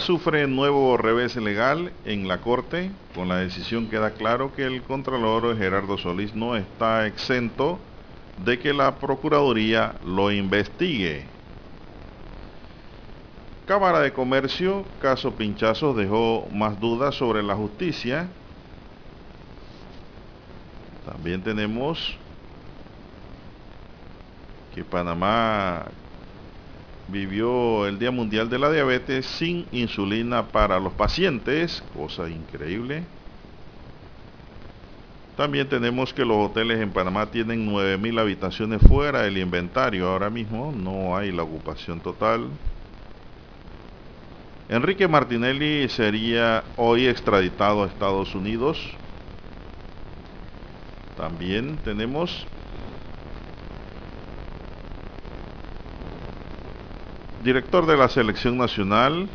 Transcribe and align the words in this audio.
Sufre 0.00 0.48
nuevo 0.48 0.96
revés 0.96 1.36
legal 1.36 1.92
en 2.04 2.26
la 2.26 2.38
Corte. 2.38 2.90
Con 3.14 3.28
la 3.28 3.36
decisión 3.36 3.86
queda 3.86 4.10
claro 4.10 4.52
que 4.52 4.64
el 4.64 4.82
Contralor 4.82 5.56
Gerardo 5.56 5.96
Solís 5.96 6.34
no 6.34 6.56
está 6.56 7.06
exento 7.06 7.78
de 8.44 8.58
que 8.58 8.74
la 8.74 8.96
Procuraduría 8.96 9.94
lo 10.04 10.32
investigue. 10.32 11.26
Cámara 13.66 14.00
de 14.00 14.12
Comercio, 14.12 14.84
caso 15.00 15.30
Pinchazos 15.34 15.96
dejó 15.96 16.48
más 16.52 16.80
dudas 16.80 17.14
sobre 17.14 17.44
la 17.44 17.54
justicia. 17.54 18.26
También 21.06 21.40
tenemos 21.40 22.16
que 24.74 24.82
Panamá 24.82 25.86
vivió 27.08 27.86
el 27.86 27.98
Día 27.98 28.10
Mundial 28.10 28.48
de 28.50 28.58
la 28.58 28.70
Diabetes 28.70 29.26
sin 29.26 29.66
insulina 29.72 30.48
para 30.48 30.78
los 30.78 30.92
pacientes, 30.92 31.82
cosa 31.94 32.28
increíble. 32.28 33.02
También 35.36 35.68
tenemos 35.68 36.12
que 36.12 36.24
los 36.24 36.50
hoteles 36.50 36.80
en 36.80 36.90
Panamá 36.90 37.26
tienen 37.26 37.70
9.000 37.70 38.20
habitaciones 38.20 38.82
fuera 38.82 39.22
del 39.22 39.38
inventario 39.38 40.08
ahora 40.08 40.30
mismo, 40.30 40.72
no 40.76 41.16
hay 41.16 41.30
la 41.32 41.44
ocupación 41.44 42.00
total. 42.00 42.48
Enrique 44.68 45.08
Martinelli 45.08 45.88
sería 45.88 46.62
hoy 46.76 47.06
extraditado 47.06 47.84
a 47.84 47.86
Estados 47.86 48.34
Unidos. 48.34 48.78
También 51.16 51.78
tenemos 51.84 52.46
director 57.42 57.86
de 57.86 57.96
la 57.96 58.08
selección 58.08 58.56
nacional, 58.56 59.28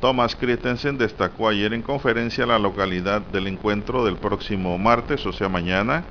Thomas 0.00 0.36
Christensen, 0.36 0.96
destacó 0.96 1.48
ayer 1.48 1.74
en 1.74 1.82
conferencia 1.82 2.46
la 2.46 2.58
localidad 2.58 3.20
del 3.20 3.48
encuentro 3.48 4.04
del 4.04 4.16
próximo 4.16 4.78
martes, 4.78 5.26
o 5.26 5.32
sea 5.32 5.48
mañana. 5.48 6.04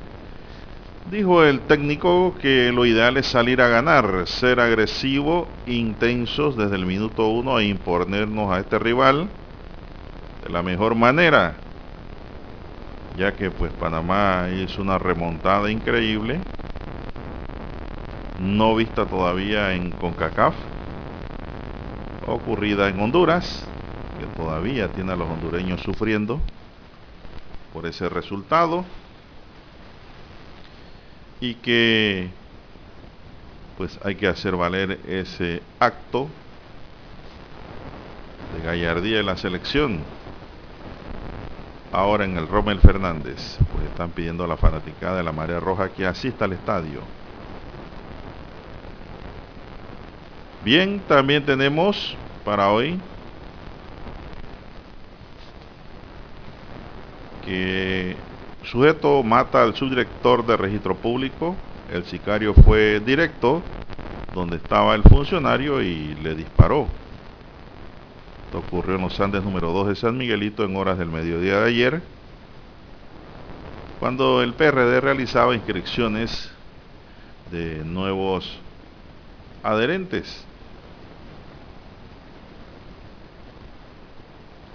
Dijo 1.09 1.45
el 1.45 1.62
técnico 1.62 2.36
que 2.42 2.73
lo 2.73 2.86
ideal 2.86 3.16
es 3.16 3.28
salir 3.28 3.62
a 3.62 3.70
ganar, 3.70 4.28
ser 4.28 4.59
agresivo, 4.59 5.48
intensos 5.66 6.58
desde 6.58 6.75
el 6.75 6.86
minuto 6.86 7.30
uno 7.30 7.59
e 7.59 7.68
imponernos 7.68 8.52
a 8.52 8.59
este 8.59 8.78
rival 8.78 9.30
de 10.44 10.50
la 10.50 10.62
mejor 10.62 10.95
manera, 10.95 11.56
ya 13.16 13.31
que 13.31 13.50
pues 13.52 13.72
Panamá 13.72 14.50
hizo 14.53 14.81
una 14.81 14.98
remontada 14.98 15.72
increíble 15.72 16.42
no 18.39 18.75
vista 18.75 19.05
todavía 19.05 19.73
en 19.73 19.91
CONCACAF, 19.91 20.55
ocurrida 22.27 22.89
en 22.89 22.99
Honduras, 22.99 23.66
que 24.19 24.25
todavía 24.41 24.88
tiene 24.89 25.13
a 25.13 25.16
los 25.16 25.27
hondureños 25.27 25.81
sufriendo 25.81 26.39
por 27.73 27.85
ese 27.85 28.09
resultado 28.09 28.85
y 31.39 31.53
que 31.55 32.29
pues 33.77 33.99
hay 34.03 34.16
que 34.16 34.27
hacer 34.27 34.55
valer 34.55 34.99
ese 35.07 35.62
acto 35.79 36.28
de 38.56 38.66
gallardía 38.66 39.19
en 39.19 39.25
la 39.28 39.38
selección. 39.38 40.00
Ahora 41.94 42.25
en 42.25 42.38
el 42.38 42.47
Rommel 42.47 42.79
Fernández, 42.79 43.57
pues 43.72 43.85
están 43.85 44.09
pidiendo 44.09 44.44
a 44.44 44.47
la 44.47 44.57
fanaticada 44.57 45.17
de 45.17 45.23
la 45.23 45.31
Marea 45.31 45.59
Roja 45.59 45.89
que 45.89 46.06
asista 46.06 46.45
al 46.45 46.53
estadio 46.53 47.01
Bien, 50.67 51.00
también 51.07 51.45
tenemos 51.45 52.13
para 52.44 52.69
hoy 52.73 53.00
que 57.45 58.17
sujeto 58.66 59.23
mata 59.23 59.63
al 59.63 59.75
subdirector 59.75 60.45
de 60.45 60.57
registro 60.57 60.94
público. 60.94 61.56
El 61.89 62.03
sicario 62.03 62.53
fue 62.53 63.00
directo 63.00 63.61
donde 64.35 64.57
estaba 64.57 64.94
el 64.95 65.03
funcionario 65.03 65.81
y 65.81 66.16
le 66.16 66.35
disparó. 66.35 66.85
Esto 68.47 68.57
ocurrió 68.57 68.95
en 68.95 69.03
los 69.03 69.17
Andes 69.22 69.44
número 69.44 69.72
2 69.72 69.88
de 69.88 69.95
San 69.95 70.17
Miguelito 70.17 70.66
en 70.66 70.75
horas 70.75 70.97
del 70.97 71.07
mediodía 71.07 71.61
de 71.61 71.69
ayer, 71.69 72.01
cuando 74.01 74.44
el 74.44 74.53
PRD 74.53 75.00
realizaba 75.00 75.56
inscripciones 75.56 76.51
de 77.53 77.85
nuevos 77.85 78.59
adherentes. 79.63 80.47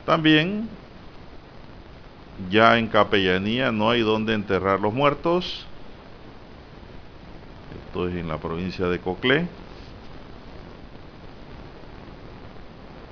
También 0.06 0.68
ya 2.50 2.78
en 2.78 2.88
capellanía 2.88 3.70
no 3.70 3.90
hay 3.90 4.00
donde 4.00 4.34
enterrar 4.34 4.80
los 4.80 4.92
muertos. 4.92 5.64
Esto 7.86 8.08
es 8.08 8.16
en 8.16 8.28
la 8.28 8.38
provincia 8.38 8.88
de 8.88 8.98
Coclé. 8.98 9.46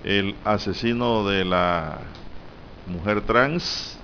El 0.04 0.34
asesino 0.44 1.28
de 1.28 1.44
la 1.44 1.98
mujer 2.86 3.20
trans, 3.26 3.98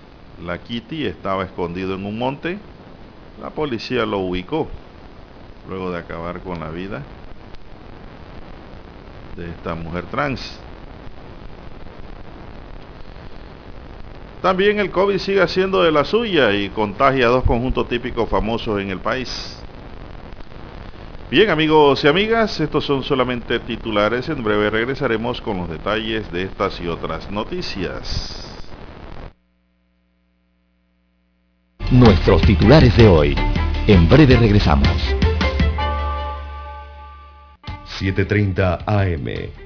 la 0.44 0.58
Kitty, 0.58 1.06
estaba 1.06 1.44
escondido 1.44 1.94
en 1.94 2.04
un 2.04 2.18
monte. 2.18 2.58
La 3.40 3.50
policía 3.50 4.06
lo 4.06 4.18
ubicó 4.18 4.68
luego 5.68 5.90
de 5.90 5.98
acabar 5.98 6.40
con 6.42 6.60
la 6.60 6.70
vida 6.70 7.02
de 9.36 9.50
esta 9.50 9.74
mujer 9.74 10.04
trans. 10.06 10.65
También 14.42 14.78
el 14.78 14.90
COVID 14.90 15.18
sigue 15.18 15.42
haciendo 15.42 15.82
de 15.82 15.90
la 15.90 16.04
suya 16.04 16.52
y 16.52 16.68
contagia 16.68 17.26
a 17.26 17.30
dos 17.30 17.44
conjuntos 17.44 17.88
típicos 17.88 18.28
famosos 18.28 18.80
en 18.80 18.90
el 18.90 19.00
país. 19.00 19.58
Bien 21.30 21.50
amigos 21.50 22.04
y 22.04 22.08
amigas, 22.08 22.60
estos 22.60 22.84
son 22.84 23.02
solamente 23.02 23.58
titulares. 23.58 24.28
En 24.28 24.44
breve 24.44 24.70
regresaremos 24.70 25.40
con 25.40 25.56
los 25.56 25.68
detalles 25.68 26.30
de 26.30 26.44
estas 26.44 26.80
y 26.80 26.86
otras 26.86 27.30
noticias. 27.30 28.42
Nuestros 31.90 32.42
titulares 32.42 32.96
de 32.96 33.08
hoy. 33.08 33.34
En 33.88 34.08
breve 34.08 34.36
regresamos. 34.36 34.88
7.30 37.98 38.84
AM 38.86 39.65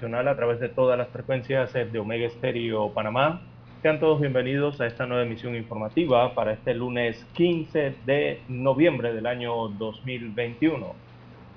A 0.00 0.36
través 0.36 0.60
de 0.60 0.68
todas 0.68 0.96
las 0.96 1.08
frecuencias 1.08 1.72
de 1.72 1.98
Omega 1.98 2.24
Estéreo 2.24 2.94
Panamá. 2.94 3.42
Sean 3.82 3.98
todos 3.98 4.20
bienvenidos 4.20 4.80
a 4.80 4.86
esta 4.86 5.06
nueva 5.06 5.24
emisión 5.24 5.56
informativa 5.56 6.36
para 6.36 6.52
este 6.52 6.72
lunes 6.72 7.26
15 7.32 7.96
de 8.06 8.40
noviembre 8.46 9.12
del 9.12 9.26
año 9.26 9.66
2021. 9.70 10.94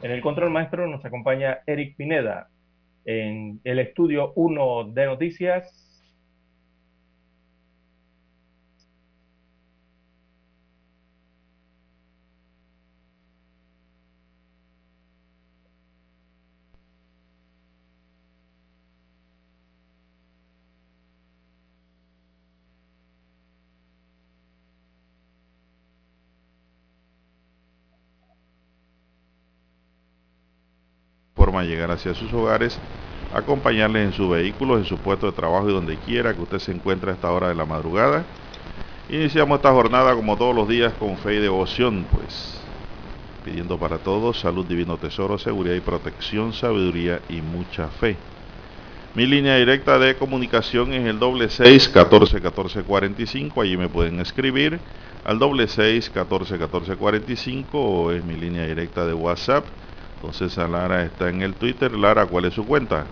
En 0.01 0.11
el 0.11 0.21
control 0.21 0.49
maestro 0.49 0.87
nos 0.87 1.05
acompaña 1.05 1.59
Eric 1.67 1.95
Pineda. 1.95 2.49
En 3.05 3.61
el 3.63 3.77
estudio 3.77 4.33
1 4.33 4.85
de 4.85 5.05
noticias 5.05 5.80
forma 31.51 31.63
llegar 31.63 31.91
hacia 31.91 32.13
sus 32.13 32.31
hogares, 32.31 32.79
acompañarles 33.35 34.05
en 34.07 34.13
su 34.13 34.29
vehículo, 34.29 34.77
en 34.77 34.85
su 34.85 34.97
puesto 34.97 35.25
de 35.25 35.33
trabajo 35.33 35.69
y 35.69 35.73
donde 35.73 35.97
quiera 35.97 36.33
que 36.33 36.41
usted 36.41 36.59
se 36.59 36.71
encuentre 36.71 37.11
a 37.11 37.13
esta 37.13 37.29
hora 37.29 37.49
de 37.49 37.55
la 37.55 37.65
madrugada. 37.65 38.23
Iniciamos 39.09 39.57
esta 39.57 39.71
jornada 39.73 40.15
como 40.15 40.37
todos 40.37 40.55
los 40.55 40.69
días 40.69 40.93
con 40.93 41.17
fe 41.17 41.35
y 41.35 41.39
devoción, 41.39 42.05
pues 42.09 42.57
pidiendo 43.43 43.77
para 43.77 43.97
todos 43.97 44.39
salud, 44.39 44.65
divino 44.65 44.97
tesoro, 44.97 45.37
seguridad 45.37 45.75
y 45.75 45.81
protección, 45.81 46.53
sabiduría 46.53 47.19
y 47.27 47.41
mucha 47.41 47.87
fe. 47.87 48.15
Mi 49.13 49.25
línea 49.25 49.57
directa 49.57 49.99
de 49.99 50.15
comunicación 50.15 50.93
es 50.93 51.05
el 51.05 51.19
doble 51.19 51.49
seis 51.49 51.89
catorce 51.89 52.39
catorce 52.39 52.81
cuarenta 52.83 53.21
y 53.23 53.25
cinco. 53.25 53.61
Allí 53.61 53.75
me 53.75 53.89
pueden 53.89 54.21
escribir 54.21 54.79
al 55.25 55.37
doble 55.37 55.67
seis 55.67 56.09
catorce 56.09 56.57
catorce 56.57 56.95
cuarenta 56.95 57.29
y 57.29 57.35
cinco 57.35 57.77
o 57.81 58.11
es 58.11 58.23
mi 58.23 58.35
línea 58.37 58.65
directa 58.65 59.05
de 59.05 59.13
WhatsApp 59.13 59.65
entonces 60.21 60.55
Lara 60.57 61.03
está 61.03 61.29
en 61.29 61.41
el 61.41 61.55
Twitter. 61.55 61.91
Lara, 61.93 62.27
¿cuál 62.27 62.45
es 62.45 62.53
su 62.53 62.63
cuenta? 62.63 63.05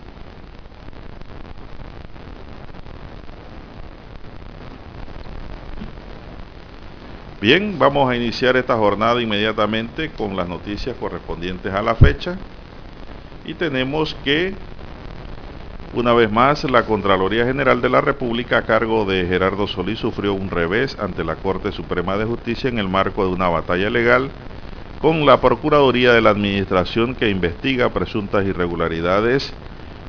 Bien, 7.40 7.76
vamos 7.80 8.08
a 8.08 8.14
iniciar 8.14 8.56
esta 8.56 8.76
jornada 8.76 9.20
inmediatamente 9.20 10.10
con 10.10 10.36
las 10.36 10.46
noticias 10.46 10.94
correspondientes 11.00 11.72
a 11.74 11.82
la 11.82 11.96
fecha. 11.96 12.36
Y 13.44 13.54
tenemos 13.54 14.14
que, 14.22 14.54
una 15.92 16.12
vez 16.12 16.30
más, 16.30 16.62
la 16.62 16.84
Contraloría 16.84 17.44
General 17.44 17.80
de 17.80 17.88
la 17.88 18.02
República 18.02 18.58
a 18.58 18.62
cargo 18.62 19.04
de 19.04 19.26
Gerardo 19.26 19.66
Solís 19.66 19.98
sufrió 19.98 20.32
un 20.34 20.48
revés 20.48 20.96
ante 21.00 21.24
la 21.24 21.34
Corte 21.34 21.72
Suprema 21.72 22.16
de 22.16 22.26
Justicia 22.26 22.68
en 22.68 22.78
el 22.78 22.88
marco 22.88 23.24
de 23.26 23.32
una 23.32 23.48
batalla 23.48 23.90
legal 23.90 24.30
con 25.00 25.24
la 25.24 25.40
Procuraduría 25.40 26.12
de 26.12 26.20
la 26.20 26.28
Administración 26.28 27.14
que 27.14 27.30
investiga 27.30 27.88
presuntas 27.88 28.44
irregularidades 28.44 29.50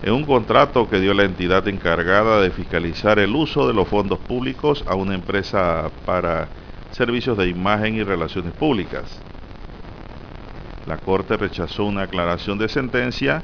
en 0.04 0.12
un 0.12 0.26
contrato 0.26 0.90
que 0.90 1.00
dio 1.00 1.14
la 1.14 1.24
entidad 1.24 1.66
encargada 1.70 2.42
de 2.42 2.52
fiscalizar 2.52 3.18
el 3.18 3.34
uso 3.34 3.68
de 3.68 3.74
los 3.74 3.88
fondos 3.88 4.20
públicos 4.20 4.84
a 4.88 4.96
una 4.96 5.16
empresa 5.16 5.90
para 6.06 6.50
servicios 6.92 7.38
de 7.38 7.48
imagen 7.48 7.96
y 7.96 8.04
relaciones 8.04 8.52
públicas. 8.52 9.18
La 10.86 10.98
Corte 10.98 11.38
rechazó 11.38 11.86
una 11.86 12.04
aclaración 12.04 12.58
de 12.58 12.68
sentencia 12.68 13.42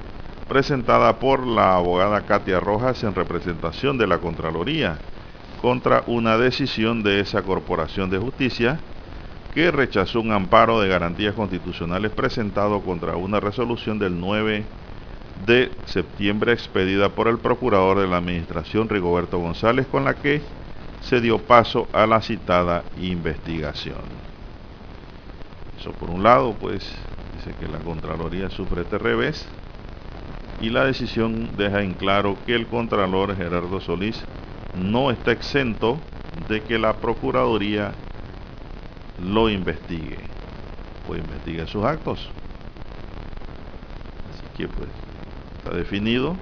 presentada 0.50 1.18
por 1.18 1.48
la 1.48 1.76
abogada 1.76 2.26
Katia 2.26 2.60
Rojas 2.60 3.06
en 3.06 3.16
representación 3.16 3.98
de 3.98 4.08
la 4.08 4.18
Contraloría 4.18 4.98
contra 5.62 6.04
una 6.08 6.38
decisión 6.38 7.04
de 7.04 7.22
esa 7.22 7.42
Corporación 7.42 8.10
de 8.10 8.18
Justicia 8.18 8.80
que 9.58 9.72
rechazó 9.72 10.22
un 10.22 10.32
amparo 10.32 10.80
de 10.80 10.88
garantías 10.88 11.34
constitucionales 11.34 12.12
presentado 12.12 12.80
contra 12.82 13.16
una 13.16 13.40
resolución 13.40 13.98
del 13.98 14.20
9 14.20 14.64
de 15.48 15.72
septiembre 15.86 16.54
expedida 16.54 17.10
por 17.10 17.28
el 17.28 17.40
procurador 17.40 17.98
de 17.98 18.08
la 18.08 18.18
administración 18.18 18.88
Rigoberto 18.88 19.40
González 19.40 19.88
con 19.88 20.06
la 20.06 20.14
que 20.14 20.44
se 21.02 21.22
dio 21.22 21.40
paso 21.40 21.88
a 21.92 22.06
la 22.06 22.22
citada 22.22 22.84
investigación. 23.02 23.98
Eso 25.80 25.92
por 25.94 26.12
un 26.12 26.22
lado, 26.22 26.54
pues 26.54 26.88
dice 27.38 27.56
que 27.60 27.68
la 27.68 27.80
Contraloría 27.80 28.52
sufre 28.52 28.84
este 28.84 29.00
revés 29.00 29.44
y 30.62 30.70
la 30.70 30.86
decisión 30.86 31.50
deja 31.58 31.82
en 31.82 31.94
claro 31.94 32.38
que 32.46 32.54
el 32.54 32.68
Contralor 32.68 33.36
Gerardo 33.36 33.82
Solís 33.82 34.24
no 34.76 35.10
está 35.10 35.32
exento 35.32 35.98
de 36.48 36.62
que 36.62 36.78
la 36.78 36.94
Procuraduría 36.94 37.96
lo 39.20 39.50
investigue 39.50 40.18
o 41.08 41.16
investigue 41.16 41.66
sus 41.68 41.84
actos. 41.84 42.30
Así 44.30 44.44
que 44.58 44.68
pues 44.68 44.90
está 45.58 45.76
definido. 45.76 46.36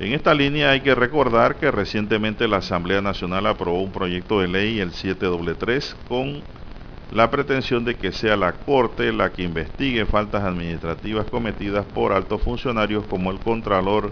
En 0.00 0.14
esta 0.14 0.32
línea 0.32 0.70
hay 0.70 0.80
que 0.80 0.94
recordar 0.94 1.56
que 1.56 1.70
recientemente 1.70 2.48
la 2.48 2.58
Asamblea 2.58 3.02
Nacional 3.02 3.46
aprobó 3.46 3.82
un 3.82 3.92
proyecto 3.92 4.40
de 4.40 4.48
ley, 4.48 4.80
el 4.80 4.92
733, 4.92 5.94
con 6.08 6.42
la 7.12 7.30
pretensión 7.30 7.84
de 7.84 7.96
que 7.96 8.12
sea 8.12 8.36
la 8.36 8.52
Corte 8.52 9.12
la 9.12 9.30
que 9.30 9.42
investigue 9.42 10.06
faltas 10.06 10.44
administrativas 10.44 11.26
cometidas 11.26 11.84
por 11.84 12.12
altos 12.12 12.40
funcionarios 12.40 13.04
como 13.06 13.30
el 13.30 13.40
Contralor, 13.40 14.10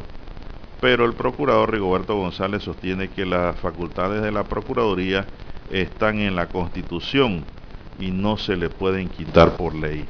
pero 0.81 1.07
el 1.07 1.15
Procurador 1.15 1.73
Rigoberto 1.73 2.17
González 2.17 2.65
sostiene 2.65 3.09
que 3.09 3.25
las 3.25 3.57
facultades 3.59 4.21
de 4.21 4.31
la 4.31 4.45
Procuraduría 4.45 5.27
están 5.71 6.19
en 6.19 6.37
la 6.37 6.47
Constitución 6.47 7.45
y 7.99 8.11
no 8.11 8.37
se 8.37 8.57
le 8.57 8.71
pueden 8.71 9.09
quitar 9.09 9.57
por 9.57 9.75
ley. 9.75 10.07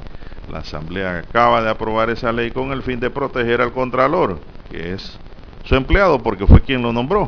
La 0.51 0.59
Asamblea 0.59 1.19
acaba 1.19 1.61
de 1.61 1.69
aprobar 1.69 2.09
esa 2.09 2.31
ley 2.31 2.51
con 2.51 2.71
el 2.71 2.81
fin 2.81 2.99
de 2.99 3.09
proteger 3.09 3.61
al 3.61 3.71
Contralor, 3.71 4.39
que 4.71 4.93
es 4.93 5.17
su 5.63 5.75
empleado 5.75 6.19
porque 6.19 6.47
fue 6.47 6.61
quien 6.61 6.81
lo 6.81 6.93
nombró. 6.93 7.27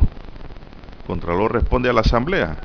El 1.00 1.06
Contralor 1.06 1.52
responde 1.52 1.88
a 1.88 1.92
la 1.92 2.00
Asamblea. 2.00 2.56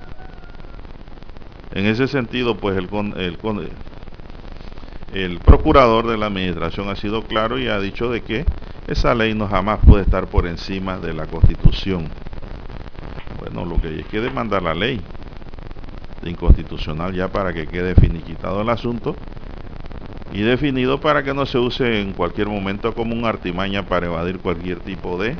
En 1.71 1.85
ese 1.85 2.07
sentido, 2.07 2.57
pues 2.57 2.77
el, 2.77 2.89
el, 3.17 3.37
el 5.13 5.39
procurador 5.39 6.07
de 6.07 6.17
la 6.17 6.27
administración 6.27 6.89
ha 6.89 6.95
sido 6.95 7.23
claro 7.23 7.59
y 7.59 7.67
ha 7.67 7.79
dicho 7.79 8.09
de 8.09 8.21
que 8.21 8.45
esa 8.87 9.13
ley 9.13 9.35
no 9.35 9.47
jamás 9.47 9.79
puede 9.85 10.03
estar 10.03 10.27
por 10.27 10.47
encima 10.47 10.97
de 10.97 11.13
la 11.13 11.27
Constitución. 11.27 12.07
Bueno, 13.39 13.65
lo 13.65 13.79
que 13.79 13.89
hay 13.89 13.99
es 13.99 14.05
que 14.07 14.21
demandar 14.21 14.63
la 14.63 14.73
ley 14.73 15.01
inconstitucional 16.23 17.13
ya 17.13 17.27
para 17.29 17.53
que 17.53 17.67
quede 17.67 17.95
finiquitado 17.95 18.61
el 18.61 18.69
asunto 18.69 19.15
y 20.33 20.41
definido 20.41 20.99
para 20.99 21.23
que 21.23 21.33
no 21.33 21.45
se 21.45 21.57
use 21.57 22.01
en 22.01 22.13
cualquier 22.13 22.47
momento 22.47 22.93
como 22.93 23.15
un 23.15 23.25
artimaña 23.25 23.83
para 23.83 24.07
evadir 24.07 24.39
cualquier 24.39 24.79
tipo 24.79 25.17
de 25.17 25.35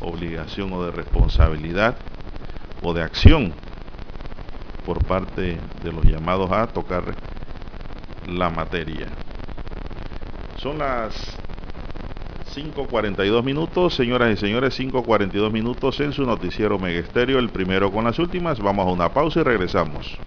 obligación 0.00 0.72
o 0.72 0.84
de 0.84 0.90
responsabilidad 0.90 1.96
o 2.82 2.92
de 2.92 3.02
acción 3.02 3.52
por 4.84 5.04
parte 5.04 5.58
de 5.82 5.92
los 5.92 6.04
llamados 6.04 6.50
a 6.50 6.66
tocar 6.66 7.04
la 8.26 8.50
materia. 8.50 9.06
Son 10.56 10.78
las 10.78 11.36
5.42 12.54 13.42
minutos, 13.42 13.94
señoras 13.94 14.32
y 14.32 14.36
señores, 14.36 14.78
5.42 14.78 15.50
minutos 15.50 16.00
en 16.00 16.12
su 16.12 16.24
noticiero 16.24 16.78
Megesterio, 16.78 17.38
el 17.38 17.50
primero 17.50 17.90
con 17.90 18.04
las 18.04 18.18
últimas. 18.18 18.60
Vamos 18.60 18.86
a 18.86 18.90
una 18.90 19.12
pausa 19.12 19.40
y 19.40 19.42
regresamos. 19.42 20.18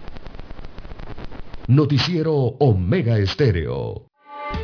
Noticiero 1.68 2.34
Omega 2.34 3.18
Estéreo. 3.18 4.10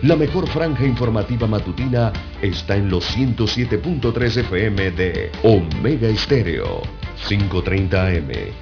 La 0.03 0.17
mejor 0.17 0.49
franja 0.49 0.85
informativa 0.85 1.47
matutina 1.47 2.13
está 2.41 2.77
en 2.77 2.91
los 2.91 3.17
107.3 3.17 4.37
FM 4.39 4.91
de 4.93 5.31
Omega 5.43 6.09
Estéreo, 6.09 6.83
5.30 7.29 8.19
AM 8.19 8.62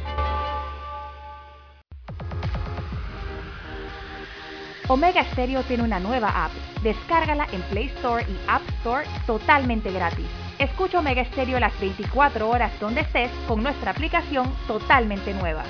Omega 4.87 5.23
Stereo 5.31 5.63
tiene 5.63 5.83
una 5.83 5.99
nueva 5.99 6.45
app. 6.45 6.51
Descárgala 6.83 7.47
en 7.51 7.61
Play 7.63 7.85
Store 7.97 8.25
y 8.27 8.37
App 8.47 8.61
Store 8.79 9.05
totalmente 9.25 9.91
gratis. 9.91 10.25
Escucha 10.59 10.99
Omega 10.99 11.23
Stereo 11.25 11.59
las 11.59 11.79
24 11.79 12.49
horas 12.49 12.71
donde 12.79 13.01
estés 13.01 13.31
con 13.47 13.63
nuestra 13.63 13.91
aplicación 13.91 14.53
totalmente 14.67 15.33
nueva. 15.33 15.63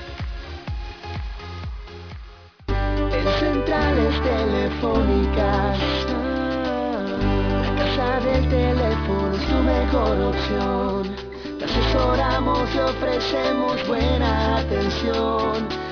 En 2.68 3.28
centrales 3.38 4.22
telefónicas, 4.22 5.78
la 7.62 7.74
casa 7.76 8.20
del 8.20 8.48
teléfono 8.48 9.36
es 9.36 9.46
tu 9.46 9.56
mejor 9.56 10.20
opción. 10.20 11.16
Te 11.58 11.64
asesoramos 11.64 12.74
y 12.74 12.78
ofrecemos 12.78 13.86
buena 13.86 14.58
atención. 14.58 15.91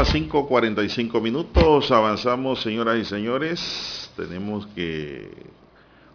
Las 0.00 0.14
5.45 0.14 1.20
minutos. 1.20 1.90
Avanzamos, 1.90 2.62
señoras 2.62 2.96
y 2.98 3.04
señores. 3.04 4.10
Tenemos 4.16 4.66
que 4.68 5.30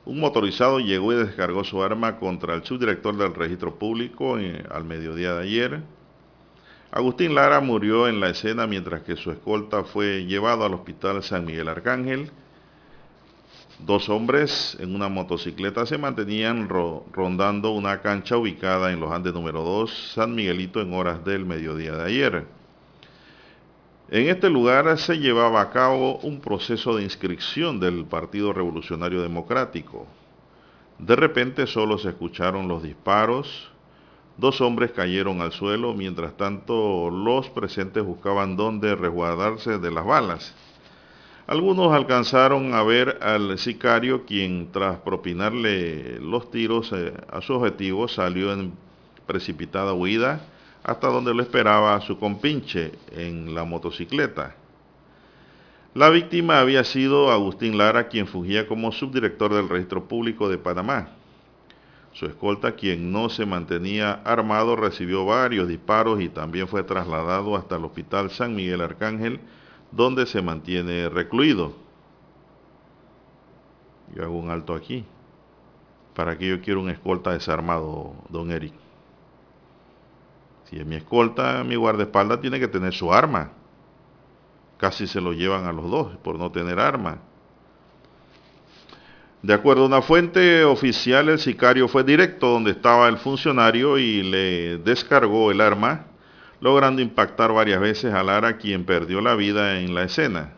un 0.05 0.19
motorizado 0.19 0.79
llegó 0.79 1.13
y 1.13 1.17
descargó 1.17 1.63
su 1.63 1.83
arma 1.83 2.17
contra 2.17 2.55
el 2.55 2.63
subdirector 2.63 3.15
del 3.15 3.35
registro 3.35 3.75
público 3.75 4.39
eh, 4.39 4.63
al 4.71 4.85
mediodía 4.85 5.35
de 5.35 5.43
ayer. 5.43 5.83
Agustín 6.89 7.35
Lara 7.35 7.59
murió 7.59 8.07
en 8.07 8.19
la 8.19 8.29
escena 8.29 8.65
mientras 8.65 9.03
que 9.03 9.15
su 9.17 9.29
escolta 9.29 9.83
fue 9.83 10.25
llevado 10.25 10.65
al 10.65 10.73
hospital 10.73 11.21
San 11.21 11.45
Miguel 11.45 11.67
Arcángel. 11.67 12.31
Dos 13.85 14.09
hombres 14.09 14.77
en 14.79 14.95
una 14.95 15.09
motocicleta 15.09 15.85
se 15.85 15.99
mantenían 15.99 16.69
ro- 16.69 17.05
rondando 17.13 17.69
una 17.69 18.01
cancha 18.01 18.35
ubicada 18.35 18.91
en 18.91 18.99
los 18.99 19.11
Andes 19.11 19.35
número 19.35 19.61
2, 19.61 20.13
San 20.15 20.33
Miguelito, 20.33 20.81
en 20.81 20.91
horas 20.91 21.23
del 21.23 21.45
mediodía 21.45 21.91
de 21.91 22.03
ayer. 22.03 22.64
En 24.09 24.29
este 24.29 24.51
lugar 24.51 24.99
se 24.99 25.17
llevaba 25.17 25.61
a 25.61 25.71
cabo 25.71 26.17
un 26.17 26.39
proceso 26.39 26.95
de 26.95 27.03
inscripción 27.03 27.79
del 27.79 28.05
Partido 28.05 28.53
Revolucionario 28.53 29.23
Democrático. 29.23 30.05
De 30.99 31.15
repente 31.15 31.65
solo 31.65 31.97
se 31.97 32.09
escucharon 32.09 32.67
los 32.67 32.83
disparos, 32.83 33.71
dos 34.37 34.61
hombres 34.61 34.91
cayeron 34.91 35.41
al 35.41 35.53
suelo, 35.53 35.95
mientras 35.95 36.37
tanto 36.37 37.09
los 37.09 37.49
presentes 37.49 38.03
buscaban 38.03 38.55
dónde 38.55 38.93
resguardarse 38.93 39.79
de 39.79 39.89
las 39.89 40.05
balas. 40.05 40.53
Algunos 41.47 41.91
alcanzaron 41.91 42.75
a 42.75 42.83
ver 42.83 43.17
al 43.23 43.57
sicario 43.57 44.23
quien 44.25 44.71
tras 44.71 44.99
propinarle 44.99 46.19
los 46.19 46.51
tiros 46.51 46.91
eh, 46.93 47.11
a 47.31 47.41
su 47.41 47.53
objetivo 47.53 48.07
salió 48.07 48.53
en 48.53 48.73
precipitada 49.25 49.93
huida 49.93 50.41
hasta 50.85 51.07
donde 51.07 51.33
lo 51.33 51.41
esperaba 51.41 51.99
su 52.01 52.19
compinche 52.19 52.91
en 53.11 53.55
la 53.55 53.63
motocicleta. 53.63 54.55
La 55.95 56.09
víctima 56.09 56.59
había 56.59 56.83
sido 56.83 57.31
Agustín 57.31 57.75
Lara, 57.77 58.07
quien 58.07 58.27
fugía 58.27 58.67
como 58.67 58.91
subdirector 58.91 59.51
del 59.55 59.67
Registro 59.67 60.07
Público 60.07 60.47
de 60.47 60.59
Panamá. 60.59 61.09
Su 62.13 62.27
escolta, 62.27 62.73
quien 62.73 63.11
no 63.11 63.29
se 63.29 63.47
mantenía 63.47 64.21
armado, 64.25 64.75
recibió 64.75 65.25
varios 65.25 65.67
disparos 65.67 66.21
y 66.21 66.29
también 66.29 66.67
fue 66.67 66.83
trasladado 66.83 67.55
hasta 67.55 67.77
el 67.77 67.85
Hospital 67.85 68.29
San 68.29 68.55
Miguel 68.55 68.81
Arcángel, 68.81 69.39
donde 69.91 70.27
se 70.27 70.43
mantiene 70.43 71.09
recluido. 71.09 71.73
Yo 74.15 74.21
hago 74.21 74.37
un 74.37 74.51
alto 74.51 74.75
aquí. 74.75 75.03
¿Para 76.13 76.37
que 76.37 76.47
yo 76.47 76.61
quiero 76.61 76.79
un 76.81 76.89
escolta 76.89 77.31
desarmado, 77.31 78.13
don 78.29 78.51
Eric? 78.51 78.84
Si 80.69 80.77
es 80.77 80.85
mi 80.85 80.95
escolta, 80.95 81.63
mi 81.63 81.75
guardaespaldas 81.75 82.41
tiene 82.41 82.59
que 82.59 82.67
tener 82.67 82.93
su 82.93 83.13
arma. 83.13 83.51
Casi 84.77 85.07
se 85.07 85.21
lo 85.21 85.33
llevan 85.33 85.65
a 85.65 85.71
los 85.71 85.89
dos 85.89 86.17
por 86.17 86.37
no 86.37 86.51
tener 86.51 86.79
arma. 86.79 87.19
De 89.41 89.53
acuerdo 89.53 89.83
a 89.83 89.85
una 89.85 90.01
fuente 90.01 90.63
oficial, 90.63 91.29
el 91.29 91.37
sicario 91.37 91.87
fue 91.87 92.03
directo 92.03 92.47
donde 92.47 92.71
estaba 92.71 93.07
el 93.07 93.17
funcionario 93.17 93.99
y 93.99 94.23
le 94.23 94.79
descargó 94.79 95.51
el 95.51 95.61
arma, 95.61 96.07
logrando 96.59 96.99
impactar 97.01 97.53
varias 97.53 97.79
veces 97.79 98.11
a 98.11 98.23
Lara, 98.23 98.57
quien 98.57 98.85
perdió 98.85 99.21
la 99.21 99.35
vida 99.35 99.79
en 99.79 99.93
la 99.93 100.03
escena. 100.03 100.53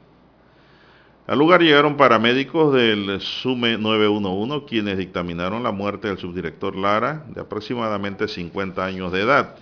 Al 1.28 1.38
lugar 1.38 1.62
llegaron 1.62 1.98
paramédicos 1.98 2.74
del 2.74 3.20
SUME 3.20 3.78
911, 3.78 4.66
quienes 4.66 4.98
dictaminaron 4.98 5.64
la 5.64 5.74
muerte 5.74 6.08
del 6.08 6.18
subdirector 6.18 6.78
Lara, 6.78 7.26
de 7.28 7.42
aproximadamente 7.42 8.30
50 8.30 8.86
años 8.86 9.12
de 9.12 9.22
edad. 9.24 9.56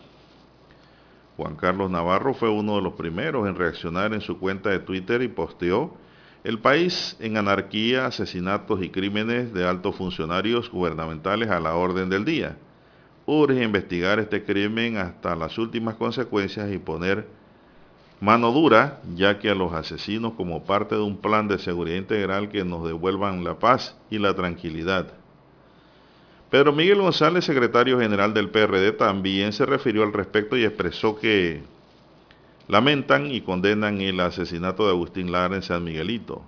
Juan 1.37 1.55
Carlos 1.55 1.91
Navarro 1.91 2.33
fue 2.33 2.49
uno 2.49 2.77
de 2.77 2.81
los 2.81 2.93
primeros 2.93 3.47
en 3.47 3.55
reaccionar 3.55 4.13
en 4.13 4.21
su 4.21 4.39
cuenta 4.39 4.69
de 4.69 4.79
Twitter 4.79 5.21
y 5.21 5.27
posteó 5.27 5.93
el 6.45 6.59
país 6.59 7.17
en 7.19 7.37
anarquía, 7.37 8.05
asesinatos 8.05 8.81
y 8.83 8.89
crímenes 8.89 9.53
de 9.53 9.67
altos 9.67 9.95
funcionarios 9.95 10.69
gubernamentales 10.69 11.49
a 11.49 11.59
la 11.59 11.75
orden 11.75 12.09
del 12.09 12.23
día. 12.23 12.57
Urge 13.25 13.63
investigar 13.63 14.19
este 14.19 14.43
crimen 14.43 14.97
hasta 14.97 15.35
las 15.35 15.57
últimas 15.57 15.95
consecuencias 15.95 16.71
y 16.71 16.77
poner 16.77 17.27
mano 18.21 18.51
dura, 18.51 19.01
ya 19.15 19.39
que 19.39 19.49
a 19.49 19.55
los 19.55 19.73
asesinos 19.73 20.33
como 20.33 20.63
parte 20.63 20.95
de 20.95 21.01
un 21.01 21.17
plan 21.17 21.47
de 21.47 21.57
seguridad 21.57 21.97
integral 21.97 22.49
que 22.49 22.63
nos 22.63 22.85
devuelvan 22.85 23.43
la 23.43 23.57
paz 23.57 23.97
y 24.09 24.19
la 24.19 24.35
tranquilidad. 24.35 25.24
Pedro 26.49 26.73
Miguel 26.73 27.01
González, 27.01 27.43
secretario 27.43 27.99
general 27.99 28.33
del 28.33 28.49
PRD, 28.49 28.91
también 28.91 29.51
se 29.51 29.65
refirió 29.65 30.03
al 30.03 30.13
respecto 30.13 30.55
y 30.55 30.63
expresó 30.63 31.19
que 31.19 31.63
lamentan 32.67 33.31
y 33.31 33.41
condenan 33.41 33.99
el 33.99 34.19
asesinato 34.19 34.85
de 34.85 34.91
Agustín 34.91 35.31
Lara 35.31 35.55
en 35.55 35.63
San 35.63 35.83
Miguelito. 35.83 36.43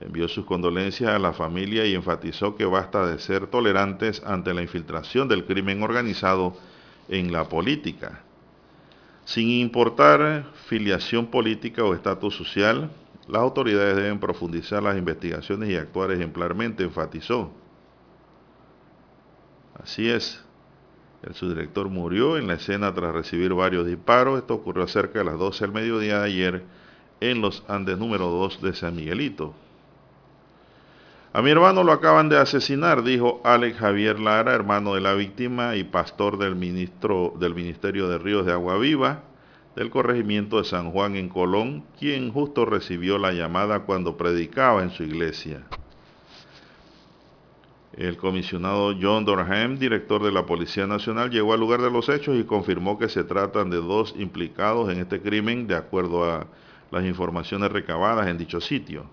Envió 0.00 0.26
sus 0.28 0.46
condolencias 0.46 1.10
a 1.10 1.18
la 1.18 1.34
familia 1.34 1.84
y 1.84 1.94
enfatizó 1.94 2.56
que 2.56 2.64
basta 2.64 3.06
de 3.06 3.18
ser 3.18 3.46
tolerantes 3.46 4.22
ante 4.24 4.54
la 4.54 4.62
infiltración 4.62 5.28
del 5.28 5.44
crimen 5.44 5.82
organizado 5.82 6.56
en 7.08 7.30
la 7.30 7.44
política. 7.44 8.22
Sin 9.26 9.50
importar 9.50 10.46
filiación 10.66 11.26
política 11.26 11.84
o 11.84 11.94
estatus 11.94 12.34
social, 12.36 12.90
las 13.28 13.42
autoridades 13.42 13.96
deben 13.96 14.18
profundizar 14.18 14.82
las 14.82 14.96
investigaciones 14.96 15.68
y 15.68 15.76
actuar 15.76 16.10
ejemplarmente, 16.12 16.84
enfatizó. 16.84 17.50
Así 19.82 20.08
es, 20.08 20.44
el 21.22 21.34
subdirector 21.34 21.88
murió 21.88 22.36
en 22.36 22.46
la 22.46 22.54
escena 22.54 22.94
tras 22.94 23.12
recibir 23.12 23.54
varios 23.54 23.86
disparos. 23.86 24.38
Esto 24.38 24.54
ocurrió 24.54 24.86
cerca 24.86 25.20
de 25.20 25.24
las 25.24 25.38
12 25.38 25.64
del 25.64 25.72
mediodía 25.72 26.20
de 26.20 26.26
ayer 26.26 26.64
en 27.20 27.40
los 27.40 27.64
Andes 27.68 27.98
número 27.98 28.26
2 28.28 28.62
de 28.62 28.74
San 28.74 28.96
Miguelito. 28.96 29.54
A 31.32 31.42
mi 31.42 31.50
hermano 31.50 31.84
lo 31.84 31.92
acaban 31.92 32.28
de 32.28 32.38
asesinar, 32.38 33.02
dijo 33.02 33.40
Alex 33.44 33.78
Javier 33.78 34.18
Lara, 34.18 34.54
hermano 34.54 34.94
de 34.94 35.02
la 35.02 35.14
víctima 35.14 35.76
y 35.76 35.84
pastor 35.84 36.38
del, 36.38 36.56
ministro, 36.56 37.34
del 37.38 37.54
Ministerio 37.54 38.08
de 38.08 38.18
Ríos 38.18 38.46
de 38.46 38.52
Agua 38.52 38.78
Viva 38.78 39.22
del 39.76 39.90
corregimiento 39.90 40.56
de 40.56 40.64
San 40.64 40.90
Juan 40.90 41.16
en 41.16 41.28
Colón, 41.28 41.84
quien 41.98 42.32
justo 42.32 42.64
recibió 42.64 43.18
la 43.18 43.32
llamada 43.32 43.80
cuando 43.80 44.16
predicaba 44.16 44.82
en 44.82 44.90
su 44.90 45.02
iglesia. 45.02 45.64
El 47.96 48.18
comisionado 48.18 48.94
John 49.00 49.24
Dorham, 49.24 49.78
director 49.78 50.22
de 50.22 50.30
la 50.30 50.44
Policía 50.44 50.86
Nacional, 50.86 51.30
llegó 51.30 51.54
al 51.54 51.60
lugar 51.60 51.80
de 51.80 51.90
los 51.90 52.10
hechos 52.10 52.36
y 52.36 52.44
confirmó 52.44 52.98
que 52.98 53.08
se 53.08 53.24
tratan 53.24 53.70
de 53.70 53.78
dos 53.78 54.14
implicados 54.18 54.92
en 54.92 54.98
este 54.98 55.22
crimen 55.22 55.66
de 55.66 55.76
acuerdo 55.76 56.30
a 56.30 56.46
las 56.90 57.04
informaciones 57.06 57.72
recabadas 57.72 58.26
en 58.26 58.36
dicho 58.36 58.60
sitio. 58.60 59.06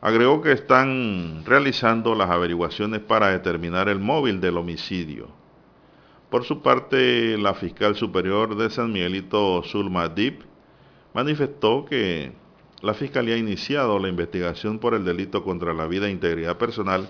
Agregó 0.00 0.42
que 0.42 0.50
están 0.50 1.44
realizando 1.46 2.16
las 2.16 2.28
averiguaciones 2.28 2.98
para 2.98 3.28
determinar 3.28 3.88
el 3.88 4.00
móvil 4.00 4.40
del 4.40 4.56
homicidio. 4.56 5.28
Por 6.28 6.42
su 6.42 6.60
parte, 6.60 7.38
la 7.38 7.54
fiscal 7.54 7.94
superior 7.94 8.56
de 8.56 8.68
San 8.70 8.92
Miguelito, 8.92 9.62
Zulma 9.62 10.08
Deep, 10.08 10.42
manifestó 11.14 11.84
que 11.84 12.32
la 12.80 12.94
fiscalía 12.94 13.36
ha 13.36 13.38
iniciado 13.38 14.00
la 14.00 14.08
investigación 14.08 14.80
por 14.80 14.94
el 14.94 15.04
delito 15.04 15.44
contra 15.44 15.72
la 15.72 15.86
vida 15.86 16.08
e 16.08 16.10
integridad 16.10 16.58
personal 16.58 17.08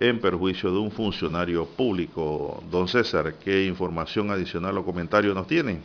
en 0.00 0.20
perjuicio 0.20 0.72
de 0.72 0.78
un 0.78 0.90
funcionario 0.90 1.76
público. 1.76 2.62
Don 2.70 2.88
César, 2.88 3.38
¿qué 3.38 3.66
información 3.66 4.30
adicional 4.30 4.78
o 4.78 4.84
comentario 4.84 5.34
nos 5.34 5.46
tiene? 5.46 5.82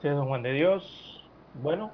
Sí, 0.00 0.08
don 0.08 0.26
Juan 0.26 0.42
de 0.42 0.52
Dios. 0.52 1.30
Bueno, 1.52 1.92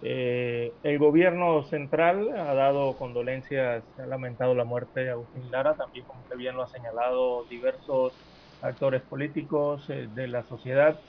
eh, 0.00 0.78
el 0.82 0.98
gobierno 0.98 1.62
central 1.64 2.30
ha 2.36 2.54
dado 2.54 2.96
condolencias, 2.96 3.84
ha 3.98 4.06
lamentado 4.06 4.54
la 4.54 4.64
muerte 4.64 5.00
de 5.00 5.10
Agustín 5.10 5.50
Lara, 5.50 5.76
también 5.76 6.04
como 6.06 6.22
usted 6.22 6.36
bien 6.36 6.56
lo 6.56 6.62
ha 6.62 6.68
señalado 6.68 7.46
diversos 7.48 8.14
actores 8.60 9.02
políticos 9.02 9.88
eh, 9.90 10.08
de 10.10 10.28
la 10.28 10.44
sociedad. 10.44 11.00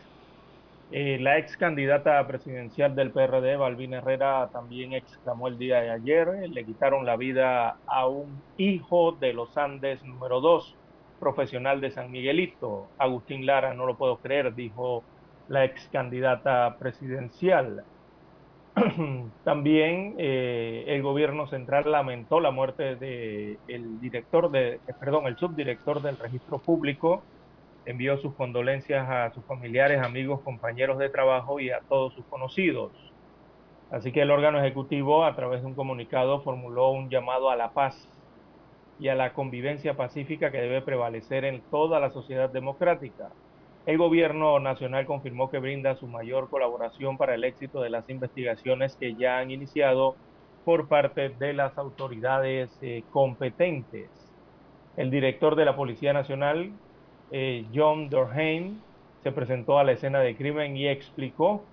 Eh, 0.93 1.17
la 1.21 1.37
ex 1.37 1.55
candidata 1.55 2.25
presidencial 2.27 2.95
del 2.95 3.11
PRD, 3.11 3.55
Balbina 3.55 3.99
Herrera, 3.99 4.49
también 4.51 4.91
exclamó 4.91 5.47
el 5.47 5.57
día 5.57 5.79
de 5.79 5.89
ayer, 5.89 6.49
le 6.49 6.65
quitaron 6.65 7.05
la 7.05 7.15
vida 7.15 7.77
a 7.87 8.07
un 8.07 8.41
hijo 8.57 9.13
de 9.13 9.31
los 9.31 9.57
Andes 9.57 10.03
número 10.03 10.41
2, 10.41 10.75
profesional 11.21 11.79
de 11.79 11.91
San 11.91 12.11
Miguelito. 12.11 12.89
Agustín 12.97 13.45
Lara, 13.45 13.73
no 13.73 13.85
lo 13.85 13.95
puedo 13.95 14.17
creer, 14.17 14.53
dijo 14.53 15.03
la 15.47 15.63
ex 15.63 15.87
candidata 15.93 16.75
presidencial. 16.77 17.85
También 19.45 20.15
eh, 20.17 20.83
el 20.87 21.01
gobierno 21.03 21.47
central 21.47 21.89
lamentó 21.89 22.41
la 22.41 22.51
muerte 22.51 22.95
del 22.97 23.59
el 23.67 23.99
director 24.01 24.51
de, 24.51 24.73
eh, 24.75 24.79
perdón, 24.99 25.27
el 25.27 25.37
subdirector 25.37 26.01
del 26.01 26.17
registro 26.17 26.59
público, 26.59 27.23
envió 27.91 28.17
sus 28.17 28.33
condolencias 28.33 29.07
a 29.09 29.31
sus 29.33 29.45
familiares, 29.45 30.01
amigos, 30.01 30.41
compañeros 30.41 30.97
de 30.97 31.09
trabajo 31.09 31.59
y 31.59 31.69
a 31.69 31.79
todos 31.87 32.13
sus 32.13 32.25
conocidos. 32.25 32.91
Así 33.91 34.11
que 34.11 34.21
el 34.21 34.31
órgano 34.31 34.59
ejecutivo, 34.59 35.25
a 35.25 35.35
través 35.35 35.61
de 35.61 35.67
un 35.67 35.75
comunicado, 35.75 36.41
formuló 36.41 36.91
un 36.91 37.09
llamado 37.09 37.49
a 37.49 37.55
la 37.55 37.71
paz 37.71 38.07
y 38.99 39.09
a 39.09 39.15
la 39.15 39.33
convivencia 39.33 39.95
pacífica 39.95 40.51
que 40.51 40.61
debe 40.61 40.81
prevalecer 40.81 41.43
en 41.43 41.61
toda 41.69 41.99
la 41.99 42.11
sociedad 42.11 42.49
democrática. 42.49 43.29
El 43.85 43.97
gobierno 43.97 44.59
nacional 44.59 45.05
confirmó 45.07 45.49
que 45.49 45.57
brinda 45.57 45.95
su 45.95 46.07
mayor 46.07 46.49
colaboración 46.49 47.17
para 47.17 47.33
el 47.33 47.43
éxito 47.43 47.81
de 47.81 47.89
las 47.89 48.07
investigaciones 48.09 48.95
que 48.95 49.15
ya 49.15 49.39
han 49.39 49.49
iniciado 49.49 50.15
por 50.63 50.87
parte 50.87 51.29
de 51.29 51.53
las 51.53 51.77
autoridades 51.77 52.69
eh, 52.81 53.03
competentes. 53.11 54.09
El 54.97 55.09
director 55.09 55.55
de 55.55 55.65
la 55.65 55.75
Policía 55.75 56.13
Nacional, 56.13 56.71
eh, 57.31 57.65
John 57.73 58.09
Dorheim, 58.09 58.81
se 59.23 59.31
presentó 59.31 59.79
a 59.79 59.83
la 59.83 59.93
escena 59.93 60.19
de 60.19 60.35
crimen 60.35 60.77
y 60.77 60.87
explicó 60.87 61.65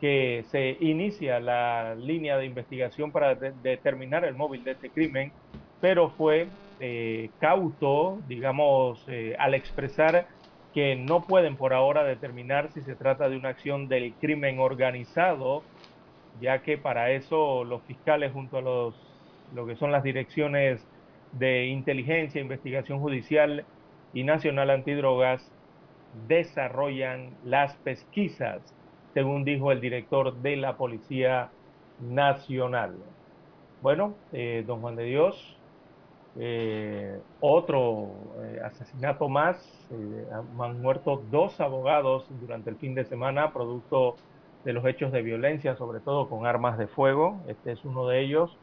que 0.00 0.44
se 0.50 0.76
inicia 0.80 1.40
la 1.40 1.94
línea 1.96 2.36
de 2.38 2.46
investigación 2.46 3.12
para 3.12 3.34
determinar 3.36 4.24
el 4.24 4.34
móvil 4.34 4.64
de 4.64 4.72
este 4.72 4.90
crimen, 4.90 5.32
pero 5.80 6.10
fue 6.10 6.50
eh, 6.80 7.30
cauto, 7.38 8.20
digamos, 8.26 9.04
al 9.38 9.54
expresar 9.54 10.28
que 10.72 10.96
no 10.96 11.26
pueden 11.26 11.56
por 11.56 11.72
ahora 11.72 12.04
determinar 12.04 12.72
si 12.72 12.82
se 12.82 12.96
trata 12.96 13.28
de 13.28 13.36
una 13.36 13.50
acción 13.50 13.88
del 13.88 14.16
crimen 14.18 14.58
organizado, 14.58 15.62
ya 16.40 16.62
que 16.62 16.78
para 16.78 17.12
eso 17.12 17.64
los 17.64 17.84
fiscales 17.86 18.32
junto 18.32 18.58
a 18.58 18.62
los 18.62 18.94
lo 19.52 19.66
que 19.66 19.76
son 19.76 19.92
las 19.92 20.02
direcciones 20.02 20.88
de 21.30 21.66
inteligencia, 21.66 22.40
investigación 22.40 22.98
judicial 23.00 23.66
y 24.14 24.24
nacional 24.24 24.70
antidrogas 24.70 25.50
desarrollan 26.28 27.30
las 27.44 27.74
pesquisas, 27.78 28.62
según 29.12 29.44
dijo 29.44 29.72
el 29.72 29.80
director 29.80 30.34
de 30.36 30.56
la 30.56 30.76
Policía 30.76 31.50
Nacional. 32.00 32.96
Bueno, 33.82 34.14
eh, 34.32 34.64
don 34.66 34.80
Juan 34.80 34.96
de 34.96 35.04
Dios, 35.04 35.56
eh, 36.36 37.20
otro 37.40 38.10
eh, 38.42 38.60
asesinato 38.64 39.28
más, 39.28 39.56
eh, 39.90 40.26
han 40.58 40.82
muerto 40.82 41.22
dos 41.30 41.60
abogados 41.60 42.26
durante 42.40 42.70
el 42.70 42.76
fin 42.76 42.94
de 42.94 43.04
semana, 43.04 43.52
producto 43.52 44.16
de 44.64 44.72
los 44.72 44.84
hechos 44.86 45.12
de 45.12 45.22
violencia, 45.22 45.76
sobre 45.76 46.00
todo 46.00 46.28
con 46.28 46.46
armas 46.46 46.78
de 46.78 46.88
fuego. 46.88 47.40
Este 47.46 47.72
es 47.72 47.84
uno 47.84 48.08
de 48.08 48.20
ellos. 48.20 48.56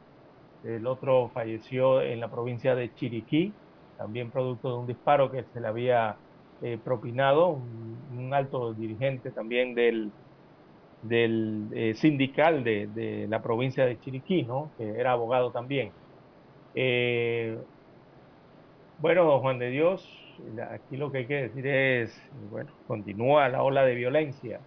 El 0.64 0.86
otro 0.86 1.30
falleció 1.34 2.02
en 2.02 2.20
la 2.20 2.30
provincia 2.30 2.76
de 2.76 2.94
Chiriquí, 2.94 3.54
también 4.02 4.32
producto 4.32 4.70
de 4.70 4.78
un 4.80 4.88
disparo 4.88 5.32
que 5.32 5.44
se 5.54 5.62
le 5.62 5.68
había 5.68 6.16
propinado, 6.84 7.50
un, 7.50 8.32
alto 8.34 8.74
dirigente 8.74 9.32
también 9.32 9.74
del, 9.74 10.12
del 11.02 11.96
sindical 11.96 12.64
de, 12.64 12.88
de, 12.88 13.28
la 13.28 13.42
provincia 13.42 13.86
de 13.86 14.00
Chiriquí, 14.00 14.44
¿no? 14.44 14.70
que 14.78 14.88
era 14.90 15.14
abogado 15.14 15.52
también. 15.52 15.92
Eh, 16.76 17.58
bueno, 19.00 19.40
Juan 19.40 19.60
de 19.60 19.70
Dios, 19.70 20.08
aquí 20.70 20.96
lo 20.98 21.12
que 21.12 21.20
hay 21.20 21.26
que 21.26 21.42
decir 21.42 21.68
es, 21.68 22.32
bueno, 22.50 22.72
continúa 22.88 23.50
la 23.50 23.64
ola 23.64 23.84
de 23.84 23.96
violencia 23.96 24.60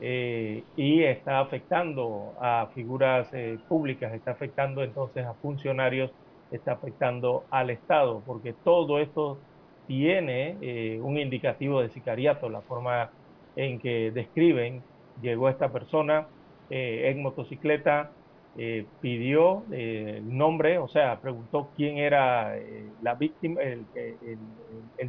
eh, 0.00 0.62
y 0.76 1.02
está 1.02 1.40
afectando 1.40 2.34
a 2.40 2.68
figuras 2.74 3.28
eh, 3.32 3.58
públicas, 3.68 4.12
está 4.12 4.32
afectando 4.32 4.84
entonces 4.84 5.24
a 5.24 5.34
funcionarios, 5.34 6.10
está 6.56 6.72
afectando 6.72 7.44
al 7.50 7.70
Estado, 7.70 8.22
porque 8.26 8.52
todo 8.64 8.98
esto 8.98 9.38
tiene 9.86 10.98
un 11.02 11.18
indicativo 11.18 11.82
de 11.82 11.90
sicariato, 11.90 12.48
la 12.48 12.62
forma 12.62 13.10
en 13.54 13.78
que 13.78 14.10
describen, 14.12 14.82
llegó 15.20 15.48
esta 15.50 15.70
persona 15.70 16.26
en 16.70 17.22
motocicleta, 17.22 18.10
eh, 18.56 18.86
pidió 19.00 19.64
eh, 19.72 20.18
el 20.18 20.38
nombre, 20.38 20.78
o 20.78 20.86
sea, 20.86 21.20
preguntó 21.20 21.70
quién 21.76 21.98
era 21.98 22.56
eh, 22.56 22.86
la 23.02 23.16
víctima, 23.16 23.60
el, 23.60 23.84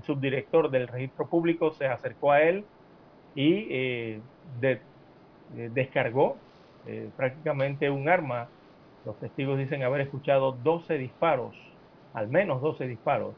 subdirector 0.01 0.71
del 0.71 0.87
registro 0.87 1.27
público 1.27 1.71
se 1.71 1.85
acercó 1.85 2.31
a 2.31 2.41
él 2.41 2.65
y 3.35 4.19
descargó 5.73 6.37
prácticamente 7.15 7.89
un 7.89 8.09
arma. 8.09 8.47
Los 9.05 9.19
testigos 9.19 9.57
dicen 9.57 9.83
haber 9.83 10.01
escuchado 10.01 10.53
12 10.63 10.97
disparos, 10.97 11.55
al 12.13 12.29
menos 12.29 12.61
12 12.61 12.87
disparos. 12.87 13.35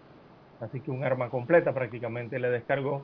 Así 0.62 0.80
que 0.80 0.92
un 0.92 1.04
arma 1.04 1.30
completa 1.30 1.74
prácticamente 1.74 2.40
le 2.40 2.50
descargó 2.50 3.04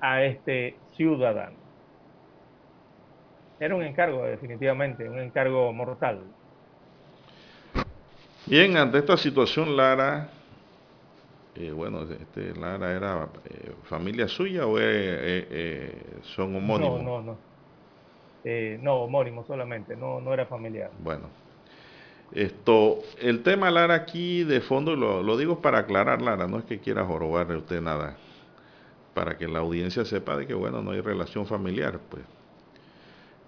a 0.00 0.22
este 0.22 0.76
ciudadano. 0.96 1.56
Era 3.60 3.74
un 3.74 3.82
encargo, 3.82 4.24
definitivamente, 4.24 5.08
un 5.08 5.18
encargo 5.18 5.72
mortal. 5.72 6.20
Bien, 8.46 8.76
ante 8.76 8.98
esta 8.98 9.16
situación, 9.16 9.76
Lara, 9.76 10.30
eh, 11.56 11.72
bueno, 11.72 12.02
este, 12.02 12.54
Lara 12.58 12.92
era 12.92 13.28
eh, 13.44 13.72
familia 13.84 14.28
suya 14.28 14.66
o 14.66 14.76
eh, 14.78 15.92
son 16.22 16.54
homónimos? 16.54 17.02
No, 17.02 17.20
no, 17.20 17.32
no. 17.32 17.47
No, 18.44 18.94
homónimos 18.96 19.46
solamente, 19.46 19.96
no, 19.96 20.20
no 20.20 20.32
era 20.32 20.46
familiar. 20.46 20.90
Bueno, 21.02 21.28
esto, 22.32 22.98
el 23.20 23.42
tema 23.42 23.70
Lara 23.70 23.94
aquí 23.94 24.44
de 24.44 24.60
fondo, 24.60 24.96
lo, 24.96 25.22
lo 25.22 25.36
digo 25.36 25.60
para 25.60 25.78
aclarar, 25.78 26.22
Lara, 26.22 26.46
no 26.46 26.58
es 26.58 26.64
que 26.64 26.78
quiera 26.78 27.04
jorobarle 27.04 27.54
a 27.54 27.58
usted 27.58 27.80
nada, 27.80 28.16
para 29.14 29.36
que 29.36 29.48
la 29.48 29.60
audiencia 29.60 30.04
sepa 30.04 30.36
de 30.36 30.46
que, 30.46 30.54
bueno, 30.54 30.82
no 30.82 30.92
hay 30.92 31.00
relación 31.00 31.46
familiar, 31.46 31.98
pues 32.08 32.22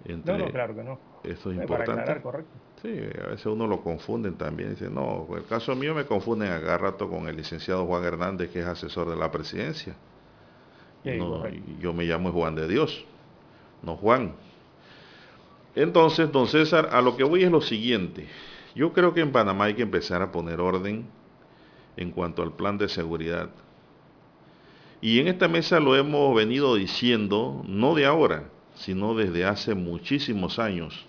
no, 0.05 0.37
no, 0.37 0.45
claro 0.49 0.75
que 0.75 0.83
no. 0.83 0.99
Esto 1.23 1.51
es 1.51 1.57
importante. 1.57 2.21
Sí, 2.81 2.99
a 3.23 3.27
veces 3.27 3.45
uno 3.45 3.67
lo 3.67 3.81
confunden 3.81 4.35
también. 4.35 4.71
Dice, 4.71 4.89
no, 4.89 5.27
el 5.35 5.45
caso 5.45 5.75
mío 5.75 5.93
me 5.93 6.05
confunden 6.05 6.49
a 6.51 6.77
rato 6.77 7.09
con 7.09 7.27
el 7.27 7.37
licenciado 7.37 7.85
Juan 7.85 8.03
Hernández, 8.03 8.49
que 8.49 8.59
es 8.59 8.65
asesor 8.65 9.09
de 9.09 9.15
la 9.15 9.31
presidencia. 9.31 9.95
yo 11.03 11.93
me 11.93 12.05
llamo 12.05 12.31
Juan 12.31 12.55
de 12.55 12.67
Dios, 12.67 13.05
no 13.83 13.95
Juan. 13.97 14.33
Entonces, 15.75 16.31
don 16.31 16.47
César, 16.47 16.89
a 16.91 17.01
lo 17.01 17.15
que 17.15 17.23
voy 17.23 17.43
es 17.43 17.51
lo 17.51 17.61
siguiente. 17.61 18.27
Yo 18.75 18.93
creo 18.93 19.13
que 19.13 19.21
en 19.21 19.31
Panamá 19.31 19.65
hay 19.65 19.73
que 19.73 19.81
empezar 19.81 20.21
a 20.21 20.31
poner 20.31 20.59
orden 20.59 21.05
en 21.97 22.11
cuanto 22.11 22.41
al 22.41 22.53
plan 22.53 22.77
de 22.77 22.89
seguridad. 22.89 23.49
Y 25.01 25.19
en 25.19 25.27
esta 25.27 25.47
mesa 25.47 25.79
lo 25.79 25.95
hemos 25.95 26.35
venido 26.35 26.75
diciendo, 26.75 27.63
no 27.67 27.95
de 27.95 28.05
ahora, 28.05 28.49
sino 28.75 29.15
desde 29.15 29.45
hace 29.45 29.73
muchísimos 29.73 30.59
años. 30.59 31.05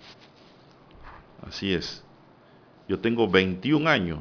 Así 1.47 1.73
es. 1.73 2.03
Yo 2.87 2.99
tengo 2.99 3.29
21 3.29 3.89
años 3.89 4.19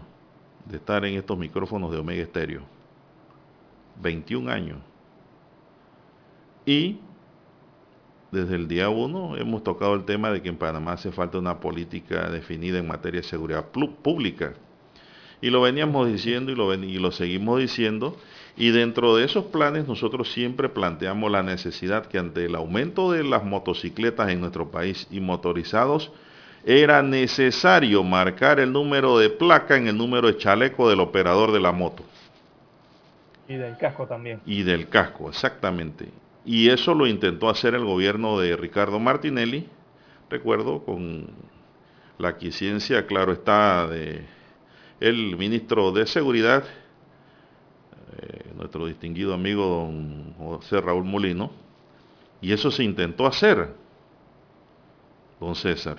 de 0.67 0.77
estar 0.77 1.05
en 1.05 1.15
estos 1.15 1.39
micrófonos 1.39 1.91
de 1.91 1.99
Omega 1.99 2.23
Estéreo. 2.23 2.63
21 4.01 4.51
años. 4.51 4.79
Y 6.65 7.01
desde 8.33 8.57
el 8.57 8.67
día 8.67 8.89
1 8.89 9.37
hemos 9.37 9.63
tocado 9.63 9.95
el 9.95 10.05
tema 10.05 10.31
de 10.31 10.43
que 10.43 10.49
en 10.49 10.57
Panamá 10.57 10.95
hace 10.95 11.13
falta 11.13 11.39
una 11.39 11.61
política 11.61 12.31
definida 12.31 12.79
en 12.79 12.89
materia 12.89 13.21
de 13.21 13.27
seguridad 13.29 13.67
pública. 13.67 14.55
Y 15.43 15.51
lo 15.51 15.61
veníamos 15.61 16.09
diciendo 16.09 16.51
y 16.51 16.55
lo, 16.55 16.73
y 16.73 16.99
lo 16.99 17.13
seguimos 17.13 17.61
diciendo. 17.61 18.17
Y 18.57 18.71
dentro 18.71 19.17
de 19.17 19.25
esos 19.25 19.45
planes 19.47 19.87
nosotros 19.87 20.33
siempre 20.33 20.71
planteamos 20.71 21.31
la 21.31 21.43
necesidad 21.43 22.07
que 22.07 22.19
ante 22.19 22.47
el 22.47 22.55
aumento 22.55 23.13
de 23.13 23.23
las 23.23 23.45
motocicletas 23.45 24.31
en 24.31 24.41
nuestro 24.41 24.71
país 24.71 25.07
y 25.11 25.21
motorizados, 25.21 26.11
era 26.65 27.03
necesario 27.03 28.03
marcar 28.03 28.61
el 28.61 28.73
número 28.73 29.19
de 29.19 29.29
placa 29.31 29.77
en 29.77 29.89
el 29.89 29.97
número 29.97 30.29
de 30.29 30.39
chaleco 30.39 30.89
del 30.89 31.01
operador 31.01 31.53
de 31.53 31.61
la 31.61 31.73
moto. 31.73 32.05
Y 33.49 33.57
del 33.57 33.77
casco 33.77 34.07
también. 34.07 34.41
Y 34.47 34.63
del 34.63 34.89
casco, 34.89 35.29
exactamente. 35.29 36.09
Y 36.45 36.71
eso 36.71 36.95
lo 36.95 37.07
intentó 37.07 37.49
hacer 37.49 37.75
el 37.75 37.85
gobierno 37.85 38.39
de 38.39 38.57
Ricardo 38.57 38.99
Martinelli, 38.99 39.69
recuerdo, 40.29 40.85
con 40.85 41.29
la 42.19 42.29
aquiescencia, 42.29 43.07
claro 43.07 43.33
está, 43.33 43.87
de 43.87 44.25
el 44.99 45.37
ministro 45.37 45.91
de 45.93 46.07
Seguridad, 46.07 46.65
eh, 48.19 48.53
nuestro 48.57 48.87
distinguido 48.87 49.35
amigo 49.35 49.67
don 49.67 50.35
José 50.35 50.81
Raúl 50.81 51.05
Molino, 51.05 51.51
y 52.41 52.53
eso 52.53 52.71
se 52.71 52.85
intentó 52.85 53.27
hacer, 53.27 53.75
don 55.41 55.55
César. 55.55 55.99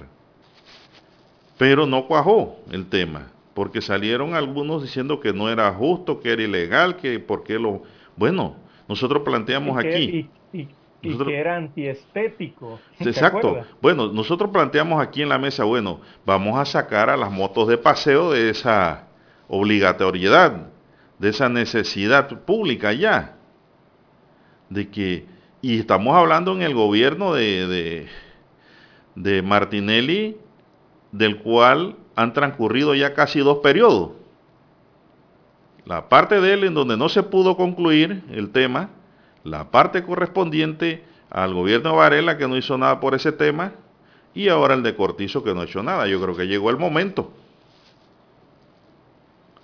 Pero 1.58 1.86
no 1.86 2.08
cuajó 2.08 2.60
el 2.72 2.88
tema, 2.88 3.32
porque 3.54 3.82
salieron 3.82 4.34
algunos 4.34 4.82
diciendo 4.82 5.20
que 5.20 5.34
no 5.34 5.50
era 5.50 5.74
justo, 5.74 6.20
que 6.20 6.32
era 6.32 6.44
ilegal, 6.44 6.98
que 6.98 7.20
por 7.20 7.44
qué 7.44 7.60
lo... 7.60 7.84
Bueno, 8.16 8.56
nosotros 8.88 9.24
planteamos 9.24 9.78
aquí... 9.78 10.30
Y, 10.52 11.18
que 11.18 11.38
era 11.38 11.58
antiestético. 11.58 12.80
Exacto. 12.98 13.66
Bueno, 13.82 14.08
nosotros 14.08 14.52
planteamos 14.52 15.02
aquí 15.02 15.22
en 15.22 15.28
la 15.28 15.38
mesa, 15.38 15.66
bueno, 15.66 16.00
vamos 16.26 16.58
a 16.58 16.64
sacar 16.64 17.10
a 17.10 17.18
las 17.18 17.30
motos 17.30 17.68
de 17.68 17.78
paseo 17.78 18.32
de 18.32 18.50
esa 18.50 19.08
obligatoriedad, 19.50 20.70
de 21.20 21.30
esa 21.30 21.50
necesidad 21.50 22.30
pública 22.46 22.94
ya. 22.94 23.36
De 24.70 24.90
que, 24.90 25.26
y 25.62 25.80
estamos 25.80 26.16
hablando 26.16 26.54
en 26.54 26.62
el 26.62 26.74
gobierno 26.74 27.34
de, 27.34 27.68
de, 27.68 28.08
de 29.16 29.42
Martinelli, 29.42 30.38
del 31.12 31.40
cual 31.40 31.98
han 32.16 32.32
transcurrido 32.32 32.96
ya 32.96 33.14
casi 33.14 33.40
dos 33.40 33.58
periodos. 33.58 34.12
La 35.86 36.08
parte 36.10 36.40
de 36.40 36.54
él 36.54 36.64
en 36.64 36.74
donde 36.74 36.98
no 36.98 37.10
se 37.10 37.24
pudo 37.24 37.58
concluir 37.58 38.24
el 38.32 38.52
tema, 38.52 38.90
la 39.44 39.70
parte 39.72 40.04
correspondiente 40.04 41.04
al 41.30 41.54
gobierno 41.54 41.92
de 41.92 41.96
Varela 41.98 42.38
que 42.38 42.48
no 42.48 42.56
hizo 42.56 42.78
nada 42.78 43.00
por 43.00 43.16
ese 43.16 43.32
tema 43.32 43.74
y 44.34 44.48
ahora 44.48 44.74
el 44.76 44.84
de 44.84 44.96
Cortizo 44.96 45.44
que 45.44 45.54
no 45.54 45.62
ha 45.62 45.66
hecho 45.66 45.84
nada. 45.84 46.08
Yo 46.08 46.22
creo 46.22 46.36
que 46.36 46.48
llegó 46.48 46.70
el 46.70 46.78
momento. 46.78 47.32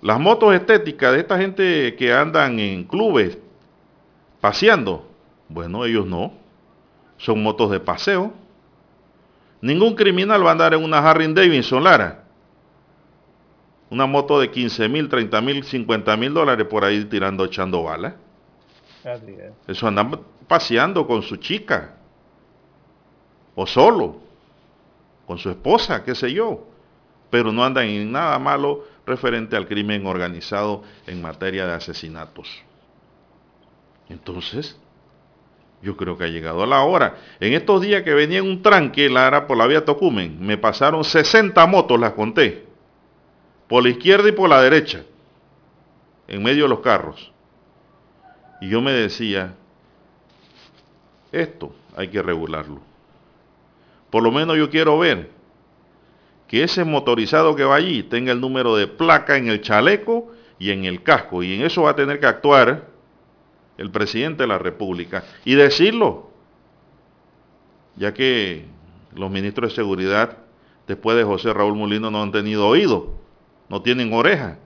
Las 0.02 0.18
motos 0.18 0.54
estéticas 0.54 1.12
de 1.12 1.20
esta 1.20 1.38
gente 1.38 1.94
que 1.96 2.12
andan 2.12 2.58
en 2.58 2.84
clubes 2.84 3.38
paseando, 4.40 5.06
bueno, 5.48 5.84
ellos 5.84 6.06
no. 6.06 6.32
Son 7.18 7.42
motos 7.42 7.70
de 7.70 7.80
paseo. 7.80 8.32
Ningún 9.60 9.94
criminal 9.94 10.42
va 10.44 10.50
a 10.50 10.52
andar 10.52 10.72
en 10.72 10.82
una 10.82 10.98
Harry 10.98 11.30
Davidson 11.32 11.84
Lara. 11.84 12.24
Una 13.90 14.06
moto 14.06 14.38
de 14.40 14.50
15 14.50 14.88
mil, 14.88 15.08
30 15.08 15.40
mil, 15.40 15.64
50 15.64 16.16
mil 16.16 16.32
dólares 16.32 16.66
por 16.68 16.84
ahí 16.84 17.04
tirando, 17.06 17.44
echando 17.44 17.82
balas. 17.82 18.14
Eso 19.66 19.86
andan 19.88 20.20
paseando 20.46 21.06
con 21.06 21.22
su 21.22 21.36
chica. 21.36 21.96
O 23.54 23.66
solo. 23.66 24.18
Con 25.26 25.38
su 25.38 25.50
esposa, 25.50 26.04
qué 26.04 26.14
sé 26.14 26.32
yo. 26.32 26.66
Pero 27.30 27.52
no 27.52 27.64
andan 27.64 27.86
en 27.86 28.12
nada 28.12 28.38
malo 28.38 28.84
referente 29.06 29.56
al 29.56 29.66
crimen 29.66 30.06
organizado 30.06 30.82
en 31.06 31.20
materia 31.20 31.66
de 31.66 31.72
asesinatos. 31.72 32.48
Entonces, 34.08 34.78
yo 35.82 35.96
creo 35.96 36.16
que 36.16 36.24
ha 36.24 36.28
llegado 36.28 36.64
la 36.66 36.82
hora. 36.82 37.16
En 37.40 37.54
estos 37.54 37.80
días 37.80 38.02
que 38.02 38.14
venía 38.14 38.38
en 38.38 38.46
un 38.46 38.62
tranque, 38.62 39.08
Lara, 39.08 39.46
por 39.46 39.56
la 39.56 39.66
vía 39.66 39.84
Tocumen, 39.84 40.38
me 40.40 40.58
pasaron 40.58 41.02
60 41.02 41.64
motos, 41.66 41.98
las 41.98 42.12
conté. 42.12 42.69
Por 43.70 43.84
la 43.84 43.90
izquierda 43.90 44.28
y 44.28 44.32
por 44.32 44.50
la 44.50 44.60
derecha. 44.60 45.04
En 46.26 46.42
medio 46.42 46.64
de 46.64 46.70
los 46.70 46.80
carros. 46.80 47.32
Y 48.60 48.68
yo 48.68 48.80
me 48.80 48.90
decía, 48.90 49.54
esto 51.30 51.72
hay 51.96 52.08
que 52.08 52.20
regularlo. 52.20 52.80
Por 54.10 54.24
lo 54.24 54.32
menos 54.32 54.56
yo 54.56 54.70
quiero 54.70 54.98
ver 54.98 55.30
que 56.48 56.64
ese 56.64 56.82
motorizado 56.82 57.54
que 57.54 57.62
va 57.62 57.76
allí 57.76 58.02
tenga 58.02 58.32
el 58.32 58.40
número 58.40 58.74
de 58.74 58.88
placa 58.88 59.36
en 59.36 59.46
el 59.46 59.60
chaleco 59.60 60.32
y 60.58 60.72
en 60.72 60.84
el 60.84 61.04
casco. 61.04 61.44
Y 61.44 61.54
en 61.54 61.62
eso 61.62 61.82
va 61.82 61.90
a 61.90 61.96
tener 61.96 62.18
que 62.18 62.26
actuar 62.26 62.88
el 63.78 63.92
presidente 63.92 64.42
de 64.42 64.48
la 64.48 64.58
República 64.58 65.22
y 65.44 65.54
decirlo, 65.54 66.28
ya 67.94 68.12
que 68.12 68.64
los 69.14 69.30
ministros 69.30 69.70
de 69.70 69.76
seguridad, 69.76 70.38
después 70.88 71.16
de 71.16 71.22
José 71.22 71.52
Raúl 71.52 71.76
Molino, 71.76 72.10
no 72.10 72.20
han 72.20 72.32
tenido 72.32 72.66
oído, 72.66 73.20
no 73.70 73.80
tienen 73.80 74.12
oreja 74.12 74.58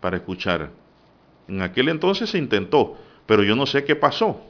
para 0.00 0.16
escuchar. 0.16 0.70
En 1.46 1.62
aquel 1.62 1.88
entonces 1.88 2.28
se 2.28 2.36
intentó, 2.36 2.98
pero 3.24 3.42
yo 3.42 3.56
no 3.56 3.64
sé 3.64 3.84
qué 3.84 3.96
pasó. 3.96 4.42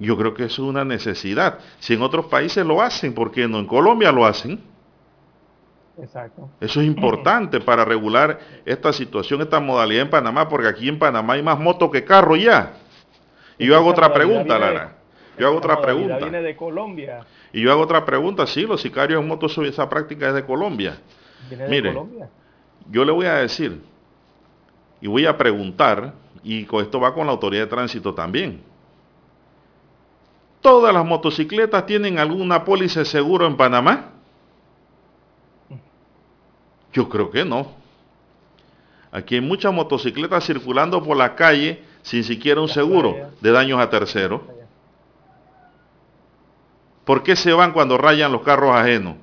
Yo 0.00 0.18
creo 0.18 0.34
que 0.34 0.44
eso 0.44 0.64
es 0.64 0.68
una 0.68 0.84
necesidad. 0.84 1.60
Si 1.78 1.94
en 1.94 2.02
otros 2.02 2.26
países 2.26 2.66
lo 2.66 2.82
hacen, 2.82 3.14
¿por 3.14 3.30
qué 3.30 3.46
no? 3.46 3.60
En 3.60 3.66
Colombia 3.66 4.10
lo 4.10 4.26
hacen. 4.26 4.60
Exacto. 5.96 6.50
Eso 6.60 6.80
es 6.80 6.86
importante 6.86 7.60
para 7.60 7.84
regular 7.84 8.40
esta 8.64 8.92
situación, 8.92 9.40
esta 9.40 9.60
modalidad 9.60 10.02
en 10.02 10.10
Panamá, 10.10 10.48
porque 10.48 10.66
aquí 10.66 10.88
en 10.88 10.98
Panamá 10.98 11.34
hay 11.34 11.42
más 11.44 11.60
motos 11.60 11.90
que 11.92 12.04
carro 12.04 12.34
ya. 12.34 12.72
Y 13.56 13.66
yo 13.66 13.76
hago 13.76 13.88
otra 13.88 14.12
pregunta, 14.12 14.58
Lara. 14.58 14.96
Yo 15.38 15.48
hago 15.48 15.58
otra 15.58 15.80
pregunta. 15.80 16.18
Viene 16.18 16.42
de 16.42 16.56
Colombia. 16.56 17.26
Y 17.52 17.62
yo 17.62 17.72
hago 17.72 17.82
otra 17.82 18.04
pregunta. 18.04 18.46
Sí, 18.46 18.62
los 18.62 18.80
sicarios 18.80 19.20
en 19.20 19.28
motos, 19.28 19.56
esa 19.58 19.88
práctica 19.88 20.28
es 20.28 20.34
de 20.34 20.44
Colombia. 20.44 20.98
¿Viene 21.48 21.64
de 21.64 21.70
Mire, 21.70 21.92
Colombia? 21.92 22.28
yo 22.90 23.04
le 23.04 23.12
voy 23.12 23.26
a 23.26 23.34
decir, 23.34 23.80
y 25.00 25.06
voy 25.08 25.26
a 25.26 25.36
preguntar, 25.36 26.12
y 26.42 26.64
con 26.64 26.82
esto 26.82 27.00
va 27.00 27.14
con 27.14 27.26
la 27.26 27.32
autoridad 27.32 27.64
de 27.64 27.70
tránsito 27.70 28.14
también. 28.14 28.60
¿Todas 30.60 30.94
las 30.94 31.04
motocicletas 31.04 31.84
tienen 31.84 32.18
alguna 32.18 32.64
póliza 32.64 33.00
de 33.00 33.06
seguro 33.06 33.46
en 33.46 33.56
Panamá? 33.56 34.12
Yo 36.92 37.08
creo 37.08 37.30
que 37.30 37.44
no. 37.44 37.72
Aquí 39.10 39.34
hay 39.34 39.40
muchas 39.40 39.72
motocicletas 39.72 40.44
circulando 40.44 41.02
por 41.02 41.16
la 41.16 41.34
calle 41.34 41.82
sin 42.02 42.24
siquiera 42.24 42.60
un 42.60 42.68
seguro 42.68 43.16
de 43.40 43.50
daños 43.50 43.78
a 43.80 43.90
terceros. 43.90 44.40
¿Por 47.04 47.22
qué 47.22 47.36
se 47.36 47.52
van 47.52 47.72
cuando 47.72 47.98
rayan 47.98 48.32
los 48.32 48.42
carros 48.42 48.74
ajenos? 48.74 49.16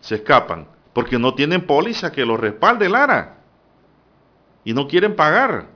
Se 0.00 0.16
escapan. 0.16 0.66
Porque 0.92 1.18
no 1.18 1.34
tienen 1.34 1.66
póliza 1.66 2.12
que 2.12 2.24
los 2.24 2.38
respalde, 2.38 2.88
Lara 2.88 3.34
y 4.64 4.72
no 4.72 4.88
quieren 4.88 5.14
pagar. 5.14 5.66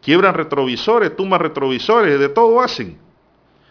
Quiebran 0.00 0.34
retrovisores, 0.34 1.16
tumban 1.16 1.40
retrovisores, 1.40 2.18
de 2.18 2.28
todo 2.28 2.60
hacen. 2.60 2.98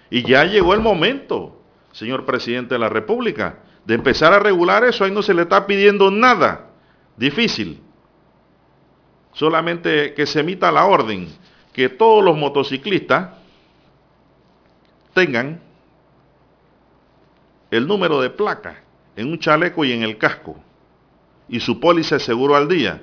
Y 0.10 0.24
ya 0.24 0.44
llegó 0.46 0.74
el 0.74 0.80
momento, 0.82 1.62
señor 1.92 2.26
presidente 2.26 2.76
de 2.76 2.80
la 2.80 2.90
República, 2.90 3.60
de 3.86 3.94
empezar 3.96 4.34
a 4.34 4.40
regular 4.40 4.84
eso. 4.84 5.04
Ahí 5.04 5.12
no 5.12 5.22
se 5.22 5.34
le 5.34 5.44
está 5.44 5.68
pidiendo 5.68 6.10
nada 6.10 6.70
difícil. 7.18 7.82
Solamente 9.34 10.14
que 10.14 10.26
se 10.26 10.42
emita 10.42 10.72
la 10.72 10.86
orden 10.86 11.30
que 11.74 11.88
todos 11.88 12.24
los 12.24 12.38
motociclistas 12.38 13.30
tengan 15.14 15.62
el 17.72 17.88
número 17.88 18.22
de 18.22 18.30
placa 18.30 18.84
en 19.16 19.32
un 19.32 19.40
chaleco 19.40 19.84
y 19.84 19.92
en 19.92 20.04
el 20.04 20.18
casco 20.18 20.56
y 21.50 21.60
su 21.60 21.80
póliza 21.80 22.16
de 22.16 22.20
seguro 22.20 22.56
al 22.56 22.68
día 22.68 23.02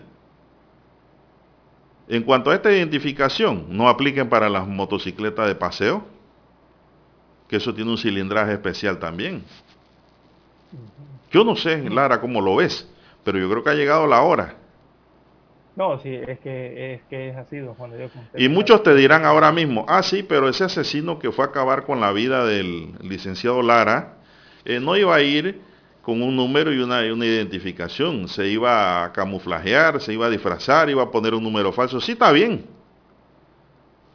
en 2.08 2.22
cuanto 2.22 2.50
a 2.50 2.54
esta 2.54 2.72
identificación, 2.72 3.66
no 3.68 3.88
apliquen 3.88 4.28
para 4.30 4.48
las 4.48 4.66
motocicletas 4.66 5.46
de 5.46 5.54
paseo, 5.54 6.02
que 7.46 7.56
eso 7.56 7.74
tiene 7.74 7.90
un 7.90 7.98
cilindraje 7.98 8.54
especial 8.54 8.98
también. 8.98 9.44
Yo 11.30 11.44
no 11.44 11.54
sé, 11.54 11.88
Lara, 11.90 12.20
cómo 12.20 12.40
lo 12.40 12.56
ves, 12.56 12.90
pero 13.24 13.38
yo 13.38 13.50
creo 13.50 13.62
que 13.62 13.70
ha 13.70 13.74
llegado 13.74 14.06
la 14.06 14.22
hora. 14.22 14.54
No, 15.76 15.98
sí, 16.00 16.12
es 16.12 16.40
que 16.40 16.94
es, 16.94 17.02
que 17.10 17.28
es 17.28 17.36
así, 17.36 17.60
Juan 17.76 17.92
Y 18.34 18.48
muchos 18.48 18.82
te 18.82 18.94
dirán 18.94 19.26
ahora 19.26 19.52
mismo, 19.52 19.84
ah, 19.86 20.02
sí, 20.02 20.22
pero 20.22 20.48
ese 20.48 20.64
asesino 20.64 21.18
que 21.18 21.30
fue 21.30 21.44
a 21.44 21.48
acabar 21.48 21.84
con 21.84 22.00
la 22.00 22.10
vida 22.12 22.44
del 22.46 22.94
licenciado 23.02 23.62
Lara, 23.62 24.16
eh, 24.68 24.78
no 24.78 24.96
iba 24.96 25.14
a 25.16 25.22
ir 25.22 25.60
con 26.02 26.22
un 26.22 26.36
número 26.36 26.72
y 26.72 26.78
una, 26.78 27.00
una, 27.12 27.24
identificación. 27.24 28.28
Se 28.28 28.46
iba 28.46 29.04
a 29.04 29.12
camuflajear, 29.12 30.00
se 30.00 30.12
iba 30.12 30.26
a 30.26 30.30
disfrazar, 30.30 30.90
iba 30.90 31.02
a 31.02 31.10
poner 31.10 31.34
un 31.34 31.42
número 31.42 31.72
falso. 31.72 32.00
Sí, 32.00 32.12
está 32.12 32.30
bien. 32.30 32.66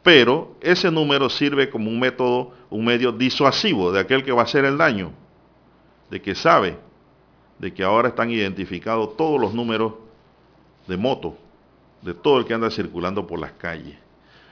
Pero 0.04 0.56
ese 0.60 0.90
número 0.90 1.28
sirve 1.28 1.68
como 1.68 1.90
un 1.90 1.98
método, 1.98 2.52
un 2.70 2.84
medio 2.84 3.10
disuasivo 3.10 3.90
de 3.90 4.00
aquel 4.00 4.22
que 4.22 4.30
va 4.30 4.42
a 4.42 4.44
hacer 4.44 4.64
el 4.64 4.78
daño. 4.78 5.12
De 6.08 6.22
que 6.22 6.34
sabe 6.34 6.78
de 7.58 7.72
que 7.72 7.82
ahora 7.82 8.08
están 8.08 8.30
identificados 8.30 9.16
todos 9.16 9.40
los 9.40 9.54
números 9.54 9.94
de 10.86 10.96
moto, 10.96 11.36
de 12.02 12.14
todo 12.14 12.38
el 12.38 12.44
que 12.44 12.54
anda 12.54 12.70
circulando 12.70 13.26
por 13.26 13.40
las 13.40 13.52
calles. 13.52 13.96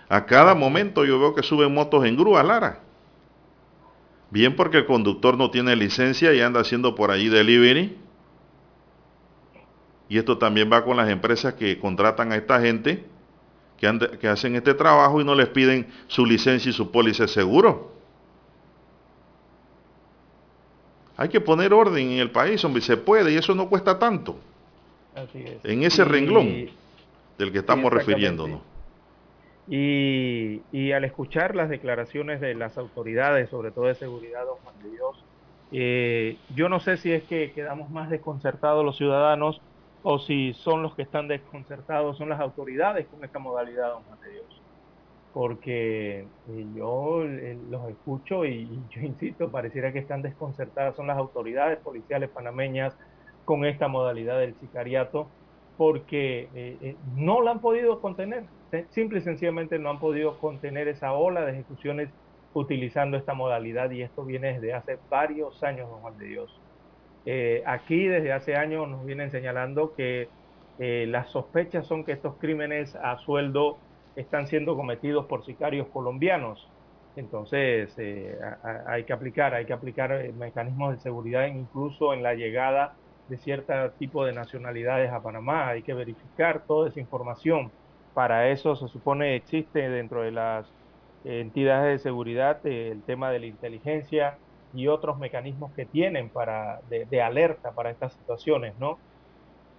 A 0.08 0.26
cada 0.26 0.54
momento 0.54 1.04
yo 1.04 1.18
veo 1.20 1.34
que 1.34 1.42
suben 1.42 1.72
motos 1.72 2.04
en 2.04 2.16
grúa, 2.16 2.42
Lara. 2.42 2.80
Bien 4.32 4.56
porque 4.56 4.78
el 4.78 4.86
conductor 4.86 5.36
no 5.36 5.50
tiene 5.50 5.76
licencia 5.76 6.32
y 6.32 6.40
anda 6.40 6.60
haciendo 6.60 6.94
por 6.94 7.10
ahí 7.10 7.28
delivery. 7.28 7.98
Y 10.08 10.16
esto 10.16 10.38
también 10.38 10.72
va 10.72 10.86
con 10.86 10.96
las 10.96 11.10
empresas 11.10 11.52
que 11.52 11.78
contratan 11.78 12.32
a 12.32 12.36
esta 12.36 12.58
gente 12.58 13.04
que, 13.76 14.18
que 14.18 14.28
hacen 14.28 14.56
este 14.56 14.72
trabajo 14.72 15.20
y 15.20 15.24
no 15.24 15.34
les 15.34 15.48
piden 15.48 15.86
su 16.06 16.24
licencia 16.24 16.70
y 16.70 16.72
su 16.72 16.90
póliza 16.90 17.24
de 17.24 17.28
seguro. 17.28 17.92
Hay 21.18 21.28
que 21.28 21.42
poner 21.42 21.74
orden 21.74 22.12
en 22.12 22.18
el 22.18 22.30
país, 22.30 22.64
hombre, 22.64 22.80
se 22.80 22.96
puede 22.96 23.34
y 23.34 23.36
eso 23.36 23.54
no 23.54 23.68
cuesta 23.68 23.98
tanto. 23.98 24.38
Así 25.14 25.40
es. 25.40 25.62
En 25.62 25.82
ese 25.82 26.06
renglón 26.06 26.70
del 27.36 27.52
que 27.52 27.58
estamos 27.58 27.92
refiriéndonos. 27.92 28.71
Y, 29.68 30.92
al 30.92 31.04
escuchar 31.04 31.54
las 31.54 31.68
declaraciones 31.68 32.40
de 32.40 32.54
las 32.54 32.76
autoridades, 32.78 33.48
sobre 33.50 33.70
todo 33.70 33.86
de 33.86 33.94
seguridad, 33.94 34.44
don 34.44 34.56
Juan 34.58 34.74
de 34.82 34.90
Dios, 34.90 35.24
eh, 35.70 36.36
yo 36.54 36.68
no 36.68 36.80
sé 36.80 36.96
si 36.96 37.12
es 37.12 37.22
que 37.24 37.52
quedamos 37.52 37.88
más 37.90 38.10
desconcertados 38.10 38.84
los 38.84 38.96
ciudadanos 38.96 39.60
o 40.02 40.18
si 40.18 40.52
son 40.54 40.82
los 40.82 40.94
que 40.94 41.02
están 41.02 41.28
desconcertados, 41.28 42.18
son 42.18 42.28
las 42.28 42.40
autoridades 42.40 43.06
con 43.06 43.24
esta 43.24 43.38
modalidad, 43.38 43.92
don 43.92 44.02
Juan 44.02 44.20
de 44.20 44.30
Dios. 44.30 44.62
Porque 45.32 46.26
eh, 46.50 46.66
yo 46.74 47.22
eh, 47.24 47.56
los 47.70 47.88
escucho 47.88 48.44
y, 48.44 48.68
yo 48.90 49.00
insisto, 49.00 49.50
pareciera 49.50 49.92
que 49.92 50.00
están 50.00 50.22
desconcertadas, 50.22 50.96
son 50.96 51.06
las 51.06 51.16
autoridades 51.16 51.78
policiales 51.78 52.28
panameñas 52.30 52.94
con 53.44 53.64
esta 53.64 53.88
modalidad 53.88 54.38
del 54.40 54.54
sicariato, 54.60 55.28
porque 55.78 56.96
no 57.16 57.40
la 57.40 57.52
han 57.52 57.60
podido 57.60 58.00
contener 58.00 58.44
simple 58.90 59.18
y 59.18 59.22
sencillamente 59.22 59.78
no 59.78 59.90
han 59.90 59.98
podido 59.98 60.38
contener 60.38 60.88
esa 60.88 61.12
ola 61.12 61.44
de 61.44 61.52
ejecuciones 61.52 62.08
utilizando 62.54 63.16
esta 63.16 63.34
modalidad 63.34 63.90
y 63.90 64.02
esto 64.02 64.24
viene 64.24 64.54
desde 64.54 64.74
hace 64.74 64.98
varios 65.10 65.62
años, 65.62 65.88
don 65.88 66.00
Juan 66.00 66.18
de 66.18 66.26
Dios. 66.26 66.60
Eh, 67.24 67.62
aquí 67.66 68.06
desde 68.06 68.32
hace 68.32 68.56
años 68.56 68.88
nos 68.88 69.04
vienen 69.04 69.30
señalando 69.30 69.94
que 69.94 70.28
eh, 70.78 71.06
las 71.08 71.30
sospechas 71.30 71.86
son 71.86 72.04
que 72.04 72.12
estos 72.12 72.36
crímenes 72.38 72.96
a 72.96 73.16
sueldo 73.18 73.78
están 74.16 74.46
siendo 74.48 74.76
cometidos 74.76 75.26
por 75.26 75.44
sicarios 75.44 75.86
colombianos. 75.88 76.68
Entonces 77.14 77.94
eh, 77.98 78.38
hay 78.86 79.04
que 79.04 79.12
aplicar, 79.12 79.54
hay 79.54 79.66
que 79.66 79.72
aplicar 79.72 80.32
mecanismos 80.32 80.94
de 80.94 81.00
seguridad 81.00 81.46
incluso 81.46 82.14
en 82.14 82.22
la 82.22 82.34
llegada 82.34 82.94
de 83.28 83.36
cierto 83.38 83.72
tipo 83.98 84.24
de 84.24 84.32
nacionalidades 84.32 85.12
a 85.12 85.22
Panamá. 85.22 85.68
Hay 85.68 85.82
que 85.82 85.94
verificar 85.94 86.64
toda 86.66 86.88
esa 86.88 87.00
información 87.00 87.70
para 88.14 88.48
eso 88.50 88.76
se 88.76 88.88
supone 88.88 89.36
existe 89.36 89.88
dentro 89.88 90.22
de 90.22 90.32
las 90.32 90.66
entidades 91.24 91.92
de 91.92 92.02
seguridad 92.02 92.64
eh, 92.66 92.90
el 92.92 93.02
tema 93.02 93.30
de 93.30 93.40
la 93.40 93.46
inteligencia 93.46 94.38
y 94.74 94.88
otros 94.88 95.18
mecanismos 95.18 95.72
que 95.74 95.86
tienen 95.86 96.30
para 96.30 96.80
de, 96.88 97.22
alerta 97.22 97.72
para 97.72 97.90
estas 97.90 98.14
situaciones, 98.14 98.74
¿no? 98.78 98.98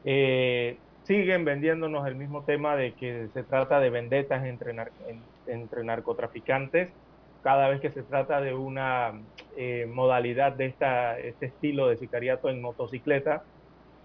Eh, 0.05 0.77
siguen 1.03 1.45
vendiéndonos 1.45 2.07
el 2.07 2.15
mismo 2.15 2.43
tema 2.43 2.75
de 2.75 2.93
que 2.93 3.29
se 3.33 3.43
trata 3.43 3.79
de 3.79 3.89
vendetas 3.89 4.45
entre, 4.45 4.75
entre 5.47 5.83
narcotraficantes 5.83 6.93
cada 7.43 7.67
vez 7.67 7.81
que 7.81 7.91
se 7.91 8.03
trata 8.03 8.41
de 8.41 8.55
una 8.55 9.21
eh, 9.57 9.85
modalidad 9.93 10.53
de 10.53 10.67
esta, 10.67 11.19
este 11.19 11.47
estilo 11.47 11.87
de 11.87 11.97
sicariato 11.97 12.49
en 12.49 12.61
motocicleta, 12.61 13.43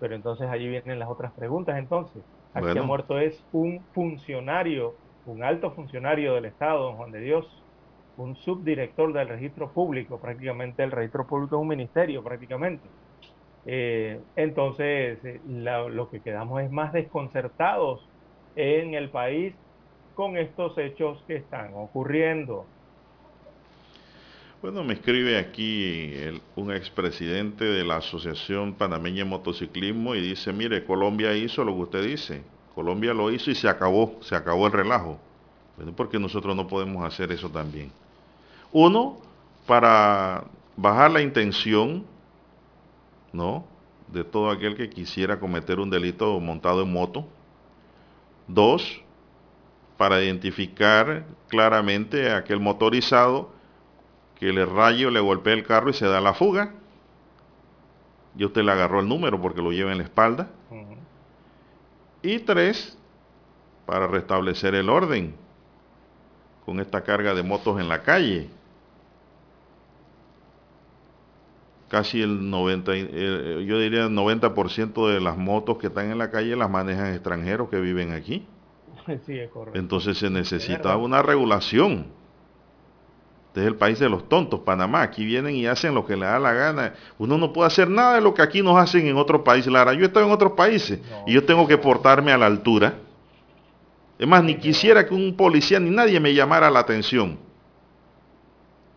pero 0.00 0.16
entonces 0.16 0.48
allí 0.50 0.68
vienen 0.68 0.98
las 0.98 1.08
otras 1.08 1.32
preguntas 1.34 1.78
entonces. 1.78 2.22
Aquí 2.54 2.78
ha 2.78 2.82
muerto 2.82 3.18
es 3.18 3.44
un 3.52 3.84
funcionario, 3.92 4.94
un 5.26 5.42
alto 5.42 5.70
funcionario 5.72 6.34
del 6.34 6.46
Estado, 6.46 6.84
don 6.84 6.96
Juan 6.96 7.12
de 7.12 7.20
Dios, 7.20 7.46
un 8.16 8.34
subdirector 8.36 9.12
del 9.12 9.28
registro 9.28 9.72
público, 9.72 10.18
prácticamente 10.18 10.82
el 10.82 10.90
registro 10.90 11.26
público 11.26 11.56
es 11.56 11.62
un 11.62 11.68
ministerio, 11.68 12.22
prácticamente. 12.22 12.88
Eh, 13.64 14.20
entonces, 14.36 15.24
eh, 15.24 15.40
lo 15.46 16.10
que 16.10 16.20
quedamos 16.20 16.62
es 16.62 16.70
más 16.70 16.92
desconcertados 16.92 18.08
en 18.56 18.94
el 18.94 19.10
país 19.10 19.54
con 20.14 20.36
estos 20.36 20.76
hechos 20.78 21.22
que 21.28 21.36
están 21.36 21.74
ocurriendo. 21.74 22.66
Bueno, 24.60 24.82
me 24.82 24.94
escribe 24.94 25.38
aquí 25.38 26.12
un 26.56 26.72
expresidente 26.72 27.64
de 27.64 27.84
la 27.84 27.98
Asociación 27.98 28.74
Panameña 28.74 29.18
de 29.18 29.30
Motociclismo 29.30 30.16
y 30.16 30.20
dice, 30.20 30.52
mire, 30.52 30.84
Colombia 30.84 31.32
hizo 31.36 31.62
lo 31.62 31.76
que 31.76 31.82
usted 31.82 32.02
dice. 32.02 32.42
Colombia 32.74 33.14
lo 33.14 33.30
hizo 33.30 33.52
y 33.52 33.54
se 33.54 33.68
acabó, 33.68 34.18
se 34.20 34.34
acabó 34.34 34.66
el 34.66 34.72
relajo. 34.72 35.16
Bueno, 35.76 35.92
porque 35.94 36.18
nosotros 36.18 36.56
no 36.56 36.66
podemos 36.66 37.04
hacer 37.04 37.30
eso 37.30 37.48
también. 37.48 37.92
Uno, 38.72 39.18
para 39.64 40.42
bajar 40.76 41.12
la 41.12 41.22
intención, 41.22 42.04
¿no? 43.32 43.64
De 44.08 44.24
todo 44.24 44.50
aquel 44.50 44.74
que 44.74 44.90
quisiera 44.90 45.38
cometer 45.38 45.78
un 45.78 45.88
delito 45.88 46.40
montado 46.40 46.82
en 46.82 46.92
moto. 46.92 47.28
Dos, 48.48 49.02
para 49.96 50.20
identificar 50.20 51.24
claramente 51.46 52.28
a 52.28 52.38
aquel 52.38 52.58
motorizado 52.58 53.56
que 54.38 54.52
le 54.52 54.64
raye 54.64 55.06
o 55.06 55.10
le 55.10 55.20
golpee 55.20 55.52
el 55.52 55.64
carro 55.64 55.90
y 55.90 55.94
se 55.94 56.06
da 56.06 56.20
la 56.20 56.34
fuga. 56.34 56.74
Y 58.36 58.44
usted 58.44 58.62
le 58.62 58.70
agarró 58.70 59.00
el 59.00 59.08
número 59.08 59.40
porque 59.40 59.60
lo 59.60 59.72
lleva 59.72 59.90
en 59.90 59.98
la 59.98 60.04
espalda. 60.04 60.48
Y 62.22 62.38
tres, 62.40 62.96
para 63.86 64.06
restablecer 64.06 64.74
el 64.74 64.88
orden 64.88 65.34
con 66.64 66.80
esta 66.80 67.02
carga 67.02 67.34
de 67.34 67.42
motos 67.42 67.80
en 67.80 67.88
la 67.88 68.02
calle. 68.02 68.50
Casi 71.88 72.20
el 72.20 72.50
90, 72.50 72.92
eh, 72.94 73.64
yo 73.66 73.78
diría 73.78 74.04
el 74.04 74.14
90% 74.14 75.08
de 75.08 75.20
las 75.20 75.38
motos 75.38 75.78
que 75.78 75.86
están 75.86 76.10
en 76.10 76.18
la 76.18 76.30
calle 76.30 76.54
las 76.54 76.68
manejan 76.68 77.14
extranjeros 77.14 77.70
que 77.70 77.80
viven 77.80 78.12
aquí. 78.12 78.46
Sí, 79.24 79.38
es 79.38 79.48
correcto. 79.48 79.80
Entonces 79.80 80.18
se 80.18 80.28
necesita 80.28 80.94
una 80.98 81.22
regulación 81.22 82.12
este 83.58 83.66
es 83.66 83.72
el 83.72 83.76
país 83.76 83.98
de 83.98 84.08
los 84.08 84.28
tontos, 84.28 84.60
Panamá. 84.60 85.02
Aquí 85.02 85.24
vienen 85.24 85.56
y 85.56 85.66
hacen 85.66 85.92
lo 85.92 86.06
que 86.06 86.14
les 86.14 86.28
da 86.28 86.38
la 86.38 86.52
gana. 86.52 86.94
Uno 87.18 87.36
no 87.38 87.52
puede 87.52 87.66
hacer 87.66 87.90
nada 87.90 88.14
de 88.14 88.20
lo 88.20 88.32
que 88.32 88.40
aquí 88.40 88.62
nos 88.62 88.78
hacen 88.78 89.08
en 89.08 89.16
otros 89.16 89.42
países. 89.42 89.72
Lara, 89.72 89.94
yo 89.94 90.02
he 90.02 90.06
estado 90.06 90.26
en 90.26 90.30
otros 90.30 90.52
países 90.52 91.00
y 91.26 91.32
yo 91.32 91.44
tengo 91.44 91.66
que 91.66 91.76
portarme 91.76 92.30
a 92.30 92.38
la 92.38 92.46
altura. 92.46 92.94
Es 94.16 94.28
más, 94.28 94.44
ni 94.44 94.54
quisiera 94.58 95.04
que 95.06 95.12
un 95.12 95.36
policía 95.36 95.80
ni 95.80 95.90
nadie 95.90 96.20
me 96.20 96.32
llamara 96.34 96.70
la 96.70 96.78
atención. 96.78 97.36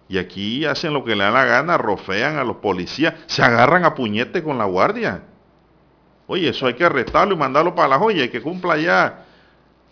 Y 0.07 0.19
aquí 0.19 0.63
hacen 0.65 0.93
lo 0.93 1.03
que 1.03 1.15
le 1.15 1.23
da 1.23 1.31
la 1.31 1.45
gana, 1.45 1.79
rofean 1.79 2.37
a 2.37 2.43
los 2.43 2.57
policías, 2.57 3.15
se 3.25 3.41
agarran 3.41 3.83
a 3.83 3.95
puñete 3.95 4.43
con 4.43 4.59
la 4.59 4.65
guardia. 4.65 5.23
Oye, 6.27 6.49
eso 6.49 6.67
hay 6.67 6.75
que 6.75 6.83
arrestarlo 6.83 7.33
y 7.33 7.37
mandarlo 7.37 7.73
para 7.73 7.87
la 7.87 7.97
joya 7.97 8.25
y 8.25 8.29
que 8.29 8.41
cumpla 8.41 8.77
ya 8.77 9.25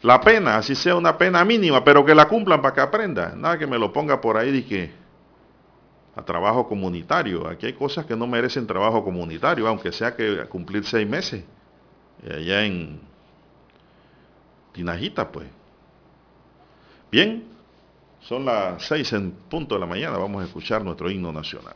la 0.01 0.21
pena, 0.21 0.57
así 0.57 0.75
sea 0.75 0.95
una 0.95 1.17
pena 1.17 1.43
mínima, 1.43 1.83
pero 1.83 2.05
que 2.05 2.15
la 2.15 2.27
cumplan 2.27 2.61
para 2.61 2.73
que 2.73 2.81
aprenda. 2.81 3.33
Nada 3.35 3.57
que 3.57 3.67
me 3.67 3.77
lo 3.77 3.91
ponga 3.91 4.21
por 4.21 4.37
ahí 4.37 4.51
de 4.51 4.65
que 4.65 4.91
a 6.15 6.23
trabajo 6.23 6.67
comunitario. 6.67 7.47
Aquí 7.47 7.65
hay 7.65 7.73
cosas 7.73 8.05
que 8.05 8.15
no 8.15 8.27
merecen 8.27 8.67
trabajo 8.67 9.03
comunitario, 9.03 9.67
aunque 9.67 9.91
sea 9.91 10.15
que 10.15 10.45
cumplir 10.47 10.85
seis 10.85 11.07
meses. 11.07 11.43
Allá 12.23 12.65
en 12.65 12.99
Tinajita, 14.73 15.31
pues. 15.31 15.47
Bien, 17.11 17.43
son 18.21 18.45
las 18.45 18.83
seis 18.85 19.11
en 19.13 19.31
punto 19.31 19.75
de 19.75 19.81
la 19.81 19.87
mañana. 19.87 20.17
Vamos 20.17 20.41
a 20.43 20.45
escuchar 20.45 20.83
nuestro 20.83 21.09
himno 21.09 21.31
nacional. 21.31 21.75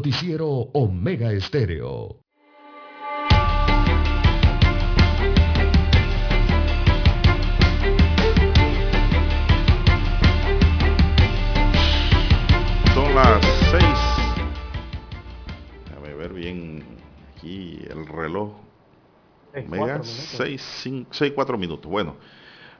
Noticiero 0.00 0.48
Omega 0.48 1.30
Estéreo. 1.30 2.16
Son 12.94 13.14
las 13.14 13.44
6. 13.70 13.84
Déjame 15.84 16.14
ver 16.14 16.32
bien 16.32 16.82
aquí 17.36 17.78
el 17.90 18.06
reloj. 18.06 18.52
Omega 19.54 20.02
6, 20.02 21.06
6, 21.10 21.32
4 21.34 21.58
minutos. 21.58 21.90
Bueno. 21.90 22.16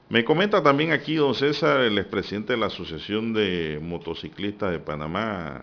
Me 0.08 0.24
comenta 0.24 0.60
también 0.60 0.90
aquí 0.90 1.14
don 1.14 1.36
César, 1.36 1.82
el 1.82 1.96
expresidente 1.96 2.54
de 2.54 2.58
la 2.58 2.66
Asociación 2.66 3.32
de 3.32 3.78
Motociclistas 3.80 4.72
de 4.72 4.80
Panamá, 4.80 5.62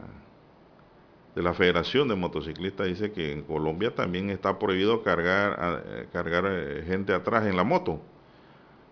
de 1.38 1.44
la 1.44 1.54
Federación 1.54 2.08
de 2.08 2.16
Motociclistas, 2.16 2.88
dice 2.88 3.12
que 3.12 3.32
en 3.32 3.44
Colombia 3.44 3.94
también 3.94 4.32
está 4.32 4.58
prohibido 4.58 5.04
cargar, 5.04 5.84
eh, 5.86 6.08
cargar 6.12 6.46
eh, 6.48 6.84
gente 6.88 7.14
atrás 7.14 7.46
en 7.46 7.56
la 7.56 7.64
moto 7.64 8.02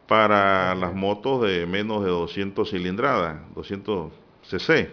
para 0.08 0.75
las 0.75 0.93
motos 0.93 1.41
de 1.41 1.65
menos 1.65 2.03
de 2.03 2.12
200 2.12 2.69
cilindradas, 2.69 3.38
200 3.55 4.12
cc. 4.43 4.91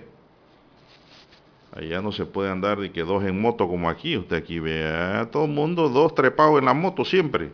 Allá 1.77 2.01
no 2.01 2.11
se 2.11 2.25
puede 2.25 2.51
andar 2.51 2.81
de 2.81 2.91
que 2.91 3.03
dos 3.03 3.23
en 3.23 3.39
moto 3.39 3.69
como 3.69 3.91
aquí. 3.91 4.17
Usted 4.17 4.37
aquí 4.37 4.59
ve 4.59 4.89
a 4.89 5.29
todo 5.31 5.45
el 5.45 5.51
mundo 5.51 5.91
dos 5.91 6.15
trepados 6.15 6.59
en 6.59 6.65
la 6.65 6.73
moto 6.73 7.05
siempre 7.05 7.53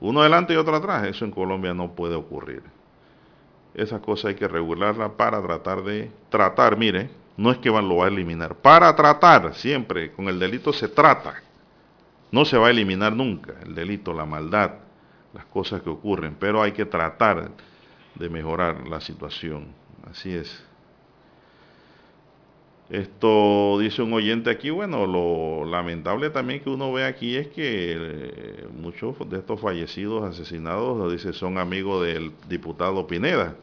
uno 0.00 0.22
adelante 0.22 0.54
y 0.54 0.56
otro 0.56 0.74
atrás. 0.74 1.06
Eso 1.06 1.24
en 1.24 1.30
Colombia 1.30 1.72
no 1.72 1.94
puede 1.94 2.16
ocurrir. 2.16 2.64
Esa 3.74 4.00
cosa 4.00 4.26
hay 4.26 4.34
que 4.34 4.48
regularla 4.48 5.16
para 5.16 5.40
tratar 5.40 5.84
de 5.84 6.10
tratar, 6.30 6.76
mire, 6.76 7.10
no 7.36 7.50
es 7.50 7.58
que 7.58 7.70
lo 7.70 7.96
va 7.96 8.06
a 8.06 8.08
eliminar, 8.08 8.54
para 8.56 8.94
tratar 8.94 9.54
siempre, 9.54 10.12
con 10.12 10.28
el 10.28 10.38
delito 10.38 10.72
se 10.72 10.88
trata. 10.88 11.42
No 12.30 12.44
se 12.44 12.56
va 12.56 12.68
a 12.68 12.70
eliminar 12.70 13.14
nunca 13.14 13.54
el 13.64 13.74
delito, 13.74 14.12
la 14.12 14.24
maldad, 14.24 14.72
las 15.32 15.44
cosas 15.46 15.82
que 15.82 15.90
ocurren, 15.90 16.36
pero 16.38 16.62
hay 16.62 16.72
que 16.72 16.84
tratar 16.84 17.50
de 18.14 18.28
mejorar 18.28 18.86
la 18.86 19.00
situación. 19.00 19.68
Así 20.08 20.32
es. 20.34 20.64
Esto 22.90 23.78
dice 23.78 24.02
un 24.02 24.12
oyente 24.12 24.50
aquí, 24.50 24.70
bueno, 24.70 25.06
lo 25.06 25.64
lamentable 25.64 26.28
también 26.30 26.60
que 26.60 26.70
uno 26.70 26.92
ve 26.92 27.04
aquí 27.04 27.36
es 27.36 27.46
que 27.46 27.94
eh, 27.96 28.66
muchos 28.76 29.16
de 29.30 29.38
estos 29.38 29.60
fallecidos, 29.60 30.24
asesinados, 30.24 31.12
dice, 31.12 31.32
son 31.32 31.58
amigos 31.58 32.04
del 32.04 32.32
diputado 32.48 33.06
Pineda. 33.06 33.54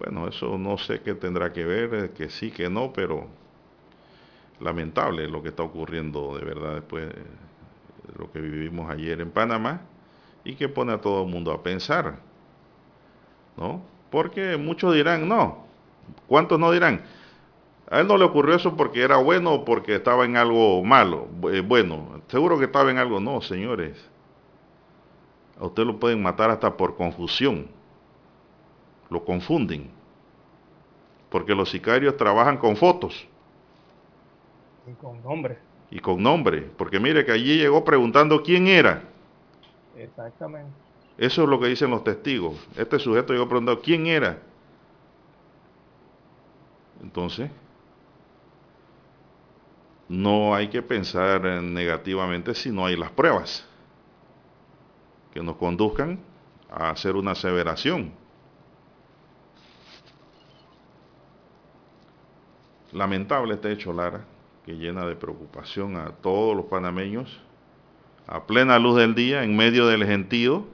Bueno, 0.00 0.26
eso 0.26 0.56
no 0.56 0.78
sé 0.78 1.02
qué 1.02 1.14
tendrá 1.14 1.52
que 1.52 1.64
ver, 1.64 1.94
eh, 1.94 2.10
que 2.10 2.30
sí, 2.30 2.50
que 2.50 2.70
no, 2.70 2.90
pero 2.92 3.26
lamentable 4.58 5.28
lo 5.28 5.42
que 5.42 5.50
está 5.50 5.62
ocurriendo 5.62 6.36
de 6.38 6.44
verdad 6.44 6.74
después 6.74 7.08
de 7.08 7.22
lo 8.18 8.32
que 8.32 8.40
vivimos 8.40 8.90
ayer 8.90 9.20
en 9.20 9.30
Panamá 9.30 9.82
y 10.42 10.54
que 10.54 10.68
pone 10.70 10.92
a 10.92 11.00
todo 11.00 11.24
el 11.24 11.30
mundo 11.30 11.52
a 11.52 11.62
pensar, 11.62 12.18
¿no? 13.58 13.82
Porque 14.10 14.56
muchos 14.56 14.94
dirán, 14.94 15.28
no, 15.28 15.66
¿cuántos 16.26 16.58
no 16.58 16.72
dirán? 16.72 17.02
A 17.90 18.00
él 18.00 18.06
no 18.06 18.16
le 18.16 18.24
ocurrió 18.24 18.54
eso 18.54 18.76
porque 18.76 19.02
era 19.02 19.18
bueno 19.18 19.52
o 19.52 19.64
porque 19.66 19.96
estaba 19.96 20.24
en 20.24 20.36
algo 20.36 20.82
malo. 20.82 21.28
Eh, 21.52 21.60
bueno, 21.60 22.22
seguro 22.28 22.58
que 22.58 22.66
estaba 22.66 22.90
en 22.90 22.98
algo. 22.98 23.18
No, 23.18 23.40
señores. 23.40 23.96
A 25.58 25.66
usted 25.66 25.84
lo 25.84 25.98
pueden 25.98 26.22
matar 26.22 26.50
hasta 26.50 26.76
por 26.76 26.96
confusión. 26.96 27.68
Lo 29.10 29.24
confunden. 29.24 29.90
Porque 31.28 31.54
los 31.54 31.70
sicarios 31.70 32.16
trabajan 32.16 32.56
con 32.56 32.76
fotos. 32.76 33.26
Y 34.86 34.92
con 34.94 35.22
nombre. 35.22 35.58
Y 35.90 35.98
con 36.00 36.22
nombre. 36.22 36.62
Porque 36.76 36.98
mire 36.98 37.24
que 37.24 37.32
allí 37.32 37.58
llegó 37.58 37.84
preguntando 37.84 38.42
quién 38.42 38.66
era. 38.66 39.02
Exactamente. 39.96 40.72
Eso 41.18 41.42
es 41.42 41.48
lo 41.48 41.60
que 41.60 41.66
dicen 41.66 41.90
los 41.90 42.02
testigos. 42.02 42.56
Este 42.76 42.98
sujeto 42.98 43.32
llegó 43.32 43.46
preguntando 43.46 43.82
quién 43.82 44.06
era. 44.06 44.38
Entonces, 47.02 47.50
no 50.08 50.54
hay 50.54 50.68
que 50.68 50.82
pensar 50.82 51.42
negativamente 51.62 52.54
si 52.54 52.70
no 52.70 52.86
hay 52.86 52.96
las 52.96 53.10
pruebas 53.10 53.66
que 55.32 55.42
nos 55.42 55.56
conduzcan 55.56 56.18
a 56.70 56.90
hacer 56.90 57.14
una 57.16 57.32
aseveración. 57.32 58.12
Lamentable 62.92 63.54
este 63.54 63.72
hecho, 63.72 63.92
Lara, 63.92 64.24
que 64.64 64.72
llena 64.72 65.06
de 65.06 65.16
preocupación 65.16 65.96
a 65.96 66.10
todos 66.10 66.56
los 66.56 66.66
panameños. 66.66 67.40
A 68.26 68.46
plena 68.46 68.78
luz 68.78 68.96
del 68.96 69.14
día, 69.14 69.42
en 69.42 69.56
medio 69.56 69.86
del 69.86 70.04
gentío, 70.04 70.66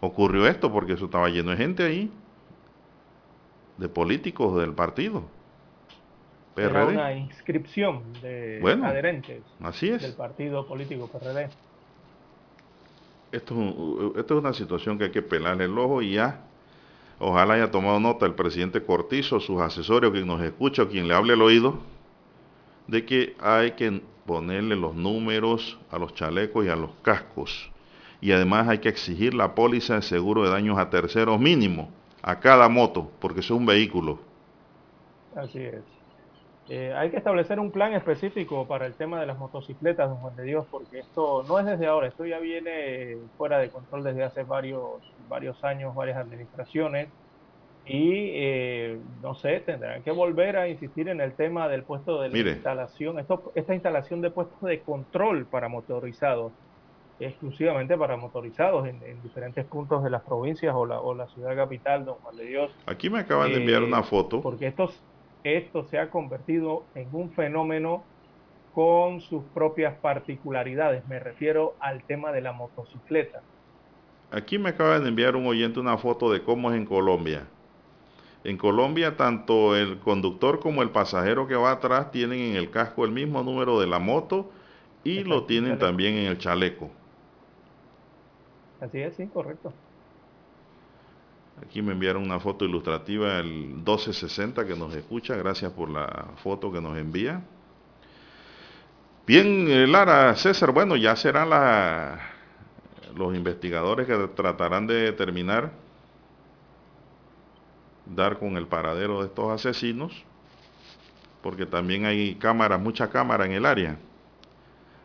ocurrió 0.00 0.46
esto 0.46 0.72
porque 0.72 0.94
eso 0.94 1.06
estaba 1.06 1.28
lleno 1.28 1.50
de 1.50 1.56
gente 1.56 1.84
ahí, 1.84 2.10
de 3.76 3.88
políticos 3.88 4.58
del 4.58 4.72
partido. 4.72 5.24
Era 6.56 6.86
una 6.86 7.12
inscripción 7.12 8.02
de 8.22 8.60
adherentes 8.82 9.42
así 9.60 9.90
es. 9.90 10.00
del 10.00 10.14
partido 10.14 10.66
político 10.66 11.08
PRD. 11.08 11.50
Esto, 13.30 14.14
esto 14.16 14.34
es 14.34 14.40
una 14.40 14.54
situación 14.54 14.96
que 14.96 15.04
hay 15.04 15.10
que 15.10 15.20
pelarle 15.20 15.64
el 15.64 15.78
ojo 15.78 16.00
y 16.00 16.14
ya. 16.14 16.45
Ojalá 17.18 17.54
haya 17.54 17.70
tomado 17.70 17.98
nota 17.98 18.26
el 18.26 18.34
presidente 18.34 18.82
Cortizo, 18.82 19.40
sus 19.40 19.60
asesores, 19.60 20.10
quien 20.10 20.26
nos 20.26 20.42
escucha 20.42 20.86
quien 20.86 21.08
le 21.08 21.14
hable 21.14 21.32
al 21.32 21.42
oído, 21.42 21.78
de 22.86 23.04
que 23.04 23.36
hay 23.40 23.72
que 23.72 24.02
ponerle 24.26 24.76
los 24.76 24.94
números 24.94 25.78
a 25.90 25.98
los 25.98 26.14
chalecos 26.14 26.66
y 26.66 26.68
a 26.68 26.76
los 26.76 26.90
cascos. 27.02 27.70
Y 28.20 28.32
además 28.32 28.68
hay 28.68 28.78
que 28.78 28.88
exigir 28.88 29.34
la 29.34 29.54
póliza 29.54 29.94
de 29.96 30.02
seguro 30.02 30.44
de 30.44 30.50
daños 30.50 30.78
a 30.78 30.90
terceros 30.90 31.40
mínimo 31.40 31.90
a 32.22 32.40
cada 32.40 32.68
moto, 32.68 33.10
porque 33.20 33.40
es 33.40 33.50
un 33.50 33.64
vehículo. 33.64 34.18
Así 35.36 35.60
es. 35.60 35.95
Eh, 36.68 36.92
hay 36.96 37.10
que 37.10 37.16
establecer 37.16 37.60
un 37.60 37.70
plan 37.70 37.92
específico 37.92 38.66
para 38.66 38.86
el 38.86 38.94
tema 38.94 39.20
de 39.20 39.26
las 39.26 39.38
motocicletas, 39.38 40.08
don 40.08 40.18
Juan 40.18 40.34
de 40.34 40.42
Dios, 40.42 40.66
porque 40.70 40.98
esto 40.98 41.44
no 41.46 41.60
es 41.60 41.66
desde 41.66 41.86
ahora, 41.86 42.08
esto 42.08 42.26
ya 42.26 42.40
viene 42.40 43.18
fuera 43.38 43.58
de 43.58 43.70
control 43.70 44.02
desde 44.02 44.24
hace 44.24 44.42
varios, 44.42 45.00
varios 45.28 45.62
años, 45.62 45.94
varias 45.94 46.16
administraciones, 46.16 47.08
y 47.86 48.30
eh, 48.34 48.98
no 49.22 49.36
sé, 49.36 49.60
tendrán 49.60 50.02
que 50.02 50.10
volver 50.10 50.56
a 50.56 50.68
insistir 50.68 51.08
en 51.08 51.20
el 51.20 51.34
tema 51.34 51.68
del 51.68 51.84
puesto 51.84 52.20
de 52.20 52.30
la 52.30 52.50
instalación, 52.50 53.20
esto, 53.20 53.52
esta 53.54 53.72
instalación 53.72 54.20
de 54.20 54.30
puestos 54.30 54.60
de 54.62 54.80
control 54.80 55.46
para 55.46 55.68
motorizados, 55.68 56.50
exclusivamente 57.20 57.96
para 57.96 58.16
motorizados 58.16 58.88
en, 58.88 58.98
diferentes 59.22 59.64
puntos 59.66 60.02
de 60.02 60.10
las 60.10 60.22
provincias 60.22 60.74
o 60.74 60.84
la, 60.84 61.00
o 61.00 61.14
la 61.14 61.28
ciudad 61.28 61.54
capital, 61.54 62.04
don 62.04 62.16
Juan 62.16 62.36
de 62.36 62.44
Dios. 62.44 62.72
Aquí 62.86 63.08
me 63.08 63.20
acaban 63.20 63.52
de 63.52 63.58
enviar 63.58 63.84
una 63.84 64.02
foto. 64.02 64.42
Porque 64.42 64.66
estos 64.66 65.00
esto 65.46 65.84
se 65.84 65.98
ha 65.98 66.10
convertido 66.10 66.84
en 66.94 67.08
un 67.12 67.30
fenómeno 67.30 68.02
con 68.74 69.20
sus 69.20 69.44
propias 69.54 69.94
particularidades. 69.98 71.06
Me 71.08 71.18
refiero 71.18 71.76
al 71.80 72.02
tema 72.02 72.32
de 72.32 72.40
la 72.40 72.52
motocicleta. 72.52 73.40
Aquí 74.30 74.58
me 74.58 74.70
acaba 74.70 74.98
de 74.98 75.08
enviar 75.08 75.36
un 75.36 75.46
oyente 75.46 75.78
una 75.78 75.96
foto 75.98 76.32
de 76.32 76.42
cómo 76.42 76.70
es 76.70 76.76
en 76.76 76.84
Colombia. 76.84 77.46
En 78.44 78.56
Colombia, 78.56 79.16
tanto 79.16 79.76
el 79.76 79.98
conductor 80.00 80.60
como 80.60 80.82
el 80.82 80.90
pasajero 80.90 81.46
que 81.46 81.54
va 81.54 81.72
atrás 81.72 82.10
tienen 82.10 82.40
en 82.40 82.56
el 82.56 82.70
casco 82.70 83.04
el 83.04 83.12
mismo 83.12 83.42
número 83.42 83.80
de 83.80 83.86
la 83.86 83.98
moto 83.98 84.50
y 85.04 85.24
lo 85.24 85.44
tienen 85.44 85.78
también 85.78 86.14
en 86.16 86.26
el 86.26 86.38
chaleco. 86.38 86.90
Así 88.80 89.00
es, 89.00 89.14
sí, 89.16 89.26
correcto. 89.28 89.72
Aquí 91.62 91.80
me 91.80 91.92
enviaron 91.92 92.22
una 92.22 92.38
foto 92.38 92.64
ilustrativa 92.64 93.38
el 93.38 93.46
1260 93.46 94.66
que 94.66 94.76
nos 94.76 94.94
escucha. 94.94 95.36
Gracias 95.36 95.72
por 95.72 95.88
la 95.88 96.28
foto 96.42 96.70
que 96.70 96.80
nos 96.80 96.96
envía. 96.98 97.42
Bien, 99.26 99.66
eh, 99.68 99.86
Lara, 99.86 100.36
César, 100.36 100.70
bueno, 100.70 100.94
ya 100.96 101.16
serán 101.16 101.50
los 103.16 103.34
investigadores 103.34 104.06
que 104.06 104.16
tratarán 104.36 104.86
de 104.86 104.94
determinar, 104.94 105.72
dar 108.04 108.38
con 108.38 108.56
el 108.56 108.68
paradero 108.68 109.20
de 109.20 109.26
estos 109.26 109.50
asesinos, 109.50 110.12
porque 111.42 111.66
también 111.66 112.04
hay 112.04 112.36
cámaras, 112.36 112.80
mucha 112.80 113.08
cámara 113.10 113.46
en 113.46 113.52
el 113.52 113.66
área. 113.66 113.98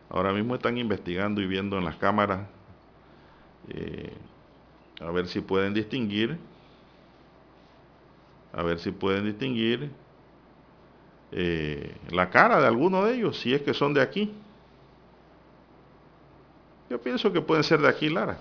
Ahora 0.08 0.32
mismo 0.32 0.54
están 0.54 0.76
investigando 0.76 1.40
y 1.40 1.46
viendo 1.46 1.78
en 1.78 1.84
las 1.84 1.96
cámaras 1.96 2.46
eh, 3.70 4.12
a 5.06 5.10
ver 5.10 5.26
si 5.26 5.40
pueden 5.40 5.74
distinguir, 5.74 6.38
a 8.52 8.62
ver 8.62 8.78
si 8.78 8.90
pueden 8.90 9.24
distinguir 9.24 9.90
eh, 11.32 11.94
la 12.10 12.30
cara 12.30 12.60
de 12.60 12.66
alguno 12.66 13.04
de 13.04 13.14
ellos, 13.14 13.38
si 13.38 13.54
es 13.54 13.62
que 13.62 13.74
son 13.74 13.94
de 13.94 14.02
aquí. 14.02 14.32
Yo 16.90 17.00
pienso 17.00 17.32
que 17.32 17.40
pueden 17.40 17.64
ser 17.64 17.80
de 17.80 17.88
aquí, 17.88 18.10
Lara. 18.10 18.38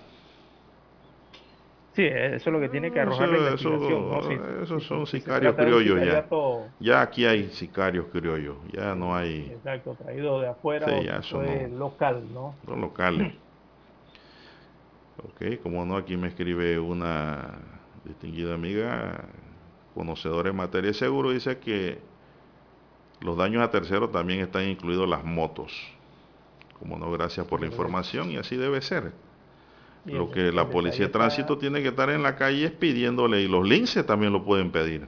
Sí, 1.93 2.03
eso 2.05 2.49
es 2.49 2.53
lo 2.53 2.59
que 2.59 2.69
tiene 2.69 2.91
que 2.91 3.01
arrojar 3.01 3.29
la 3.29 3.37
investigación. 3.37 4.63
Esos 4.63 4.83
son 4.83 5.05
sicarios 5.05 5.55
criollos 5.55 5.99
ya. 6.01 6.25
Ya 6.79 7.01
aquí 7.01 7.25
hay 7.25 7.49
sicarios 7.49 8.05
criollos, 8.11 8.55
ya 8.71 8.95
no 8.95 9.15
hay... 9.15 9.51
Exacto, 9.51 9.95
traído 9.95 10.39
de 10.39 10.47
afuera 10.47 10.87
sí, 10.87 11.05
ya 11.05 11.21
son, 11.21 11.77
local, 11.77 12.23
¿no? 12.33 12.55
Son 12.65 12.79
locales. 12.79 13.33
Ok, 15.23 15.61
como 15.61 15.85
no, 15.85 15.97
aquí 15.97 16.17
me 16.17 16.27
escribe 16.27 16.79
una 16.79 17.59
distinguida 18.05 18.53
amiga, 18.53 19.25
conocedora 19.93 20.49
en 20.49 20.55
materia 20.55 20.89
de 20.89 20.93
seguro, 20.93 21.31
dice 21.31 21.59
que 21.59 21.99
los 23.21 23.37
daños 23.37 23.63
a 23.63 23.69
terceros 23.69 24.11
también 24.11 24.39
están 24.39 24.67
incluidos 24.67 25.07
las 25.07 25.23
motos. 25.23 25.71
Como 26.79 26.97
no, 26.97 27.11
gracias 27.11 27.45
por 27.45 27.61
la 27.61 27.67
información 27.67 28.31
y 28.31 28.37
así 28.37 28.55
debe 28.55 28.81
ser. 28.81 29.13
Lo 30.05 30.31
que 30.31 30.51
la 30.51 30.67
policía 30.67 31.05
de 31.05 31.11
tránsito 31.11 31.59
tiene 31.59 31.83
que 31.83 31.89
estar 31.89 32.09
en 32.09 32.23
la 32.23 32.35
calle 32.35 32.65
es 32.65 32.71
pidiéndole, 32.71 33.41
y 33.41 33.47
los 33.47 33.67
linces 33.67 34.03
también 34.03 34.33
lo 34.33 34.43
pueden 34.43 34.71
pedir. 34.71 35.07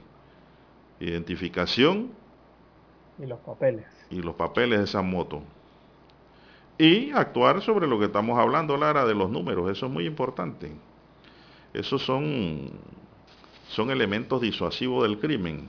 Identificación. 1.00 2.12
Y 3.18 3.26
los 3.26 3.40
papeles. 3.40 3.86
Y 4.10 4.22
los 4.22 4.36
papeles 4.36 4.78
de 4.78 4.84
esa 4.84 5.02
moto. 5.02 5.42
Y 6.78 7.12
actuar 7.12 7.62
sobre 7.62 7.86
lo 7.86 7.98
que 7.98 8.06
estamos 8.06 8.38
hablando, 8.38 8.76
Lara, 8.76 9.04
de 9.04 9.14
los 9.14 9.30
números. 9.30 9.70
Eso 9.70 9.86
es 9.86 9.92
muy 9.92 10.06
importante. 10.06 10.72
Esos 11.72 12.02
son, 12.02 12.70
son 13.68 13.90
elementos 13.90 14.40
disuasivos 14.40 15.02
del 15.04 15.18
crimen. 15.18 15.68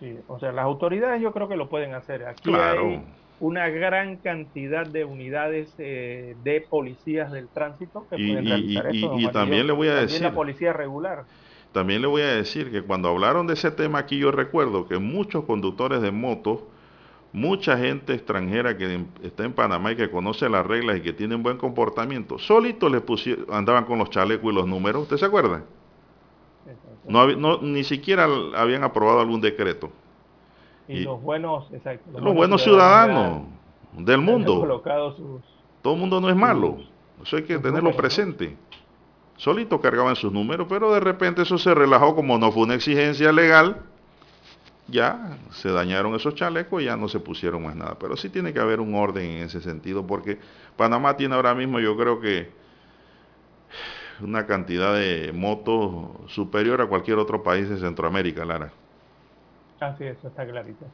Sí, 0.00 0.18
o 0.26 0.38
sea, 0.38 0.52
las 0.52 0.64
autoridades 0.64 1.22
yo 1.22 1.32
creo 1.32 1.48
que 1.48 1.56
lo 1.56 1.68
pueden 1.68 1.94
hacer. 1.94 2.24
Aquí 2.24 2.42
claro 2.42 3.02
una 3.42 3.68
gran 3.70 4.18
cantidad 4.18 4.86
de 4.86 5.04
unidades 5.04 5.74
eh, 5.78 6.36
de 6.44 6.60
policías 6.60 7.32
del 7.32 7.48
tránsito 7.48 8.06
que 8.08 8.14
y, 8.16 8.28
pueden 8.28 8.46
realizar 8.46 8.94
y, 8.94 9.28
también 9.32 9.66
le 9.66 9.72
voy 9.72 9.88
a 9.88 9.96
decir 9.96 10.22
la 10.22 10.32
policía 10.32 10.72
regular 10.72 11.24
también 11.72 12.02
le 12.02 12.06
voy 12.06 12.22
a 12.22 12.36
decir 12.36 12.70
que 12.70 12.82
cuando 12.82 13.08
hablaron 13.08 13.48
de 13.48 13.54
ese 13.54 13.72
tema 13.72 13.98
aquí 13.98 14.16
yo 14.18 14.30
recuerdo 14.30 14.86
que 14.86 14.98
muchos 14.98 15.44
conductores 15.44 16.00
de 16.02 16.12
motos 16.12 16.60
mucha 17.32 17.78
gente 17.78 18.14
extranjera 18.14 18.76
que 18.76 19.06
está 19.22 19.44
en 19.44 19.52
Panamá 19.52 19.92
y 19.92 19.96
que 19.96 20.10
conoce 20.10 20.48
las 20.48 20.66
reglas 20.66 20.98
y 20.98 21.00
que 21.00 21.12
tiene 21.12 21.34
un 21.34 21.42
buen 21.42 21.56
comportamiento 21.56 22.38
solito 22.38 22.88
les 22.88 23.00
pusieron 23.00 23.46
andaban 23.50 23.84
con 23.84 23.98
los 23.98 24.10
chalecos 24.10 24.52
y 24.52 24.54
los 24.54 24.66
números 24.66 25.02
¿usted 25.02 25.16
se 25.16 25.24
acuerda? 25.24 25.62
No, 27.08 27.26
no, 27.36 27.58
ni 27.62 27.84
siquiera 27.84 28.28
habían 28.54 28.84
aprobado 28.84 29.20
algún 29.20 29.40
decreto 29.40 29.90
y, 30.88 31.04
los 31.04 31.22
buenos, 31.22 31.70
los, 32.12 32.34
buenos, 32.34 32.62
ciudadanos, 32.62 33.42
del 33.96 34.20
mundo. 34.20 34.82
Todo 35.80 35.94
el 35.94 36.00
mundo 36.00 36.20
no 36.20 36.28
es 36.28 36.36
malo. 36.36 36.78
Eso 37.22 37.36
hay 37.36 37.44
que 37.44 37.58
tenerlo 37.58 37.94
presente. 37.96 38.56
Solito 39.36 39.80
cargaban 39.80 40.16
sus 40.16 40.32
números, 40.32 40.66
pero 40.68 40.92
de 40.92 41.00
repente 41.00 41.42
eso 41.42 41.58
se 41.58 41.74
relajó 41.74 42.14
como 42.14 42.38
no 42.38 42.52
fue 42.52 42.64
una 42.64 42.74
exigencia 42.74 43.32
legal. 43.32 43.82
Ya 44.88 45.38
se 45.52 45.70
dañaron 45.70 46.14
esos 46.14 46.34
chalecos 46.34 46.82
y 46.82 46.86
ya 46.86 46.96
no 46.96 47.08
se 47.08 47.20
pusieron 47.20 47.62
más 47.62 47.76
nada. 47.76 47.98
Pero 47.98 48.16
sí 48.16 48.28
tiene 48.30 48.52
que 48.52 48.60
haber 48.60 48.80
un 48.80 48.94
orden 48.94 49.24
en 49.24 49.42
ese 49.44 49.60
sentido, 49.60 50.06
porque 50.06 50.38
Panamá 50.76 51.16
tiene 51.16 51.34
ahora 51.34 51.54
mismo, 51.54 51.80
yo 51.80 51.96
creo 51.96 52.20
que 52.20 52.52
una 54.20 54.46
cantidad 54.46 54.94
de 54.94 55.32
motos 55.32 56.30
superior 56.32 56.80
a 56.80 56.86
cualquier 56.86 57.18
otro 57.18 57.42
país 57.42 57.68
de 57.68 57.78
Centroamérica, 57.78 58.44
Lara. 58.44 58.72
Ah, 59.80 59.94
sí, 59.98 60.04
eso 60.04 60.28
está 60.28 60.46
clarito. 60.46 60.86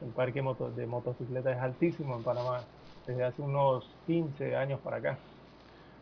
El 0.00 0.12
parque 0.12 0.42
de 0.76 0.86
motocicletas 0.86 1.56
es 1.56 1.62
altísimo 1.62 2.16
en 2.16 2.24
Panamá, 2.24 2.66
desde 3.06 3.24
hace 3.24 3.42
unos 3.42 3.96
15 4.06 4.56
años 4.56 4.80
para 4.80 4.96
acá. 4.98 5.18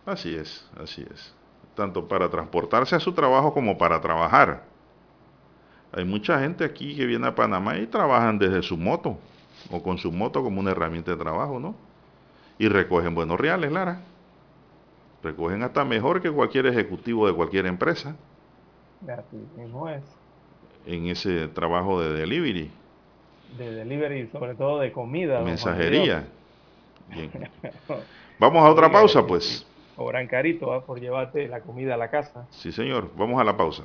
Así 0.06 0.34
es, 0.34 0.66
así 0.76 1.06
es. 1.12 1.34
Tanto 1.74 2.08
para 2.08 2.28
transportarse 2.30 2.96
a 2.96 3.00
su 3.00 3.12
trabajo 3.12 3.52
como 3.54 3.78
para 3.78 4.00
trabajar. 4.00 4.67
Hay 5.92 6.04
mucha 6.04 6.40
gente 6.40 6.64
aquí 6.64 6.96
que 6.96 7.06
viene 7.06 7.26
a 7.26 7.34
Panamá 7.34 7.78
y 7.78 7.86
trabajan 7.86 8.38
desde 8.38 8.62
su 8.62 8.76
moto 8.76 9.18
o 9.70 9.82
con 9.82 9.98
su 9.98 10.12
moto 10.12 10.42
como 10.42 10.60
una 10.60 10.70
herramienta 10.70 11.10
de 11.10 11.16
trabajo, 11.16 11.58
¿no? 11.58 11.74
Y 12.58 12.68
recogen 12.68 13.14
buenos 13.14 13.38
reales, 13.38 13.72
Lara. 13.72 14.00
Recogen 15.22 15.62
hasta 15.62 15.84
mejor 15.84 16.20
que 16.20 16.30
cualquier 16.30 16.66
ejecutivo 16.66 17.26
de 17.26 17.34
cualquier 17.34 17.66
empresa. 17.66 18.16
Así 19.06 19.36
mismo 19.56 19.88
es 19.88 20.02
en 20.88 21.06
ese 21.06 21.48
trabajo 21.48 22.00
de 22.00 22.12
delivery. 22.12 22.70
De 23.56 23.72
delivery, 23.72 24.28
sobre 24.28 24.54
todo 24.54 24.80
de 24.80 24.90
comida. 24.92 25.40
Mensajería. 25.40 26.26
Bien. 27.08 27.30
Vamos 28.38 28.64
a 28.64 28.70
otra 28.70 28.90
pausa, 28.90 29.26
pues. 29.26 29.66
Cobran 29.96 30.26
carito 30.26 30.84
por 30.86 31.00
llevarte 31.00 31.48
la 31.48 31.60
comida 31.60 31.94
a 31.94 31.96
la 31.96 32.10
casa. 32.10 32.46
Sí, 32.50 32.72
señor. 32.72 33.10
Vamos 33.16 33.40
a 33.40 33.44
la 33.44 33.56
pausa. 33.56 33.84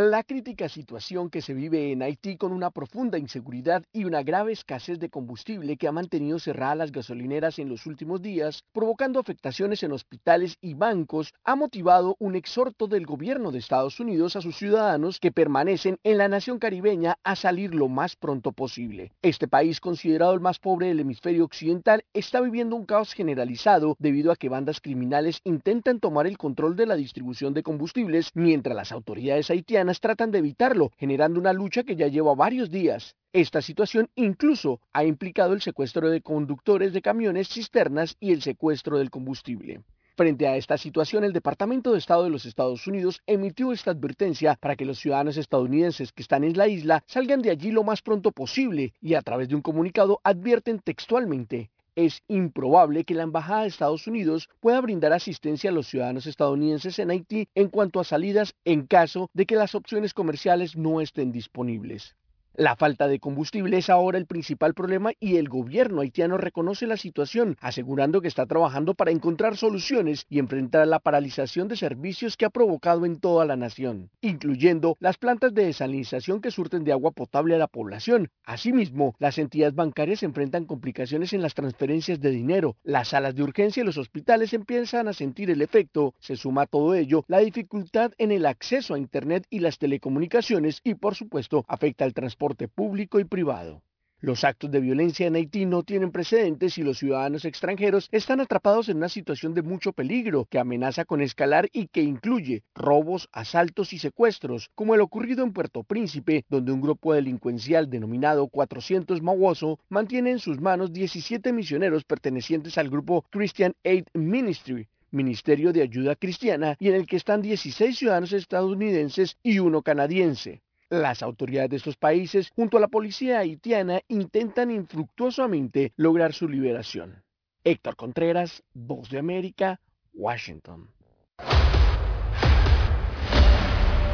La 0.00 0.22
crítica 0.22 0.68
situación 0.68 1.28
que 1.28 1.42
se 1.42 1.54
vive 1.54 1.90
en 1.90 2.02
Haití 2.02 2.36
con 2.36 2.52
una 2.52 2.70
profunda 2.70 3.18
inseguridad 3.18 3.82
y 3.92 4.04
una 4.04 4.22
grave 4.22 4.52
escasez 4.52 5.00
de 5.00 5.10
combustible 5.10 5.76
que 5.76 5.88
ha 5.88 5.92
mantenido 5.92 6.38
cerradas 6.38 6.76
las 6.76 6.92
gasolineras 6.92 7.58
en 7.58 7.68
los 7.68 7.84
últimos 7.84 8.22
días, 8.22 8.62
provocando 8.72 9.18
afectaciones 9.18 9.82
en 9.82 9.90
hospitales 9.90 10.56
y 10.60 10.74
bancos, 10.74 11.34
ha 11.42 11.56
motivado 11.56 12.14
un 12.20 12.36
exhorto 12.36 12.86
del 12.86 13.06
gobierno 13.06 13.50
de 13.50 13.58
Estados 13.58 13.98
Unidos 13.98 14.36
a 14.36 14.40
sus 14.40 14.56
ciudadanos 14.56 15.18
que 15.18 15.32
permanecen 15.32 15.98
en 16.04 16.18
la 16.18 16.28
nación 16.28 16.60
caribeña 16.60 17.16
a 17.24 17.34
salir 17.34 17.74
lo 17.74 17.88
más 17.88 18.14
pronto 18.14 18.52
posible. 18.52 19.10
Este 19.20 19.48
país, 19.48 19.80
considerado 19.80 20.32
el 20.32 20.38
más 20.38 20.60
pobre 20.60 20.86
del 20.86 21.00
hemisferio 21.00 21.44
occidental, 21.44 22.04
está 22.14 22.40
viviendo 22.40 22.76
un 22.76 22.86
caos 22.86 23.14
generalizado 23.14 23.96
debido 23.98 24.30
a 24.30 24.36
que 24.36 24.48
bandas 24.48 24.80
criminales 24.80 25.40
intentan 25.42 25.98
tomar 25.98 26.28
el 26.28 26.38
control 26.38 26.76
de 26.76 26.86
la 26.86 26.94
distribución 26.94 27.52
de 27.52 27.64
combustibles 27.64 28.30
mientras 28.34 28.76
las 28.76 28.92
autoridades 28.92 29.50
haitianas 29.50 29.87
tratan 29.94 30.30
de 30.30 30.38
evitarlo, 30.38 30.92
generando 30.98 31.40
una 31.40 31.52
lucha 31.52 31.82
que 31.82 31.96
ya 31.96 32.08
lleva 32.08 32.34
varios 32.34 32.70
días. 32.70 33.16
Esta 33.32 33.62
situación 33.62 34.08
incluso 34.14 34.80
ha 34.92 35.04
implicado 35.04 35.54
el 35.54 35.62
secuestro 35.62 36.10
de 36.10 36.20
conductores 36.20 36.92
de 36.92 37.02
camiones, 37.02 37.48
cisternas 37.48 38.16
y 38.20 38.32
el 38.32 38.42
secuestro 38.42 38.98
del 38.98 39.10
combustible. 39.10 39.80
Frente 40.16 40.46
a 40.46 40.56
esta 40.56 40.76
situación, 40.76 41.24
el 41.24 41.32
Departamento 41.32 41.92
de 41.92 41.98
Estado 41.98 42.24
de 42.24 42.30
los 42.30 42.44
Estados 42.44 42.86
Unidos 42.86 43.22
emitió 43.26 43.72
esta 43.72 43.92
advertencia 43.92 44.56
para 44.60 44.76
que 44.76 44.84
los 44.84 44.98
ciudadanos 44.98 45.36
estadounidenses 45.36 46.12
que 46.12 46.22
están 46.22 46.44
en 46.44 46.58
la 46.58 46.68
isla 46.68 47.04
salgan 47.06 47.40
de 47.40 47.50
allí 47.50 47.70
lo 47.70 47.84
más 47.84 48.02
pronto 48.02 48.32
posible 48.32 48.92
y 49.00 49.14
a 49.14 49.22
través 49.22 49.48
de 49.48 49.54
un 49.54 49.62
comunicado 49.62 50.20
advierten 50.24 50.80
textualmente 50.80 51.70
es 51.98 52.22
improbable 52.28 53.02
que 53.02 53.14
la 53.14 53.24
Embajada 53.24 53.62
de 53.62 53.68
Estados 53.68 54.06
Unidos 54.06 54.48
pueda 54.60 54.80
brindar 54.80 55.12
asistencia 55.12 55.70
a 55.70 55.72
los 55.72 55.88
ciudadanos 55.88 56.26
estadounidenses 56.26 56.96
en 57.00 57.10
Haití 57.10 57.48
en 57.56 57.68
cuanto 57.68 57.98
a 57.98 58.04
salidas 58.04 58.54
en 58.64 58.86
caso 58.86 59.30
de 59.34 59.46
que 59.46 59.56
las 59.56 59.74
opciones 59.74 60.14
comerciales 60.14 60.76
no 60.76 61.00
estén 61.00 61.32
disponibles. 61.32 62.14
La 62.58 62.74
falta 62.74 63.06
de 63.06 63.20
combustible 63.20 63.78
es 63.78 63.88
ahora 63.88 64.18
el 64.18 64.26
principal 64.26 64.74
problema 64.74 65.12
y 65.20 65.36
el 65.36 65.48
gobierno 65.48 66.00
haitiano 66.00 66.38
reconoce 66.38 66.88
la 66.88 66.96
situación, 66.96 67.56
asegurando 67.60 68.20
que 68.20 68.26
está 68.26 68.46
trabajando 68.46 68.94
para 68.94 69.12
encontrar 69.12 69.56
soluciones 69.56 70.26
y 70.28 70.40
enfrentar 70.40 70.88
la 70.88 70.98
paralización 70.98 71.68
de 71.68 71.76
servicios 71.76 72.36
que 72.36 72.46
ha 72.46 72.50
provocado 72.50 73.06
en 73.06 73.20
toda 73.20 73.44
la 73.44 73.54
nación, 73.54 74.10
incluyendo 74.22 74.96
las 74.98 75.18
plantas 75.18 75.54
de 75.54 75.66
desalinización 75.66 76.40
que 76.40 76.50
surten 76.50 76.82
de 76.82 76.90
agua 76.90 77.12
potable 77.12 77.54
a 77.54 77.58
la 77.58 77.68
población. 77.68 78.28
Asimismo, 78.42 79.14
las 79.20 79.38
entidades 79.38 79.76
bancarias 79.76 80.24
enfrentan 80.24 80.64
complicaciones 80.64 81.32
en 81.34 81.42
las 81.42 81.54
transferencias 81.54 82.20
de 82.20 82.30
dinero, 82.30 82.74
las 82.82 83.10
salas 83.10 83.36
de 83.36 83.44
urgencia 83.44 83.84
y 83.84 83.86
los 83.86 83.98
hospitales 83.98 84.52
empiezan 84.52 85.06
a 85.06 85.12
sentir 85.12 85.48
el 85.52 85.62
efecto. 85.62 86.12
Se 86.18 86.34
suma 86.34 86.62
a 86.62 86.66
todo 86.66 86.96
ello 86.96 87.24
la 87.28 87.38
dificultad 87.38 88.10
en 88.18 88.32
el 88.32 88.46
acceso 88.46 88.94
a 88.94 88.98
Internet 88.98 89.46
y 89.48 89.60
las 89.60 89.78
telecomunicaciones 89.78 90.80
y 90.82 90.94
por 90.94 91.14
supuesto 91.14 91.64
afecta 91.68 92.04
al 92.04 92.14
transporte 92.14 92.47
público 92.56 93.20
y 93.20 93.24
privado. 93.24 93.82
Los 94.20 94.42
actos 94.42 94.72
de 94.72 94.80
violencia 94.80 95.28
en 95.28 95.36
Haití 95.36 95.64
no 95.64 95.84
tienen 95.84 96.10
precedentes 96.10 96.76
y 96.76 96.82
los 96.82 96.98
ciudadanos 96.98 97.44
extranjeros 97.44 98.08
están 98.10 98.40
atrapados 98.40 98.88
en 98.88 98.96
una 98.96 99.08
situación 99.08 99.54
de 99.54 99.62
mucho 99.62 99.92
peligro 99.92 100.44
que 100.50 100.58
amenaza 100.58 101.04
con 101.04 101.20
escalar 101.20 101.68
y 101.72 101.86
que 101.86 102.02
incluye 102.02 102.64
robos, 102.74 103.28
asaltos 103.30 103.92
y 103.92 103.98
secuestros, 104.00 104.72
como 104.74 104.96
el 104.96 105.02
ocurrido 105.02 105.44
en 105.44 105.52
Puerto 105.52 105.84
Príncipe, 105.84 106.44
donde 106.48 106.72
un 106.72 106.80
grupo 106.80 107.14
delincuencial 107.14 107.88
denominado 107.88 108.48
400 108.48 109.22
Mawoso 109.22 109.78
mantiene 109.88 110.32
en 110.32 110.40
sus 110.40 110.60
manos 110.60 110.92
17 110.92 111.52
misioneros 111.52 112.02
pertenecientes 112.02 112.76
al 112.76 112.90
grupo 112.90 113.24
Christian 113.30 113.74
Aid 113.84 114.06
Ministry, 114.14 114.88
Ministerio 115.12 115.72
de 115.72 115.82
Ayuda 115.82 116.16
Cristiana, 116.16 116.76
y 116.80 116.88
en 116.88 116.96
el 116.96 117.06
que 117.06 117.14
están 117.14 117.40
16 117.40 117.96
ciudadanos 117.96 118.32
estadounidenses 118.32 119.36
y 119.44 119.60
uno 119.60 119.82
canadiense. 119.82 120.60
Las 120.90 121.22
autoridades 121.22 121.68
de 121.68 121.76
estos 121.76 121.96
países, 121.96 122.50
junto 122.56 122.78
a 122.78 122.80
la 122.80 122.88
policía 122.88 123.40
haitiana, 123.40 124.00
intentan 124.08 124.70
infructuosamente 124.70 125.92
lograr 125.96 126.32
su 126.32 126.48
liberación. 126.48 127.22
Héctor 127.62 127.94
Contreras, 127.94 128.62
Voz 128.72 129.10
de 129.10 129.18
América, 129.18 129.80
Washington. 130.14 130.88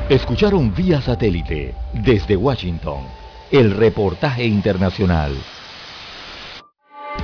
Escucharon 0.09 0.75
vía 0.75 1.01
satélite 1.01 1.77
desde 1.93 2.37
Washington 2.37 3.05
el 3.53 3.71
reportaje 3.71 4.45
internacional. 4.45 5.33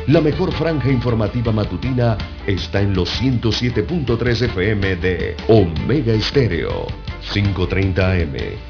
La 0.07 0.21
mejor 0.21 0.53
franja 0.53 0.91
informativa 0.91 1.51
matutina 1.51 2.17
está 2.47 2.81
en 2.81 2.95
los 2.95 3.21
107.3 3.21 4.43
FM 4.43 4.97
de 4.97 5.37
Omega 5.49 6.13
Estéreo, 6.13 6.87
530 7.33 8.13
AM 8.13 8.70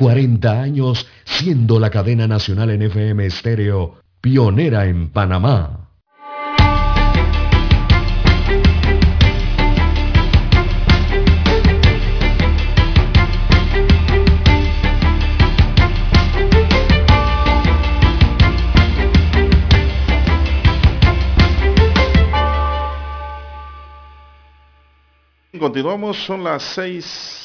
40 0.00 0.62
años 0.62 1.06
siendo 1.24 1.78
la 1.78 1.90
cadena 1.90 2.26
nacional 2.26 2.70
en 2.70 2.80
FM 2.80 3.26
estéreo 3.26 3.96
pionera 4.22 4.86
en 4.86 5.10
Panamá. 5.10 5.90
Continuamos, 25.58 26.16
son 26.24 26.42
las 26.42 26.62
6 26.62 27.39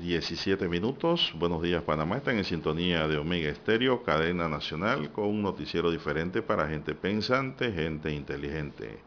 17 0.00 0.68
minutos. 0.68 1.32
Buenos 1.38 1.62
días 1.62 1.82
Panamá. 1.82 2.16
Están 2.16 2.36
en 2.36 2.44
sintonía 2.44 3.06
de 3.06 3.16
Omega 3.16 3.48
Estéreo, 3.48 4.02
cadena 4.02 4.48
nacional, 4.48 5.12
con 5.12 5.26
un 5.26 5.42
noticiero 5.42 5.90
diferente 5.90 6.42
para 6.42 6.68
gente 6.68 6.94
pensante, 6.94 7.70
gente 7.72 8.12
inteligente. 8.12 8.98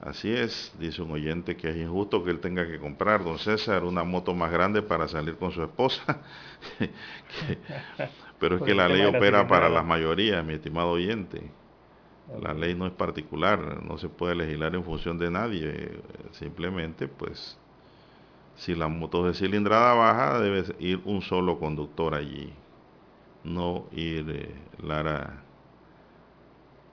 Así 0.00 0.30
es, 0.30 0.72
dice 0.78 1.02
un 1.02 1.12
oyente 1.12 1.56
que 1.56 1.70
es 1.70 1.76
injusto 1.76 2.22
que 2.22 2.30
él 2.30 2.40
tenga 2.40 2.66
que 2.66 2.78
comprar, 2.78 3.24
don 3.24 3.38
César, 3.38 3.84
una 3.84 4.04
moto 4.04 4.34
más 4.34 4.50
grande 4.50 4.82
para 4.82 5.08
salir 5.08 5.36
con 5.36 5.52
su 5.52 5.62
esposa. 5.62 6.20
Pero 8.38 8.56
es 8.56 8.62
que 8.62 8.74
la 8.74 8.88
ley 8.88 9.04
opera 9.04 9.46
para 9.46 9.68
las 9.68 9.84
mayorías, 9.84 10.44
mi 10.44 10.54
estimado 10.54 10.90
oyente. 10.90 11.50
La 12.40 12.54
ley 12.54 12.74
no 12.74 12.86
es 12.86 12.92
particular, 12.92 13.82
no 13.82 13.98
se 13.98 14.08
puede 14.08 14.34
legislar 14.34 14.74
en 14.74 14.84
función 14.84 15.18
de 15.18 15.30
nadie. 15.30 15.98
Simplemente, 16.32 17.08
pues, 17.08 17.58
si 18.60 18.74
la 18.74 18.88
moto 18.88 19.24
de 19.24 19.32
cilindrada 19.32 19.94
baja, 19.94 20.38
debe 20.38 20.64
ir 20.78 21.00
un 21.06 21.22
solo 21.22 21.58
conductor 21.58 22.14
allí. 22.14 22.52
No 23.42 23.86
ir, 23.90 24.28
eh, 24.28 24.54
Lara, 24.82 25.42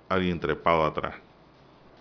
alguien 0.08 0.40
trepado 0.40 0.86
atrás. 0.86 1.16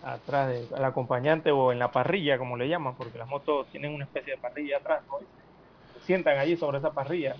Atrás 0.01 0.69
del 0.69 0.85
acompañante 0.85 1.51
o 1.51 1.73
en 1.73 1.79
la 1.79 1.91
parrilla, 1.91 2.37
como 2.37 2.55
le 2.55 2.69
llaman, 2.69 2.95
porque 2.95 3.17
las 3.17 3.27
motos 3.27 3.67
tienen 3.67 3.93
una 3.93 4.05
especie 4.05 4.35
de 4.35 4.39
parrilla 4.39 4.77
atrás, 4.77 5.01
¿no? 5.09 5.19
Se 5.95 6.05
sientan 6.05 6.37
allí 6.37 6.55
sobre 6.55 6.77
esa 6.77 6.93
parrilla. 6.93 7.35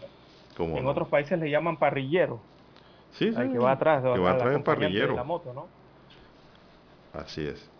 en 0.60 0.86
otros 0.86 1.08
países 1.08 1.40
le 1.40 1.50
llaman 1.50 1.78
parrillero. 1.78 2.42
Sí, 3.12 3.32
sí. 3.32 3.52
que 3.54 3.58
va 3.58 3.72
atrás, 3.72 4.04
que 4.04 4.20
va 4.20 4.32
atrás 4.32 4.62
parrillero. 4.64 5.12
De 5.12 5.16
la 5.16 5.24
moto, 5.24 5.54
¿no? 5.54 5.68
Así 7.14 7.48
es. 7.48 7.72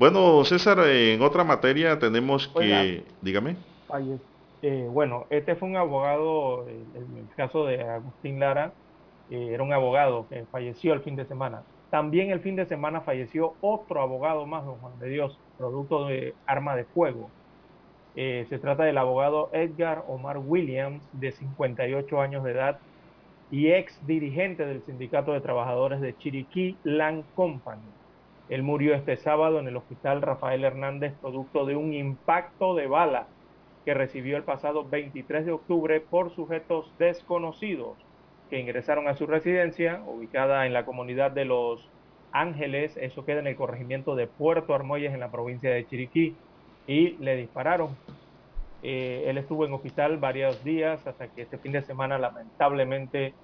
Bueno, 0.00 0.42
César, 0.46 0.78
en 0.86 1.20
otra 1.20 1.44
materia 1.44 1.98
tenemos 1.98 2.48
que, 2.48 3.04
dígame. 3.20 3.56
Eh, 4.62 4.88
bueno, 4.90 5.26
este 5.28 5.56
fue 5.56 5.68
un 5.68 5.76
abogado, 5.76 6.66
en 6.66 7.18
el 7.18 7.28
caso 7.36 7.66
de 7.66 7.82
Agustín 7.82 8.40
Lara, 8.40 8.72
eh, 9.30 9.50
era 9.52 9.62
un 9.62 9.74
abogado 9.74 10.26
que 10.30 10.46
falleció 10.50 10.94
el 10.94 11.02
fin 11.02 11.16
de 11.16 11.26
semana. 11.26 11.64
También 11.90 12.30
el 12.30 12.40
fin 12.40 12.56
de 12.56 12.64
semana 12.64 13.02
falleció 13.02 13.52
otro 13.60 14.00
abogado 14.00 14.46
más, 14.46 14.64
don 14.64 14.76
Juan 14.76 14.98
de 15.00 15.10
Dios, 15.10 15.38
producto 15.58 16.06
de 16.06 16.32
arma 16.46 16.76
de 16.76 16.84
fuego. 16.84 17.28
Eh, 18.16 18.46
se 18.48 18.58
trata 18.58 18.84
del 18.84 18.96
abogado 18.96 19.50
Edgar 19.52 20.06
Omar 20.08 20.38
Williams, 20.38 21.06
de 21.12 21.32
58 21.32 22.20
años 22.22 22.42
de 22.42 22.52
edad 22.52 22.78
y 23.50 23.70
ex 23.70 24.00
dirigente 24.06 24.64
del 24.64 24.80
Sindicato 24.80 25.34
de 25.34 25.42
Trabajadores 25.42 26.00
de 26.00 26.16
Chiriquí 26.16 26.78
Land 26.84 27.22
Company. 27.34 27.99
Él 28.50 28.62
murió 28.62 28.94
este 28.94 29.16
sábado 29.16 29.60
en 29.60 29.68
el 29.68 29.76
Hospital 29.76 30.20
Rafael 30.20 30.64
Hernández 30.64 31.14
producto 31.20 31.64
de 31.64 31.76
un 31.76 31.94
impacto 31.94 32.74
de 32.74 32.88
bala 32.88 33.28
que 33.84 33.94
recibió 33.94 34.36
el 34.36 34.42
pasado 34.42 34.84
23 34.84 35.46
de 35.46 35.52
octubre 35.52 36.00
por 36.00 36.30
sujetos 36.30 36.92
desconocidos 36.98 37.96
que 38.50 38.58
ingresaron 38.58 39.06
a 39.06 39.14
su 39.14 39.26
residencia, 39.26 40.02
ubicada 40.04 40.66
en 40.66 40.72
la 40.72 40.84
comunidad 40.84 41.30
de 41.30 41.44
Los 41.44 41.88
Ángeles, 42.32 42.96
eso 42.96 43.24
queda 43.24 43.38
en 43.38 43.46
el 43.46 43.54
corregimiento 43.54 44.16
de 44.16 44.26
Puerto 44.26 44.74
Armoyes 44.74 45.14
en 45.14 45.20
la 45.20 45.30
provincia 45.30 45.70
de 45.70 45.86
Chiriquí, 45.86 46.34
y 46.88 47.10
le 47.18 47.36
dispararon. 47.36 47.96
Eh, 48.82 49.24
él 49.26 49.38
estuvo 49.38 49.64
en 49.64 49.72
hospital 49.72 50.18
varios 50.18 50.64
días 50.64 51.06
hasta 51.06 51.28
que 51.28 51.42
este 51.42 51.58
fin 51.58 51.70
de 51.70 51.82
semana 51.82 52.18
lamentablemente 52.18 53.34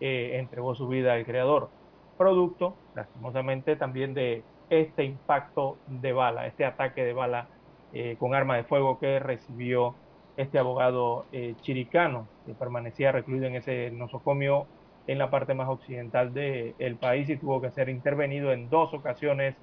eh, 0.00 0.38
entregó 0.38 0.74
su 0.74 0.88
vida 0.88 1.12
al 1.12 1.26
creador, 1.26 1.68
producto, 2.16 2.74
lastimosamente, 2.94 3.76
también 3.76 4.14
de 4.14 4.42
este 4.70 5.04
impacto 5.04 5.76
de 5.86 6.12
bala, 6.12 6.46
este 6.46 6.64
ataque 6.64 7.04
de 7.04 7.12
bala 7.12 7.48
eh, 7.92 8.16
con 8.18 8.34
arma 8.34 8.56
de 8.56 8.64
fuego 8.64 8.98
que 8.98 9.18
recibió 9.18 9.94
este 10.36 10.58
abogado 10.58 11.26
eh, 11.32 11.54
chiricano, 11.60 12.26
que 12.44 12.54
permanecía 12.54 13.12
recluido 13.12 13.46
en 13.46 13.54
ese 13.54 13.90
nosocomio 13.92 14.66
en 15.06 15.18
la 15.18 15.30
parte 15.30 15.54
más 15.54 15.68
occidental 15.68 16.32
del 16.32 16.96
país 16.96 17.28
y 17.28 17.36
tuvo 17.36 17.60
que 17.60 17.70
ser 17.70 17.88
intervenido 17.88 18.52
en 18.52 18.68
dos 18.70 18.92
ocasiones. 18.94 19.54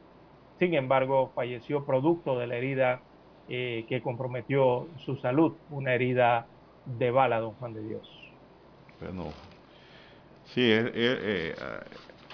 Sin 0.59 0.75
embargo, 0.75 1.31
falleció 1.35 1.83
producto 1.83 2.37
de 2.37 2.47
la 2.47 2.55
herida 2.55 3.01
eh, 3.49 3.85
que 3.89 4.01
comprometió 4.01 4.87
su 4.97 5.17
salud, 5.17 5.53
una 5.71 5.93
herida 5.93 6.45
de 6.85 7.11
bala, 7.11 7.39
don 7.39 7.53
Juan 7.55 7.73
de 7.73 7.81
Dios. 7.81 8.09
Bueno, 9.01 9.25
sí, 10.45 10.71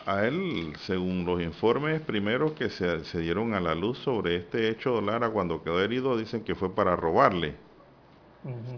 a 0.08 0.26
él, 0.26 0.74
según 0.78 1.26
los 1.26 1.41
informes 1.41 1.99
primeros 1.99 2.53
que 2.53 2.70
se, 2.70 3.20
dieron 3.20 3.53
a 3.53 3.60
la 3.60 3.76
luz 3.76 3.97
sobre 3.97 4.38
este 4.38 4.70
hecho, 4.70 5.01
Lara, 5.01 5.30
cuando 5.30 5.62
quedó 5.62 5.84
herido, 5.84 6.18
dicen 6.18 6.45
que 6.45 6.55
fue 6.55 6.74
para 6.74 6.95
robarle. 6.95 7.55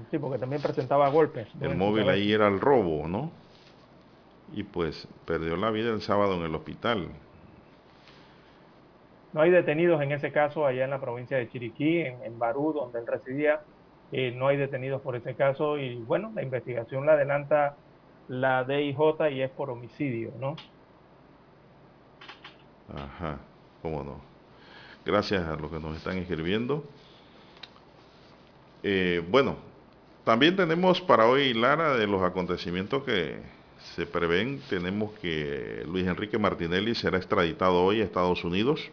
Sí, 0.09 0.17
porque 0.17 0.39
también 0.39 0.59
presentaba 0.59 1.07
golpes. 1.09 1.47
El 1.61 1.77
móvil 1.77 2.09
ahí 2.09 2.33
era 2.33 2.47
el 2.47 2.59
robo, 2.59 3.07
¿no? 3.07 3.31
Y 4.53 4.63
pues 4.63 5.07
perdió 5.25 5.55
la 5.55 5.69
vida 5.69 5.91
el 5.91 6.01
sábado 6.01 6.33
en 6.33 6.41
el 6.41 6.55
hospital. 6.55 7.09
No 9.31 9.41
hay 9.41 9.51
detenidos 9.51 10.01
en 10.01 10.11
ese 10.11 10.31
caso 10.31 10.65
allá 10.65 10.85
en 10.85 10.89
la 10.89 10.99
provincia 10.99 11.37
de 11.37 11.47
Chiriquí, 11.47 11.99
en, 11.99 12.39
Barú, 12.39 12.73
donde 12.73 12.97
él 12.97 13.05
residía. 13.05 13.61
Eh, 14.11 14.33
no 14.35 14.47
hay 14.47 14.57
detenidos 14.57 15.03
por 15.03 15.15
ese 15.15 15.35
caso 15.35 15.77
y 15.77 15.97
bueno, 15.97 16.31
la 16.33 16.41
investigación 16.41 17.05
la 17.05 17.11
adelanta 17.11 17.75
la 18.27 18.63
DIJ 18.63 19.29
y 19.31 19.41
es 19.43 19.51
por 19.51 19.69
homicidio, 19.69 20.31
¿no? 20.39 20.55
Ajá, 22.95 23.39
cómo 23.81 24.03
no. 24.03 24.21
Gracias 25.05 25.47
a 25.47 25.55
los 25.55 25.71
que 25.71 25.79
nos 25.79 25.95
están 25.97 26.17
escribiendo. 26.17 26.83
Eh, 28.83 29.23
bueno, 29.29 29.57
también 30.23 30.55
tenemos 30.55 31.01
para 31.01 31.27
hoy, 31.27 31.53
Lara, 31.53 31.95
de 31.95 32.07
los 32.07 32.21
acontecimientos 32.21 33.03
que 33.03 33.41
se 33.95 34.05
prevén, 34.05 34.61
tenemos 34.69 35.11
que 35.19 35.83
Luis 35.87 36.05
Enrique 36.05 36.37
Martinelli 36.37 36.95
será 36.95 37.17
extraditado 37.17 37.83
hoy 37.83 38.01
a 38.01 38.03
Estados 38.03 38.43
Unidos. 38.43 38.91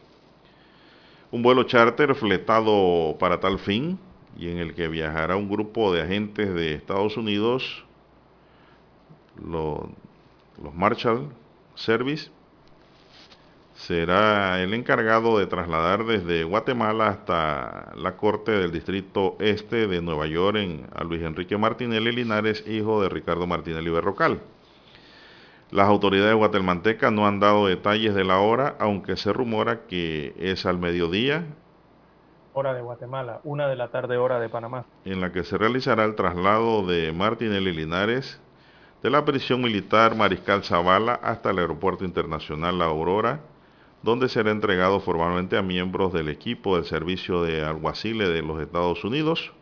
Un 1.31 1.43
vuelo 1.43 1.65
charter 1.65 2.15
fletado 2.15 3.17
para 3.19 3.41
tal 3.41 3.59
fin 3.59 3.99
y 4.39 4.49
en 4.49 4.59
el 4.59 4.75
que 4.75 4.89
viajará 4.89 5.37
un 5.37 5.49
grupo 5.49 5.93
de 5.93 6.03
agentes 6.03 6.55
de 6.55 6.75
Estados 6.75 7.17
Unidos, 7.17 7.85
los, 9.43 9.81
los 10.63 10.75
Marshall 10.75 11.29
Service, 11.75 12.31
será 13.77 14.63
el 14.63 14.73
encargado 14.75 15.39
de 15.39 15.47
trasladar 15.47 16.05
desde 16.05 16.45
Guatemala 16.45 17.09
hasta 17.09 17.93
la 17.97 18.17
Corte 18.17 18.53
del 18.53 18.73
Distrito 18.73 19.37
Este 19.39 19.87
de 19.87 20.01
Nueva 20.01 20.27
York 20.27 20.57
en, 20.57 20.87
a 20.95 21.05
Luis 21.05 21.23
Enrique 21.23 21.59
Martinelli 21.59 22.11
Linares, 22.13 22.67
hijo 22.67 23.03
de 23.03 23.09
Ricardo 23.09 23.47
Martinelli 23.47 23.91
Berrocal. 23.91 24.41
Las 25.71 25.89
autoridades 25.89 26.35
guatemaltecas 26.35 27.13
no 27.13 27.27
han 27.27 27.41
dado 27.41 27.67
detalles 27.67 28.15
de 28.15 28.25
la 28.25 28.39
hora, 28.39 28.77
aunque 28.79 29.17
se 29.17 29.33
rumora 29.33 29.87
que 29.87 30.33
es 30.39 30.65
al 30.65 30.79
mediodía. 30.79 31.45
Hora 32.55 32.73
de 32.73 32.81
Guatemala, 32.81 33.41
una 33.45 33.69
de 33.69 33.77
la 33.77 33.89
tarde 33.89 34.17
hora 34.17 34.41
de 34.41 34.49
Panamá. 34.49 34.87
En 35.05 35.21
la 35.21 35.33
que 35.33 35.45
se 35.45 35.59
realizará 35.59 36.05
el 36.05 36.15
traslado 36.15 36.87
de 36.87 37.13
Martinelli 37.13 37.73
Linares 37.73 38.41
de 39.03 39.11
la 39.11 39.25
prisión 39.25 39.61
militar 39.61 40.17
Mariscal 40.17 40.65
Zavala 40.65 41.15
hasta 41.23 41.51
el 41.51 41.59
Aeropuerto 41.59 42.05
Internacional 42.05 42.79
La 42.79 42.87
Aurora, 42.87 43.41
donde 44.03 44.29
será 44.29 44.51
entregado 44.51 45.01
formalmente 45.01 45.57
a 45.57 45.63
miembros 45.63 46.13
del 46.13 46.29
equipo 46.29 46.77
del 46.77 46.85
Servicio 46.85 47.43
de 47.43 47.63
Alguaciles 47.63 48.29
de 48.29 48.43
los 48.43 48.61
Estados 48.61 49.05
Unidos. 49.05 49.53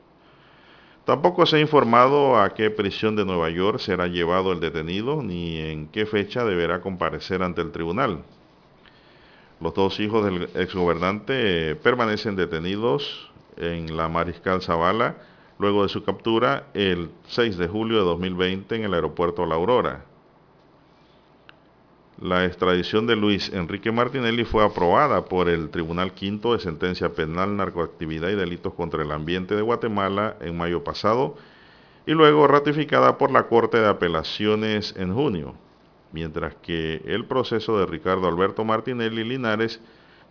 Tampoco 1.04 1.44
se 1.44 1.56
ha 1.56 1.60
informado 1.60 2.40
a 2.40 2.54
qué 2.54 2.70
prisión 2.70 3.14
de 3.14 3.24
Nueva 3.24 3.50
York 3.50 3.78
será 3.78 4.06
llevado 4.06 4.52
el 4.52 4.60
detenido 4.60 5.22
ni 5.22 5.58
en 5.58 5.88
qué 5.88 6.06
fecha 6.06 6.44
deberá 6.44 6.80
comparecer 6.80 7.42
ante 7.42 7.60
el 7.60 7.72
tribunal. 7.72 8.22
Los 9.60 9.74
dos 9.74 10.00
hijos 10.00 10.24
del 10.24 10.48
exgobernante 10.54 11.76
permanecen 11.76 12.36
detenidos 12.36 13.30
en 13.56 13.96
la 13.96 14.08
Mariscal 14.08 14.62
Zavala 14.62 15.16
luego 15.58 15.82
de 15.82 15.88
su 15.88 16.04
captura 16.04 16.68
el 16.74 17.10
6 17.28 17.56
de 17.56 17.68
julio 17.68 17.98
de 17.98 18.04
2020 18.04 18.74
en 18.76 18.84
el 18.84 18.94
aeropuerto 18.94 19.46
La 19.46 19.54
Aurora. 19.54 20.04
La 22.20 22.44
extradición 22.44 23.08
de 23.08 23.16
Luis 23.16 23.52
Enrique 23.52 23.90
Martinelli 23.90 24.44
fue 24.44 24.64
aprobada 24.64 25.24
por 25.24 25.48
el 25.48 25.70
Tribunal 25.70 26.12
Quinto 26.12 26.52
de 26.52 26.60
Sentencia 26.60 27.08
Penal, 27.12 27.56
Narcoactividad 27.56 28.28
y 28.28 28.36
Delitos 28.36 28.72
contra 28.74 29.02
el 29.02 29.10
Ambiente 29.10 29.56
de 29.56 29.62
Guatemala 29.62 30.36
en 30.40 30.56
mayo 30.56 30.84
pasado 30.84 31.34
y 32.06 32.12
luego 32.12 32.46
ratificada 32.46 33.18
por 33.18 33.32
la 33.32 33.48
Corte 33.48 33.78
de 33.78 33.88
Apelaciones 33.88 34.94
en 34.96 35.12
junio, 35.12 35.54
mientras 36.12 36.54
que 36.54 37.02
el 37.04 37.24
proceso 37.24 37.80
de 37.80 37.86
Ricardo 37.86 38.28
Alberto 38.28 38.64
Martinelli 38.64 39.24
Linares 39.24 39.80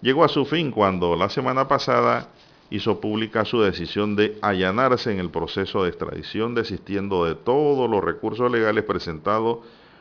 llegó 0.01 0.23
a 0.23 0.29
su 0.29 0.45
fin 0.45 0.71
cuando 0.71 1.17
la 1.17 1.27
semana 1.27 1.67
pasada 1.67 2.29
hizo 2.69 3.01
pública 3.01 3.43
su 3.43 3.59
decisión 3.59 4.15
de 4.15 4.37
allanarse 4.41 5.11
en 5.11 5.19
el 5.19 5.29
proceso 5.29 5.83
de 5.83 5.89
extradición, 5.89 6.55
desistiendo 6.55 7.25
de 7.25 7.35
todos 7.35 7.89
los 7.89 8.01
recursos 8.01 8.49
legales 8.49 8.85
presentados 8.85 9.59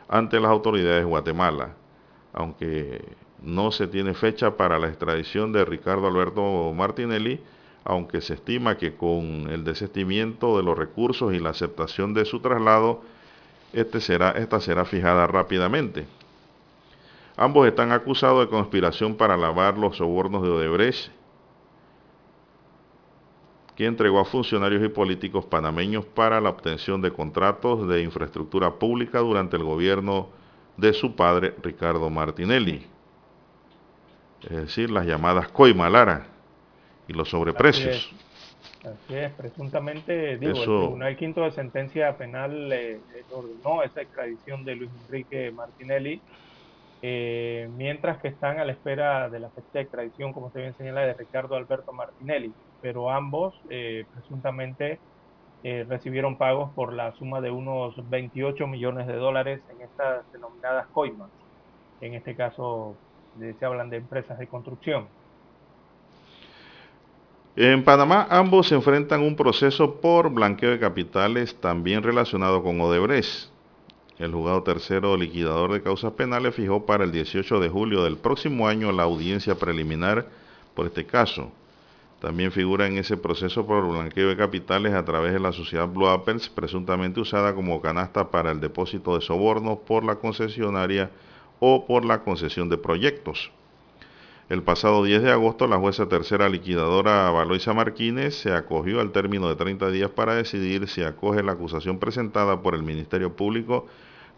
ante 0.09 0.41
las 0.41 0.51
autoridades 0.51 1.01
de 1.01 1.05
Guatemala, 1.05 1.75
aunque 2.33 3.05
no 3.43 3.73
se 3.73 3.87
tiene 3.87 4.15
fecha 4.15 4.57
para 4.57 4.79
la 4.79 4.89
extradición 4.89 5.53
de 5.53 5.65
Ricardo 5.65 6.07
Alberto 6.07 6.73
Martinelli, 6.75 7.41
aunque 7.85 8.21
se 8.21 8.35
estima 8.35 8.77
que 8.77 8.95
con 8.95 9.49
el 9.51 9.65
desistimiento 9.65 10.57
de 10.57 10.63
los 10.63 10.79
recursos 10.79 11.35
y 11.35 11.41
la 11.41 11.51
aceptación 11.51 12.15
de 12.15 12.25
su 12.25 12.41
traslado, 12.41 13.03
este 13.73 14.01
será, 14.01 14.31
esta 14.33 14.61
será 14.61 14.85
fijada 14.85 15.27
rápidamente. 15.27 16.07
Ambos 17.37 17.67
están 17.67 17.93
acusados 17.93 18.41
de 18.41 18.51
conspiración 18.51 19.17
para 19.17 19.37
lavar 19.37 19.79
los 19.79 19.97
sobornos 19.97 20.43
de 20.43 20.51
Odebrecht 20.51 21.11
que 23.77 23.87
entregó 23.87 24.21
a 24.21 24.25
funcionarios 24.25 24.85
y 24.85 24.89
políticos 24.89 25.47
panameños 25.47 26.05
para 26.05 26.41
la 26.41 26.51
obtención 26.51 27.01
de 27.01 27.11
contratos 27.11 27.89
de 27.89 28.03
infraestructura 28.03 28.71
pública 28.75 29.21
durante 29.21 29.57
el 29.57 29.65
gobierno 29.65 30.29
de 30.77 30.93
su 30.93 31.15
padre 31.15 31.55
Ricardo 31.63 32.11
Martinelli. 32.11 32.87
Es 34.43 34.57
decir, 34.57 34.91
las 34.91 35.07
llamadas 35.07 35.49
coimalara 35.49 36.27
y 37.09 37.13
los 37.13 37.31
sobreprecios. 37.31 38.13
Así 38.85 39.15
es, 39.15 39.33
presuntamente, 39.33 40.39
digo, 40.39 40.59
el 40.59 40.65
Tribunal 40.65 41.17
Quinto 41.17 41.43
de 41.43 41.53
Sentencia 41.53 42.17
Penal 42.17 42.73
eh, 42.73 43.01
ordenó 43.31 43.83
esa 43.85 44.03
extradición 44.03 44.65
de 44.65 44.75
Luis 44.75 44.91
Enrique 45.07 45.53
Martinelli, 45.53 46.21
eh, 47.01 47.71
mientras 47.77 48.21
que 48.21 48.29
están 48.29 48.59
a 48.59 48.65
la 48.65 48.73
espera 48.73 49.31
de 49.31 49.39
la 49.39 49.51
fecha 49.51 49.69
de 49.75 49.81
extradición, 49.83 50.33
como 50.33 50.51
se 50.51 50.61
bien 50.61 50.75
señala, 50.77 51.03
de 51.03 51.15
Ricardo 51.15 51.55
Alberto 51.55 51.93
Martinelli 51.93 52.53
pero 52.83 53.11
ambos 53.11 53.55
eh, 53.71 54.05
presuntamente 54.13 54.99
eh, 55.65 55.87
recibieron 55.89 56.37
pagos 56.37 56.71
por 56.75 56.93
la 56.93 57.13
suma 57.13 57.41
de 57.41 57.51
unos 57.51 57.95
28 58.11 58.67
millones 58.67 59.07
de 59.07 59.15
dólares 59.15 59.61
en 59.71 59.81
estas 59.83 60.31
denominadas 60.33 60.89
coimas. 60.89 61.31
En 62.01 62.15
este 62.15 62.35
caso 62.35 62.97
se 63.39 63.65
hablan 63.65 63.89
de 63.89 63.99
empresas 63.99 64.39
de 64.39 64.49
construcción. 64.49 65.07
En 67.55 67.85
Panamá 67.85 68.27
ambos 68.31 68.69
se 68.69 68.75
enfrentan 68.75 69.21
un 69.21 69.37
proceso 69.37 70.01
por 70.01 70.31
blanqueo 70.31 70.71
de 70.71 70.81
capitales 70.81 71.55
también 71.61 72.03
relacionado 72.03 72.63
con 72.63 72.81
Odebrecht. 72.81 73.51
El 74.19 74.33
juzgado 74.33 74.63
tercero 74.63 75.17
liquidador 75.17 75.73
de 75.73 75.83
causas 75.83 76.13
penales 76.13 76.55
fijó 76.55 76.87
para 76.87 77.05
el 77.05 77.13
18 77.13 77.61
de 77.61 77.69
julio 77.69 78.05
del 78.05 78.17
próximo 78.17 78.69
año 78.69 78.91
la 78.91 79.03
audiencia 79.03 79.55
preliminar 79.55 80.27
por 80.75 80.87
este 80.87 81.05
caso. 81.05 81.53
También 82.23 82.53
figura 82.53 82.87
en 82.87 82.99
ese 82.99 83.17
proceso 83.17 83.67
por 83.67 83.85
blanqueo 83.85 84.29
de 84.29 84.37
capitales 84.37 84.95
a 84.95 85.05
través 85.05 85.33
de 85.33 85.41
la 85.41 85.51
sociedad 85.51 85.89
Blue 85.89 86.07
Apples, 86.07 86.49
presuntamente 86.49 87.19
usada 87.19 87.53
como 87.53 87.83
canasta 87.83 88.31
para 88.31 88.53
el 88.53 88.61
depósito 88.61 89.17
de 89.17 89.23
sobornos 89.23 89.79
por 89.81 90.05
la 90.05 90.15
concesionaria 90.15 91.11
o 91.59 91.85
por 91.85 92.05
la 92.05 92.23
concesión 92.23 92.69
de 92.69 92.79
proyectos. 92.79 93.51
El 94.49 94.63
pasado 94.63 95.03
10 95.03 95.21
de 95.21 95.33
agosto, 95.33 95.67
la 95.67 95.79
jueza 95.79 96.09
tercera 96.09 96.49
liquidadora 96.49 97.29
Valoisa 97.33 97.75
Martínez 97.75 98.37
se 98.37 98.53
acogió 98.53 99.01
al 99.01 99.11
término 99.11 99.49
de 99.49 99.57
30 99.57 99.91
días 99.91 100.11
para 100.11 100.37
decidir 100.37 100.87
si 100.87 101.03
acoge 101.03 101.43
la 101.43 101.53
acusación 101.53 101.99
presentada 101.99 102.63
por 102.63 102.77
el 102.77 102.85
Ministerio 102.85 103.35
Público 103.35 103.89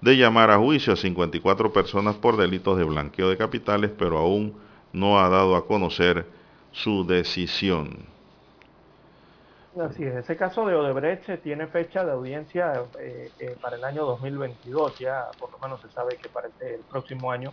de 0.01 0.17
llamar 0.17 0.51
a 0.51 0.57
juicio 0.57 0.95
a 0.95 0.97
54 0.97 1.71
personas 1.75 2.15
por 2.15 2.39
delitos 2.39 2.79
de 2.79 2.85
blanqueo 2.85 3.29
de 3.29 3.37
capitales, 3.37 3.91
pero 3.91 4.17
aún 4.17 4.55
no 4.95 5.21
ha 5.21 5.29
dado 5.29 5.55
a 5.55 5.67
conocer 5.67 6.25
su 6.75 7.07
decisión. 7.07 8.13
Así 9.81 10.05
es, 10.05 10.15
ese 10.17 10.37
caso 10.37 10.67
de 10.67 10.75
Odebrecht 10.75 11.43
tiene 11.43 11.67
fecha 11.69 12.05
de 12.05 12.13
audiencia 12.13 12.73
eh, 13.01 13.31
eh, 13.39 13.57
para 13.61 13.77
el 13.77 13.85
año 13.85 14.05
2022, 14.05 14.99
ya 14.99 15.25
por 15.39 15.51
lo 15.53 15.59
menos 15.59 15.81
se 15.81 15.91
sabe 15.91 16.17
que 16.17 16.29
para 16.29 16.49
el 16.49 16.85
próximo 16.89 17.31
año 17.31 17.53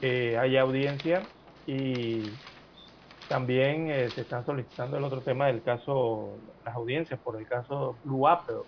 eh, 0.00 0.36
hay 0.38 0.56
audiencia 0.56 1.22
y 1.66 2.22
también 3.28 4.10
se 4.10 4.22
están 4.22 4.44
solicitando 4.44 4.98
el 4.98 5.04
otro 5.04 5.22
tema 5.22 5.46
del 5.46 5.62
caso, 5.62 6.36
las 6.64 6.74
audiencias 6.74 7.20
por 7.20 7.40
el 7.40 7.46
caso 7.46 7.98
Blue 8.04 8.28
Apple. 8.28 8.62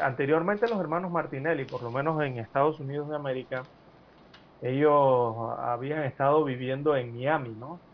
anteriormente 0.00 0.68
los 0.68 0.80
hermanos 0.80 1.10
Martinelli, 1.10 1.64
por 1.66 1.82
lo 1.82 1.90
menos 1.90 2.22
en 2.22 2.38
Estados 2.38 2.80
Unidos 2.80 3.08
de 3.08 3.16
América, 3.16 3.62
ellos 4.60 5.36
habían 5.58 6.04
estado 6.04 6.44
viviendo 6.44 6.96
en 6.96 7.12
Miami, 7.14 7.50
¿no? 7.50 7.85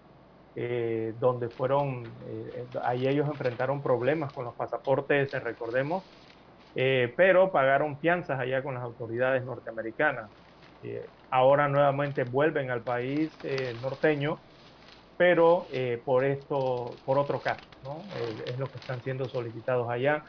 Eh, 0.55 1.15
donde 1.17 1.49
fueron, 1.51 2.15
eh, 2.27 2.69
ahí 2.85 3.07
ellos 3.09 3.27
enfrentaron 3.29 3.83
problemas 3.83 4.33
con 4.33 4.45
los 4.45 4.55
pasaportes, 4.57 5.31
recordemos, 5.33 6.05
eh, 6.75 7.15
pero 7.17 7.53
pagaron 7.53 7.99
fianzas 8.01 8.41
allá 8.41 8.63
con 8.63 8.75
las 8.75 8.83
autoridades 8.85 9.45
norteamericanas. 9.45 10.33
ahora 11.31 11.69
nuevamente 11.69 12.25
vuelven 12.25 12.71
al 12.71 12.85
país 12.85 13.41
norteño, 13.81 14.45
pero 15.17 15.69
por 16.05 16.25
esto, 16.25 17.01
por 17.05 17.19
otro 17.19 17.43
caso, 17.43 17.67
es 18.47 18.59
lo 18.59 18.71
que 18.71 18.79
están 18.79 19.03
siendo 19.03 19.29
solicitados 19.29 19.89
allá 19.91 20.25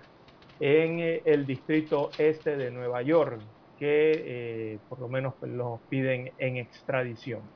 en 0.60 1.00
el 1.26 1.46
distrito 1.48 2.16
este 2.18 2.58
de 2.58 2.72
Nueva 2.72 3.02
York, 3.04 3.44
que 3.78 4.82
por 4.88 5.00
lo 5.00 5.10
menos 5.10 5.36
los 5.42 5.82
piden 5.90 6.34
en 6.38 6.58
extradición. 6.58 7.52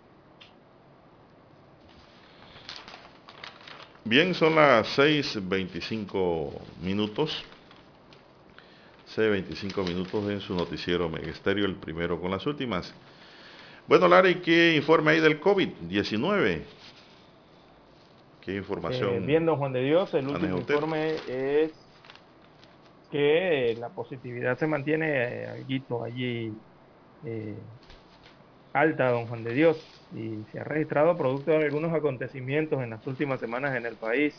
Bien, 4.10 4.34
son 4.34 4.56
las 4.56 4.98
6.25 4.98 6.52
minutos. 6.82 7.44
6.25 9.14 9.86
minutos 9.86 10.30
en 10.30 10.40
su 10.40 10.56
noticiero 10.56 11.10
Megesterio, 11.10 11.66
el 11.66 11.76
primero 11.76 12.18
con 12.18 12.32
las 12.32 12.46
últimas. 12.46 12.96
Bueno, 13.86 14.08
Larry, 14.08 14.36
¿qué 14.36 14.78
informe 14.78 15.12
hay 15.12 15.20
del 15.20 15.42
COVID-19? 15.42 16.62
¿Qué 18.40 18.56
información? 18.56 19.16
Eh, 19.16 19.20
viendo 19.26 19.58
Juan 19.58 19.74
de 19.74 19.84
Dios, 19.84 20.14
el 20.14 20.26
último 20.30 20.58
informe 20.58 21.16
es 21.28 21.74
que 23.12 23.76
la 23.78 23.90
positividad 23.90 24.58
se 24.58 24.68
mantiene 24.68 25.10
eh, 25.10 25.66
allí 26.06 26.54
eh, 27.26 27.56
alta, 28.72 29.12
don 29.12 29.28
Juan 29.28 29.44
de 29.44 29.54
Dios, 29.54 29.97
y 30.16 30.44
se 30.52 30.60
ha 30.60 30.64
registrado 30.64 31.18
producto 31.18 31.52
de 31.52 31.66
algunos 31.66 31.94
acontecimientos 31.94 32.82
en 32.82 32.92
las 32.92 33.06
últimas 33.08 33.40
semanas 33.40 33.76
en 33.76 33.86
el 33.86 33.96
país 33.96 34.34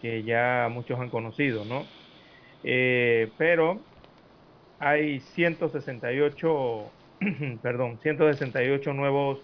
que 0.00 0.22
ya 0.22 0.68
muchos 0.70 0.98
han 1.00 1.10
conocido, 1.10 1.64
¿no? 1.64 1.84
Eh, 2.62 3.32
pero 3.36 3.80
hay 4.78 5.20
168, 5.20 6.92
perdón, 7.62 7.98
168 8.00 8.92
nuevos 8.94 9.38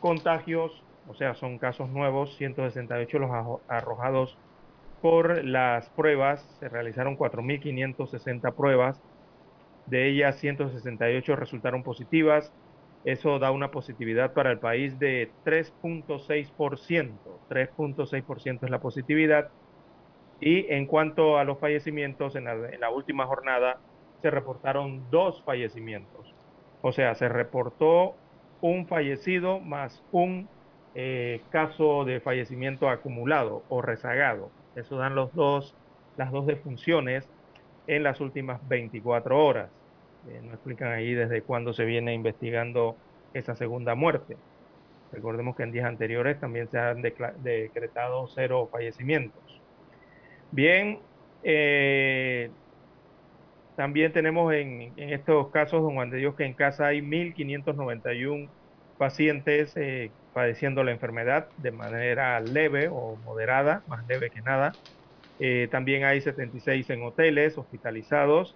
contagios, 0.00 0.84
o 1.06 1.14
sea, 1.14 1.34
son 1.34 1.58
casos 1.58 1.88
nuevos, 1.90 2.36
168 2.36 3.18
los 3.18 3.30
arrojados 3.68 4.36
por 5.00 5.44
las 5.44 5.88
pruebas, 5.90 6.42
se 6.60 6.68
realizaron 6.68 7.16
4.560 7.16 8.54
pruebas, 8.54 9.00
de 9.86 10.08
ellas 10.08 10.38
168 10.38 11.36
resultaron 11.36 11.82
positivas, 11.82 12.52
eso 13.04 13.38
da 13.38 13.50
una 13.50 13.70
positividad 13.70 14.32
para 14.32 14.50
el 14.50 14.58
país 14.58 14.98
de 14.98 15.30
3.6%, 15.44 17.10
3.6% 17.48 18.58
es 18.62 18.70
la 18.70 18.80
positividad, 18.80 19.50
y 20.40 20.66
en 20.72 20.86
cuanto 20.86 21.38
a 21.38 21.44
los 21.44 21.58
fallecimientos, 21.58 22.34
en 22.34 22.44
la, 22.44 22.90
última 22.90 23.26
jornada 23.26 23.78
se 24.22 24.30
reportaron 24.30 25.08
dos 25.10 25.40
fallecimientos, 25.44 26.34
o 26.80 26.90
sea, 26.92 27.14
se 27.14 27.28
reportó 27.28 28.16
un 28.60 28.86
fallecido 28.88 29.60
más 29.60 30.02
un 30.10 30.48
eh, 30.94 31.40
caso 31.50 32.04
de 32.04 32.20
fallecimiento 32.20 32.88
acumulado 32.88 33.62
o 33.68 33.82
rezagado. 33.82 34.50
Eso 34.74 34.96
dan 34.96 35.14
los 35.14 35.32
dos, 35.32 35.76
las 36.16 36.32
dos 36.32 36.46
defunciones 36.46 37.28
en 37.86 38.02
las 38.02 38.20
últimas 38.20 38.66
24 38.68 39.44
horas. 39.44 39.70
Eh, 40.28 40.40
no 40.42 40.52
explican 40.52 40.92
ahí 40.92 41.14
desde 41.14 41.42
cuándo 41.42 41.72
se 41.72 41.84
viene 41.84 42.14
investigando 42.14 42.96
esa 43.34 43.56
segunda 43.56 43.94
muerte. 43.94 44.36
Recordemos 45.10 45.56
que 45.56 45.64
en 45.64 45.72
días 45.72 45.86
anteriores 45.86 46.38
también 46.40 46.68
se 46.68 46.78
han 46.78 47.02
decretado 47.02 48.26
cero 48.28 48.68
fallecimientos. 48.70 49.42
Bien, 50.50 51.00
eh, 51.42 52.50
también 53.76 54.12
tenemos 54.12 54.52
en, 54.54 54.92
estos 54.96 55.50
casos, 55.50 55.82
don 55.82 55.94
Juan 55.94 56.10
de 56.10 56.18
Dios, 56.18 56.34
que 56.36 56.44
en 56.44 56.54
casa 56.54 56.86
hay 56.86 57.00
1.591 57.00 58.48
pacientes 58.96 59.76
eh, 59.76 60.12
padeciendo 60.32 60.84
la 60.84 60.92
enfermedad 60.92 61.48
de 61.56 61.72
manera 61.72 62.38
leve 62.40 62.88
o 62.88 63.16
moderada, 63.16 63.82
más 63.88 64.06
leve 64.06 64.30
que 64.30 64.40
nada. 64.40 64.72
También 65.72 66.04
hay 66.04 66.20
76 66.20 66.88
en 66.90 67.02
hoteles 67.02 67.58
hospitalizados. 67.58 68.54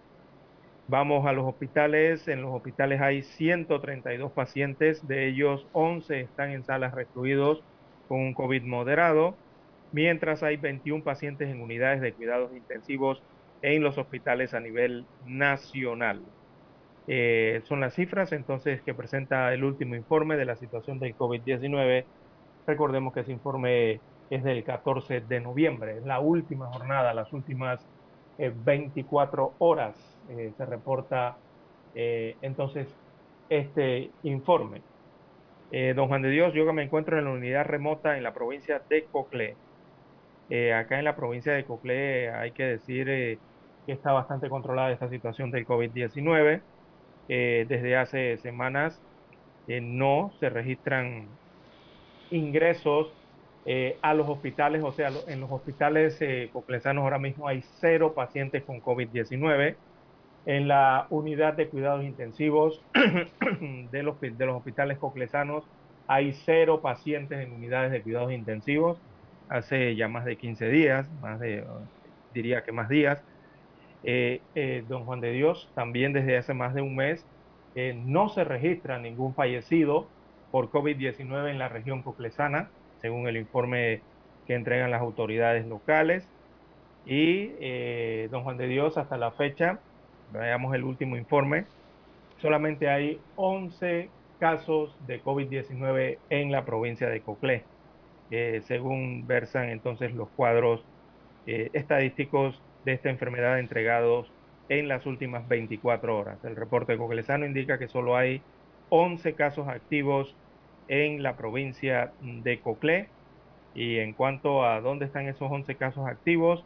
Vamos 0.88 1.26
a 1.26 1.32
los 1.32 1.44
hospitales. 1.46 2.28
En 2.28 2.42
los 2.42 2.54
hospitales 2.54 3.00
hay 3.00 3.22
132 3.22 4.30
pacientes, 4.30 5.06
de 5.08 5.26
ellos 5.26 5.66
11 5.72 6.20
están 6.20 6.52
en 6.52 6.64
salas 6.64 6.94
recluidos 6.94 7.60
con 8.08 8.20
un 8.20 8.34
COVID 8.34 8.62
moderado, 8.62 9.34
mientras 9.90 10.44
hay 10.44 10.56
21 10.56 11.02
pacientes 11.02 11.48
en 11.48 11.60
unidades 11.60 12.00
de 12.00 12.12
cuidados 12.12 12.52
intensivos 12.52 13.20
en 13.62 13.82
los 13.82 13.98
hospitales 13.98 14.54
a 14.54 14.60
nivel 14.60 15.06
nacional. 15.26 16.22
Eh, 17.08 17.62
son 17.64 17.80
las 17.80 17.94
cifras 17.94 18.30
entonces 18.30 18.80
que 18.82 18.94
presenta 18.94 19.52
el 19.52 19.64
último 19.64 19.96
informe 19.96 20.36
de 20.36 20.44
la 20.44 20.54
situación 20.54 21.00
del 21.00 21.16
COVID-19. 21.16 22.04
Recordemos 22.64 23.12
que 23.12 23.20
ese 23.20 23.32
informe 23.32 24.00
es 24.30 24.44
del 24.44 24.62
14 24.62 25.20
de 25.20 25.40
noviembre, 25.40 25.98
es 25.98 26.04
la 26.04 26.20
última 26.20 26.66
jornada, 26.66 27.12
las 27.12 27.32
últimas 27.32 27.84
24 28.38 29.46
eh, 29.46 29.50
horas 29.58 30.15
eh, 30.30 30.52
se 30.56 30.66
reporta 30.66 31.36
entonces 31.94 32.86
este 33.48 34.10
informe. 34.22 34.82
don 35.94 36.08
Juan 36.08 36.20
de 36.20 36.28
Dios, 36.28 36.52
yo 36.52 36.70
me 36.74 36.82
encuentro 36.82 37.18
en 37.18 37.24
la 37.24 37.30
unidad 37.30 37.64
remota 37.64 38.18
en 38.18 38.22
la 38.22 38.34
provincia 38.34 38.82
de 38.90 39.04
Coclé. 39.04 39.56
acá 40.74 40.98
en 40.98 41.06
la 41.06 41.16
provincia 41.16 41.54
de 41.54 41.64
Coclé 41.64 42.30
hay 42.30 42.50
que 42.50 42.64
decir 42.64 43.06
que 43.06 43.92
está 43.92 44.12
bastante 44.12 44.50
controlada 44.50 44.90
esta 44.90 45.08
situación 45.08 45.50
del 45.50 45.66
COVID-19 45.66 46.60
eh, 47.28 47.66
desde 47.68 47.96
hace 47.96 48.36
semanas 48.38 49.00
eh, 49.66 49.80
no 49.80 50.32
se 50.38 50.48
registran 50.48 51.26
ingresos 52.30 53.12
eh, 53.64 53.98
a 54.00 54.14
los 54.14 54.28
hospitales, 54.28 54.84
o 54.84 54.92
sea, 54.92 55.10
en 55.26 55.40
los 55.40 55.50
hospitales 55.50 56.20
coclesanos 56.52 57.02
ahora 57.02 57.18
mismo 57.18 57.48
hay 57.48 57.62
cero 57.80 58.14
pacientes 58.14 58.62
con 58.64 58.80
COVID-19. 58.80 59.76
En 60.46 60.68
la 60.68 61.06
unidad 61.10 61.54
de 61.54 61.68
cuidados 61.68 62.04
intensivos 62.04 62.80
de 63.90 64.02
los, 64.02 64.20
de 64.20 64.46
los 64.46 64.56
hospitales 64.56 64.96
coclesanos 64.98 65.64
hay 66.06 66.32
cero 66.32 66.80
pacientes 66.80 67.40
en 67.40 67.52
unidades 67.52 67.90
de 67.90 68.00
cuidados 68.00 68.32
intensivos 68.32 68.98
hace 69.48 69.94
ya 69.96 70.08
más 70.08 70.24
de 70.24 70.36
15 70.36 70.68
días, 70.68 71.08
más 71.20 71.40
de, 71.40 71.64
diría 72.34 72.62
que 72.62 72.72
más 72.72 72.88
días. 72.88 73.22
Eh, 74.04 74.40
eh, 74.54 74.84
don 74.88 75.04
Juan 75.04 75.20
de 75.20 75.32
Dios, 75.32 75.68
también 75.74 76.12
desde 76.12 76.36
hace 76.36 76.54
más 76.54 76.74
de 76.74 76.82
un 76.82 76.94
mes 76.94 77.24
eh, 77.74 78.00
no 78.06 78.28
se 78.28 78.44
registra 78.44 78.98
ningún 78.98 79.34
fallecido 79.34 80.06
por 80.52 80.70
COVID-19 80.70 81.50
en 81.50 81.58
la 81.58 81.68
región 81.68 82.02
coclesana, 82.02 82.70
según 83.00 83.26
el 83.26 83.36
informe 83.36 84.00
que 84.46 84.54
entregan 84.54 84.90
las 84.90 85.00
autoridades 85.00 85.66
locales. 85.66 86.28
Y 87.04 87.48
don 88.30 88.42
Juan 88.42 88.56
de 88.56 88.66
Dios, 88.66 88.98
hasta 88.98 89.16
la 89.16 89.30
fecha, 89.30 89.78
veamos 90.32 90.74
el 90.74 90.84
último 90.84 91.16
informe, 91.16 91.64
solamente 92.40 92.88
hay 92.88 93.20
11 93.36 94.08
casos 94.38 94.94
de 95.06 95.22
COVID-19 95.22 96.18
en 96.30 96.52
la 96.52 96.64
provincia 96.64 97.08
de 97.08 97.20
Coclé, 97.20 97.64
según 98.62 99.26
versan 99.26 99.70
entonces 99.70 100.14
los 100.14 100.28
cuadros 100.30 100.84
estadísticos 101.46 102.60
de 102.84 102.92
esta 102.92 103.08
enfermedad 103.08 103.58
entregados 103.58 104.30
en 104.68 104.88
las 104.88 105.06
últimas 105.06 105.46
24 105.48 106.18
horas. 106.18 106.44
El 106.44 106.56
reporte 106.56 106.96
coclesano 106.96 107.46
indica 107.46 107.78
que 107.78 107.88
solo 107.88 108.16
hay 108.16 108.42
11 108.88 109.34
casos 109.34 109.68
activos 109.68 110.34
en 110.88 111.22
la 111.22 111.36
provincia 111.36 112.12
de 112.20 112.60
Coclé. 112.60 113.08
Y 113.74 113.98
en 113.98 114.12
cuanto 114.12 114.64
a 114.64 114.80
dónde 114.80 115.04
están 115.04 115.28
esos 115.28 115.50
11 115.50 115.74
casos 115.74 116.06
activos, 116.06 116.64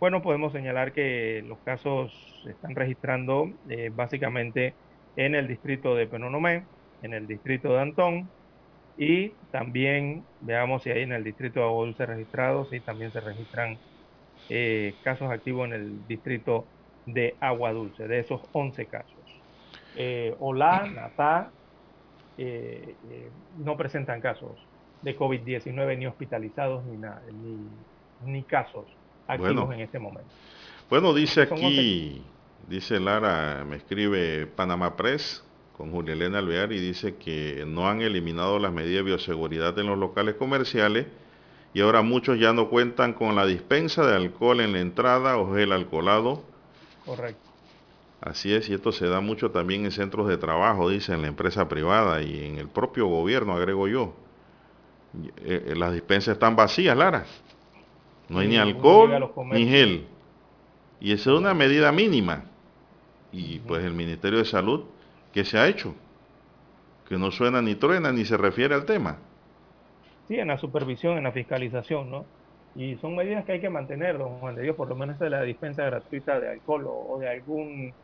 bueno, 0.00 0.22
podemos 0.22 0.52
señalar 0.52 0.92
que 0.92 1.42
los 1.46 1.58
casos 1.60 2.12
se 2.42 2.50
están 2.50 2.74
registrando 2.74 3.50
eh, 3.68 3.90
básicamente 3.94 4.74
en 5.16 5.34
el 5.34 5.48
distrito 5.48 5.94
de 5.94 6.06
Penonomé, 6.06 6.64
en 7.02 7.14
el 7.14 7.26
distrito 7.26 7.72
de 7.72 7.80
Antón 7.80 8.28
y 8.98 9.30
también 9.50 10.24
veamos 10.40 10.82
si 10.82 10.90
hay 10.90 11.02
en 11.02 11.12
el 11.12 11.24
distrito 11.24 11.60
de 11.60 11.66
Agua 11.66 11.84
Dulce 11.86 12.06
registrados 12.06 12.72
y 12.72 12.80
también 12.80 13.12
se 13.12 13.20
registran 13.20 13.78
eh, 14.48 14.94
casos 15.02 15.30
activos 15.30 15.66
en 15.66 15.72
el 15.74 16.06
distrito 16.06 16.66
de 17.06 17.36
Agua 17.40 17.72
Dulce, 17.72 18.08
de 18.08 18.18
esos 18.18 18.42
11 18.52 18.86
casos. 18.86 19.42
Eh, 19.94 20.34
Olá, 20.40 20.86
Natá, 20.86 21.50
eh, 22.36 22.96
eh, 23.10 23.30
no 23.56 23.76
presentan 23.76 24.20
casos 24.20 24.58
de 25.00 25.16
COVID-19 25.16 25.98
ni 25.98 26.06
hospitalizados 26.06 26.84
ni, 26.84 26.98
nada, 26.98 27.22
ni, 28.24 28.42
casos 28.42 28.84
activos 29.26 29.74
en 29.74 29.80
este 29.80 29.98
momento. 29.98 30.30
Bueno, 30.88 31.12
dice 31.14 31.42
aquí, 31.42 32.22
dice 32.68 33.00
Lara, 33.00 33.64
me 33.68 33.76
escribe 33.76 34.46
Panamá 34.46 34.96
Press 34.96 35.44
con 35.76 35.90
Julia 35.90 36.14
Elena 36.14 36.38
Alvear 36.38 36.72
y 36.72 36.80
dice 36.80 37.16
que 37.16 37.64
no 37.66 37.88
han 37.88 38.00
eliminado 38.00 38.58
las 38.58 38.72
medidas 38.72 39.04
de 39.04 39.10
bioseguridad 39.10 39.78
en 39.78 39.86
los 39.86 39.98
locales 39.98 40.36
comerciales 40.36 41.06
y 41.74 41.82
ahora 41.82 42.00
muchos 42.02 42.38
ya 42.38 42.52
no 42.52 42.70
cuentan 42.70 43.12
con 43.12 43.36
la 43.36 43.44
dispensa 43.44 44.06
de 44.06 44.16
alcohol 44.16 44.60
en 44.60 44.72
la 44.72 44.80
entrada 44.80 45.36
o 45.36 45.54
gel 45.54 45.72
alcoholado. 45.72 46.42
Correcto. 47.04 47.46
Así 48.20 48.54
es, 48.54 48.68
y 48.70 48.74
esto 48.74 48.92
se 48.92 49.06
da 49.06 49.20
mucho 49.20 49.50
también 49.50 49.84
en 49.84 49.90
centros 49.90 50.26
de 50.26 50.38
trabajo, 50.38 50.88
dice, 50.88 51.12
en 51.12 51.22
la 51.22 51.28
empresa 51.28 51.68
privada 51.68 52.22
y 52.22 52.46
en 52.46 52.58
el 52.58 52.68
propio 52.68 53.06
gobierno, 53.06 53.52
agrego 53.52 53.88
yo. 53.88 54.14
Eh, 55.44 55.66
eh, 55.68 55.74
las 55.76 55.92
dispensas 55.92 56.32
están 56.32 56.56
vacías, 56.56 56.96
Lara. 56.96 57.26
No 58.28 58.38
hay 58.40 58.48
ni 58.48 58.56
alcohol 58.56 59.32
ni 59.52 59.66
gel. 59.66 60.06
Y 61.00 61.12
esa 61.12 61.30
es 61.30 61.38
una 61.38 61.54
medida 61.54 61.92
mínima. 61.92 62.44
Y 63.32 63.58
pues 63.60 63.84
el 63.84 63.92
Ministerio 63.92 64.38
de 64.38 64.44
Salud, 64.44 64.84
¿qué 65.32 65.44
se 65.44 65.58
ha 65.58 65.68
hecho? 65.68 65.94
Que 67.08 67.16
no 67.18 67.30
suena 67.30 67.60
ni 67.62 67.74
truena 67.74 68.12
ni 68.12 68.24
se 68.24 68.36
refiere 68.36 68.74
al 68.74 68.84
tema 68.84 69.18
sí, 70.28 70.38
en 70.38 70.48
la 70.48 70.58
supervisión, 70.58 71.18
en 71.18 71.24
la 71.24 71.32
fiscalización, 71.32 72.10
¿no? 72.10 72.24
Y 72.74 72.96
son 72.96 73.16
medidas 73.16 73.44
que 73.44 73.52
hay 73.52 73.60
que 73.60 73.70
mantener, 73.70 74.18
don 74.18 74.38
Juan 74.38 74.54
de 74.54 74.62
Dios, 74.62 74.76
por 74.76 74.88
lo 74.88 74.96
menos 74.96 75.18
de 75.18 75.30
la 75.30 75.42
dispensa 75.42 75.84
gratuita 75.84 76.38
de 76.40 76.50
alcohol 76.50 76.86
o, 76.86 77.18
de 77.18 77.28
algún 77.30 77.94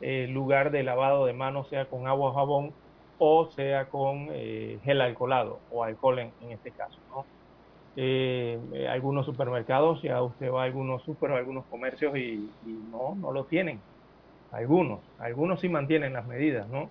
eh, 0.00 0.26
lugar 0.28 0.70
de 0.70 0.82
lavado 0.82 1.26
de 1.26 1.34
manos, 1.34 1.68
sea 1.68 1.84
con 1.86 2.06
agua 2.06 2.30
o 2.30 2.34
jabón 2.34 2.72
o 3.18 3.50
sea 3.50 3.88
con 3.88 4.28
eh, 4.32 4.78
gel 4.82 5.00
alcoholado 5.00 5.60
o 5.70 5.84
alcohol 5.84 6.18
en, 6.18 6.32
este 6.50 6.70
caso, 6.70 6.98
¿no? 7.10 7.24
Eh, 7.96 8.58
algunos 8.90 9.26
supermercados, 9.26 10.00
ya 10.02 10.22
usted 10.22 10.50
va 10.50 10.62
a 10.62 10.64
algunos 10.64 11.02
super, 11.02 11.30
algunos 11.32 11.64
comercios 11.66 12.16
y, 12.16 12.48
no, 12.90 13.14
no 13.20 13.32
lo 13.32 13.44
tienen. 13.44 13.80
Algunos, 14.50 15.00
algunos 15.18 15.60
sí 15.60 15.68
mantienen 15.68 16.12
las 16.12 16.26
medidas, 16.26 16.68
¿no? 16.68 16.90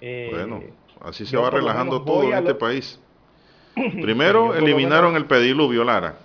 Eh, 0.00 0.28
bueno, 0.30 0.62
así 1.00 1.26
se 1.26 1.36
va 1.36 1.50
relajando 1.50 2.02
todo 2.02 2.24
en 2.24 2.34
este 2.34 2.54
país. 2.54 3.00
Primero 3.74 4.54
eliminaron 4.54 5.16
el 5.16 5.26
pediluvio, 5.26 5.84
Lara. 5.84 6.16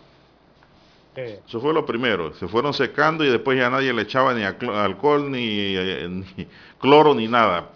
Eso 1.16 1.60
fue 1.60 1.74
lo 1.74 1.86
primero. 1.86 2.34
Se 2.36 2.48
fueron 2.48 2.74
secando 2.74 3.26
y 3.26 3.30
después 3.30 3.58
ya 3.58 3.70
nadie 3.70 3.92
le 3.94 4.04
echaba 4.04 4.34
ni 4.34 4.44
alcohol, 4.44 5.30
ni, 5.30 5.76
eh, 5.76 6.08
ni 6.08 6.48
cloro, 6.80 7.14
ni 7.14 7.28
nada. 7.28 7.72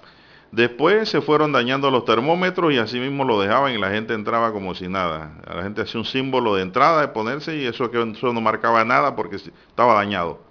Después 0.53 1.09
se 1.09 1.19
fueron 1.19 1.51
dañando 1.51 1.89
los 1.89 2.05
termómetros 2.05 2.71
y 2.71 2.77
así 2.77 2.99
mismo 2.99 3.23
lo 3.23 3.41
dejaban 3.41 3.73
y 3.73 3.79
la 3.79 3.89
gente 3.89 4.13
entraba 4.13 4.53
como 4.53 4.75
si 4.75 4.87
nada. 4.87 5.31
La 5.51 5.63
gente 5.63 5.81
hacía 5.81 5.99
un 5.99 6.05
símbolo 6.05 6.53
de 6.53 6.61
entrada, 6.61 7.01
de 7.01 7.07
ponerse 7.07 7.57
y 7.57 7.65
eso, 7.65 7.89
que 7.89 7.99
eso 7.99 8.31
no 8.31 8.39
marcaba 8.39 8.85
nada 8.85 9.15
porque 9.15 9.37
estaba 9.37 9.95
dañado. 9.95 10.41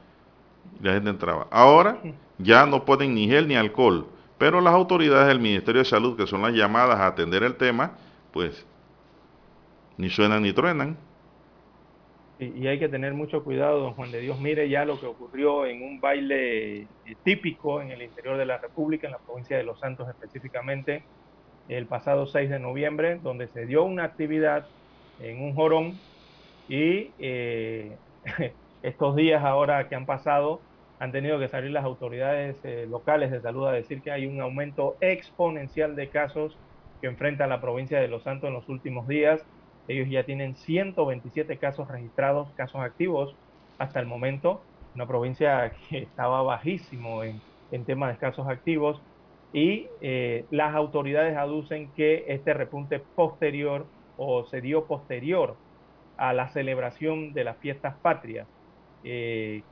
Y 0.81 0.87
la 0.87 0.95
gente 0.95 1.09
entraba. 1.09 1.47
Ahora 1.53 2.01
ya 2.39 2.67
no 2.67 2.85
ponen 2.85 3.15
ni 3.15 3.29
gel 3.29 3.47
ni 3.47 3.55
alcohol. 3.55 4.09
Pero 4.39 4.61
las 4.61 4.75
autoridades 4.75 5.29
del 5.29 5.39
Ministerio 5.39 5.83
de 5.83 5.89
Salud, 5.89 6.17
que 6.17 6.27
son 6.27 6.43
las 6.43 6.53
llamadas 6.53 6.99
a 6.99 7.07
atender 7.07 7.45
el 7.45 7.55
tema, 7.55 7.93
pues 8.33 8.67
ni 9.99 10.11
suenan 10.11 10.43
ni 10.43 10.53
truenan 10.53 10.97
y 12.45 12.67
hay 12.67 12.79
que 12.79 12.89
tener 12.89 13.15
mucho 13.15 13.45
cuidado, 13.45 13.81
don 13.81 13.95
Juan 13.95 14.11
de 14.11 14.21
Dios. 14.21 14.41
Mire 14.41 14.69
ya 14.69 14.85
lo 14.85 14.99
que 14.99 15.07
ocurrió 15.07 15.67
en 15.67 15.83
un 15.83 16.01
baile 16.01 16.83
eh, 16.83 16.87
típico 17.23 17.81
en 17.81 17.91
el 17.91 18.03
interior 18.03 18.37
de 18.37 18.47
la 18.47 18.59
República, 18.59 19.07
en 19.07 19.13
la 19.13 19.19
provincia 19.19 19.57
de 19.57 19.65
Los 19.65 19.79
Santos 19.81 20.09
específicamente, 20.09 21.05
el 21.69 21.87
pasado 21.87 22.27
6 22.27 22.51
de 22.51 22.59
noviembre, 22.59 23.19
donde 23.23 23.49
se 23.49 23.67
dio 23.67 23.85
una 23.85 24.05
actividad 24.05 24.67
en 25.21 25.43
un 25.43 25.55
jorón 25.55 25.99
y 26.69 27.11
eh, 27.19 27.97
estos 28.83 29.17
días 29.17 29.45
ahora 29.45 29.89
que 29.89 29.95
han 29.95 30.07
pasado 30.07 30.61
han 30.99 31.13
tenido 31.13 31.39
que 31.39 31.49
salir 31.49 31.71
las 31.71 31.85
autoridades 31.85 32.57
eh, 32.65 32.87
locales 32.89 33.31
de 33.31 33.41
salud 33.41 33.67
a 33.67 33.73
decir 33.73 34.03
que 34.03 34.13
hay 34.13 34.27
un 34.27 34.41
aumento 34.41 34.97
exponencial 35.01 35.97
de 35.97 36.09
casos 36.09 36.57
que 37.01 37.09
enfrenta 37.09 37.47
la 37.47 37.61
provincia 37.61 38.01
de 38.01 38.09
Los 38.09 38.23
Santos 38.23 38.49
en 38.49 38.55
los 38.55 38.69
últimos 38.69 39.09
días 39.09 39.45
ellos 39.89 40.09
ya 40.09 40.25
tienen 40.25 40.55
127 40.57 41.59
casos 41.59 41.89
registrados, 41.89 42.49
casos 42.57 42.81
activos. 42.81 43.35
Hasta 43.79 44.01
el 44.01 44.07
momento, 44.07 44.63
una 44.95 45.07
provincia 45.07 45.73
que 45.89 45.99
estaba 45.99 46.43
bajísimo 46.43 47.25
en, 47.25 47.41
en 47.71 47.85
temas 47.85 48.13
de 48.13 48.19
casos 48.19 48.47
activos. 48.49 49.01
Y 49.53 49.89
eh, 50.01 50.47
las 50.51 50.75
autoridades 50.75 51.37
aducen 51.37 51.91
que 51.93 52.25
este 52.29 52.55
repunte 52.55 53.01
posterior 53.01 53.87
o 54.17 54.45
se 54.45 54.61
dio 54.61 54.87
posterior 54.87 55.57
a 56.17 56.33
la 56.33 56.49
celebración 56.51 57.33
de 57.33 57.45
las 57.45 57.57
fiestas 57.59 57.97
patrias, 57.97 58.47
eh, 59.05 59.63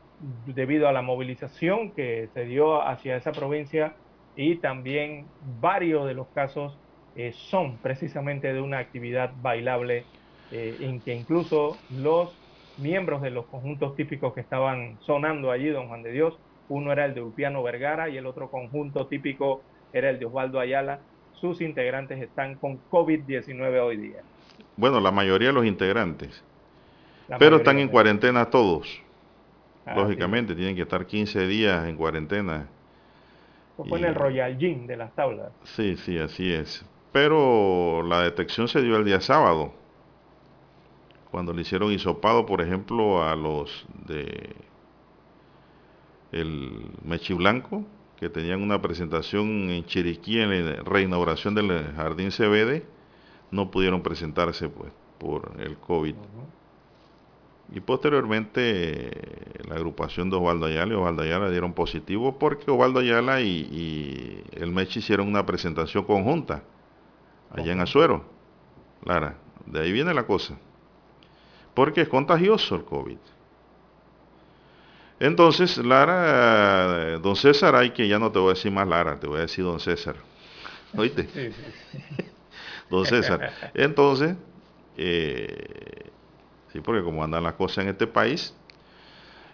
debido 0.47 0.89
a 0.89 0.93
la 0.93 1.01
movilización 1.01 1.93
que 1.93 2.29
se 2.35 2.45
dio 2.45 2.83
hacia 2.83 3.17
esa 3.17 3.33
provincia 3.33 3.95
y 4.37 4.57
también 4.57 5.27
varios 5.61 6.07
de 6.07 6.15
los 6.15 6.27
casos 6.29 6.77
eh, 7.15 7.33
son 7.33 7.81
precisamente 7.81 8.53
de 8.53 8.61
una 8.61 8.79
actividad 8.79 9.33
bailable 9.37 10.09
eh, 10.51 10.77
en 10.81 11.03
que 11.03 11.15
incluso 11.15 11.85
los 11.89 12.41
miembros 12.77 13.23
de 13.23 13.31
los 13.31 13.47
conjuntos 13.49 13.95
típicos 13.97 14.35
que 14.35 14.41
estaban 14.41 14.99
sonando 15.01 15.51
allí, 15.51 15.69
don 15.69 15.89
Juan 15.89 16.03
de 16.03 16.13
Dios, 16.13 16.39
uno 16.69 16.93
era 16.93 17.05
el 17.05 17.15
de 17.15 17.23
Upiano 17.23 17.63
Vergara 17.63 18.09
y 18.09 18.17
el 18.17 18.27
otro 18.27 18.51
conjunto 18.51 19.09
típico 19.09 19.65
era 19.93 20.11
el 20.11 20.19
de 20.19 20.27
Osvaldo 20.27 20.61
Ayala, 20.61 21.05
sus 21.33 21.61
integrantes 21.61 22.23
están 22.23 22.59
con 22.59 22.79
COVID-19 22.89 23.81
hoy 23.81 23.97
día. 23.97 24.23
Bueno, 24.77 25.01
la 25.01 25.11
mayoría 25.11 25.49
de 25.49 25.55
los 25.55 25.67
integrantes, 25.67 26.43
pero 27.39 27.57
están 27.57 27.79
en 27.79 27.89
cuarentena 27.89 28.47
todos. 28.51 29.01
Ah, 29.87 29.97
Lógicamente, 29.97 30.55
tienen 30.55 30.77
que 30.77 30.83
estar 30.83 31.07
15 31.07 31.47
días 31.47 31.87
en 31.89 31.97
cuarentena. 31.97 32.69
fue 33.77 33.99
en 33.99 34.05
el 34.05 34.15
Royal 34.15 34.57
Gym 34.59 34.87
de 34.87 34.97
las 34.97 35.15
tablas. 35.15 35.53
Sí, 35.65 35.97
sí, 35.97 36.19
así 36.19 36.53
es 36.53 36.85
pero 37.13 38.03
la 38.03 38.23
detección 38.23 38.69
se 38.69 38.83
dio 38.83 38.97
el 38.97 39.05
día 39.05 39.21
sábado, 39.21 39.73
cuando 41.31 41.53
le 41.53 41.63
hicieron 41.63 41.93
hisopado, 41.93 42.47
por 42.47 42.61
ejemplo, 42.61 43.23
a 43.23 43.37
los 43.37 43.87
de 44.07 44.55
el 46.33 46.87
Mechi 47.05 47.35
Blanco, 47.35 47.85
que 48.19 48.29
tenían 48.29 48.63
una 48.63 48.81
presentación 48.81 49.71
en 49.71 49.85
Chiriquí 49.87 50.41
en 50.41 50.67
la 50.67 50.83
reinauguración 50.83 51.55
del 51.55 51.93
Jardín 51.95 52.31
CBD, 52.31 52.85
no 53.51 53.71
pudieron 53.71 54.03
presentarse 54.03 54.69
pues 54.69 54.93
por 55.19 55.53
el 55.59 55.77
COVID. 55.79 56.15
Y 57.73 57.81
posteriormente 57.81 59.11
la 59.69 59.77
agrupación 59.77 60.31
de 60.31 60.37
Osvaldo 60.37 60.67
Ayala 60.67 60.93
y 60.93 60.97
Osvaldo 60.97 61.23
Ayala 61.23 61.51
dieron 61.51 61.73
positivo 61.73 62.39
porque 62.39 62.71
Osvaldo 62.71 63.01
Ayala 63.01 63.41
y, 63.41 63.49
y 63.49 64.45
el 64.53 64.73
Mechi 64.73 64.99
hicieron 64.99 65.29
una 65.29 65.47
presentación 65.47 66.05
conjunta 66.05 66.63
allá 67.51 67.73
en 67.73 67.81
Azuero. 67.81 68.25
Lara, 69.05 69.37
de 69.67 69.81
ahí 69.81 69.93
viene 69.93 70.13
la 70.15 70.25
cosa. 70.25 70.59
Porque 71.75 72.03
es 72.03 72.09
contagioso 72.09 72.77
el 72.77 72.85
COVID. 72.85 73.19
Entonces, 75.21 75.77
Lara, 75.79 77.19
don 77.19 77.37
César, 77.37 77.75
hay 77.77 77.91
que 77.91 78.09
ya 78.09 78.19
no 78.19 78.33
te 78.33 78.39
voy 78.39 78.51
a 78.51 78.55
decir 78.55 78.73
más 78.73 78.89
Lara, 78.89 79.21
te 79.21 79.27
voy 79.27 79.39
a 79.39 79.43
decir 79.43 79.65
don 79.65 79.79
César. 79.79 80.17
¿Oíste? 80.97 81.29
don 82.91 83.05
César. 83.05 83.53
Entonces, 83.75 84.37
eh, 84.97 86.11
sí, 86.73 86.81
porque 86.81 87.03
como 87.03 87.23
andan 87.23 87.45
las 87.45 87.55
cosas 87.55 87.85
en 87.85 87.91
este 87.91 88.07
país, 88.07 88.55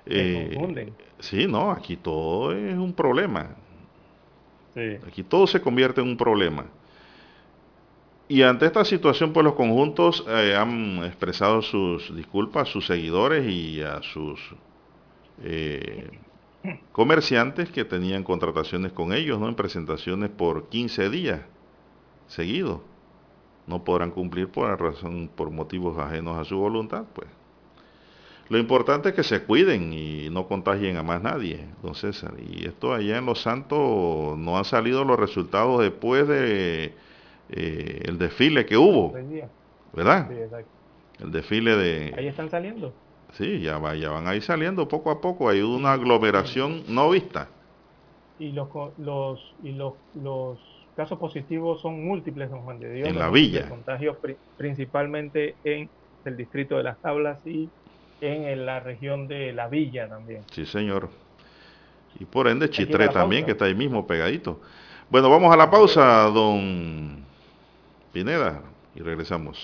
eh, 0.06 0.92
sí, 1.18 1.46
no, 1.46 1.72
aquí 1.72 1.96
todo 1.96 2.52
es 2.52 2.76
un 2.76 2.92
problema. 2.92 3.56
Aquí 5.06 5.22
todo 5.22 5.46
se 5.46 5.60
convierte 5.60 6.00
en 6.00 6.08
un 6.08 6.16
problema. 6.16 6.66
Y 8.28 8.42
ante 8.42 8.66
esta 8.66 8.84
situación, 8.84 9.32
pues 9.32 9.44
los 9.44 9.54
conjuntos 9.54 10.24
eh, 10.28 10.56
han 10.56 11.04
expresado 11.04 11.62
sus 11.62 12.14
disculpas 12.14 12.68
a 12.68 12.72
sus 12.72 12.86
seguidores 12.86 13.46
y 13.48 13.82
a 13.82 14.02
sus 14.02 14.40
eh, 15.44 16.10
comerciantes 16.90 17.70
que 17.70 17.84
tenían 17.84 18.24
contrataciones 18.24 18.92
con 18.92 19.12
ellos, 19.12 19.38
¿no? 19.38 19.48
En 19.48 19.54
presentaciones 19.54 20.30
por 20.30 20.68
15 20.68 21.08
días 21.08 21.40
seguidos. 22.26 22.80
No 23.68 23.84
podrán 23.84 24.10
cumplir 24.10 24.48
por 24.48 24.80
razón, 24.80 25.30
por 25.34 25.50
motivos 25.50 25.96
ajenos 25.98 26.38
a 26.38 26.44
su 26.44 26.56
voluntad, 26.58 27.04
pues. 27.14 27.28
Lo 28.48 28.58
importante 28.58 29.08
es 29.08 29.14
que 29.14 29.24
se 29.24 29.42
cuiden 29.42 29.92
y 29.92 30.30
no 30.30 30.46
contagien 30.46 30.96
a 30.96 31.02
más 31.02 31.20
nadie, 31.20 31.66
don 31.82 31.96
César. 31.96 32.34
Y 32.38 32.66
esto 32.66 32.94
allá 32.94 33.18
en 33.18 33.26
Los 33.26 33.42
Santos 33.42 34.38
no 34.38 34.56
han 34.56 34.64
salido 34.64 35.04
los 35.04 35.18
resultados 35.18 35.80
después 35.80 36.28
de 36.28 36.94
eh, 37.50 38.02
el 38.04 38.18
desfile 38.18 38.66
que 38.66 38.76
hubo, 38.76 39.14
¿verdad? 39.92 40.30
El 41.20 41.32
desfile 41.32 41.76
de... 41.76 42.14
Ahí 42.16 42.26
están 42.26 42.50
saliendo. 42.50 42.92
Sí, 43.32 43.60
ya, 43.60 43.78
va, 43.78 43.94
ya 43.94 44.10
van 44.10 44.26
ahí 44.28 44.40
saliendo 44.40 44.88
poco 44.88 45.10
a 45.10 45.20
poco, 45.20 45.48
hay 45.48 45.60
una 45.60 45.92
aglomeración 45.92 46.84
no 46.88 47.10
vista. 47.10 47.48
Y 48.38 48.52
los, 48.52 48.68
los, 48.98 49.54
y 49.62 49.72
los, 49.72 49.94
los 50.14 50.58
casos 50.94 51.18
positivos 51.18 51.80
son 51.80 52.04
múltiples, 52.04 52.50
don 52.50 52.62
Juan 52.62 52.80
de 52.80 52.92
Dios. 52.92 53.08
En 53.08 53.18
la 53.18 53.30
villa. 53.30 53.68
Contagios 53.68 54.16
principalmente 54.56 55.54
en 55.64 55.88
el 56.24 56.36
distrito 56.36 56.76
de 56.76 56.82
Las 56.82 56.98
Tablas 56.98 57.38
y 57.46 57.68
en 58.20 58.64
la 58.64 58.80
región 58.80 59.28
de 59.28 59.52
La 59.52 59.68
Villa 59.68 60.08
también. 60.08 60.42
Sí, 60.50 60.64
señor. 60.64 61.10
Y 62.18 62.24
por 62.24 62.48
ende 62.48 62.70
Chitré 62.70 63.08
también, 63.08 63.44
que 63.44 63.52
está 63.52 63.66
ahí 63.66 63.74
mismo 63.74 64.06
pegadito. 64.06 64.60
Bueno, 65.10 65.28
vamos 65.28 65.52
a 65.52 65.56
la 65.56 65.70
pausa, 65.70 66.22
don 66.24 67.25
Pineda 68.16 68.62
y 68.94 69.02
regresamos. 69.02 69.58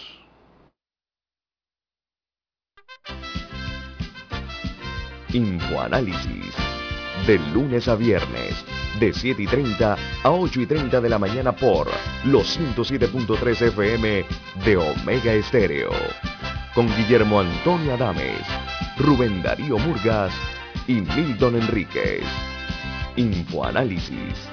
Infoanálisis. 5.33 6.55
De 7.27 7.39
lunes 7.55 7.89
a 7.89 7.95
viernes, 7.95 8.63
de 9.01 9.15
7 9.15 9.45
y 9.45 9.47
30 9.47 9.97
a 10.23 10.31
8 10.31 10.61
y 10.61 10.67
30 10.67 11.01
de 11.01 11.09
la 11.09 11.19
mañana 11.19 11.57
por 11.57 11.89
los 12.27 12.61
107.3 12.61 13.69
FM 13.69 14.27
de 14.67 14.77
Omega 14.77 15.33
Estéreo. 15.33 15.93
Con 16.75 16.95
Guillermo 16.95 17.41
Antonio 17.41 17.95
Adames, 17.95 18.47
Rubén 18.99 19.43
Darío 19.43 19.79
Murgas 19.79 20.35
y 20.87 21.01
Milton 21.01 21.57
Enríquez. 21.57 22.23
Infoanálisis 23.17 24.53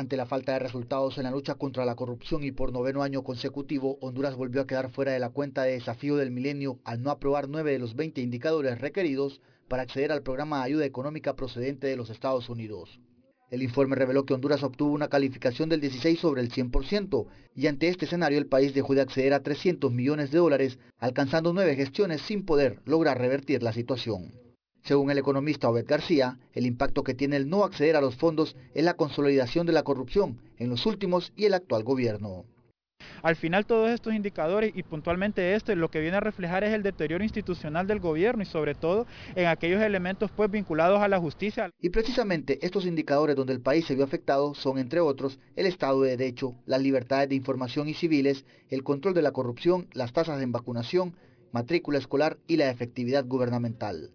Ante 0.00 0.16
la 0.16 0.24
falta 0.24 0.54
de 0.54 0.60
resultados 0.60 1.18
en 1.18 1.24
la 1.24 1.30
lucha 1.30 1.56
contra 1.56 1.84
la 1.84 1.94
corrupción 1.94 2.42
y 2.42 2.52
por 2.52 2.72
noveno 2.72 3.02
año 3.02 3.22
consecutivo, 3.22 3.98
Honduras 4.00 4.34
volvió 4.34 4.62
a 4.62 4.66
quedar 4.66 4.90
fuera 4.90 5.12
de 5.12 5.18
la 5.18 5.28
cuenta 5.28 5.64
de 5.64 5.72
desafío 5.72 6.16
del 6.16 6.30
milenio 6.30 6.78
al 6.84 7.02
no 7.02 7.10
aprobar 7.10 7.50
nueve 7.50 7.72
de 7.72 7.78
los 7.78 7.94
20 7.94 8.22
indicadores 8.22 8.80
requeridos 8.80 9.42
para 9.68 9.82
acceder 9.82 10.10
al 10.10 10.22
programa 10.22 10.56
de 10.56 10.64
ayuda 10.64 10.86
económica 10.86 11.36
procedente 11.36 11.86
de 11.86 11.96
los 11.96 12.08
Estados 12.08 12.48
Unidos. 12.48 12.98
El 13.50 13.62
informe 13.62 13.94
reveló 13.94 14.24
que 14.24 14.32
Honduras 14.32 14.62
obtuvo 14.62 14.90
una 14.90 15.08
calificación 15.08 15.68
del 15.68 15.82
16 15.82 16.18
sobre 16.18 16.40
el 16.40 16.50
100% 16.50 17.26
y 17.54 17.66
ante 17.66 17.88
este 17.88 18.06
escenario 18.06 18.38
el 18.38 18.46
país 18.46 18.72
dejó 18.72 18.94
de 18.94 19.02
acceder 19.02 19.34
a 19.34 19.42
300 19.42 19.92
millones 19.92 20.30
de 20.30 20.38
dólares, 20.38 20.78
alcanzando 20.96 21.52
nueve 21.52 21.76
gestiones 21.76 22.22
sin 22.22 22.46
poder 22.46 22.80
lograr 22.86 23.18
revertir 23.18 23.62
la 23.62 23.74
situación. 23.74 24.32
Según 24.82 25.10
el 25.10 25.18
economista 25.18 25.68
Obed 25.68 25.86
García, 25.86 26.38
el 26.52 26.66
impacto 26.66 27.04
que 27.04 27.14
tiene 27.14 27.36
el 27.36 27.48
no 27.48 27.64
acceder 27.64 27.96
a 27.96 28.00
los 28.00 28.16
fondos 28.16 28.56
es 28.74 28.84
la 28.84 28.94
consolidación 28.94 29.66
de 29.66 29.72
la 29.72 29.82
corrupción 29.82 30.40
en 30.58 30.70
los 30.70 30.86
últimos 30.86 31.32
y 31.36 31.44
el 31.44 31.54
actual 31.54 31.84
gobierno. 31.84 32.44
Al 33.22 33.36
final 33.36 33.66
todos 33.66 33.90
estos 33.90 34.14
indicadores 34.14 34.72
y 34.74 34.82
puntualmente 34.82 35.54
este 35.54 35.76
lo 35.76 35.90
que 35.90 36.00
viene 36.00 36.16
a 36.16 36.20
reflejar 36.20 36.64
es 36.64 36.72
el 36.72 36.82
deterioro 36.82 37.22
institucional 37.22 37.86
del 37.86 38.00
gobierno 38.00 38.42
y 38.42 38.46
sobre 38.46 38.74
todo 38.74 39.06
en 39.34 39.46
aquellos 39.46 39.82
elementos 39.82 40.30
pues 40.30 40.50
vinculados 40.50 41.00
a 41.00 41.08
la 41.08 41.18
justicia. 41.18 41.70
Y 41.80 41.90
precisamente 41.90 42.58
estos 42.64 42.86
indicadores 42.86 43.36
donde 43.36 43.52
el 43.52 43.60
país 43.60 43.86
se 43.86 43.94
vio 43.94 44.04
afectado 44.04 44.54
son 44.54 44.78
entre 44.78 45.00
otros 45.00 45.38
el 45.56 45.66
Estado 45.66 46.02
de 46.02 46.16
Derecho, 46.16 46.54
las 46.66 46.80
libertades 46.80 47.28
de 47.28 47.34
información 47.34 47.88
y 47.88 47.94
civiles, 47.94 48.44
el 48.68 48.82
control 48.82 49.14
de 49.14 49.22
la 49.22 49.32
corrupción, 49.32 49.88
las 49.92 50.12
tasas 50.12 50.38
de 50.38 50.46
vacunación, 50.46 51.14
matrícula 51.52 51.98
escolar 51.98 52.38
y 52.46 52.56
la 52.56 52.70
efectividad 52.70 53.26
gubernamental. 53.26 54.10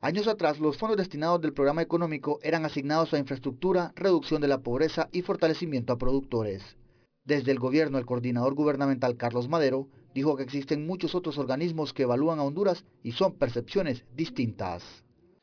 Años 0.00 0.28
atrás, 0.28 0.60
los 0.60 0.76
fondos 0.78 0.96
destinados 0.96 1.40
del 1.40 1.52
programa 1.52 1.82
económico 1.82 2.38
eran 2.44 2.64
asignados 2.64 3.12
a 3.12 3.18
infraestructura, 3.18 3.92
reducción 3.96 4.40
de 4.40 4.46
la 4.46 4.58
pobreza 4.58 5.08
y 5.10 5.22
fortalecimiento 5.22 5.92
a 5.92 5.98
productores. 5.98 6.76
Desde 7.24 7.50
el 7.50 7.58
gobierno, 7.58 7.98
el 7.98 8.06
coordinador 8.06 8.54
gubernamental 8.54 9.16
Carlos 9.16 9.48
Madero 9.48 9.88
dijo 10.14 10.36
que 10.36 10.44
existen 10.44 10.86
muchos 10.86 11.16
otros 11.16 11.36
organismos 11.36 11.92
que 11.92 12.04
evalúan 12.04 12.38
a 12.38 12.44
Honduras 12.44 12.84
y 13.02 13.10
son 13.10 13.38
percepciones 13.38 14.04
distintas. 14.14 14.84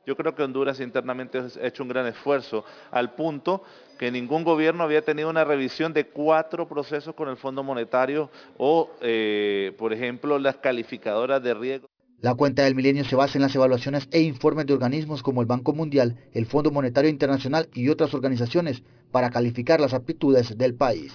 Yo 0.05 0.15
creo 0.15 0.33
que 0.33 0.43
Honduras 0.43 0.79
internamente 0.79 1.37
ha 1.37 1.67
hecho 1.67 1.83
un 1.83 1.89
gran 1.89 2.07
esfuerzo 2.07 2.63
al 2.91 3.13
punto 3.13 3.61
que 3.99 4.09
ningún 4.09 4.45
gobierno 4.45 4.83
había 4.83 5.01
tenido 5.01 5.29
una 5.29 5.43
revisión 5.43 5.91
de 5.91 6.07
cuatro 6.07 6.65
procesos 6.65 7.13
con 7.13 7.27
el 7.27 7.35
Fondo 7.35 7.61
Monetario 7.61 8.29
o, 8.57 8.89
eh, 9.01 9.75
por 9.77 9.91
ejemplo, 9.91 10.39
las 10.39 10.55
calificadoras 10.57 11.43
de 11.43 11.53
riesgo. 11.53 11.89
La 12.21 12.33
cuenta 12.33 12.63
del 12.63 12.75
milenio 12.75 13.05
se 13.05 13.15
basa 13.15 13.37
en 13.37 13.43
las 13.43 13.55
evaluaciones 13.55 14.07
e 14.11 14.21
informes 14.21 14.65
de 14.65 14.73
organismos 14.73 15.21
como 15.21 15.41
el 15.41 15.47
Banco 15.47 15.73
Mundial, 15.73 16.15
el 16.33 16.45
Fondo 16.45 16.71
Monetario 16.71 17.09
Internacional 17.09 17.69
y 17.73 17.89
otras 17.89 18.13
organizaciones 18.13 18.83
para 19.11 19.29
calificar 19.29 19.79
las 19.79 19.93
aptitudes 19.93 20.57
del 20.57 20.73
país. 20.73 21.13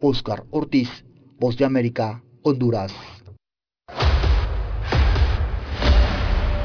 Oscar 0.00 0.44
Ortiz, 0.50 1.04
Voz 1.38 1.56
de 1.56 1.64
América, 1.64 2.22
Honduras. 2.42 2.92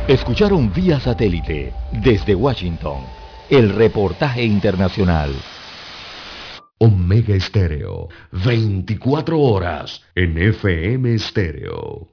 Escucharon 0.07 0.71
vía 0.73 0.99
satélite 0.99 1.73
desde 2.03 2.35
Washington 2.35 3.03
el 3.49 3.73
reportaje 3.73 4.43
internacional. 4.43 5.31
Omega 6.79 7.35
Estéreo, 7.35 8.09
24 8.31 9.39
horas 9.39 10.01
en 10.15 10.37
FM 10.37 11.13
Estéreo. 11.15 12.12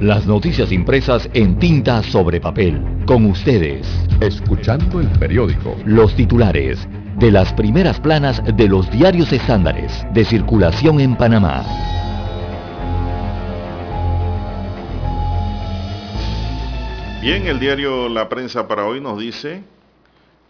Las 0.00 0.26
noticias 0.26 0.72
impresas 0.72 1.28
en 1.34 1.58
tinta 1.58 2.02
sobre 2.02 2.40
papel. 2.40 2.82
Con 3.04 3.26
ustedes. 3.26 3.86
Escuchando 4.22 4.98
el 4.98 5.08
periódico. 5.08 5.76
Los 5.84 6.16
titulares 6.16 6.88
de 7.18 7.30
las 7.30 7.52
primeras 7.52 8.00
planas 8.00 8.42
de 8.56 8.66
los 8.66 8.90
diarios 8.90 9.30
estándares 9.30 10.06
de 10.14 10.24
circulación 10.24 11.00
en 11.00 11.16
Panamá. 11.16 11.66
Bien, 17.20 17.46
el 17.46 17.60
diario 17.60 18.08
La 18.08 18.30
Prensa 18.30 18.66
para 18.66 18.86
hoy 18.86 19.02
nos 19.02 19.18
dice, 19.20 19.62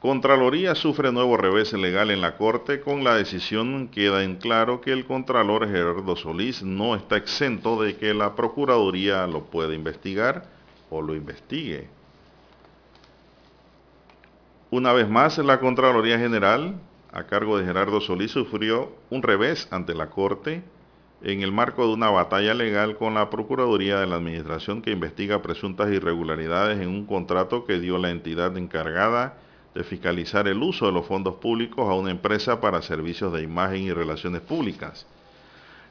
Contraloría 0.00 0.74
sufre 0.74 1.12
nuevo 1.12 1.36
revés 1.36 1.74
legal 1.74 2.10
en 2.10 2.22
la 2.22 2.38
Corte. 2.38 2.80
Con 2.80 3.04
la 3.04 3.14
decisión 3.16 3.88
queda 3.88 4.24
en 4.24 4.36
claro 4.36 4.80
que 4.80 4.92
el 4.92 5.04
Contralor 5.04 5.68
Gerardo 5.68 6.16
Solís 6.16 6.62
no 6.62 6.96
está 6.96 7.18
exento 7.18 7.82
de 7.82 7.96
que 7.96 8.14
la 8.14 8.34
Procuraduría 8.34 9.26
lo 9.26 9.44
pueda 9.44 9.74
investigar 9.74 10.46
o 10.88 11.02
lo 11.02 11.14
investigue. 11.14 11.88
Una 14.70 14.94
vez 14.94 15.06
más, 15.06 15.36
la 15.36 15.60
Contraloría 15.60 16.18
General, 16.18 16.80
a 17.12 17.24
cargo 17.24 17.58
de 17.58 17.66
Gerardo 17.66 18.00
Solís, 18.00 18.30
sufrió 18.30 18.92
un 19.10 19.22
revés 19.22 19.68
ante 19.70 19.94
la 19.94 20.08
Corte 20.08 20.62
en 21.22 21.42
el 21.42 21.52
marco 21.52 21.86
de 21.86 21.92
una 21.92 22.08
batalla 22.08 22.54
legal 22.54 22.96
con 22.96 23.12
la 23.12 23.28
Procuraduría 23.28 24.00
de 24.00 24.06
la 24.06 24.16
Administración 24.16 24.80
que 24.80 24.92
investiga 24.92 25.42
presuntas 25.42 25.92
irregularidades 25.92 26.80
en 26.80 26.88
un 26.88 27.04
contrato 27.04 27.66
que 27.66 27.78
dio 27.78 27.98
la 27.98 28.08
entidad 28.08 28.56
encargada 28.56 29.36
fiscalizar 29.84 30.48
el 30.48 30.62
uso 30.62 30.86
de 30.86 30.92
los 30.92 31.06
fondos 31.06 31.36
públicos 31.36 31.88
a 31.88 31.94
una 31.94 32.10
empresa 32.10 32.60
para 32.60 32.82
servicios 32.82 33.32
de 33.32 33.42
imagen 33.42 33.82
y 33.82 33.92
relaciones 33.92 34.40
públicas. 34.40 35.06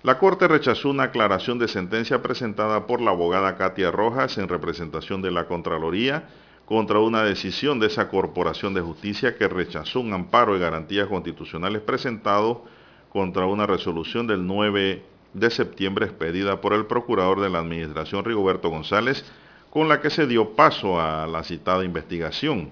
La 0.04 0.18
Corte 0.18 0.48
rechazó 0.48 0.90
una 0.90 1.04
aclaración 1.04 1.60
de 1.60 1.68
sentencia 1.68 2.22
presentada 2.22 2.88
por 2.88 3.02
la 3.02 3.12
abogada 3.12 3.58
Katia 3.58 3.92
Rojas 3.92 4.38
en 4.38 4.48
representación 4.48 5.22
de 5.22 5.32
la 5.32 5.46
Contraloría 5.46 6.24
contra 6.66 7.00
una 7.00 7.24
decisión 7.24 7.80
de 7.80 7.88
esa 7.88 8.10
Corporación 8.10 8.74
de 8.74 8.82
Justicia 8.82 9.36
que 9.36 9.48
rechazó 9.48 10.00
un 10.02 10.14
amparo 10.14 10.54
de 10.54 10.60
garantías 10.60 11.08
constitucionales 11.08 11.82
presentado 11.82 12.64
contra 13.12 13.46
una 13.46 13.66
resolución 13.66 14.28
del 14.28 14.46
9 14.46 15.04
de 15.34 15.50
septiembre 15.50 16.06
expedida 16.06 16.62
por 16.62 16.74
el 16.74 16.86
procurador 16.86 17.42
de 17.42 17.50
la 17.50 17.60
Administración 17.60 18.24
Rigoberto 18.24 18.70
González 18.70 19.26
con 19.70 19.90
la 19.90 20.00
que 20.00 20.10
se 20.10 20.28
dio 20.28 20.56
paso 20.56 21.00
a 21.00 21.28
la 21.28 21.44
citada 21.44 21.84
investigación. 21.84 22.72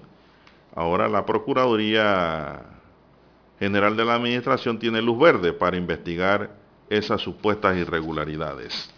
Ahora 0.78 1.08
la 1.08 1.26
Procuraduría 1.26 2.60
General 3.58 3.96
de 3.96 4.04
la 4.04 4.14
Administración 4.14 4.78
tiene 4.78 5.02
luz 5.02 5.18
verde 5.18 5.52
para 5.52 5.76
investigar 5.76 6.50
esas 6.88 7.20
supuestas 7.20 7.76
irregularidades. 7.76 8.88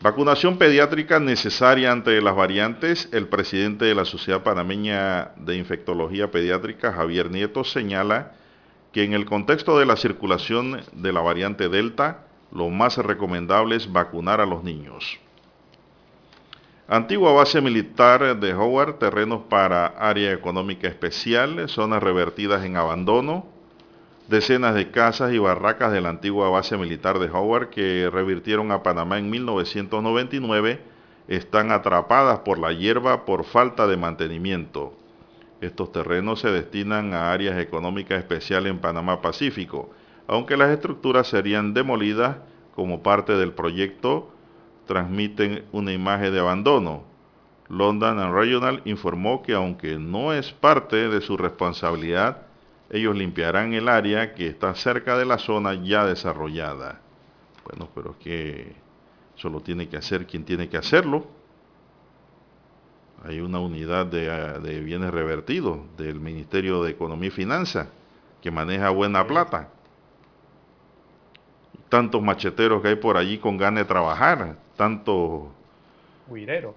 Vacunación 0.00 0.58
pediátrica 0.58 1.18
necesaria 1.18 1.90
ante 1.90 2.22
las 2.22 2.36
variantes. 2.36 3.08
El 3.10 3.26
presidente 3.26 3.84
de 3.84 3.96
la 3.96 4.04
Sociedad 4.04 4.44
Panameña 4.44 5.32
de 5.34 5.56
Infectología 5.56 6.30
Pediátrica, 6.30 6.92
Javier 6.92 7.28
Nieto, 7.28 7.64
señala 7.64 8.34
que 8.92 9.02
en 9.02 9.12
el 9.12 9.26
contexto 9.26 9.76
de 9.76 9.86
la 9.86 9.96
circulación 9.96 10.82
de 10.92 11.12
la 11.12 11.20
variante 11.20 11.68
Delta, 11.68 12.26
lo 12.52 12.70
más 12.70 12.96
recomendable 12.96 13.74
es 13.74 13.90
vacunar 13.90 14.40
a 14.40 14.46
los 14.46 14.62
niños. 14.62 15.18
Antigua 16.92 17.30
base 17.30 17.60
militar 17.60 18.40
de 18.40 18.52
Howard, 18.52 18.98
terrenos 18.98 19.42
para 19.48 19.86
área 19.86 20.32
económica 20.32 20.88
especial, 20.88 21.68
zonas 21.68 22.02
revertidas 22.02 22.64
en 22.64 22.76
abandono, 22.76 23.46
decenas 24.26 24.74
de 24.74 24.90
casas 24.90 25.32
y 25.32 25.38
barracas 25.38 25.92
de 25.92 26.00
la 26.00 26.08
antigua 26.08 26.50
base 26.50 26.76
militar 26.76 27.20
de 27.20 27.30
Howard 27.30 27.68
que 27.70 28.10
revirtieron 28.12 28.72
a 28.72 28.82
Panamá 28.82 29.20
en 29.20 29.30
1999 29.30 30.80
están 31.28 31.70
atrapadas 31.70 32.40
por 32.40 32.58
la 32.58 32.72
hierba 32.72 33.24
por 33.24 33.44
falta 33.44 33.86
de 33.86 33.96
mantenimiento. 33.96 34.92
Estos 35.60 35.92
terrenos 35.92 36.40
se 36.40 36.50
destinan 36.50 37.14
a 37.14 37.30
áreas 37.30 37.56
económicas 37.60 38.18
especiales 38.18 38.72
en 38.72 38.80
Panamá 38.80 39.22
Pacífico, 39.22 39.90
aunque 40.26 40.56
las 40.56 40.70
estructuras 40.70 41.28
serían 41.28 41.72
demolidas 41.72 42.38
como 42.74 43.00
parte 43.00 43.36
del 43.36 43.52
proyecto 43.52 44.32
transmiten 44.90 45.66
una 45.70 45.92
imagen 45.92 46.32
de 46.32 46.40
abandono. 46.40 47.04
London 47.68 48.18
and 48.18 48.34
Regional 48.34 48.82
informó 48.84 49.40
que 49.40 49.54
aunque 49.54 50.00
no 50.00 50.32
es 50.32 50.50
parte 50.50 51.08
de 51.08 51.20
su 51.20 51.36
responsabilidad, 51.36 52.38
ellos 52.90 53.14
limpiarán 53.14 53.72
el 53.72 53.88
área 53.88 54.34
que 54.34 54.48
está 54.48 54.74
cerca 54.74 55.16
de 55.16 55.26
la 55.26 55.38
zona 55.38 55.74
ya 55.74 56.04
desarrollada. 56.04 57.00
Bueno, 57.64 57.88
pero 57.94 58.10
es 58.10 58.16
que 58.16 58.72
eso 59.38 59.48
lo 59.48 59.60
tiene 59.60 59.88
que 59.88 59.96
hacer 59.96 60.26
quien 60.26 60.44
tiene 60.44 60.68
que 60.68 60.76
hacerlo. 60.76 61.24
Hay 63.22 63.38
una 63.38 63.60
unidad 63.60 64.06
de, 64.06 64.80
bienes 64.80 65.12
revertidos 65.12 65.78
del 65.96 66.18
Ministerio 66.18 66.82
de 66.82 66.90
Economía 66.90 67.28
y 67.28 67.30
Finanzas 67.30 67.86
que 68.42 68.50
maneja 68.50 68.90
buena 68.90 69.24
plata. 69.24 69.68
Tantos 71.90 72.22
macheteros 72.22 72.80
que 72.80 72.88
hay 72.88 72.96
por 72.96 73.18
allí 73.18 73.36
con 73.36 73.58
ganas 73.58 73.82
de 73.82 73.88
trabajar, 73.88 74.56
tantos 74.76 75.48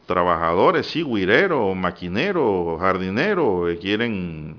trabajadores, 0.05 0.87
sí, 0.87 1.03
guireros, 1.03 1.75
maquineros, 1.75 2.79
jardineros, 2.81 3.69
que 3.69 3.77
quieren 3.77 4.57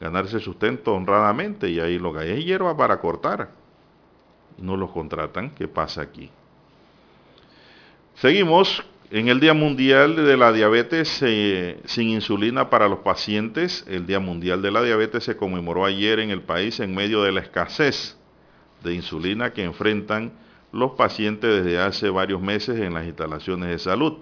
ganarse 0.00 0.38
sustento 0.40 0.94
honradamente 0.94 1.68
y 1.68 1.80
ahí 1.80 1.98
lo 1.98 2.12
que 2.12 2.20
hay 2.20 2.30
es 2.30 2.44
hierba 2.44 2.76
para 2.76 3.00
cortar. 3.00 3.50
No 4.58 4.76
los 4.76 4.90
contratan. 4.92 5.50
¿Qué 5.50 5.68
pasa 5.68 6.02
aquí? 6.02 6.30
Seguimos 8.14 8.82
en 9.10 9.28
el 9.28 9.40
Día 9.40 9.52
Mundial 9.52 10.16
de 10.16 10.36
la 10.36 10.52
Diabetes 10.52 11.20
eh, 11.22 11.80
sin 11.84 12.08
insulina 12.08 12.70
para 12.70 12.88
los 12.88 13.00
pacientes. 13.00 13.84
El 13.88 14.06
Día 14.06 14.20
Mundial 14.20 14.62
de 14.62 14.70
la 14.70 14.82
Diabetes 14.82 15.24
se 15.24 15.36
conmemoró 15.36 15.84
ayer 15.84 16.20
en 16.20 16.30
el 16.30 16.42
país 16.42 16.80
en 16.80 16.94
medio 16.94 17.22
de 17.22 17.32
la 17.32 17.40
escasez 17.40 18.16
de 18.82 18.94
insulina 18.94 19.52
que 19.52 19.64
enfrentan 19.64 20.32
los 20.72 20.92
pacientes 20.92 21.64
desde 21.64 21.78
hace 21.78 22.10
varios 22.10 22.40
meses 22.40 22.78
en 22.80 22.94
las 22.94 23.06
instalaciones 23.06 23.68
de 23.68 23.78
salud. 23.78 24.14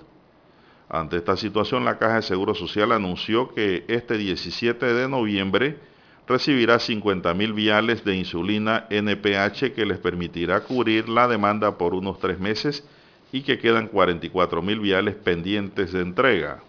Ante 0.88 1.16
esta 1.16 1.36
situación, 1.36 1.84
la 1.84 1.98
Caja 1.98 2.16
de 2.16 2.22
Seguro 2.22 2.54
Social 2.54 2.92
anunció 2.92 3.52
que 3.54 3.84
este 3.88 4.16
17 4.16 4.86
de 4.86 5.08
noviembre 5.08 5.78
recibirá 6.26 6.76
50.000 6.76 7.54
viales 7.54 8.04
de 8.04 8.16
insulina 8.16 8.86
NPH 8.90 9.72
que 9.74 9.86
les 9.86 9.98
permitirá 9.98 10.60
cubrir 10.60 11.08
la 11.08 11.28
demanda 11.28 11.76
por 11.76 11.94
unos 11.94 12.18
tres 12.18 12.38
meses 12.38 12.86
y 13.32 13.42
que 13.42 13.58
quedan 13.58 13.90
44.000 13.90 14.80
viales 14.80 15.14
pendientes 15.16 15.92
de 15.92 16.02
entrega. 16.02 16.62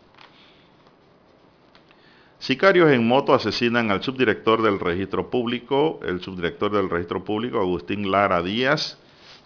Sicarios 2.39 2.91
en 2.91 3.07
moto 3.07 3.33
asesinan 3.33 3.91
al 3.91 4.03
subdirector 4.03 4.61
del 4.61 4.79
registro 4.79 5.29
público. 5.29 5.99
El 6.05 6.21
subdirector 6.21 6.71
del 6.71 6.89
registro 6.89 7.23
público, 7.23 7.59
Agustín 7.59 8.11
Lara 8.11 8.41
Díaz, 8.41 8.99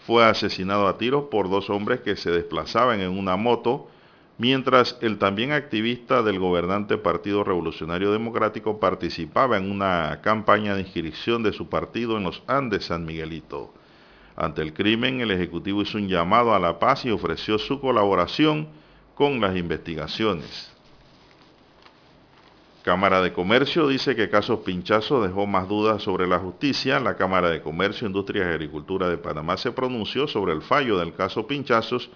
fue 0.05 0.25
asesinado 0.25 0.87
a 0.87 0.97
tiros 0.97 1.25
por 1.31 1.49
dos 1.49 1.69
hombres 1.69 2.01
que 2.01 2.15
se 2.15 2.31
desplazaban 2.31 2.99
en 2.99 3.17
una 3.17 3.37
moto 3.37 3.87
mientras 4.39 4.97
el 5.01 5.19
también 5.19 5.51
activista 5.51 6.23
del 6.23 6.39
gobernante 6.39 6.97
Partido 6.97 7.43
Revolucionario 7.43 8.11
Democrático 8.11 8.79
participaba 8.79 9.57
en 9.57 9.69
una 9.69 10.21
campaña 10.23 10.73
de 10.73 10.81
inscripción 10.81 11.43
de 11.43 11.53
su 11.53 11.67
partido 11.67 12.17
en 12.17 12.23
los 12.23 12.41
Andes 12.47 12.85
San 12.85 13.05
Miguelito. 13.05 13.73
Ante 14.35 14.61
el 14.61 14.73
crimen, 14.73 15.19
el 15.19 15.31
Ejecutivo 15.31 15.81
hizo 15.81 15.97
un 15.97 16.07
llamado 16.07 16.55
a 16.55 16.59
la 16.59 16.79
paz 16.79 17.05
y 17.05 17.11
ofreció 17.11 17.59
su 17.59 17.81
colaboración 17.81 18.69
con 19.13 19.41
las 19.41 19.57
investigaciones. 19.57 20.78
Cámara 22.84 23.22
de 23.22 23.34
Comercio 23.34 23.88
dice 23.88 24.15
que 24.15 24.30
caso 24.30 24.64
Pinchazo 24.64 25.22
dejó 25.22 25.45
más 25.45 25.68
dudas 25.68 26.01
sobre 26.01 26.27
la 26.27 26.39
justicia. 26.39 26.99
La 26.99 27.15
Cámara 27.15 27.49
de 27.49 27.61
Comercio, 27.61 28.07
Industria 28.07 28.43
y 28.43 28.53
Agricultura 28.53 29.10
de 29.10 29.18
Panamá 29.18 29.57
se 29.57 29.72
pronunció 29.72 30.27
sobre 30.27 30.53
el 30.53 30.61
fallo 30.61 30.97
del 30.97 31.14
caso 31.14 31.45
Pinchazos 31.45 32.10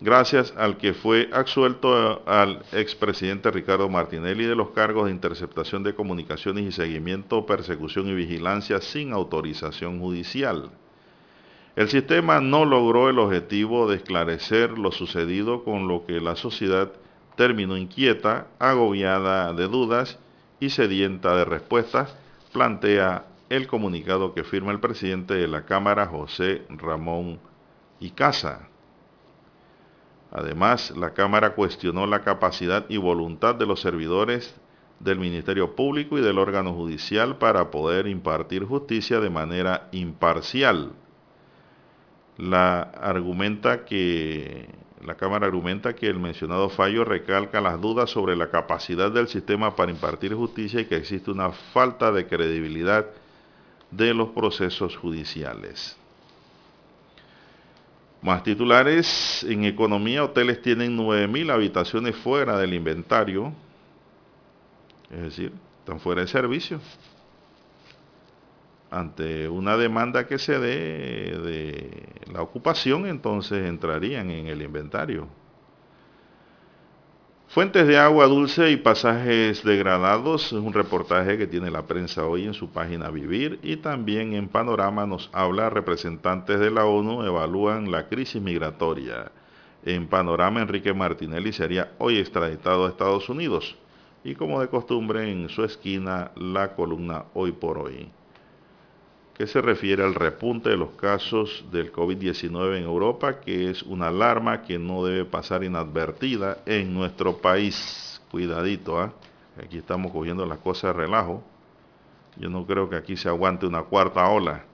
gracias 0.00 0.54
al 0.56 0.76
que 0.76 0.94
fue 0.94 1.28
absuelto 1.32 2.22
al 2.26 2.62
expresidente 2.72 3.50
Ricardo 3.50 3.88
Martinelli 3.88 4.44
de 4.44 4.54
los 4.54 4.70
cargos 4.70 5.06
de 5.06 5.10
interceptación 5.10 5.82
de 5.82 5.94
comunicaciones 5.94 6.64
y 6.64 6.72
seguimiento, 6.72 7.46
persecución 7.46 8.08
y 8.08 8.14
vigilancia 8.14 8.80
sin 8.80 9.12
autorización 9.12 9.98
judicial. 10.00 10.70
El 11.76 11.88
sistema 11.88 12.40
no 12.40 12.64
logró 12.64 13.08
el 13.08 13.18
objetivo 13.18 13.88
de 13.88 13.96
esclarecer 13.96 14.78
lo 14.78 14.92
sucedido 14.92 15.64
con 15.64 15.88
lo 15.88 16.06
que 16.06 16.20
la 16.20 16.36
sociedad 16.36 16.90
terminó 17.38 17.76
inquieta, 17.76 18.48
agobiada 18.58 19.52
de 19.52 19.68
dudas 19.68 20.18
y 20.58 20.70
sedienta 20.70 21.36
de 21.36 21.44
respuestas, 21.44 22.16
plantea 22.52 23.26
el 23.48 23.68
comunicado 23.68 24.34
que 24.34 24.42
firma 24.42 24.72
el 24.72 24.80
presidente 24.80 25.34
de 25.34 25.46
la 25.46 25.64
Cámara, 25.64 26.06
José 26.06 26.64
Ramón 26.68 27.38
Icaza. 28.00 28.68
Además, 30.32 30.92
la 30.96 31.14
Cámara 31.14 31.54
cuestionó 31.54 32.08
la 32.08 32.22
capacidad 32.22 32.86
y 32.88 32.96
voluntad 32.96 33.54
de 33.54 33.66
los 33.66 33.82
servidores 33.82 34.56
del 34.98 35.20
Ministerio 35.20 35.76
Público 35.76 36.18
y 36.18 36.22
del 36.22 36.38
órgano 36.38 36.74
judicial 36.74 37.38
para 37.38 37.70
poder 37.70 38.08
impartir 38.08 38.64
justicia 38.64 39.20
de 39.20 39.30
manera 39.30 39.88
imparcial. 39.92 40.90
La, 42.36 42.80
argumenta 42.80 43.84
que, 43.84 44.68
la 45.04 45.14
Cámara 45.14 45.46
argumenta 45.46 45.94
que 45.94 46.06
el 46.06 46.18
mencionado 46.18 46.68
fallo 46.68 47.04
recalca 47.04 47.60
las 47.60 47.80
dudas 47.80 48.10
sobre 48.10 48.34
la 48.36 48.50
capacidad 48.50 49.10
del 49.10 49.28
sistema 49.28 49.76
para 49.76 49.92
impartir 49.92 50.34
justicia 50.34 50.80
y 50.80 50.86
que 50.86 50.96
existe 50.96 51.30
una 51.30 51.50
falta 51.50 52.10
de 52.10 52.26
credibilidad 52.26 53.06
de 53.90 54.14
los 54.14 54.30
procesos 54.30 54.96
judiciales. 54.96 55.96
Más 58.20 58.42
titulares, 58.42 59.44
en 59.48 59.64
economía 59.64 60.24
hoteles 60.24 60.60
tienen 60.60 60.98
9.000 60.98 61.52
habitaciones 61.52 62.16
fuera 62.16 62.58
del 62.58 62.74
inventario, 62.74 63.52
es 65.10 65.20
decir, 65.22 65.52
están 65.80 66.00
fuera 66.00 66.22
de 66.22 66.26
servicio. 66.26 66.80
Ante 68.90 69.48
una 69.48 69.76
demanda 69.76 70.26
que 70.26 70.38
se 70.38 70.58
dé 70.58 71.38
de 71.38 72.08
la 72.32 72.40
ocupación, 72.40 73.06
entonces 73.06 73.66
entrarían 73.66 74.30
en 74.30 74.46
el 74.46 74.62
inventario. 74.62 75.28
Fuentes 77.48 77.86
de 77.86 77.98
agua 77.98 78.26
dulce 78.26 78.70
y 78.70 78.76
pasajes 78.76 79.62
degradados 79.64 80.46
es 80.46 80.52
un 80.52 80.72
reportaje 80.72 81.36
que 81.38 81.46
tiene 81.46 81.70
la 81.70 81.86
prensa 81.86 82.26
hoy 82.26 82.44
en 82.44 82.54
su 82.54 82.70
página 82.70 83.10
Vivir 83.10 83.58
y 83.62 83.76
también 83.76 84.34
en 84.34 84.48
Panorama 84.48 85.06
nos 85.06 85.30
habla 85.32 85.70
representantes 85.70 86.60
de 86.60 86.70
la 86.70 86.84
ONU 86.84 87.24
evalúan 87.24 87.90
la 87.90 88.08
crisis 88.08 88.40
migratoria. 88.40 89.32
En 89.84 90.08
Panorama 90.08 90.60
Enrique 90.60 90.92
Martinelli 90.92 91.52
sería 91.52 91.92
hoy 91.98 92.18
extraditado 92.18 92.86
a 92.86 92.90
Estados 92.90 93.28
Unidos 93.30 93.76
y 94.24 94.34
como 94.34 94.60
de 94.60 94.68
costumbre 94.68 95.30
en 95.30 95.48
su 95.48 95.64
esquina 95.64 96.32
la 96.36 96.74
columna 96.74 97.24
Hoy 97.32 97.52
por 97.52 97.78
Hoy 97.78 98.10
que 99.38 99.46
se 99.46 99.60
refiere 99.60 100.02
al 100.02 100.16
repunte 100.16 100.68
de 100.68 100.76
los 100.76 100.90
casos 100.96 101.64
del 101.70 101.92
COVID-19 101.92 102.78
en 102.78 102.82
Europa, 102.82 103.38
que 103.38 103.70
es 103.70 103.84
una 103.84 104.08
alarma 104.08 104.62
que 104.62 104.80
no 104.80 105.04
debe 105.04 105.24
pasar 105.24 105.62
inadvertida 105.62 106.58
en 106.66 106.92
nuestro 106.92 107.36
país. 107.36 108.20
Cuidadito, 108.32 108.98
¿ah? 108.98 109.12
aquí 109.64 109.78
estamos 109.78 110.10
cogiendo 110.10 110.44
las 110.44 110.58
cosas 110.58 110.92
de 110.92 111.04
relajo. 111.04 111.44
Yo 112.36 112.50
no 112.50 112.66
creo 112.66 112.90
que 112.90 112.96
aquí 112.96 113.16
se 113.16 113.28
aguante 113.28 113.64
una 113.64 113.84
cuarta 113.84 114.28
ola. 114.28 114.64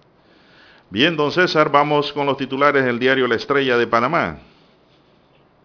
Bien, 0.89 1.15
don 1.15 1.31
César, 1.31 1.71
vamos 1.71 2.11
con 2.15 2.25
los 2.25 2.39
titulares 2.39 2.87
del 2.87 2.99
diario 2.99 3.29
La 3.29 3.35
Estrella 3.35 3.77
de 3.77 3.87
Panamá. 3.87 4.39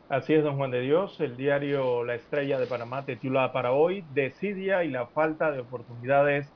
Así 0.10 0.34
es, 0.34 0.44
don 0.44 0.58
Juan 0.58 0.72
de 0.72 0.82
Dios. 0.82 1.18
El 1.22 1.38
diario 1.38 2.04
La 2.04 2.16
Estrella 2.16 2.60
de 2.60 2.66
Panamá 2.68 3.06
titula 3.06 3.54
para 3.54 3.72
hoy 3.72 4.04
Desidia 4.14 4.84
y 4.84 4.90
la 4.90 5.06
falta 5.06 5.52
de 5.52 5.62
oportunidades 5.62 6.52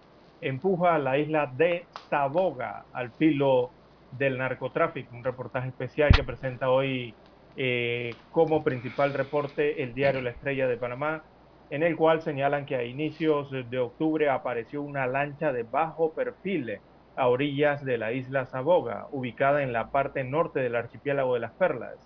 empuja 0.48 0.96
a 0.96 1.00
la 1.00 1.18
isla 1.18 1.48
de 1.48 1.86
Saboga 2.10 2.86
al 2.94 3.12
filo 3.12 3.72
del 4.12 4.38
narcotráfico. 4.38 5.16
Un 5.16 5.24
reportaje 5.24 5.70
especial 5.70 6.12
que 6.12 6.24
presenta 6.24 6.70
hoy 6.70 7.14
eh, 7.56 8.16
como 8.32 8.64
principal 8.64 9.14
reporte 9.14 9.84
el 9.84 9.94
diario 9.94 10.22
La 10.22 10.32
Estrella 10.32 10.68
de 10.68 10.78
Panamá, 10.78 11.24
en 11.70 11.84
el 11.84 11.96
cual 11.96 12.22
señalan 12.22 12.66
que 12.66 12.76
a 12.76 12.84
inicios 12.84 13.52
de 13.52 13.80
octubre 13.80 14.30
apareció 14.30 14.82
una 14.82 15.08
lancha 15.08 15.52
de 15.52 15.64
bajo 15.64 16.14
perfil 16.14 16.80
a 17.16 17.28
orillas 17.28 17.84
de 17.86 17.98
la 17.98 18.12
isla 18.12 18.46
Saboga, 18.46 19.08
ubicada 19.12 19.64
en 19.64 19.74
la 19.74 19.92
parte 19.92 20.24
norte 20.24 20.60
del 20.60 20.76
archipiélago 20.76 21.36
de 21.36 21.40
las 21.40 21.54
Perlas. 21.54 21.98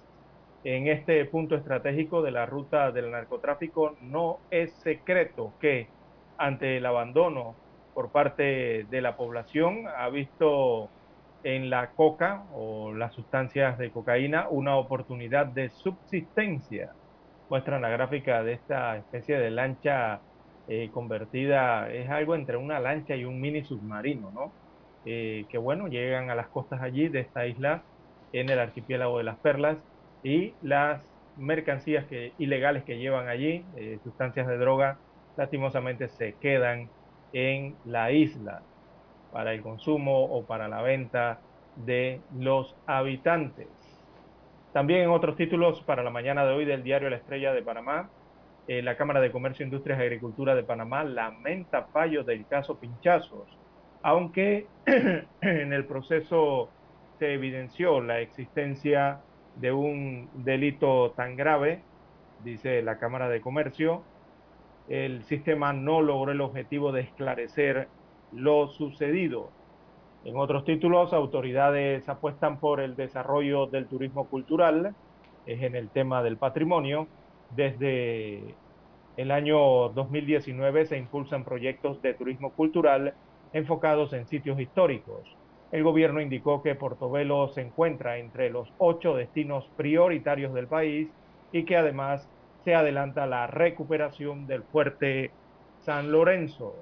En 0.64 0.88
este 0.88 1.24
punto 1.26 1.56
estratégico 1.56 2.22
de 2.22 2.32
la 2.32 2.46
ruta 2.46 2.92
del 2.92 3.12
narcotráfico 3.12 3.96
no 4.02 4.40
es 4.52 4.74
secreto 4.74 5.54
que 5.60 5.88
ante 6.38 6.78
el 6.78 6.86
abandono 6.86 7.56
por 7.98 8.12
parte 8.12 8.86
de 8.92 9.02
la 9.02 9.18
población 9.18 9.86
ha 9.88 10.08
visto 10.10 10.88
en 11.44 11.72
la 11.72 11.90
coca 11.96 12.44
o 12.54 12.94
las 12.94 13.12
sustancias 13.16 13.80
de 13.80 13.90
cocaína 13.90 14.48
una 14.52 14.76
oportunidad 14.76 15.48
de 15.48 15.70
subsistencia. 15.70 16.92
Muestran 17.50 17.82
la 17.82 17.90
gráfica 17.90 18.44
de 18.44 18.54
esta 18.54 18.98
especie 18.98 19.40
de 19.40 19.50
lancha 19.50 20.20
eh, 20.68 20.92
convertida, 20.94 21.92
es 21.92 22.08
algo 22.12 22.36
entre 22.36 22.58
una 22.58 22.80
lancha 22.80 23.16
y 23.16 23.26
un 23.26 23.42
mini 23.42 23.64
submarino, 23.64 24.30
¿no? 24.30 24.52
Eh, 25.04 25.46
que 25.50 25.58
bueno, 25.58 25.88
llegan 25.88 26.30
a 26.30 26.36
las 26.36 26.50
costas 26.50 26.84
allí 26.84 27.08
de 27.08 27.22
esta 27.22 27.48
isla 27.48 27.82
en 28.32 28.52
el 28.52 28.60
archipiélago 28.60 29.18
de 29.18 29.24
las 29.24 29.40
Perlas 29.40 29.80
y 30.22 30.54
las 30.62 31.04
mercancías 31.36 32.06
que, 32.06 32.34
ilegales 32.38 32.84
que 32.84 33.00
llevan 33.00 33.28
allí, 33.28 33.66
eh, 33.76 33.98
sustancias 34.04 34.46
de 34.46 34.60
droga, 34.60 35.00
lastimosamente 35.36 36.10
se 36.10 36.36
quedan 36.36 36.92
en 37.34 37.76
la 37.86 38.12
isla 38.12 38.62
para 39.32 39.54
el 39.54 39.62
consumo 39.62 40.26
o 40.26 40.46
para 40.46 40.68
la 40.68 40.82
venta 40.82 41.40
de 41.76 42.22
los 42.38 42.76
habitantes. 42.86 43.68
También 44.74 45.02
en 45.02 45.10
otros 45.10 45.36
títulos 45.36 45.82
para 45.82 46.04
la 46.04 46.10
mañana 46.10 46.46
de 46.46 46.54
hoy 46.54 46.66
del 46.66 46.84
diario 46.84 47.10
La 47.10 47.18
Estrella 47.18 47.54
de 47.54 47.62
Panamá, 47.62 48.10
eh, 48.68 48.82
la 48.82 48.98
Cámara 48.98 49.22
de 49.22 49.32
Comercio, 49.32 49.64
Industrias 49.64 50.00
y 50.00 50.04
Agricultura 50.04 50.56
de 50.56 50.64
Panamá 50.64 51.04
lamenta 51.04 51.84
fallo 51.84 52.24
del 52.24 52.46
caso 52.48 52.80
Pinchazos, 52.80 53.48
aunque 54.02 54.68
en 54.86 55.74
el 55.74 55.86
proceso 55.86 56.70
se 57.18 57.34
evidenció 57.34 58.02
la 58.02 58.20
existencia 58.20 59.22
de 59.56 59.72
un 59.72 60.30
delito 60.34 61.12
tan 61.12 61.36
grave, 61.36 61.82
dice 62.44 62.82
la 62.82 63.00
Cámara 63.00 63.30
de 63.30 63.42
Comercio, 63.42 64.04
el 64.88 65.24
sistema 65.24 65.74
no 65.74 66.02
logró 66.02 66.32
el 66.32 66.42
objetivo 66.42 66.92
de 66.92 67.02
esclarecer 67.02 67.88
lo 68.32 68.68
sucedido. 68.68 69.50
En 70.24 70.38
otros 70.38 70.66
títulos, 70.66 71.14
autoridades 71.14 72.08
apuestan 72.10 72.60
por 72.60 72.80
el 72.80 72.96
desarrollo 72.96 73.68
del 73.68 73.88
turismo 73.88 74.28
cultural, 74.28 74.96
es 75.46 75.62
en 75.62 75.76
el 75.76 75.90
tema 75.90 76.24
del 76.24 76.38
patrimonio. 76.38 77.08
Desde 77.56 78.56
el 79.16 79.32
año 79.32 79.90
2019 79.90 80.86
se 80.86 80.98
impulsan 80.98 81.44
proyectos 81.44 82.02
de 82.02 82.14
turismo 82.14 82.52
cultural 82.52 83.14
enfocados 83.54 84.14
en 84.14 84.28
sitios 84.28 84.60
históricos. 84.60 85.36
El 85.72 85.84
gobierno 85.84 86.22
indicó 86.22 86.62
que 86.62 86.76
Portobelo 86.76 87.50
se 87.50 87.62
encuentra 87.62 88.18
entre 88.18 88.50
los 88.50 88.74
ocho 88.78 89.16
destinos 89.16 89.70
prioritarios 89.76 90.54
del 90.54 90.68
país 90.68 91.10
y 91.52 91.64
que 91.64 91.78
además 91.78 92.30
se 92.68 92.76
adelanta 92.76 93.26
la 93.26 93.48
recuperación 93.48 94.46
del 94.46 94.62
fuerte 94.62 95.32
San 95.86 96.12
Lorenzo. 96.12 96.76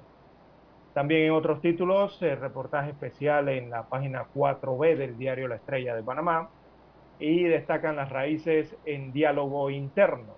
También 0.94 1.26
en 1.26 1.30
otros 1.30 1.60
títulos, 1.60 2.20
el 2.22 2.40
reportaje 2.40 2.90
especial 2.90 3.48
en 3.48 3.70
la 3.70 3.84
página 3.84 4.26
4B 4.34 4.96
del 4.96 5.16
diario 5.16 5.46
La 5.46 5.54
Estrella 5.54 5.94
de 5.94 6.02
Panamá 6.02 6.50
y 7.20 7.44
destacan 7.44 7.94
las 7.94 8.10
raíces 8.10 8.76
en 8.84 9.12
diálogo 9.12 9.70
interno. 9.70 10.34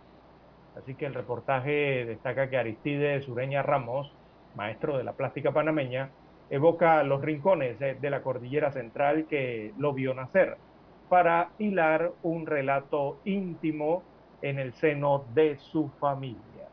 Así 0.76 0.94
que 0.94 1.06
el 1.06 1.14
reportaje 1.14 2.04
destaca 2.04 2.50
que 2.50 2.58
Aristides 2.58 3.26
Ureña 3.26 3.62
Ramos, 3.62 4.12
maestro 4.54 4.98
de 4.98 5.04
la 5.04 5.14
plástica 5.14 5.52
panameña, 5.52 6.10
evoca 6.50 7.02
los 7.04 7.22
rincones 7.22 7.78
de 7.78 8.10
la 8.10 8.20
cordillera 8.20 8.70
central 8.70 9.24
que 9.24 9.72
lo 9.78 9.94
vio 9.94 10.12
nacer 10.12 10.58
para 11.08 11.52
hilar 11.58 12.12
un 12.22 12.44
relato 12.44 13.16
íntimo 13.24 14.02
en 14.42 14.58
el 14.58 14.72
seno 14.74 15.24
de 15.34 15.56
su 15.58 15.88
familia. 16.00 16.68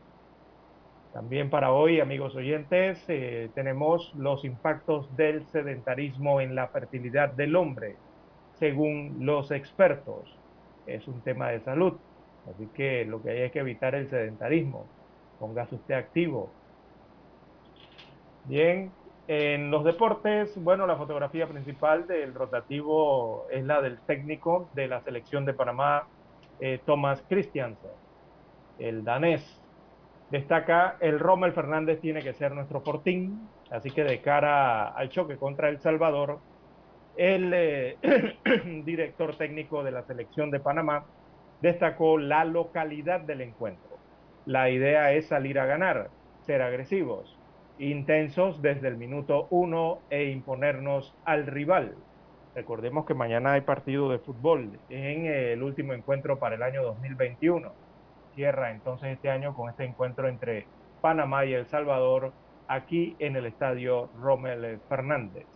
También 1.12 1.48
para 1.48 1.72
hoy, 1.72 2.00
amigos 2.00 2.34
oyentes, 2.36 3.02
eh, 3.08 3.48
tenemos 3.54 4.14
los 4.16 4.44
impactos 4.44 5.14
del 5.16 5.46
sedentarismo 5.46 6.42
en 6.42 6.54
la 6.54 6.68
fertilidad 6.68 7.30
del 7.30 7.56
hombre, 7.56 7.96
según 8.58 9.16
los 9.20 9.50
expertos. 9.50 10.36
Es 10.86 11.08
un 11.08 11.22
tema 11.22 11.48
de 11.48 11.60
salud, 11.60 11.94
así 12.50 12.68
que 12.74 13.06
lo 13.06 13.22
que 13.22 13.30
hay 13.30 13.40
es 13.42 13.52
que 13.52 13.60
evitar 13.60 13.94
el 13.94 14.10
sedentarismo. 14.10 14.84
Póngase 15.38 15.76
usted 15.76 15.94
activo. 15.94 16.50
Bien, 18.44 18.92
en 19.28 19.70
los 19.70 19.84
deportes, 19.84 20.54
bueno, 20.62 20.86
la 20.86 20.96
fotografía 20.96 21.48
principal 21.48 22.06
del 22.06 22.32
rotativo 22.34 23.46
es 23.50 23.64
la 23.64 23.80
del 23.80 23.98
técnico 24.00 24.68
de 24.74 24.86
la 24.86 25.00
selección 25.00 25.44
de 25.44 25.52
Panamá, 25.52 26.06
eh, 26.60 26.80
Thomas 26.84 27.22
Christiansen, 27.28 27.90
el 28.78 29.04
danés 29.04 29.62
Destaca 30.30 30.96
el 31.00 31.20
Rommel 31.20 31.52
Fernández 31.52 32.00
tiene 32.00 32.20
que 32.20 32.32
ser 32.32 32.52
nuestro 32.52 32.80
fortín, 32.80 33.48
así 33.70 33.90
que 33.92 34.02
de 34.02 34.20
cara 34.20 34.88
al 34.88 35.08
choque 35.08 35.36
contra 35.36 35.68
El 35.68 35.78
Salvador, 35.78 36.40
el 37.16 37.52
eh, 37.54 37.96
director 38.84 39.36
técnico 39.36 39.84
de 39.84 39.92
la 39.92 40.02
selección 40.02 40.50
de 40.50 40.58
Panamá 40.58 41.06
destacó 41.60 42.18
la 42.18 42.44
localidad 42.44 43.20
del 43.20 43.40
encuentro. 43.40 43.98
La 44.46 44.68
idea 44.68 45.12
es 45.12 45.28
salir 45.28 45.60
a 45.60 45.66
ganar, 45.66 46.10
ser 46.40 46.60
agresivos, 46.60 47.38
intensos 47.78 48.60
desde 48.62 48.88
el 48.88 48.96
minuto 48.96 49.46
uno 49.50 50.00
e 50.10 50.24
imponernos 50.24 51.14
al 51.24 51.46
rival. 51.46 51.94
Recordemos 52.56 53.04
que 53.04 53.12
mañana 53.12 53.52
hay 53.52 53.60
partido 53.60 54.08
de 54.08 54.18
fútbol 54.18 54.80
en 54.88 55.26
el 55.26 55.62
último 55.62 55.92
encuentro 55.92 56.38
para 56.38 56.54
el 56.56 56.62
año 56.62 56.82
2021 56.82 57.70
cierra 58.34 58.70
entonces 58.70 59.10
este 59.10 59.30
año 59.30 59.54
con 59.54 59.68
este 59.68 59.84
encuentro 59.84 60.26
entre 60.26 60.66
Panamá 61.02 61.44
y 61.44 61.52
El 61.52 61.66
Salvador 61.66 62.32
aquí 62.66 63.14
en 63.18 63.36
el 63.36 63.44
estadio 63.44 64.08
Rommel 64.20 64.78
Fernández. 64.88 65.46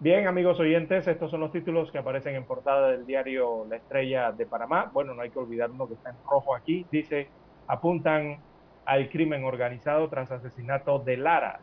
Bien, 0.00 0.26
amigos 0.26 0.58
oyentes, 0.58 1.06
estos 1.06 1.30
son 1.30 1.40
los 1.40 1.52
títulos 1.52 1.92
que 1.92 1.98
aparecen 1.98 2.34
en 2.34 2.44
portada 2.44 2.88
del 2.90 3.06
diario 3.06 3.64
La 3.68 3.76
Estrella 3.76 4.32
de 4.32 4.46
Panamá. 4.46 4.90
Bueno, 4.92 5.14
no 5.14 5.22
hay 5.22 5.30
que 5.30 5.38
olvidar 5.38 5.70
uno 5.70 5.86
que 5.86 5.94
está 5.94 6.10
en 6.10 6.16
rojo 6.28 6.54
aquí. 6.54 6.84
Dice, 6.90 7.28
apuntan 7.68 8.38
al 8.84 9.08
crimen 9.08 9.44
organizado 9.44 10.08
tras 10.08 10.32
asesinato 10.32 10.98
de 10.98 11.16
Lara. 11.16 11.60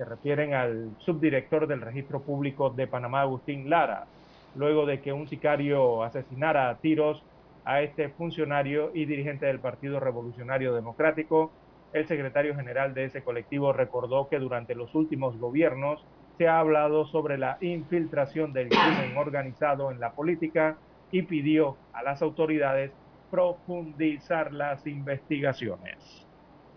Se 0.00 0.06
refieren 0.06 0.54
al 0.54 0.96
subdirector 1.00 1.66
del 1.66 1.82
registro 1.82 2.22
público 2.22 2.70
de 2.70 2.86
Panamá, 2.86 3.20
Agustín 3.20 3.68
Lara, 3.68 4.06
luego 4.54 4.86
de 4.86 5.02
que 5.02 5.12
un 5.12 5.28
sicario 5.28 6.02
asesinara 6.02 6.70
a 6.70 6.78
tiros 6.78 7.22
a 7.66 7.82
este 7.82 8.08
funcionario 8.08 8.92
y 8.94 9.04
dirigente 9.04 9.44
del 9.44 9.60
Partido 9.60 10.00
Revolucionario 10.00 10.72
Democrático. 10.74 11.52
El 11.92 12.06
secretario 12.08 12.56
general 12.56 12.94
de 12.94 13.04
ese 13.04 13.22
colectivo 13.22 13.74
recordó 13.74 14.26
que 14.30 14.38
durante 14.38 14.74
los 14.74 14.94
últimos 14.94 15.36
gobiernos 15.36 16.02
se 16.38 16.48
ha 16.48 16.60
hablado 16.60 17.04
sobre 17.04 17.36
la 17.36 17.58
infiltración 17.60 18.54
del 18.54 18.70
crimen 18.70 19.18
organizado 19.18 19.90
en 19.90 20.00
la 20.00 20.14
política 20.14 20.78
y 21.10 21.24
pidió 21.24 21.76
a 21.92 22.02
las 22.02 22.22
autoridades 22.22 22.90
profundizar 23.28 24.50
las 24.54 24.86
investigaciones. 24.86 26.29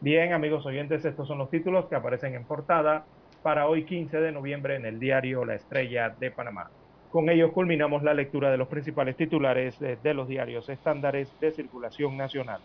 Bien, 0.04 0.34
amigos 0.34 0.66
oyentes, 0.66 1.06
estos 1.06 1.26
son 1.26 1.38
los 1.38 1.50
títulos 1.50 1.86
que 1.86 1.96
aparecen 1.96 2.36
en 2.36 2.44
portada 2.44 3.06
para 3.42 3.68
hoy 3.68 3.86
15 3.86 4.20
de 4.20 4.34
noviembre 4.34 4.76
en 4.76 4.86
el 4.86 5.00
diario 5.00 5.46
La 5.46 5.56
Estrella 5.56 6.14
de 6.20 6.30
Panamá. 6.30 6.70
Con 7.10 7.30
ello 7.30 7.54
culminamos 7.54 8.04
la 8.04 8.14
lectura 8.14 8.52
de 8.52 8.58
los 8.58 8.68
principales 8.68 9.16
titulares 9.16 9.80
de, 9.80 10.14
los 10.14 10.28
diarios 10.28 10.68
estándares 10.68 11.32
de 11.40 11.52
circulación 11.52 12.18
nacional. 12.18 12.60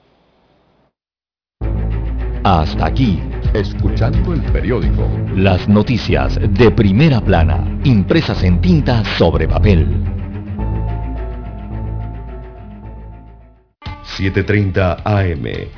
Hasta 2.42 2.86
aquí, 2.86 3.22
escuchando 3.54 4.32
el 4.32 4.42
periódico. 4.50 5.08
Las 5.36 5.68
noticias 5.68 6.40
de 6.40 6.72
primera 6.72 7.20
plana, 7.20 7.78
impresas 7.84 8.42
en 8.42 8.60
tinta 8.60 9.04
sobre 9.16 9.46
papel. 9.46 9.86
7.30 14.16 15.02
AM 15.04 15.77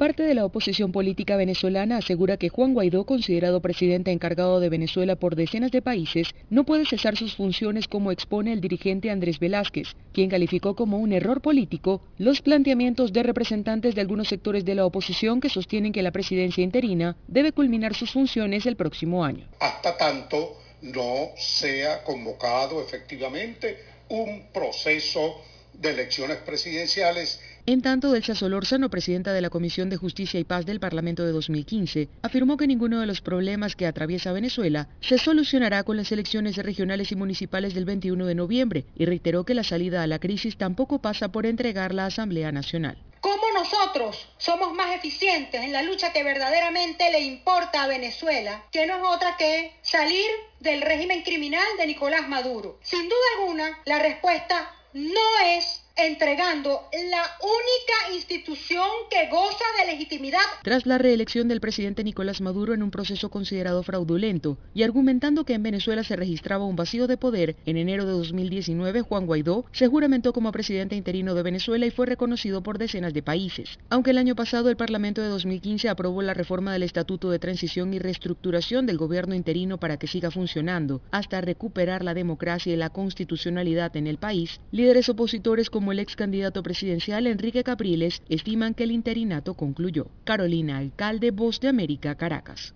Parte 0.00 0.22
de 0.22 0.32
la 0.32 0.46
oposición 0.46 0.92
política 0.92 1.36
venezolana 1.36 1.98
asegura 1.98 2.38
que 2.38 2.48
Juan 2.48 2.72
Guaidó, 2.72 3.04
considerado 3.04 3.60
presidente 3.60 4.10
encargado 4.10 4.58
de 4.58 4.70
Venezuela 4.70 5.14
por 5.14 5.36
decenas 5.36 5.72
de 5.72 5.82
países, 5.82 6.28
no 6.48 6.64
puede 6.64 6.86
cesar 6.86 7.18
sus 7.18 7.36
funciones 7.36 7.86
como 7.86 8.10
expone 8.10 8.54
el 8.54 8.62
dirigente 8.62 9.10
Andrés 9.10 9.38
Velázquez, 9.38 9.88
quien 10.14 10.30
calificó 10.30 10.74
como 10.74 10.96
un 10.96 11.12
error 11.12 11.42
político 11.42 12.00
los 12.16 12.40
planteamientos 12.40 13.12
de 13.12 13.24
representantes 13.24 13.94
de 13.94 14.00
algunos 14.00 14.28
sectores 14.28 14.64
de 14.64 14.74
la 14.74 14.86
oposición 14.86 15.38
que 15.38 15.50
sostienen 15.50 15.92
que 15.92 16.02
la 16.02 16.12
presidencia 16.12 16.64
interina 16.64 17.18
debe 17.28 17.52
culminar 17.52 17.94
sus 17.94 18.10
funciones 18.10 18.64
el 18.64 18.76
próximo 18.76 19.22
año. 19.22 19.48
Hasta 19.58 19.98
tanto 19.98 20.56
no 20.80 21.28
sea 21.36 22.04
convocado 22.04 22.80
efectivamente 22.80 23.76
un 24.08 24.44
proceso 24.50 25.42
de 25.74 25.90
elecciones 25.90 26.38
presidenciales 26.38 27.38
en 27.66 27.82
tanto, 27.82 28.12
Delsa 28.12 28.34
Solórzano, 28.34 28.90
presidenta 28.90 29.32
de 29.32 29.40
la 29.40 29.50
Comisión 29.50 29.90
de 29.90 29.96
Justicia 29.96 30.40
y 30.40 30.44
Paz 30.44 30.66
del 30.66 30.80
Parlamento 30.80 31.24
de 31.24 31.32
2015, 31.32 32.08
afirmó 32.22 32.56
que 32.56 32.66
ninguno 32.66 33.00
de 33.00 33.06
los 33.06 33.20
problemas 33.20 33.76
que 33.76 33.86
atraviesa 33.86 34.32
Venezuela 34.32 34.88
se 35.00 35.18
solucionará 35.18 35.82
con 35.82 35.96
las 35.96 36.12
elecciones 36.12 36.56
regionales 36.56 37.12
y 37.12 37.16
municipales 37.16 37.74
del 37.74 37.84
21 37.84 38.26
de 38.26 38.34
noviembre 38.34 38.84
y 38.96 39.04
reiteró 39.04 39.44
que 39.44 39.54
la 39.54 39.64
salida 39.64 40.02
a 40.02 40.06
la 40.06 40.18
crisis 40.18 40.56
tampoco 40.56 41.00
pasa 41.00 41.28
por 41.28 41.46
entregar 41.46 41.94
la 41.94 42.06
Asamblea 42.06 42.52
Nacional. 42.52 42.98
¿Cómo 43.20 43.42
nosotros 43.52 44.28
somos 44.38 44.72
más 44.72 44.96
eficientes 44.96 45.60
en 45.60 45.72
la 45.72 45.82
lucha 45.82 46.12
que 46.12 46.24
verdaderamente 46.24 47.10
le 47.10 47.20
importa 47.20 47.82
a 47.82 47.86
Venezuela, 47.86 48.64
que 48.72 48.86
no 48.86 48.96
es 48.96 49.02
otra 49.04 49.36
que 49.36 49.74
salir 49.82 50.26
del 50.60 50.80
régimen 50.80 51.22
criminal 51.22 51.66
de 51.76 51.86
Nicolás 51.86 52.26
Maduro? 52.28 52.78
Sin 52.82 53.04
duda 53.04 53.18
alguna, 53.38 53.78
la 53.84 53.98
respuesta 53.98 54.74
no 54.94 55.20
es 55.44 55.82
entregando 56.06 56.82
la 57.10 57.22
única 57.40 58.14
institución 58.14 58.88
que 59.10 59.28
goza 59.28 59.64
de 59.78 59.92
legitimidad. 59.92 60.40
Tras 60.62 60.86
la 60.86 60.98
reelección 60.98 61.48
del 61.48 61.60
presidente 61.60 62.04
Nicolás 62.04 62.40
Maduro 62.40 62.74
en 62.74 62.82
un 62.82 62.90
proceso 62.90 63.30
considerado 63.30 63.82
fraudulento 63.82 64.58
y 64.74 64.82
argumentando 64.82 65.44
que 65.44 65.54
en 65.54 65.62
Venezuela 65.62 66.04
se 66.04 66.16
registraba 66.16 66.64
un 66.64 66.76
vacío 66.76 67.06
de 67.06 67.16
poder, 67.16 67.56
en 67.66 67.76
enero 67.76 68.06
de 68.06 68.12
2019 68.12 69.02
Juan 69.02 69.26
Guaidó 69.26 69.64
se 69.72 69.88
juramentó 69.88 70.32
como 70.32 70.52
presidente 70.52 70.96
interino 70.96 71.34
de 71.34 71.42
Venezuela 71.42 71.86
y 71.86 71.90
fue 71.90 72.06
reconocido 72.06 72.62
por 72.62 72.78
decenas 72.78 73.12
de 73.12 73.22
países. 73.22 73.78
Aunque 73.90 74.10
el 74.10 74.18
año 74.18 74.34
pasado 74.34 74.70
el 74.70 74.76
Parlamento 74.76 75.20
de 75.20 75.28
2015 75.28 75.88
aprobó 75.88 76.22
la 76.22 76.34
reforma 76.34 76.72
del 76.72 76.82
Estatuto 76.82 77.30
de 77.30 77.38
Transición 77.38 77.92
y 77.94 77.98
Reestructuración 77.98 78.86
del 78.86 78.98
gobierno 78.98 79.34
interino 79.34 79.78
para 79.78 79.98
que 79.98 80.06
siga 80.06 80.30
funcionando 80.30 81.02
hasta 81.10 81.40
recuperar 81.40 82.04
la 82.04 82.14
democracia 82.14 82.72
y 82.72 82.76
la 82.76 82.90
constitucionalidad 82.90 83.96
en 83.96 84.06
el 84.06 84.18
país, 84.18 84.60
líderes 84.70 85.08
opositores 85.08 85.70
como 85.70 85.89
el 85.92 85.98
ex 85.98 86.16
candidato 86.16 86.62
presidencial 86.62 87.26
Enrique 87.26 87.62
Capriles 87.64 88.22
estiman 88.28 88.74
que 88.74 88.84
el 88.84 88.90
interinato 88.90 89.54
concluyó. 89.54 90.08
Carolina 90.24 90.78
Alcalde, 90.78 91.30
Voz 91.30 91.60
de 91.60 91.68
América, 91.68 92.14
Caracas. 92.14 92.74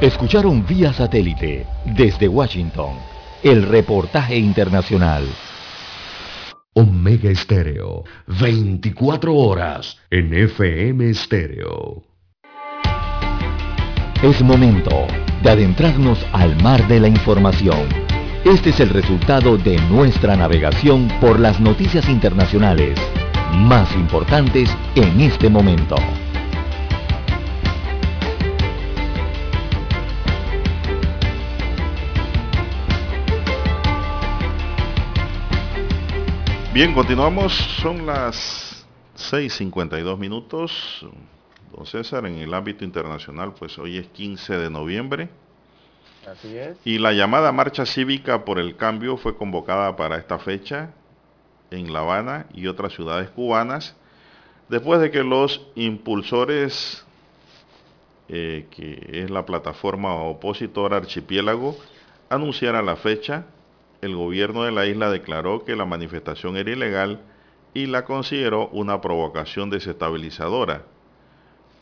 Escucharon 0.00 0.66
vía 0.66 0.92
satélite 0.92 1.66
desde 1.84 2.28
Washington 2.28 2.96
el 3.42 3.62
reportaje 3.62 4.36
internacional. 4.36 5.24
Omega 6.74 7.30
Estéreo, 7.30 8.04
24 8.26 9.34
horas 9.34 9.96
en 10.10 10.34
FM 10.34 11.08
Estéreo. 11.08 12.02
Es 14.22 14.42
momento 14.42 15.06
de 15.42 15.50
adentrarnos 15.50 16.18
al 16.32 16.60
mar 16.62 16.86
de 16.88 17.00
la 17.00 17.08
información. 17.08 17.88
Este 18.46 18.70
es 18.70 18.78
el 18.78 18.90
resultado 18.90 19.58
de 19.58 19.76
nuestra 19.90 20.36
navegación 20.36 21.08
por 21.20 21.40
las 21.40 21.58
noticias 21.58 22.08
internacionales 22.08 22.96
más 23.56 23.92
importantes 23.96 24.70
en 24.94 25.20
este 25.20 25.48
momento. 25.50 25.96
Bien, 36.72 36.94
continuamos. 36.94 37.52
Son 37.52 38.06
las 38.06 38.86
6.52 39.16 40.16
minutos. 40.18 41.04
Don 41.76 41.84
César, 41.84 42.24
en 42.26 42.36
el 42.36 42.54
ámbito 42.54 42.84
internacional, 42.84 43.54
pues 43.58 43.76
hoy 43.76 43.96
es 43.96 44.06
15 44.06 44.56
de 44.56 44.70
noviembre 44.70 45.30
y 46.84 46.98
la 46.98 47.12
llamada 47.12 47.52
marcha 47.52 47.86
cívica 47.86 48.44
por 48.44 48.58
el 48.58 48.76
cambio 48.76 49.16
fue 49.16 49.36
convocada 49.36 49.96
para 49.96 50.16
esta 50.16 50.38
fecha 50.38 50.90
en 51.70 51.92
La 51.92 52.00
Habana 52.00 52.46
y 52.54 52.66
otras 52.66 52.92
ciudades 52.92 53.30
cubanas, 53.30 53.96
después 54.68 55.00
de 55.00 55.10
que 55.10 55.22
los 55.22 55.66
impulsores, 55.74 57.04
eh, 58.28 58.66
que 58.70 59.08
es 59.12 59.30
la 59.30 59.46
plataforma 59.46 60.14
opositora 60.14 60.96
Archipiélago, 60.96 61.76
anunciaran 62.28 62.86
la 62.86 62.96
fecha, 62.96 63.46
el 64.02 64.14
gobierno 64.16 64.64
de 64.64 64.72
la 64.72 64.86
isla 64.86 65.10
declaró 65.10 65.64
que 65.64 65.76
la 65.76 65.84
manifestación 65.86 66.56
era 66.56 66.70
ilegal 66.70 67.20
y 67.72 67.86
la 67.86 68.04
consideró 68.04 68.68
una 68.68 69.00
provocación 69.00 69.70
desestabilizadora 69.70 70.82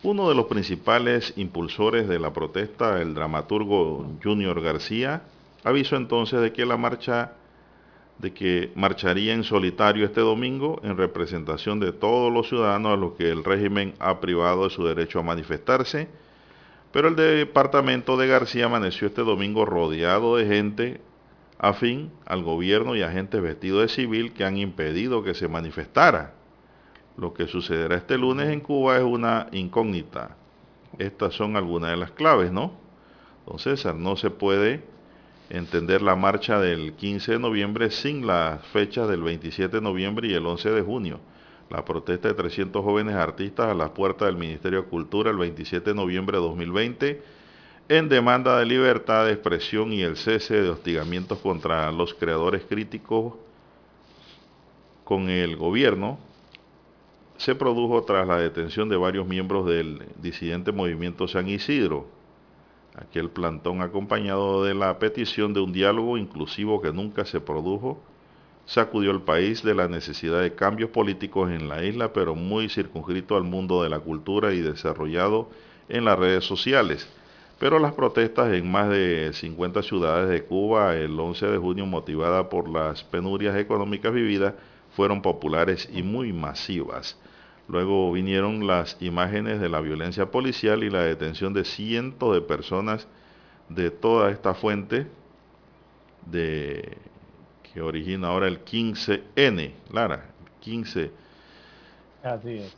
uno 0.05 0.29
de 0.29 0.35
los 0.35 0.47
principales 0.47 1.33
impulsores 1.37 2.07
de 2.07 2.19
la 2.19 2.33
protesta, 2.33 3.01
el 3.01 3.15
dramaturgo 3.15 4.07
Junior 4.23 4.61
García, 4.61 5.23
avisó 5.65 5.97
entonces 5.97 6.43
de 6.43 6.53
que 6.53 6.67
la 6.67 6.77
marcha 6.77 7.33
de 8.19 8.33
que 8.33 8.71
marcharía 8.77 9.33
en 9.33 9.43
solitario 9.43 10.05
este 10.05 10.21
domingo 10.21 10.79
en 10.85 10.97
representación 10.97 11.81
de 11.81 11.91
todos 11.91 12.33
los 12.33 12.49
ciudadanos 12.49 12.93
a 12.93 12.97
los 12.97 13.15
que 13.15 13.31
el 13.31 13.43
régimen 13.43 13.95
ha 13.99 14.21
privado 14.21 14.65
de 14.65 14.71
su 14.71 14.85
derecho 14.85 15.19
a 15.19 15.23
manifestarse, 15.23 16.09
pero 16.93 17.09
el 17.09 17.17
departamento 17.17 18.17
de 18.17 18.29
García 18.29 18.67
amaneció 18.67 19.09
este 19.09 19.23
domingo 19.23 19.65
rodeado 19.65 20.37
de 20.37 20.47
gente 20.47 21.01
afín 21.59 22.13
al 22.27 22.43
gobierno 22.43 22.95
y 22.95 23.03
agentes 23.03 23.41
vestidos 23.41 23.83
de 23.83 23.89
civil 23.89 24.33
que 24.33 24.45
han 24.45 24.59
impedido 24.59 25.25
que 25.25 25.35
se 25.35 25.49
manifestara. 25.49 26.34
Lo 27.17 27.33
que 27.33 27.47
sucederá 27.47 27.97
este 27.97 28.19
lunes 28.19 28.49
en 28.49 28.61
Cuba 28.61 28.97
es 28.97 29.05
una 29.05 29.47
incógnita. 29.53 30.37
Estas 30.99 31.35
son 31.35 31.57
algunas 31.57 31.91
de 31.91 31.97
las 31.97 32.11
claves, 32.11 32.51
¿no? 32.51 32.73
Don 33.47 33.59
César, 33.59 33.95
no 33.95 34.17
se 34.17 34.31
puede 34.31 34.83
entender 35.51 36.03
la 36.03 36.17
marcha 36.17 36.59
del 36.59 36.95
15 36.95 37.33
de 37.33 37.39
noviembre 37.39 37.91
sin 37.91 38.27
las 38.27 38.65
fechas 38.69 39.09
del 39.09 39.23
27 39.23 39.77
de 39.77 39.83
noviembre 39.83 40.29
y 40.29 40.35
el 40.35 40.45
11 40.45 40.71
de 40.71 40.83
junio. 40.83 41.21
La 41.71 41.85
protesta 41.85 42.29
de 42.29 42.35
300 42.35 42.83
jóvenes 42.83 43.15
artistas 43.15 43.69
a 43.69 43.75
las 43.75 43.91
puertas 43.91 44.27
del 44.27 44.37
Ministerio 44.37 44.83
de 44.83 44.89
Cultura 44.89 45.31
el 45.31 45.37
27 45.37 45.91
de 45.91 45.97
noviembre 45.97 46.39
de 46.39 46.43
2020 46.43 47.23
en 47.89 48.09
demanda 48.09 48.59
de 48.59 48.67
libertad 48.67 49.27
de 49.27 49.33
expresión 49.33 49.93
y 49.93 50.03
el 50.03 50.17
cese 50.17 50.63
de 50.63 50.71
hostigamientos 50.71 51.39
contra 51.39 51.93
los 51.93 52.15
creadores 52.15 52.65
críticos 52.65 53.35
con 55.05 55.29
el 55.29 55.57
gobierno 55.57 56.19
se 57.45 57.55
produjo 57.55 58.03
tras 58.05 58.27
la 58.27 58.39
detención 58.39 58.89
de 58.89 58.97
varios 58.97 59.27
miembros 59.27 59.67
del 59.67 60.03
disidente 60.17 60.73
movimiento 60.73 61.29
San 61.29 61.47
Isidro. 61.47 62.07
Aquel 62.97 63.29
plantón 63.29 63.83
acompañado 63.83 64.65
de 64.65 64.73
la 64.73 64.99
petición 64.99 65.53
de 65.53 65.61
un 65.61 65.71
diálogo 65.71 66.17
inclusivo 66.17 66.81
que 66.81 66.91
nunca 66.91 67.27
se 67.27 67.43
produjo, 67.43 68.01
sacudió 68.65 69.11
el 69.11 69.21
país 69.21 69.63
de 69.63 69.75
la 69.75 69.89
necesidad 69.89 70.41
de 70.41 70.55
cambios 70.55 70.89
políticos 70.89 71.51
en 71.51 71.69
la 71.69 71.85
isla, 71.85 72.15
pero 72.15 72.35
muy 72.35 72.71
circunscrito 72.71 73.37
al 73.37 73.45
mundo 73.45 73.83
de 73.83 73.91
la 73.91 74.01
cultura 74.01 74.55
y 74.55 74.63
desarrollado 74.63 75.51
en 75.91 76.07
las 76.07 76.19
redes 76.19 76.47
sociales. 76.47 77.07
Pero 77.59 77.79
las 77.79 77.93
protestas 77.93 78.55
en 78.55 78.73
más 78.73 78.89
de 78.89 79.33
50 79.35 79.83
ciudades 79.83 80.31
de 80.31 80.45
Cuba 80.45 80.97
el 80.97 81.21
11 81.21 81.47
de 81.49 81.59
junio, 81.59 81.85
motivada 81.85 82.49
por 82.49 82.71
las 82.71 83.05
penurias 83.05 83.55
económicas 83.59 84.15
vividas, 84.15 84.55
fueron 84.97 85.21
populares 85.21 85.91
y 85.93 86.03
muy 86.03 86.33
masivas. 86.33 87.19
Luego 87.69 88.13
vinieron 88.13 88.67
las 88.67 88.97
imágenes 89.01 89.61
de 89.61 89.69
la 89.69 89.81
violencia 89.81 90.31
policial 90.31 90.85
y 90.85 90.91
la 90.91 91.03
detención 91.03 91.55
de 91.55 91.65
cientos 91.65 92.35
de 92.35 92.43
personas 92.43 93.09
de 93.69 93.91
toda 93.91 94.31
esta 94.31 94.55
fuente 94.55 95.07
de, 96.27 96.99
que 97.63 97.81
origina 97.81 98.29
ahora 98.29 98.49
el 98.49 98.65
15N, 98.65 99.73
Lara, 99.91 100.27
15. 100.61 101.11
Así 102.23 102.59
es. 102.59 102.77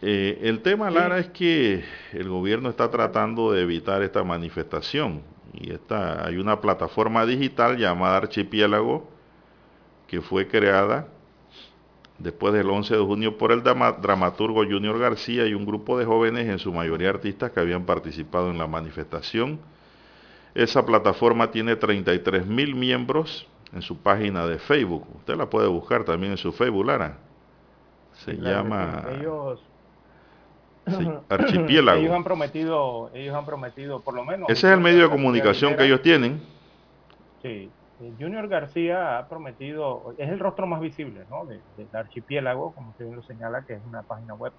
Eh, 0.00 0.38
el 0.42 0.62
tema, 0.62 0.90
Lara, 0.90 1.18
es 1.18 1.28
que 1.30 1.84
el 2.12 2.28
gobierno 2.28 2.68
está 2.68 2.90
tratando 2.90 3.52
de 3.52 3.62
evitar 3.62 4.02
esta 4.02 4.22
manifestación 4.22 5.22
y 5.52 5.72
está, 5.72 6.24
hay 6.26 6.36
una 6.36 6.60
plataforma 6.60 7.26
digital 7.26 7.76
llamada 7.76 8.18
Archipiélago 8.18 9.08
que 10.06 10.20
fue 10.20 10.46
creada 10.46 11.08
después 12.18 12.52
del 12.52 12.68
11 12.68 12.96
de 12.96 13.02
junio 13.02 13.38
por 13.38 13.52
el 13.52 13.62
dramaturgo 13.62 14.64
Junior 14.64 14.98
García 14.98 15.46
y 15.46 15.54
un 15.54 15.64
grupo 15.64 15.98
de 15.98 16.04
jóvenes, 16.04 16.48
en 16.48 16.58
su 16.58 16.72
mayoría 16.72 17.10
artistas, 17.10 17.52
que 17.52 17.60
habían 17.60 17.84
participado 17.84 18.50
en 18.50 18.58
la 18.58 18.66
manifestación. 18.66 19.60
Esa 20.54 20.84
plataforma 20.84 21.50
tiene 21.50 21.76
33 21.76 22.46
mil 22.46 22.74
miembros 22.74 23.46
en 23.72 23.82
su 23.82 23.96
página 23.98 24.46
de 24.46 24.58
Facebook. 24.58 25.06
Usted 25.16 25.36
la 25.36 25.48
puede 25.48 25.68
buscar 25.68 26.04
también 26.04 26.32
en 26.32 26.38
su 26.38 26.52
Facebook, 26.52 26.86
Lara. 26.86 27.18
Se 28.24 28.34
llama... 28.34 29.04
Ellos... 29.18 29.62
archipiélago. 31.28 32.00
Ellos 32.00 32.14
han 32.14 32.24
prometido, 32.24 33.10
ellos 33.14 33.34
han 33.34 33.44
prometido, 33.44 34.00
por 34.00 34.14
lo 34.14 34.24
menos... 34.24 34.48
Ese 34.48 34.66
es 34.66 34.72
el 34.72 34.80
medio 34.80 35.02
de 35.02 35.10
comunicación 35.10 35.76
que 35.76 35.84
ellos 35.84 36.00
tienen. 36.02 36.40
Sí, 37.42 37.70
Junior 37.98 38.46
García 38.48 39.18
ha 39.18 39.28
prometido, 39.28 40.14
es 40.18 40.28
el 40.28 40.38
rostro 40.38 40.66
más 40.66 40.80
visible 40.80 41.26
del 41.76 41.88
archipiélago, 41.92 42.72
como 42.74 42.90
usted 42.90 43.04
bien 43.06 43.16
lo 43.16 43.22
señala, 43.22 43.64
que 43.64 43.74
es 43.74 43.84
una 43.84 44.02
página 44.04 44.34
web. 44.34 44.52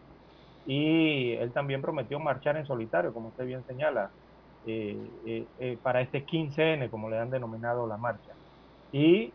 Y 0.65 1.33
él 1.33 1.51
también 1.53 1.81
prometió 1.81 2.19
marchar 2.19 2.57
en 2.57 2.65
solitario, 2.65 3.13
como 3.13 3.29
usted 3.29 3.45
bien 3.45 3.63
señala, 3.65 4.11
eh, 4.65 4.97
eh, 5.25 5.47
eh, 5.57 5.79
para 5.81 6.01
este 6.01 6.25
15N, 6.25 6.89
como 6.89 7.09
le 7.09 7.17
han 7.17 7.29
denominado 7.29 7.87
la 7.87 7.97
marcha. 7.97 8.33
Y 8.91 9.33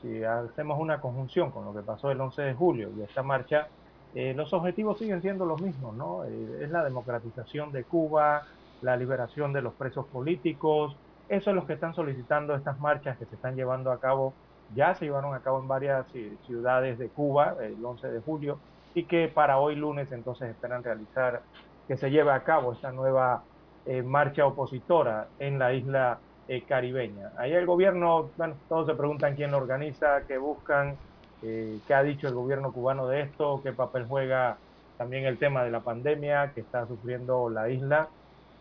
si 0.00 0.24
hacemos 0.24 0.80
una 0.80 1.00
conjunción 1.00 1.50
con 1.52 1.64
lo 1.64 1.74
que 1.74 1.82
pasó 1.82 2.10
el 2.10 2.20
11 2.20 2.42
de 2.42 2.54
julio 2.54 2.90
y 2.96 3.02
esta 3.02 3.22
marcha, 3.22 3.68
los 4.12 4.52
objetivos 4.52 4.98
siguen 4.98 5.22
siendo 5.22 5.46
los 5.46 5.60
mismos, 5.60 5.94
¿no? 5.96 6.24
es 6.24 6.70
la 6.70 6.84
democratización 6.84 7.70
de 7.72 7.84
Cuba, 7.84 8.42
la 8.80 8.96
liberación 8.96 9.52
de 9.52 9.62
los 9.62 9.74
presos 9.74 10.06
políticos, 10.08 10.96
eso 11.32 11.48
es 11.48 11.56
lo 11.56 11.66
que 11.66 11.72
están 11.72 11.94
solicitando 11.94 12.54
estas 12.54 12.78
marchas 12.78 13.16
que 13.16 13.24
se 13.24 13.36
están 13.36 13.56
llevando 13.56 13.90
a 13.90 13.98
cabo, 13.98 14.34
ya 14.74 14.94
se 14.94 15.06
llevaron 15.06 15.34
a 15.34 15.40
cabo 15.40 15.60
en 15.60 15.68
varias 15.68 16.06
ciudades 16.46 16.98
de 16.98 17.08
Cuba 17.08 17.56
el 17.62 17.82
11 17.82 18.08
de 18.08 18.20
julio 18.20 18.58
y 18.94 19.04
que 19.04 19.28
para 19.28 19.58
hoy 19.58 19.74
lunes 19.74 20.12
entonces 20.12 20.50
esperan 20.50 20.84
realizar 20.84 21.40
que 21.88 21.96
se 21.96 22.10
lleve 22.10 22.32
a 22.32 22.44
cabo 22.44 22.74
esta 22.74 22.92
nueva 22.92 23.44
eh, 23.86 24.02
marcha 24.02 24.44
opositora 24.44 25.28
en 25.38 25.58
la 25.58 25.72
isla 25.72 26.18
eh, 26.48 26.64
caribeña. 26.68 27.32
Ahí 27.38 27.54
el 27.54 27.64
gobierno, 27.64 28.28
bueno, 28.36 28.54
todos 28.68 28.86
se 28.86 28.94
preguntan 28.94 29.34
quién 29.34 29.52
lo 29.52 29.56
organiza, 29.56 30.26
qué 30.28 30.36
buscan, 30.36 30.96
eh, 31.42 31.78
qué 31.86 31.94
ha 31.94 32.02
dicho 32.02 32.28
el 32.28 32.34
gobierno 32.34 32.72
cubano 32.72 33.06
de 33.06 33.22
esto, 33.22 33.60
qué 33.62 33.72
papel 33.72 34.04
juega 34.06 34.58
también 34.98 35.24
el 35.24 35.38
tema 35.38 35.64
de 35.64 35.70
la 35.70 35.80
pandemia 35.80 36.52
que 36.54 36.60
está 36.60 36.86
sufriendo 36.86 37.48
la 37.48 37.70
isla. 37.70 38.10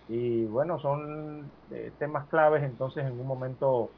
Y 0.10 0.46
bueno, 0.46 0.80
son 0.80 1.50
temas 2.00 2.28
claves 2.28 2.64
entonces 2.64 3.06
en 3.06 3.14
un 3.14 3.28
momento 3.28 3.90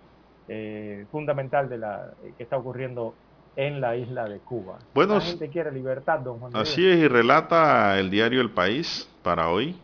fundamental 1.12 1.70
de 1.70 1.78
la 1.78 2.12
que 2.38 2.44
está 2.44 2.58
ocurriendo 2.58 3.14
en 3.56 3.82
la 3.82 3.96
isla 3.96 4.28
de 4.28 4.40
Cuba. 4.40 4.80
Bueno, 4.94 5.16
la 5.16 5.22
gente 5.22 5.50
quiere 5.50 5.72
libertad, 5.72 6.20
don 6.20 6.40
Juan. 6.40 6.56
Así 6.56 6.88
es, 6.88 6.98
y 6.98 7.08
relata 7.08 8.00
el 8.00 8.10
diario 8.10 8.42
El 8.42 8.52
País 8.52 9.08
para 9.22 9.50
hoy 9.50 9.76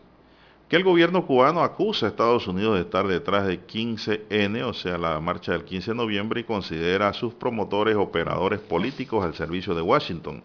que 0.68 0.76
el 0.76 0.84
gobierno 0.84 1.26
cubano 1.26 1.62
acusa 1.62 2.06
a 2.06 2.08
Estados 2.10 2.46
Unidos 2.46 2.76
de 2.76 2.82
estar 2.82 3.08
detrás 3.08 3.44
de 3.44 3.66
15N, 3.66 4.62
o 4.62 4.72
sea, 4.72 4.98
la 4.98 5.18
marcha 5.18 5.50
del 5.50 5.64
15 5.64 5.90
de 5.90 5.96
noviembre, 5.96 6.42
y 6.42 6.44
considera 6.44 7.08
a 7.08 7.12
sus 7.12 7.34
promotores 7.34 7.96
operadores 7.96 8.60
políticos 8.60 9.24
al 9.24 9.34
servicio 9.34 9.74
de 9.74 9.82
Washington. 9.82 10.44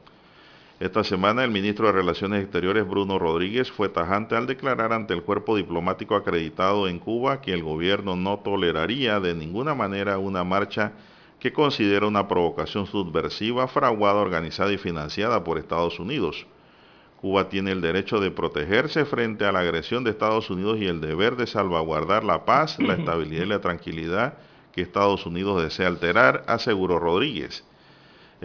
Esta 0.77 1.05
semana 1.05 1.45
el 1.45 1.51
ministro 1.51 1.87
de 1.87 1.93
Relaciones 1.93 2.43
Exteriores 2.43 2.85
Bruno 2.85 3.17
Rodríguez 3.17 3.71
fue 3.71 3.87
tajante 3.87 4.35
al 4.35 4.45
declarar 4.45 4.91
ante 4.91 5.13
el 5.13 5.23
cuerpo 5.23 5.55
diplomático 5.55 6.15
acreditado 6.15 6.89
en 6.89 6.99
Cuba 6.99 7.39
que 7.39 7.53
el 7.53 7.63
gobierno 7.63 8.17
no 8.17 8.39
toleraría 8.39 9.21
de 9.21 9.33
ninguna 9.35 9.73
manera 9.73 10.17
una 10.17 10.43
marcha 10.43 10.91
que 11.39 11.53
considera 11.53 12.07
una 12.07 12.27
provocación 12.27 12.87
subversiva, 12.87 13.69
fraguada, 13.69 14.19
organizada 14.19 14.73
y 14.73 14.77
financiada 14.77 15.45
por 15.45 15.57
Estados 15.57 15.97
Unidos. 15.97 16.45
Cuba 17.21 17.47
tiene 17.47 17.71
el 17.71 17.79
derecho 17.79 18.19
de 18.19 18.31
protegerse 18.31 19.05
frente 19.05 19.45
a 19.45 19.53
la 19.53 19.59
agresión 19.59 20.03
de 20.03 20.11
Estados 20.11 20.49
Unidos 20.49 20.79
y 20.81 20.87
el 20.87 20.99
deber 20.99 21.37
de 21.37 21.47
salvaguardar 21.47 22.25
la 22.25 22.43
paz, 22.43 22.79
la 22.79 22.95
estabilidad 22.95 23.45
y 23.45 23.47
la 23.47 23.61
tranquilidad 23.61 24.33
que 24.73 24.81
Estados 24.81 25.25
Unidos 25.25 25.63
desea 25.63 25.87
alterar, 25.87 26.43
aseguró 26.47 26.99
Rodríguez. 26.99 27.63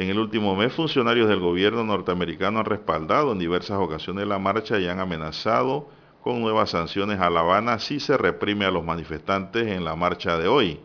En 0.01 0.09
el 0.09 0.19
último 0.19 0.57
mes, 0.57 0.73
funcionarios 0.73 1.29
del 1.29 1.41
gobierno 1.41 1.85
norteamericano 1.85 2.61
han 2.61 2.65
respaldado 2.65 3.33
en 3.33 3.39
diversas 3.39 3.77
ocasiones 3.79 4.27
la 4.27 4.39
marcha 4.39 4.79
y 4.79 4.89
han 4.89 4.99
amenazado 4.99 5.91
con 6.23 6.41
nuevas 6.41 6.71
sanciones 6.71 7.21
a 7.21 7.29
La 7.29 7.41
Habana 7.41 7.79
si 7.79 8.01
se 8.01 8.17
reprime 8.17 8.65
a 8.65 8.71
los 8.71 8.83
manifestantes 8.83 9.67
en 9.67 9.85
la 9.85 9.97
marcha 9.97 10.39
de 10.39 10.49
hoy. 10.49 10.81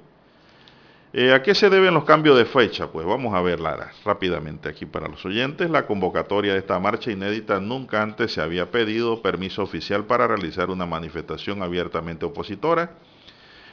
Eh, 1.14 1.32
¿A 1.32 1.42
qué 1.42 1.56
se 1.56 1.70
deben 1.70 1.94
los 1.94 2.04
cambios 2.04 2.38
de 2.38 2.44
fecha? 2.44 2.92
Pues 2.92 3.08
vamos 3.08 3.34
a 3.34 3.42
verla 3.42 3.94
rápidamente 4.04 4.68
aquí 4.68 4.86
para 4.86 5.08
los 5.08 5.26
oyentes. 5.26 5.70
La 5.70 5.86
convocatoria 5.88 6.52
de 6.52 6.60
esta 6.60 6.78
marcha 6.78 7.10
inédita 7.10 7.62
nunca 7.62 8.02
antes 8.02 8.34
se 8.34 8.42
había 8.42 8.70
pedido 8.70 9.22
permiso 9.22 9.64
oficial 9.64 10.04
para 10.04 10.28
realizar 10.28 10.70
una 10.70 10.86
manifestación 10.86 11.64
abiertamente 11.64 12.26
opositora. 12.26 12.92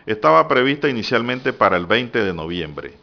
Estaba 0.06 0.46
prevista 0.46 0.88
inicialmente 0.88 1.52
para 1.52 1.76
el 1.76 1.86
20 1.86 2.22
de 2.22 2.32
noviembre, 2.32 2.94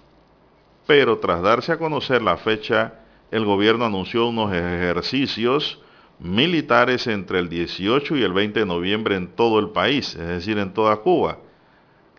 pero 0.90 1.20
tras 1.20 1.44
darse 1.44 1.72
a 1.72 1.78
conocer 1.78 2.24
la 2.24 2.36
fecha, 2.36 2.96
el 3.30 3.46
gobierno 3.46 3.86
anunció 3.86 4.28
unos 4.28 4.52
ejercicios 4.52 5.80
militares 6.18 7.06
entre 7.06 7.38
el 7.38 7.48
18 7.48 8.18
y 8.18 8.24
el 8.24 8.34
20 8.34 8.62
de 8.62 8.66
noviembre 8.66 9.16
en 9.16 9.28
todo 9.28 9.60
el 9.60 9.70
país, 9.70 10.16
es 10.16 10.28
decir, 10.28 10.58
en 10.58 10.74
toda 10.74 10.98
Cuba 10.98 11.38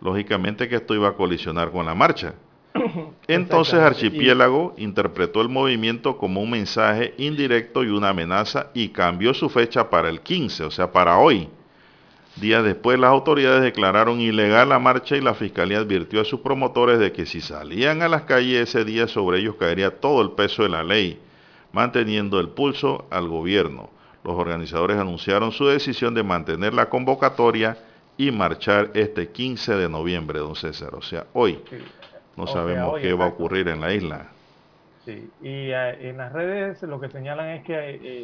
lógicamente 0.01 0.67
que 0.67 0.75
esto 0.77 0.95
iba 0.95 1.09
a 1.09 1.13
colisionar 1.13 1.71
con 1.71 1.85
la 1.85 1.93
marcha. 1.93 2.33
Entonces 3.27 3.75
Archipiélago 3.75 4.73
interpretó 4.77 5.41
el 5.41 5.49
movimiento 5.49 6.17
como 6.17 6.41
un 6.41 6.49
mensaje 6.49 7.13
indirecto 7.17 7.83
y 7.83 7.89
una 7.89 8.09
amenaza 8.09 8.71
y 8.73 8.89
cambió 8.89 9.33
su 9.33 9.49
fecha 9.49 9.89
para 9.89 10.09
el 10.09 10.21
15, 10.21 10.63
o 10.63 10.71
sea, 10.71 10.91
para 10.91 11.17
hoy. 11.17 11.49
Días 12.37 12.63
después 12.63 12.97
las 12.97 13.11
autoridades 13.11 13.61
declararon 13.61 14.21
ilegal 14.21 14.69
la 14.69 14.79
marcha 14.79 15.17
y 15.17 15.21
la 15.21 15.33
fiscalía 15.33 15.79
advirtió 15.79 16.21
a 16.21 16.25
sus 16.25 16.39
promotores 16.39 16.97
de 16.97 17.11
que 17.11 17.25
si 17.25 17.41
salían 17.41 18.01
a 18.01 18.07
las 18.07 18.23
calles 18.23 18.69
ese 18.69 18.85
día 18.85 19.07
sobre 19.07 19.39
ellos 19.39 19.55
caería 19.59 19.99
todo 19.99 20.21
el 20.21 20.31
peso 20.31 20.63
de 20.63 20.69
la 20.69 20.83
ley, 20.83 21.19
manteniendo 21.73 22.39
el 22.39 22.49
pulso 22.49 23.05
al 23.09 23.27
gobierno. 23.27 23.89
Los 24.23 24.35
organizadores 24.35 24.97
anunciaron 24.97 25.51
su 25.51 25.67
decisión 25.67 26.13
de 26.13 26.23
mantener 26.23 26.73
la 26.73 26.89
convocatoria 26.89 27.77
y 28.17 28.31
marchar 28.31 28.91
este 28.93 29.29
15 29.29 29.75
de 29.75 29.89
noviembre, 29.89 30.39
don 30.39 30.55
César. 30.55 30.95
O 30.95 31.01
sea, 31.01 31.25
hoy 31.33 31.59
no 32.37 32.47
sabemos 32.47 32.99
qué 33.01 33.13
va 33.13 33.25
a 33.25 33.29
ocurrir 33.29 33.67
en 33.67 33.81
la 33.81 33.93
isla. 33.93 34.29
Sí, 35.05 35.33
y 35.39 35.71
eh, 35.71 36.09
en 36.09 36.17
las 36.17 36.31
redes 36.31 36.81
lo 36.83 36.99
que 36.99 37.09
señalan 37.09 37.49
es 37.49 37.63
que 37.65 37.73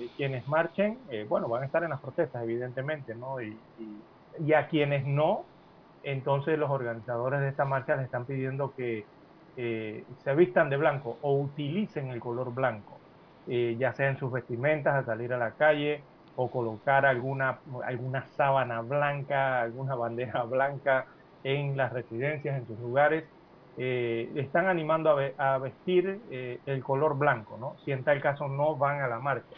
eh, 0.06 0.12
quienes 0.16 0.48
marchen, 0.48 1.00
eh, 1.10 1.26
bueno, 1.28 1.50
van 1.50 1.64
a 1.64 1.66
estar 1.66 1.84
en 1.84 1.90
las 1.90 2.02
protestas, 2.02 2.44
evidentemente, 2.44 3.16
¿no? 3.16 3.42
Y, 3.42 3.60
y, 4.40 4.54
a 4.54 4.68
quienes 4.68 5.06
no, 5.08 5.50
entonces 6.04 6.60
los 6.60 6.70
organizadores 6.70 7.40
de 7.42 7.50
esta 7.50 7.66
marcha 7.66 7.96
les 7.96 8.06
están 8.06 8.26
pidiendo 8.28 8.74
que 8.76 9.10
se 9.56 10.36
vistan 10.36 10.70
de 10.70 10.78
blanco 10.78 11.18
o 11.22 11.42
utilicen 11.42 12.10
el 12.10 12.20
color 12.20 12.54
blanco, 12.54 13.02
ya 13.46 13.94
sea 13.94 14.10
en 14.10 14.18
sus 14.18 14.32
vestimentas 14.32 14.94
al 14.96 15.06
salir 15.06 15.34
a 15.34 15.38
la 15.38 15.56
calle, 15.56 16.08
o 16.36 16.52
colocar 16.52 17.06
alguna, 17.08 17.62
alguna 17.86 18.24
sábana 18.28 18.82
blanca, 18.82 19.62
alguna 19.62 19.96
bandera 19.98 20.44
blanca 20.44 21.08
en 21.44 21.76
las 21.78 21.92
residencias, 21.92 22.58
en 22.60 22.68
sus 22.68 22.80
lugares, 22.80 23.32
eh, 23.78 24.32
están 24.36 24.68
animando 24.68 25.18
a, 25.38 25.58
vestir 25.60 26.20
eh, 26.32 26.60
el 26.66 26.84
color 26.84 27.18
blanco, 27.18 27.58
¿no? 27.60 27.76
Si 27.84 27.92
en 27.92 28.04
tal 28.04 28.22
caso 28.22 28.48
no 28.48 28.76
van 28.76 29.02
a 29.02 29.08
la 29.08 29.20
marcha. 29.20 29.56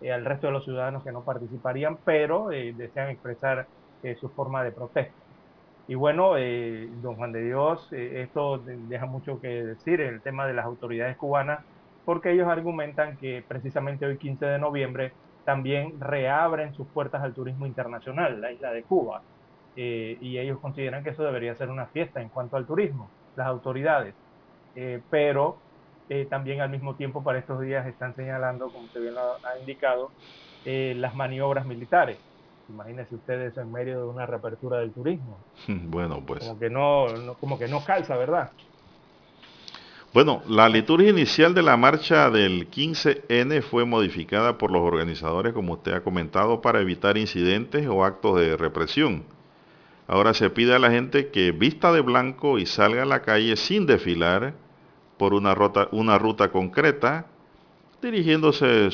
Eh, 0.00 0.12
al 0.12 0.24
resto 0.24 0.48
de 0.48 0.52
los 0.52 0.64
ciudadanos 0.64 1.04
que 1.04 1.12
no 1.12 1.22
participarían, 1.24 1.98
pero 2.04 2.48
desean 2.48 3.10
expresar 3.10 3.66
su 4.20 4.28
forma 4.28 4.62
de 4.62 4.70
protesta. 4.70 5.14
Y 5.88 5.94
bueno, 5.94 6.32
don 7.00 7.16
Juan 7.16 7.32
de 7.32 7.42
Dios, 7.42 7.90
esto 7.90 8.58
deja 8.58 9.06
mucho 9.06 9.40
que 9.40 9.64
decir 9.64 10.02
el 10.02 10.20
tema 10.20 10.46
de 10.46 10.52
las 10.52 10.66
autoridades 10.66 11.16
cubanas, 11.16 11.60
porque 12.04 12.32
ellos 12.32 12.48
argumentan 12.48 13.16
que 13.16 13.42
precisamente 13.46 14.04
hoy 14.04 14.18
15 14.18 14.44
de 14.44 14.58
noviembre 14.58 15.12
también 15.44 16.00
reabren 16.00 16.74
sus 16.74 16.86
puertas 16.88 17.22
al 17.22 17.34
turismo 17.34 17.66
internacional, 17.66 18.40
la 18.40 18.52
isla 18.52 18.72
de 18.72 18.82
Cuba. 18.82 19.22
Eh, 19.76 20.18
y 20.20 20.38
ellos 20.38 20.60
consideran 20.60 21.02
que 21.02 21.10
eso 21.10 21.24
debería 21.24 21.54
ser 21.56 21.68
una 21.68 21.86
fiesta 21.86 22.20
en 22.20 22.28
cuanto 22.28 22.56
al 22.56 22.66
turismo, 22.66 23.10
las 23.36 23.46
autoridades. 23.46 24.14
Eh, 24.76 25.00
pero 25.10 25.56
eh, 26.08 26.26
también 26.28 26.60
al 26.60 26.70
mismo 26.70 26.94
tiempo 26.94 27.22
para 27.22 27.38
estos 27.38 27.60
días 27.60 27.86
están 27.86 28.14
señalando, 28.16 28.66
como 28.66 28.84
usted 28.84 29.00
bien 29.00 29.14
lo 29.14 29.20
ha 29.20 29.58
indicado, 29.58 30.10
las 30.64 31.14
maniobras 31.14 31.66
militares. 31.66 32.18
Imagínense 32.68 33.14
ustedes 33.14 33.56
en 33.58 33.70
medio 33.70 33.98
de 33.98 34.06
una 34.06 34.26
reapertura 34.26 34.78
del 34.78 34.92
turismo. 34.92 35.38
Bueno, 35.68 36.22
pues. 36.24 36.40
Como 36.40 36.58
que 36.58 36.70
no, 36.70 37.06
como 37.40 37.58
que 37.58 37.68
no 37.68 37.84
calza, 37.84 38.16
¿verdad? 38.16 38.50
Bueno, 40.14 40.42
la 40.46 40.68
liturgia 40.68 41.10
inicial 41.10 41.54
de 41.54 41.62
la 41.62 41.76
marcha 41.76 42.30
del 42.30 42.70
15N 42.70 43.62
fue 43.62 43.84
modificada 43.84 44.58
por 44.58 44.70
los 44.70 44.82
organizadores, 44.82 45.52
como 45.52 45.72
usted 45.72 45.92
ha 45.92 46.04
comentado, 46.04 46.60
para 46.60 46.80
evitar 46.80 47.18
incidentes 47.18 47.88
o 47.88 48.04
actos 48.04 48.38
de 48.38 48.56
represión. 48.56 49.24
Ahora 50.06 50.34
se 50.34 50.50
pide 50.50 50.74
a 50.74 50.78
la 50.78 50.90
gente 50.90 51.28
que 51.28 51.52
vista 51.52 51.92
de 51.92 52.00
blanco 52.00 52.58
y 52.58 52.66
salga 52.66 53.02
a 53.02 53.06
la 53.06 53.22
calle 53.22 53.56
sin 53.56 53.86
desfilar 53.86 54.54
por 55.16 55.32
una 55.32 55.54
ruta, 55.54 55.88
una 55.92 56.18
ruta 56.18 56.50
concreta, 56.50 57.26
dirigiéndose 58.02 58.90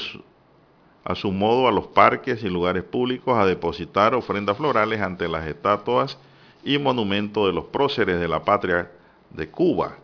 a 1.05 1.15
su 1.15 1.32
modo 1.32 1.66
a 1.66 1.73
los 1.73 1.89
parques 1.89 2.45
y 2.45 2.49
lugares 2.49 2.85
públicos 2.85 3.37
a 3.37 3.47
depositar 3.47 4.15
ofrendas 4.15 4.57
florales 4.57 5.01
ante 5.01 5.28
las 5.28 5.47
estatuas 5.47 6.19
y 6.62 6.78
monumentos 6.78 7.47
de 7.47 7.53
los 7.53 7.65
próceres 7.66 8.20
de 8.20 8.28
la 8.28 8.45
patria 8.45 8.91
de 9.31 9.49
Cuba. 9.49 9.97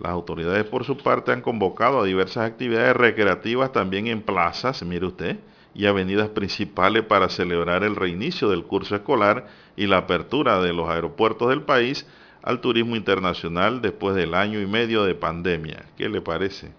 Las 0.00 0.10
autoridades 0.10 0.64
por 0.64 0.84
su 0.84 0.96
parte 0.96 1.30
han 1.30 1.42
convocado 1.42 2.00
a 2.00 2.04
diversas 2.04 2.50
actividades 2.50 2.96
recreativas 2.96 3.70
también 3.70 4.08
en 4.08 4.22
plazas, 4.22 4.82
mire 4.82 5.06
usted, 5.06 5.38
y 5.74 5.86
avenidas 5.86 6.28
principales 6.28 7.04
para 7.04 7.28
celebrar 7.28 7.82
el 7.82 7.96
reinicio 7.96 8.48
del 8.48 8.64
curso 8.64 8.94
escolar 8.94 9.46
y 9.76 9.86
la 9.86 9.98
apertura 9.98 10.60
de 10.60 10.72
los 10.72 10.88
aeropuertos 10.88 11.48
del 11.48 11.62
país 11.62 12.06
al 12.42 12.60
turismo 12.60 12.94
internacional 12.94 13.80
después 13.80 14.14
del 14.14 14.34
año 14.34 14.60
y 14.60 14.66
medio 14.66 15.04
de 15.04 15.14
pandemia. 15.14 15.84
¿Qué 15.96 16.08
le 16.08 16.20
parece? 16.20 16.72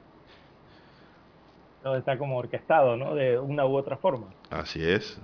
Todo 1.83 1.97
está 1.97 2.17
como 2.17 2.37
orquestado, 2.37 2.95
¿no? 2.95 3.13
De 3.15 3.37
una 3.37 3.65
u 3.65 3.75
otra 3.75 3.97
forma. 3.97 4.27
Así 4.49 4.83
es, 4.83 5.19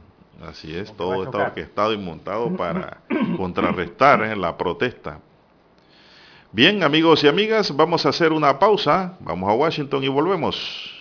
así 0.48 0.76
es, 0.76 0.96
todo 0.96 1.24
está 1.24 1.38
orquestado 1.38 1.94
y 1.94 1.98
montado 1.98 2.54
para 2.58 2.98
contrarrestar 3.38 4.24
¿eh? 4.24 4.36
la 4.36 4.58
protesta. 4.58 5.20
Bien, 6.52 6.84
amigos 6.84 7.24
y 7.24 7.28
amigas, 7.28 7.76
vamos 7.76 8.06
a 8.06 8.10
hacer 8.10 8.34
una 8.34 8.60
pausa, 8.60 9.18
vamos 9.22 9.50
a 9.50 9.54
Washington 9.54 10.04
y 10.04 10.10
volvemos. 10.10 11.01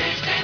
desde 0.00 0.40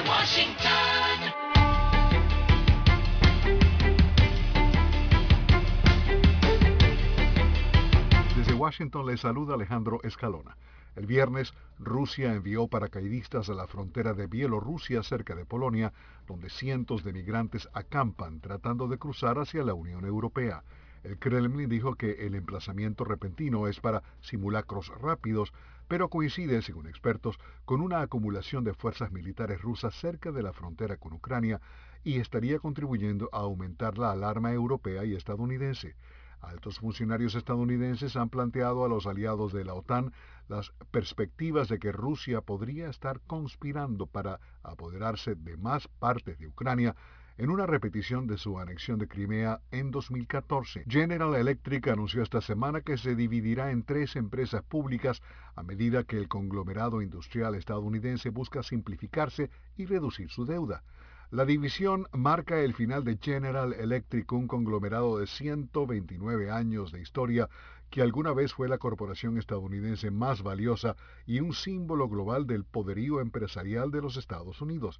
Washington. 8.53 9.05
Le 9.05 9.17
saluda 9.17 9.53
Alejandro 9.53 9.99
Escalona. 10.03 10.57
El 10.95 11.05
viernes, 11.05 11.53
Rusia 11.79 12.33
envió 12.33 12.67
paracaidistas 12.67 13.49
a 13.49 13.53
la 13.53 13.67
frontera 13.67 14.13
de 14.13 14.27
Bielorrusia 14.27 15.03
cerca 15.03 15.35
de 15.35 15.45
Polonia, 15.45 15.93
donde 16.27 16.49
cientos 16.49 17.03
de 17.03 17.13
migrantes 17.13 17.69
acampan 17.73 18.41
tratando 18.41 18.87
de 18.87 18.97
cruzar 18.97 19.39
hacia 19.39 19.63
la 19.63 19.73
Unión 19.73 20.05
Europea. 20.05 20.63
El 21.03 21.17
Kremlin 21.17 21.69
dijo 21.69 21.95
que 21.95 22.25
el 22.25 22.35
emplazamiento 22.35 23.03
repentino 23.03 23.67
es 23.67 23.79
para 23.79 24.03
simulacros 24.21 24.89
rápidos, 24.99 25.53
pero 25.87 26.09
coincide, 26.09 26.61
según 26.61 26.87
expertos, 26.87 27.39
con 27.65 27.81
una 27.81 28.01
acumulación 28.01 28.63
de 28.63 28.73
fuerzas 28.73 29.11
militares 29.11 29.61
rusas 29.61 29.95
cerca 29.95 30.31
de 30.31 30.43
la 30.43 30.53
frontera 30.53 30.97
con 30.97 31.13
Ucrania 31.13 31.61
y 32.03 32.19
estaría 32.19 32.59
contribuyendo 32.59 33.29
a 33.31 33.39
aumentar 33.39 33.97
la 33.97 34.11
alarma 34.11 34.51
europea 34.51 35.05
y 35.05 35.15
estadounidense. 35.15 35.95
Altos 36.39 36.79
funcionarios 36.79 37.35
estadounidenses 37.35 38.15
han 38.15 38.29
planteado 38.29 38.85
a 38.85 38.87
los 38.87 39.07
aliados 39.07 39.53
de 39.53 39.65
la 39.65 39.73
OTAN 39.73 40.13
las 40.47 40.71
perspectivas 40.91 41.67
de 41.67 41.79
que 41.79 41.91
Rusia 41.91 42.41
podría 42.41 42.89
estar 42.89 43.19
conspirando 43.21 44.05
para 44.05 44.39
apoderarse 44.63 45.35
de 45.35 45.57
más 45.57 45.87
partes 45.87 46.37
de 46.37 46.47
Ucrania 46.47 46.95
en 47.37 47.51
una 47.51 47.67
repetición 47.67 48.25
de 48.25 48.37
su 48.37 48.59
anexión 48.59 48.97
de 48.97 49.07
Crimea 49.07 49.61
en 49.69 49.91
2014. 49.91 50.85
General 50.87 51.35
Electric 51.35 51.87
anunció 51.87 52.23
esta 52.23 52.41
semana 52.41 52.81
que 52.81 52.97
se 52.97 53.15
dividirá 53.15 53.69
en 53.69 53.83
tres 53.83 54.15
empresas 54.15 54.63
públicas 54.63 55.21
a 55.55 55.61
medida 55.61 56.03
que 56.03 56.17
el 56.17 56.27
conglomerado 56.27 57.01
industrial 57.01 57.53
estadounidense 57.53 58.31
busca 58.31 58.63
simplificarse 58.63 59.51
y 59.75 59.85
reducir 59.85 60.29
su 60.29 60.45
deuda. 60.45 60.83
La 61.29 61.45
división 61.45 62.07
marca 62.11 62.59
el 62.59 62.73
final 62.73 63.03
de 63.03 63.19
General 63.21 63.73
Electric, 63.73 64.31
un 64.31 64.47
conglomerado 64.47 65.19
de 65.19 65.27
129 65.27 66.49
años 66.49 66.91
de 66.91 67.01
historia 67.01 67.49
que 67.91 68.01
alguna 68.01 68.33
vez 68.33 68.53
fue 68.53 68.67
la 68.67 68.77
corporación 68.77 69.37
estadounidense 69.37 70.09
más 70.09 70.41
valiosa 70.41 70.95
y 71.25 71.39
un 71.39 71.53
símbolo 71.53 72.09
global 72.09 72.47
del 72.47 72.63
poderío 72.63 73.19
empresarial 73.19 73.91
de 73.91 74.01
los 74.01 74.17
Estados 74.17 74.61
Unidos. 74.61 74.99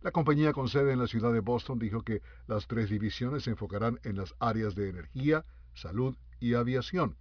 La 0.00 0.12
compañía 0.12 0.52
con 0.52 0.68
sede 0.68 0.92
en 0.92 0.98
la 0.98 1.06
ciudad 1.06 1.32
de 1.32 1.40
Boston 1.40 1.78
dijo 1.78 2.02
que 2.02 2.22
las 2.46 2.66
tres 2.66 2.88
divisiones 2.90 3.44
se 3.44 3.50
enfocarán 3.50 3.98
en 4.04 4.16
las 4.16 4.34
áreas 4.38 4.74
de 4.74 4.88
energía, 4.88 5.44
salud 5.74 6.16
y 6.40 6.54
aviación 6.54 7.16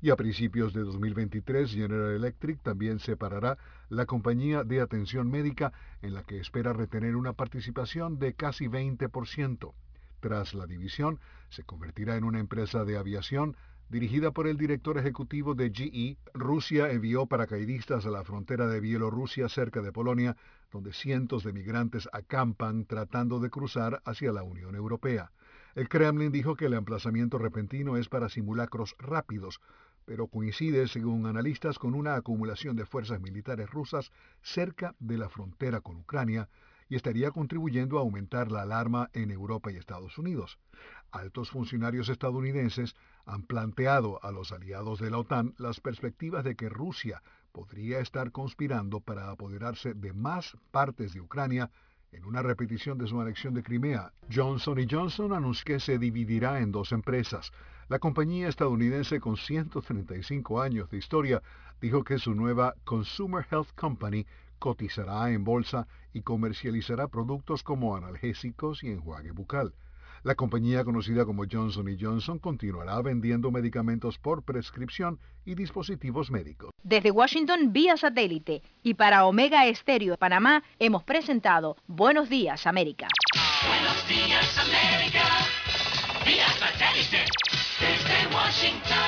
y 0.00 0.10
a 0.10 0.16
principios 0.16 0.72
de 0.72 0.82
2023 0.82 1.72
General 1.72 2.12
Electric 2.12 2.62
también 2.62 3.00
separará 3.00 3.58
la 3.88 4.06
compañía 4.06 4.62
de 4.62 4.80
atención 4.80 5.30
médica 5.30 5.72
en 6.02 6.14
la 6.14 6.22
que 6.22 6.38
espera 6.38 6.72
retener 6.72 7.16
una 7.16 7.32
participación 7.32 8.18
de 8.18 8.34
casi 8.34 8.66
20%. 8.66 9.72
Tras 10.20 10.54
la 10.54 10.66
división, 10.66 11.20
se 11.48 11.64
convertirá 11.64 12.16
en 12.16 12.24
una 12.24 12.40
empresa 12.40 12.84
de 12.84 12.96
aviación 12.96 13.56
dirigida 13.88 14.32
por 14.32 14.46
el 14.46 14.56
director 14.56 14.98
ejecutivo 14.98 15.54
de 15.54 15.70
GE. 15.70 16.18
Rusia 16.34 16.90
envió 16.90 17.26
paracaidistas 17.26 18.04
a 18.04 18.10
la 18.10 18.24
frontera 18.24 18.66
de 18.66 18.80
Bielorrusia 18.80 19.48
cerca 19.48 19.80
de 19.80 19.92
Polonia, 19.92 20.36
donde 20.70 20.92
cientos 20.92 21.44
de 21.44 21.52
migrantes 21.52 22.08
acampan 22.12 22.84
tratando 22.84 23.40
de 23.40 23.50
cruzar 23.50 24.02
hacia 24.04 24.32
la 24.32 24.42
Unión 24.42 24.74
Europea. 24.74 25.32
El 25.74 25.88
Kremlin 25.88 26.32
dijo 26.32 26.56
que 26.56 26.66
el 26.66 26.74
emplazamiento 26.74 27.38
repentino 27.38 27.96
es 27.96 28.08
para 28.08 28.28
simulacros 28.28 28.94
rápidos, 28.98 29.60
pero 30.04 30.26
coincide, 30.26 30.88
según 30.88 31.26
analistas, 31.26 31.78
con 31.78 31.94
una 31.94 32.14
acumulación 32.14 32.76
de 32.76 32.86
fuerzas 32.86 33.20
militares 33.20 33.70
rusas 33.70 34.10
cerca 34.42 34.94
de 34.98 35.18
la 35.18 35.28
frontera 35.28 35.80
con 35.80 35.96
Ucrania 35.96 36.48
y 36.88 36.96
estaría 36.96 37.30
contribuyendo 37.30 37.98
a 37.98 38.00
aumentar 38.00 38.50
la 38.50 38.62
alarma 38.62 39.10
en 39.12 39.30
Europa 39.30 39.70
y 39.70 39.76
Estados 39.76 40.16
Unidos. 40.18 40.58
Altos 41.10 41.50
funcionarios 41.50 42.08
estadounidenses 42.08 42.94
han 43.28 43.42
planteado 43.42 44.18
a 44.24 44.32
los 44.32 44.52
aliados 44.52 44.98
de 45.00 45.10
la 45.10 45.18
OTAN 45.18 45.54
las 45.58 45.80
perspectivas 45.80 46.44
de 46.44 46.56
que 46.56 46.70
Rusia 46.70 47.22
podría 47.52 48.00
estar 48.00 48.32
conspirando 48.32 49.00
para 49.00 49.30
apoderarse 49.30 49.92
de 49.92 50.14
más 50.14 50.56
partes 50.70 51.12
de 51.12 51.20
Ucrania 51.20 51.70
en 52.10 52.24
una 52.24 52.40
repetición 52.40 52.96
de 52.96 53.06
su 53.06 53.20
anexión 53.20 53.52
de 53.52 53.62
Crimea. 53.62 54.12
Johnson 54.32 54.78
Johnson 54.90 55.34
anunció 55.34 55.64
que 55.66 55.80
se 55.80 55.98
dividirá 55.98 56.60
en 56.60 56.72
dos 56.72 56.90
empresas. 56.92 57.52
La 57.88 57.98
compañía 57.98 58.48
estadounidense 58.48 59.20
con 59.20 59.36
135 59.36 60.62
años 60.62 60.88
de 60.88 60.96
historia 60.96 61.42
dijo 61.82 62.04
que 62.04 62.18
su 62.18 62.34
nueva 62.34 62.74
Consumer 62.84 63.46
Health 63.50 63.74
Company 63.74 64.26
cotizará 64.58 65.30
en 65.30 65.44
bolsa 65.44 65.86
y 66.14 66.22
comercializará 66.22 67.08
productos 67.08 67.62
como 67.62 67.94
analgésicos 67.94 68.82
y 68.82 68.90
enjuague 68.90 69.32
bucal. 69.32 69.74
La 70.22 70.34
compañía 70.34 70.84
conocida 70.84 71.24
como 71.24 71.44
Johnson 71.50 71.86
Johnson 72.00 72.38
continuará 72.38 73.00
vendiendo 73.02 73.50
medicamentos 73.50 74.18
por 74.18 74.42
prescripción 74.42 75.18
y 75.44 75.54
dispositivos 75.54 76.30
médicos. 76.30 76.70
Desde 76.82 77.10
Washington 77.10 77.72
vía 77.72 77.96
satélite 77.96 78.62
y 78.82 78.94
para 78.94 79.26
Omega 79.26 79.66
Estéreo 79.66 80.16
Panamá 80.16 80.62
hemos 80.78 81.04
presentado 81.04 81.76
Buenos 81.86 82.28
Días 82.28 82.66
América. 82.66 83.08
Buenos 83.66 84.08
días 84.08 84.58
América, 84.58 85.24
vía 86.24 86.48
satélite 86.58 87.24
desde 87.80 88.34
Washington. 88.34 89.07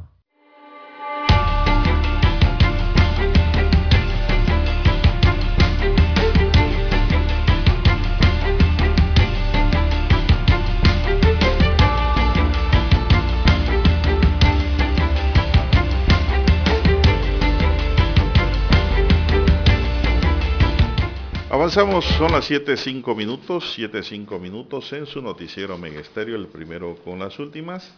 Avanzamos, 21.73 22.03
son 22.03 22.33
las 22.33 22.51
7.05 22.51 23.15
minutos, 23.15 23.79
7.05 23.79 24.41
minutos 24.41 24.91
en 24.91 25.05
su 25.05 25.21
noticiero 25.21 25.77
Megesterio, 25.77 26.35
el 26.35 26.47
primero 26.47 26.97
con 27.05 27.17
las 27.17 27.39
últimas. 27.39 27.89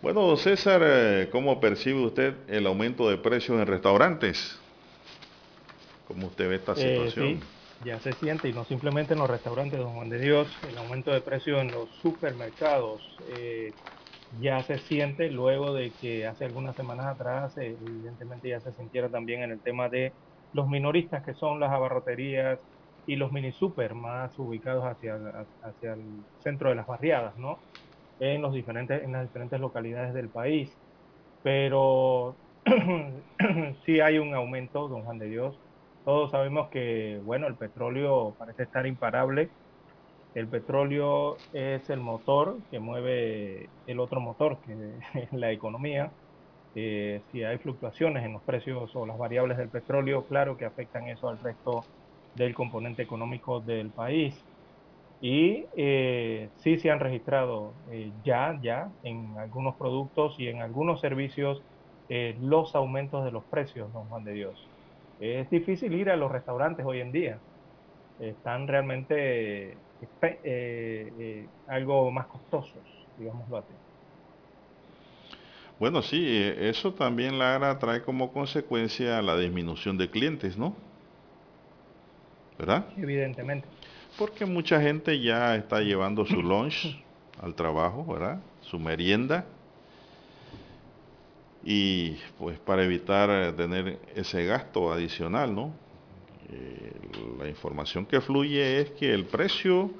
Bueno, 0.00 0.20
don 0.28 0.36
César, 0.36 0.80
eh, 0.84 1.28
¿cómo 1.32 1.58
percibe 1.58 2.06
usted 2.06 2.34
el 2.48 2.68
aumento 2.68 3.10
de 3.10 3.16
precios 3.18 3.60
en 3.60 3.66
restaurantes? 3.66 4.60
¿Cómo 6.06 6.28
usted 6.28 6.50
ve 6.50 6.54
esta 6.54 6.76
Eh, 6.76 7.08
situación? 7.08 7.40
sí, 7.40 7.84
ya 7.84 7.98
se 7.98 8.12
siente, 8.12 8.48
y 8.48 8.52
no 8.52 8.64
simplemente 8.64 9.14
en 9.14 9.18
los 9.18 9.28
restaurantes, 9.28 9.80
don 9.80 9.94
Juan 9.94 10.08
de 10.08 10.20
Dios, 10.20 10.46
el 10.68 10.78
aumento 10.78 11.10
de 11.10 11.20
precios 11.20 11.60
en 11.60 11.72
los 11.72 11.90
supermercados 12.00 13.02
eh, 13.28 13.74
ya 14.38 14.62
se 14.62 14.78
siente 14.78 15.28
luego 15.32 15.74
de 15.74 15.90
que 16.00 16.28
hace 16.28 16.44
algunas 16.44 16.76
semanas 16.76 17.06
atrás, 17.06 17.56
eh, 17.56 17.76
evidentemente 17.80 18.50
ya 18.50 18.60
se 18.60 18.72
sintiera 18.72 19.10
también 19.10 19.42
en 19.42 19.50
el 19.50 19.60
tema 19.60 19.88
de 19.88 20.14
los 20.52 20.68
minoristas, 20.68 21.24
que 21.24 21.34
son 21.34 21.60
las 21.60 21.70
abarroterías 21.72 22.60
y 23.06 23.16
los 23.16 23.32
mini 23.32 23.52
super 23.52 23.94
más 23.94 24.38
ubicados 24.38 24.84
hacia, 24.84 25.16
hacia 25.62 25.94
el 25.94 26.26
centro 26.38 26.70
de 26.70 26.76
las 26.76 26.86
barriadas, 26.86 27.36
¿no? 27.36 27.64
En, 28.18 28.42
los 28.42 28.52
diferentes, 28.54 29.02
en 29.02 29.12
las 29.12 29.26
diferentes 29.28 29.60
localidades 29.60 30.14
del 30.14 30.30
país. 30.30 30.78
Pero 31.42 32.40
sí 33.84 34.00
hay 34.00 34.18
un 34.18 34.34
aumento, 34.34 34.88
don 34.88 35.04
Juan 35.04 35.18
de 35.18 35.26
Dios, 35.28 35.62
todos 36.04 36.30
sabemos 36.30 36.68
que, 36.70 37.20
bueno, 37.22 37.46
el 37.46 37.56
petróleo 37.56 38.34
parece 38.38 38.64
estar 38.64 38.86
imparable. 38.86 39.54
El 40.34 40.48
petróleo 40.48 41.44
es 41.52 41.90
el 41.90 42.00
motor 42.00 42.62
que 42.70 42.80
mueve 42.80 43.72
el 43.86 44.00
otro 44.00 44.20
motor, 44.20 44.60
que 44.62 44.74
es 45.14 45.32
la 45.32 45.52
economía. 45.52 46.14
Eh, 46.74 47.24
si 47.30 47.42
hay 47.42 47.58
fluctuaciones 47.58 48.24
en 48.24 48.32
los 48.32 48.44
precios 48.44 48.94
o 48.94 49.06
las 49.06 49.18
variables 49.18 49.58
del 49.58 49.70
petróleo, 49.70 50.26
claro 50.26 50.56
que 50.56 50.64
afectan 50.64 51.08
eso 51.08 51.28
al 51.28 51.38
resto 51.40 51.90
del 52.34 52.54
componente 52.54 53.02
económico 53.02 53.60
del 53.60 53.92
país. 53.92 54.46
Y 55.20 55.66
eh, 55.76 56.52
sí 56.56 56.78
se 56.78 56.90
han 56.90 57.00
registrado 57.00 57.78
eh, 57.90 58.14
ya, 58.22 58.58
ya 58.62 58.94
en 59.02 59.36
algunos 59.38 59.76
productos 59.76 60.36
y 60.38 60.48
en 60.48 60.62
algunos 60.62 61.00
servicios 61.00 61.66
eh, 62.08 62.36
los 62.40 62.74
aumentos 62.74 63.24
de 63.24 63.30
los 63.32 63.46
precios, 63.48 63.92
don 63.92 64.08
Juan 64.08 64.24
de 64.24 64.32
Dios. 64.32 64.72
Es 65.18 65.50
difícil 65.50 65.94
ir 65.94 66.10
a 66.10 66.16
los 66.16 66.32
restaurantes 66.32 66.86
hoy 66.86 67.00
en 67.00 67.12
día. 67.12 67.42
Están 68.18 68.68
realmente 68.68 69.82
eh, 70.22 71.50
algo 71.66 72.10
más 72.10 72.28
costosos, 72.28 73.10
digámoslo 73.16 73.58
así. 73.58 73.89
Bueno, 75.80 76.02
sí, 76.02 76.22
eh, 76.22 76.68
eso 76.68 76.92
también, 76.92 77.38
Lara, 77.38 77.78
trae 77.78 78.02
como 78.02 78.34
consecuencia 78.34 79.22
la 79.22 79.38
disminución 79.38 79.96
de 79.96 80.10
clientes, 80.10 80.58
¿no? 80.58 80.76
¿Verdad? 82.58 82.86
Evidentemente. 82.98 83.66
Porque 84.18 84.44
mucha 84.44 84.78
gente 84.82 85.18
ya 85.22 85.56
está 85.56 85.80
llevando 85.80 86.26
su 86.26 86.42
lunch 86.42 87.02
al 87.42 87.54
trabajo, 87.54 88.04
¿verdad? 88.04 88.42
Su 88.60 88.78
merienda. 88.78 89.46
Y 91.64 92.18
pues 92.38 92.58
para 92.58 92.84
evitar 92.84 93.30
eh, 93.30 93.52
tener 93.54 93.98
ese 94.14 94.44
gasto 94.44 94.92
adicional, 94.92 95.54
¿no? 95.54 95.72
Eh, 96.52 96.92
la 97.38 97.48
información 97.48 98.04
que 98.04 98.20
fluye 98.20 98.82
es 98.82 98.90
que 98.90 99.14
el 99.14 99.24
precio 99.24 99.90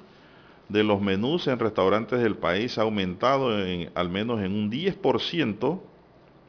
de 0.71 0.83
los 0.83 1.01
menús 1.01 1.47
en 1.47 1.59
restaurantes 1.59 2.19
del 2.21 2.37
país 2.37 2.77
ha 2.77 2.83
aumentado 2.83 3.65
en, 3.65 3.91
al 3.95 4.09
menos 4.09 4.41
en 4.41 4.53
un 4.53 4.71
10% 4.71 5.79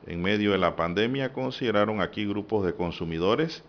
en 0.06 0.22
medio 0.22 0.52
de 0.52 0.58
la 0.58 0.76
pandemia, 0.76 1.32
consideraron 1.32 2.00
aquí 2.00 2.26
grupos 2.26 2.64
de 2.66 2.74
consumidores. 2.74 3.64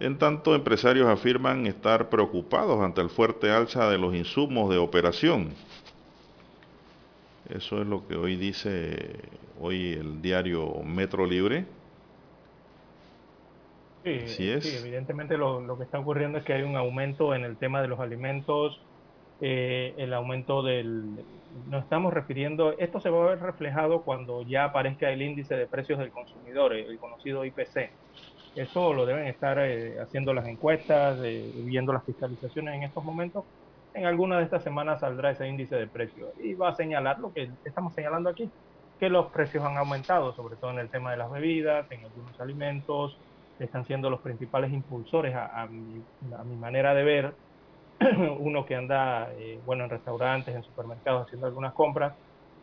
En 0.00 0.18
tanto, 0.18 0.54
empresarios 0.54 1.08
afirman 1.08 1.66
estar 1.66 2.08
preocupados 2.08 2.80
ante 2.82 3.00
el 3.00 3.10
fuerte 3.10 3.50
alza 3.50 3.88
de 3.88 3.98
los 3.98 4.14
insumos 4.14 4.70
de 4.70 4.78
operación. 4.78 5.50
Eso 7.48 7.80
es 7.80 7.86
lo 7.86 8.06
que 8.06 8.16
hoy 8.16 8.36
dice 8.36 9.20
hoy 9.60 9.92
el 9.92 10.22
diario 10.22 10.82
Metro 10.84 11.26
Libre. 11.26 11.66
Sí, 14.04 14.20
Así 14.24 14.50
es. 14.50 14.64
sí, 14.64 14.76
evidentemente 14.76 15.38
lo, 15.38 15.60
lo 15.60 15.78
que 15.78 15.84
está 15.84 15.98
ocurriendo 15.98 16.38
es 16.38 16.44
que 16.44 16.52
hay 16.52 16.62
un 16.62 16.76
aumento 16.76 17.34
en 17.34 17.44
el 17.44 17.56
tema 17.56 17.80
de 17.80 17.88
los 17.88 18.00
alimentos, 18.00 18.80
eh, 19.40 19.94
el 19.96 20.12
aumento 20.14 20.62
del... 20.62 21.24
Nos 21.68 21.84
estamos 21.84 22.12
refiriendo, 22.12 22.76
esto 22.78 22.98
se 22.98 23.10
va 23.10 23.24
a 23.24 23.28
ver 23.30 23.40
reflejado 23.40 24.02
cuando 24.02 24.42
ya 24.42 24.64
aparezca 24.64 25.10
el 25.10 25.22
índice 25.22 25.54
de 25.54 25.66
precios 25.66 26.00
del 26.00 26.10
consumidor, 26.10 26.72
el 26.72 26.98
conocido 26.98 27.44
IPC. 27.44 27.90
Eso 28.56 28.92
lo 28.92 29.06
deben 29.06 29.26
estar 29.26 29.58
eh, 29.60 30.00
haciendo 30.00 30.32
las 30.32 30.46
encuestas, 30.46 31.18
eh, 31.22 31.52
viendo 31.64 31.92
las 31.92 32.04
fiscalizaciones 32.04 32.74
en 32.74 32.82
estos 32.84 33.04
momentos. 33.04 33.44
En 33.94 34.06
alguna 34.06 34.38
de 34.38 34.44
estas 34.44 34.64
semanas 34.64 35.00
saldrá 35.00 35.30
ese 35.30 35.46
índice 35.46 35.76
de 35.76 35.86
precios 35.86 36.30
y 36.42 36.54
va 36.54 36.70
a 36.70 36.74
señalar 36.74 37.20
lo 37.20 37.32
que 37.32 37.50
estamos 37.64 37.94
señalando 37.94 38.30
aquí, 38.30 38.50
que 38.98 39.08
los 39.08 39.26
precios 39.26 39.64
han 39.64 39.76
aumentado, 39.76 40.32
sobre 40.34 40.56
todo 40.56 40.70
en 40.72 40.78
el 40.78 40.88
tema 40.88 41.12
de 41.12 41.16
las 41.16 41.30
bebidas, 41.30 41.90
en 41.90 42.04
algunos 42.04 42.40
alimentos, 42.40 43.16
están 43.58 43.84
siendo 43.86 44.10
los 44.10 44.20
principales 44.20 44.72
impulsores 44.72 45.34
a, 45.34 45.62
a 45.62 45.66
mi, 45.66 46.02
a 46.36 46.42
mi 46.44 46.56
manera 46.56 46.94
de 46.94 47.04
ver. 47.04 47.34
Uno 48.38 48.66
que 48.66 48.74
anda, 48.74 49.32
eh, 49.34 49.60
bueno, 49.64 49.84
en 49.84 49.90
restaurantes, 49.90 50.54
en 50.54 50.62
supermercados 50.62 51.26
haciendo 51.26 51.46
algunas 51.46 51.74
compras, 51.74 52.14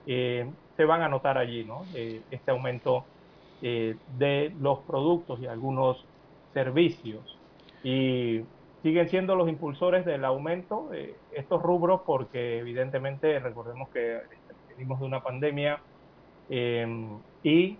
eh, 0.06 0.50
se 0.76 0.86
van 0.86 1.02
a 1.02 1.10
notar 1.10 1.38
allí, 1.38 1.64
¿no? 1.64 1.86
Eh, 1.96 2.22
este 2.32 2.52
aumento 2.52 3.06
eh, 3.62 3.96
de 4.18 4.54
los 4.60 4.80
productos 4.80 5.40
y 5.42 5.48
algunos 5.48 6.06
servicios. 6.54 7.40
Y 7.84 8.42
siguen 8.82 9.10
siendo 9.10 9.36
los 9.36 9.50
impulsores 9.50 10.06
del 10.06 10.26
aumento 10.26 10.90
estos 11.32 11.62
rubros 11.62 12.02
porque 12.06 12.60
evidentemente 12.60 13.40
recordemos 13.40 13.90
que 13.90 14.20
venimos 14.70 15.00
de 15.00 15.06
una 15.06 15.22
pandemia 15.22 15.82
eh, 16.50 16.86
y 17.44 17.78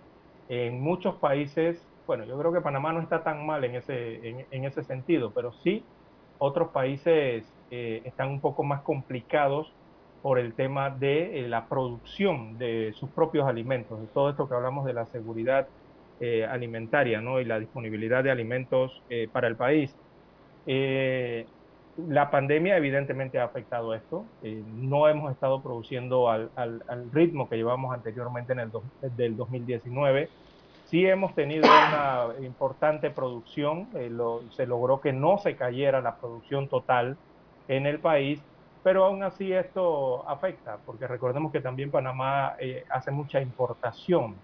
en 0.48 0.80
muchos 0.80 1.16
países, 1.16 1.88
bueno, 2.06 2.24
yo 2.24 2.38
creo 2.38 2.52
que 2.52 2.60
Panamá 2.60 2.92
no 2.92 3.00
está 3.00 3.22
tan 3.22 3.44
mal 3.46 3.64
en 3.64 3.76
ese, 3.76 4.46
en 4.50 4.64
ese 4.64 4.84
sentido, 4.84 5.32
pero 5.32 5.52
sí 5.52 5.84
otros 6.42 6.70
países 6.70 7.44
eh, 7.70 8.02
están 8.04 8.28
un 8.28 8.40
poco 8.40 8.64
más 8.64 8.82
complicados 8.82 9.72
por 10.22 10.40
el 10.40 10.54
tema 10.54 10.90
de 10.90 11.38
eh, 11.38 11.48
la 11.48 11.68
producción 11.68 12.58
de 12.58 12.92
sus 12.98 13.08
propios 13.10 13.46
alimentos, 13.46 14.00
todo 14.12 14.28
esto 14.30 14.48
que 14.48 14.54
hablamos 14.54 14.84
de 14.84 14.92
la 14.92 15.06
seguridad 15.06 15.68
eh, 16.20 16.44
alimentaria 16.44 17.22
y 17.40 17.44
la 17.44 17.60
disponibilidad 17.60 18.24
de 18.24 18.32
alimentos 18.32 19.02
para 19.32 19.46
el 19.48 19.56
país. 19.56 19.94
La 22.08 22.30
pandemia 22.30 22.76
evidentemente 22.76 23.38
ha 23.38 23.44
afectado 23.44 23.94
esto. 23.94 24.24
No 24.42 25.08
hemos 25.08 25.30
estado 25.30 25.62
produciendo 25.62 26.30
al, 26.30 26.50
ritmo 27.12 27.48
que 27.48 27.56
llevamos 27.56 27.92
anteriormente 27.94 28.52
en 28.52 28.60
el 28.60 28.70
do, 28.70 28.82
del 29.16 29.36
2019. 29.36 30.28
Sí 30.92 31.06
hemos 31.06 31.34
tenido 31.34 31.64
una 31.80 32.34
importante 32.42 33.10
producción. 33.10 33.88
Eh, 33.94 34.10
se 34.50 34.66
logró 34.66 35.00
que 35.00 35.14
no 35.14 35.38
se 35.38 35.56
cayera 35.56 36.02
la 36.02 36.18
producción 36.18 36.68
total 36.68 37.16
en 37.66 37.86
el 37.86 37.98
país, 37.98 38.46
pero 38.82 39.06
aún 39.06 39.22
así 39.22 39.54
esto 39.54 40.28
afecta, 40.28 40.82
porque 40.84 41.06
recordemos 41.08 41.50
que 41.50 41.62
también 41.62 41.90
Panamá 41.90 42.56
eh, 42.60 42.84
hace 42.90 43.10
mucha 43.10 43.40
importación 43.40 44.36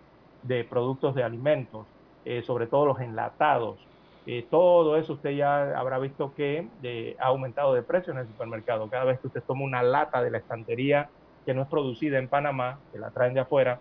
de 0.43 0.65
productos 0.65 1.15
de 1.15 1.23
alimentos, 1.23 1.87
eh, 2.25 2.43
sobre 2.43 2.67
todo 2.67 2.87
los 2.87 3.01
enlatados. 3.01 3.79
Todo 4.51 4.97
eso 4.99 5.15
usted 5.15 5.31
ya 5.31 5.79
habrá 5.79 5.99
visto 5.99 6.35
que 6.35 6.71
ha 7.19 7.27
aumentado 7.27 7.75
de 7.75 7.83
precio 7.83 8.13
en 8.13 8.21
el 8.21 8.27
supermercado. 8.29 8.89
Cada 8.91 9.05
vez 9.05 9.21
que 9.21 9.27
usted 9.29 9.43
toma 9.47 9.65
una 9.65 9.83
lata 9.83 10.23
de 10.23 10.31
la 10.31 10.39
estantería 10.39 11.11
que 11.47 11.55
no 11.55 11.63
es 11.63 11.69
producida 11.69 12.19
en 12.19 12.29
Panamá, 12.29 12.83
que 12.93 12.99
la 12.99 13.11
traen 13.11 13.35
de 13.35 13.41
afuera, 13.41 13.81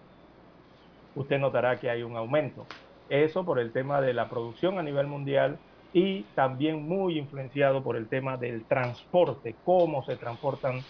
usted 1.16 1.40
notará 1.40 1.80
que 1.80 1.90
hay 1.90 2.04
un 2.04 2.16
aumento. 2.16 2.66
Eso 3.10 3.46
por 3.46 3.60
el 3.60 3.72
tema 3.72 4.02
de 4.02 4.14
la 4.14 4.30
producción 4.30 4.80
a 4.80 4.84
nivel 4.84 5.08
mundial 5.08 5.58
y 5.94 6.24
también 6.36 6.88
muy 6.88 7.18
influenciado 7.18 7.84
por 7.84 7.96
el 7.96 8.08
tema 8.08 8.38
del 8.38 8.66
transporte, 8.66 9.56
cómo 9.64 10.04
se 10.04 10.16
transportan 10.16 10.82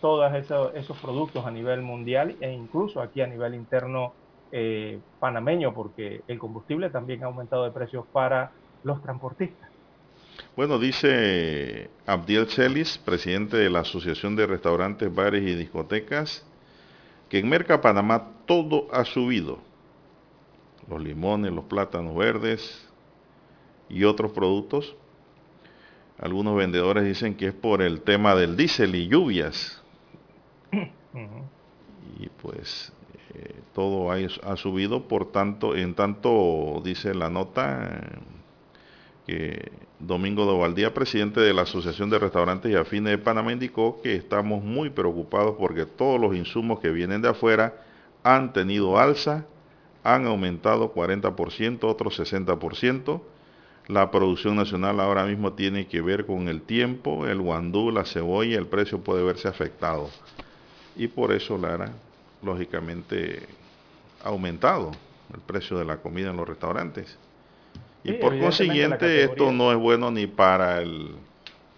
todos 0.00 0.34
esos, 0.34 0.74
esos 0.74 0.96
productos 0.98 1.44
a 1.46 1.50
nivel 1.50 1.82
mundial 1.82 2.36
e 2.40 2.50
incluso 2.52 3.00
aquí 3.00 3.20
a 3.20 3.26
nivel 3.26 3.54
interno 3.54 4.14
eh, 4.52 4.98
panameño, 5.18 5.74
porque 5.74 6.22
el 6.28 6.38
combustible 6.38 6.90
también 6.90 7.22
ha 7.22 7.26
aumentado 7.26 7.64
de 7.64 7.70
precios 7.72 8.06
para 8.12 8.52
los 8.84 9.02
transportistas. 9.02 9.68
Bueno, 10.56 10.78
dice 10.78 11.90
Abdiel 12.06 12.46
Celis, 12.46 12.98
presidente 12.98 13.56
de 13.56 13.70
la 13.70 13.80
Asociación 13.80 14.36
de 14.36 14.46
Restaurantes, 14.46 15.14
Bares 15.14 15.42
y 15.42 15.54
Discotecas, 15.54 16.46
que 17.28 17.38
en 17.38 17.48
Merca 17.48 17.80
Panamá 17.80 18.30
todo 18.46 18.86
ha 18.92 19.04
subido. 19.04 19.65
Los 20.88 21.02
limones, 21.02 21.52
los 21.52 21.64
plátanos 21.64 22.16
verdes 22.16 22.88
y 23.88 24.04
otros 24.04 24.32
productos. 24.32 24.94
Algunos 26.18 26.56
vendedores 26.56 27.04
dicen 27.04 27.36
que 27.36 27.48
es 27.48 27.54
por 27.54 27.82
el 27.82 28.02
tema 28.02 28.34
del 28.34 28.56
diésel 28.56 28.94
y 28.94 29.08
lluvias. 29.08 29.82
Y 32.18 32.28
pues 32.40 32.92
eh, 33.34 33.54
todo 33.74 34.10
ha, 34.10 34.16
ha, 34.16 34.56
subido, 34.56 35.08
por 35.08 35.30
tanto, 35.32 35.76
en 35.76 35.94
tanto 35.94 36.80
dice 36.84 37.14
la 37.14 37.28
nota 37.28 38.00
que 39.26 39.72
Domingo 39.98 40.50
de 40.50 40.58
Valdía, 40.58 40.94
presidente 40.94 41.40
de 41.40 41.52
la 41.52 41.62
Asociación 41.62 42.10
de 42.10 42.18
Restaurantes 42.18 42.70
y 42.70 42.76
Afines 42.76 43.10
de 43.12 43.18
Panamá, 43.18 43.52
indicó 43.52 44.00
que 44.02 44.14
estamos 44.14 44.62
muy 44.62 44.90
preocupados 44.90 45.56
porque 45.58 45.86
todos 45.86 46.20
los 46.20 46.36
insumos 46.36 46.80
que 46.80 46.90
vienen 46.90 47.22
de 47.22 47.30
afuera 47.30 47.74
han 48.22 48.52
tenido 48.52 48.98
alza, 48.98 49.46
han 50.06 50.24
aumentado 50.26 50.94
40%, 50.94 51.82
otros 51.82 52.20
60%. 52.20 53.20
La 53.88 54.10
producción 54.12 54.54
nacional 54.54 55.00
ahora 55.00 55.24
mismo 55.24 55.52
tiene 55.54 55.88
que 55.88 56.00
ver 56.00 56.26
con 56.26 56.48
el 56.48 56.62
tiempo, 56.62 57.26
el 57.26 57.40
guandú, 57.40 57.90
la 57.90 58.04
cebolla, 58.04 58.56
el 58.56 58.66
precio 58.66 59.00
puede 59.00 59.24
verse 59.24 59.48
afectado. 59.48 60.08
Y 60.96 61.08
por 61.08 61.32
eso, 61.32 61.58
Lara, 61.58 61.90
lógicamente, 62.42 63.42
ha 64.24 64.28
aumentado 64.28 64.92
el 65.34 65.40
precio 65.40 65.76
de 65.76 65.84
la 65.84 65.96
comida 65.96 66.30
en 66.30 66.36
los 66.36 66.48
restaurantes. 66.48 67.18
Y 68.04 68.10
Sí, 68.10 68.14
por 68.14 68.38
consiguiente, 68.38 69.24
esto 69.24 69.50
no 69.50 69.72
es 69.72 69.78
bueno 69.78 70.12
ni 70.12 70.28
para 70.28 70.80
el 70.80 71.10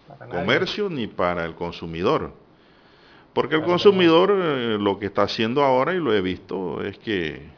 Para 0.07 0.29
comercio 0.29 0.91
ni 0.91 1.07
para 1.07 1.47
el 1.47 1.55
consumidor. 1.55 2.33
Porque 3.33 3.55
el 3.55 3.63
consumidor 3.63 4.33
eh, 4.35 4.77
lo 4.79 4.99
que 4.99 5.07
está 5.07 5.23
haciendo 5.23 5.63
ahora, 5.63 5.95
y 5.95 5.99
lo 5.99 6.13
he 6.13 6.21
visto, 6.21 6.83
es 6.83 6.99
que 6.99 7.58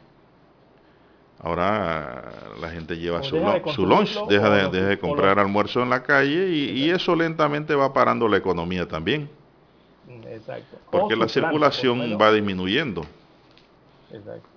ahora 1.43 2.31
la 2.59 2.69
gente 2.69 2.97
lleva 2.97 3.19
O 3.19 3.23
su, 3.23 3.35
deja 3.37 3.61
su 3.73 3.85
lunch, 3.85 4.17
deja 4.27 4.49
de, 4.49 4.69
deja 4.81 4.99
comprar 5.01 5.39
almuerzo 5.39 5.81
en 5.81 5.89
la 5.89 6.03
calle 6.03 6.49
y, 6.49 6.69
y 6.85 6.89
eso 6.91 7.15
lentamente 7.15 7.73
va 7.75 7.91
parando 7.93 8.27
la 8.27 8.37
economía 8.37 8.87
también, 8.87 9.29
Mm, 10.07 10.27
Exacto. 10.27 10.77
porque 10.89 11.15
la 11.15 11.21
por 11.25 11.29
circulación 11.29 12.17
va 12.19 12.31
disminuyendo. 12.33 13.03
Exacto. 14.11 14.47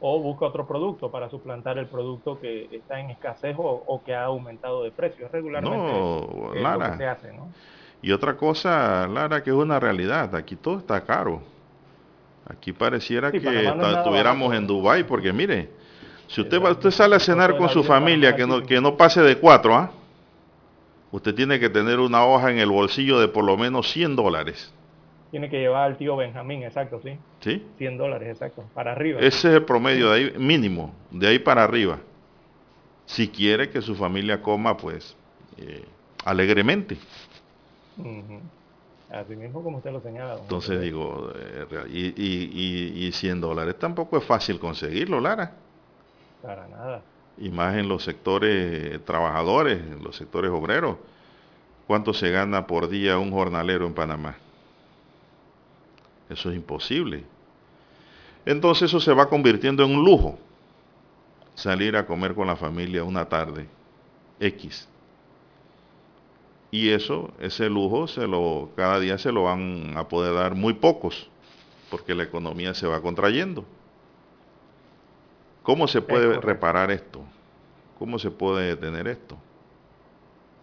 O 0.00 0.20
busca 0.20 0.46
otro 0.46 0.66
producto 0.66 1.10
para 1.10 1.28
suplantar 1.30 1.78
el 1.78 1.86
producto 1.86 2.38
que 2.40 2.68
está 2.70 3.00
en 3.00 3.10
escasez 3.10 3.56
o, 3.58 3.82
o 3.86 4.04
que 4.04 4.14
ha 4.14 4.24
aumentado 4.24 4.84
de 4.84 4.90
precio. 4.92 5.26
Es 5.26 5.32
regularmente 5.32 5.76
No, 5.76 6.52
eh, 6.54 6.56
lo 6.56 6.62
Lara. 6.62 6.92
que 6.92 6.98
se 6.98 7.06
hace, 7.06 7.32
¿no? 7.32 7.48
Y 8.02 8.12
otra 8.12 8.36
cosa, 8.36 9.08
Lara, 9.08 9.42
que 9.42 9.50
es 9.50 9.56
una 9.56 9.80
realidad, 9.80 10.34
aquí 10.36 10.54
todo 10.54 10.78
está 10.78 11.02
caro. 11.04 11.40
Aquí 12.48 12.72
pareciera 12.72 13.30
Sí, 13.30 13.40
que 13.40 13.50
no 13.74 13.90
es 13.90 13.96
estuviéramos 13.96 14.54
en 14.54 14.66
Dubái, 14.66 15.02
porque 15.04 15.32
mire, 15.32 15.70
si 16.28 16.40
usted 16.40 16.60
va, 16.62 16.72
usted 16.72 16.90
sale 16.90 17.16
a 17.16 17.20
cenar 17.20 17.56
con 17.56 17.68
su 17.68 17.84
familia, 17.84 18.34
que 18.34 18.46
no, 18.46 18.62
que 18.62 18.80
no 18.80 18.96
pase 18.96 19.20
de 19.22 19.36
cuatro, 19.38 19.74
¿ah? 19.74 19.90
Usted 21.12 21.34
tiene 21.34 21.58
que 21.60 21.70
tener 21.70 22.00
una 22.00 22.24
hoja 22.26 22.50
en 22.50 22.58
el 22.58 22.68
bolsillo 22.68 23.20
de 23.20 23.28
por 23.28 23.44
lo 23.44 23.56
menos 23.56 23.90
100 23.92 24.16
dólares, 24.16 24.72
Tiene 25.30 25.48
que 25.48 25.58
llevar 25.58 25.84
al 25.84 25.96
tío 25.96 26.16
Benjamín, 26.16 26.62
exacto, 26.64 27.00
sí. 27.02 27.16
¿sí? 27.40 27.64
100 27.78 27.98
dólares, 27.98 28.28
exacto. 28.28 28.64
Para 28.74 28.92
arriba. 28.92 29.20
Ese 29.20 29.48
es 29.48 29.54
el 29.54 29.64
promedio 29.64 30.10
de 30.10 30.16
ahí, 30.16 30.32
mínimo, 30.38 30.92
de 31.10 31.28
ahí 31.28 31.38
para 31.38 31.62
arriba. 31.64 31.98
Si 33.06 33.28
quiere 33.28 33.70
que 33.70 33.80
su 33.80 33.94
familia 33.94 34.42
coma, 34.42 34.76
pues, 34.76 35.16
eh, 35.58 35.84
alegremente. 36.24 36.96
Así 39.10 39.36
mismo 39.36 39.62
como 39.62 39.78
usted 39.78 39.92
lo 39.92 40.00
señala. 40.00 40.38
Entonces 40.40 40.80
digo, 40.80 41.30
eh, 41.36 41.66
y, 41.88 42.06
y, 42.06 42.50
y, 42.52 43.06
y 43.06 43.12
100 43.12 43.40
dólares 43.40 43.78
tampoco 43.78 44.18
es 44.18 44.24
fácil 44.24 44.58
conseguirlo, 44.58 45.20
Lara. 45.20 45.52
Para 46.46 46.68
nada. 46.68 47.02
Y 47.38 47.50
más 47.50 47.76
en 47.76 47.88
los 47.88 48.04
sectores 48.04 49.04
trabajadores, 49.04 49.80
en 49.80 50.04
los 50.04 50.14
sectores 50.14 50.52
obreros. 50.52 50.96
¿Cuánto 51.88 52.14
se 52.14 52.30
gana 52.30 52.68
por 52.68 52.88
día 52.88 53.18
un 53.18 53.32
jornalero 53.32 53.84
en 53.84 53.94
Panamá? 53.94 54.36
Eso 56.30 56.50
es 56.50 56.56
imposible. 56.56 57.24
Entonces 58.44 58.90
eso 58.90 59.00
se 59.00 59.12
va 59.12 59.28
convirtiendo 59.28 59.84
en 59.84 59.96
un 59.96 60.04
lujo. 60.04 60.38
Salir 61.56 61.96
a 61.96 62.06
comer 62.06 62.34
con 62.34 62.46
la 62.46 62.54
familia 62.54 63.02
una 63.02 63.28
tarde 63.28 63.66
X. 64.38 64.88
Y 66.70 66.90
eso, 66.90 67.32
ese 67.40 67.68
lujo, 67.68 68.06
se 68.06 68.28
lo, 68.28 68.70
cada 68.76 69.00
día 69.00 69.18
se 69.18 69.32
lo 69.32 69.44
van 69.44 69.94
a 69.96 70.06
poder 70.06 70.34
dar 70.34 70.54
muy 70.54 70.74
pocos, 70.74 71.28
porque 71.90 72.14
la 72.14 72.22
economía 72.22 72.72
se 72.74 72.86
va 72.86 73.00
contrayendo. 73.02 73.64
¿Cómo 75.66 75.88
se 75.88 76.00
puede 76.00 76.40
reparar 76.40 76.92
esto? 76.92 77.24
¿Cómo 77.98 78.20
se 78.20 78.30
puede 78.30 78.68
detener 78.68 79.08
esto? 79.08 79.36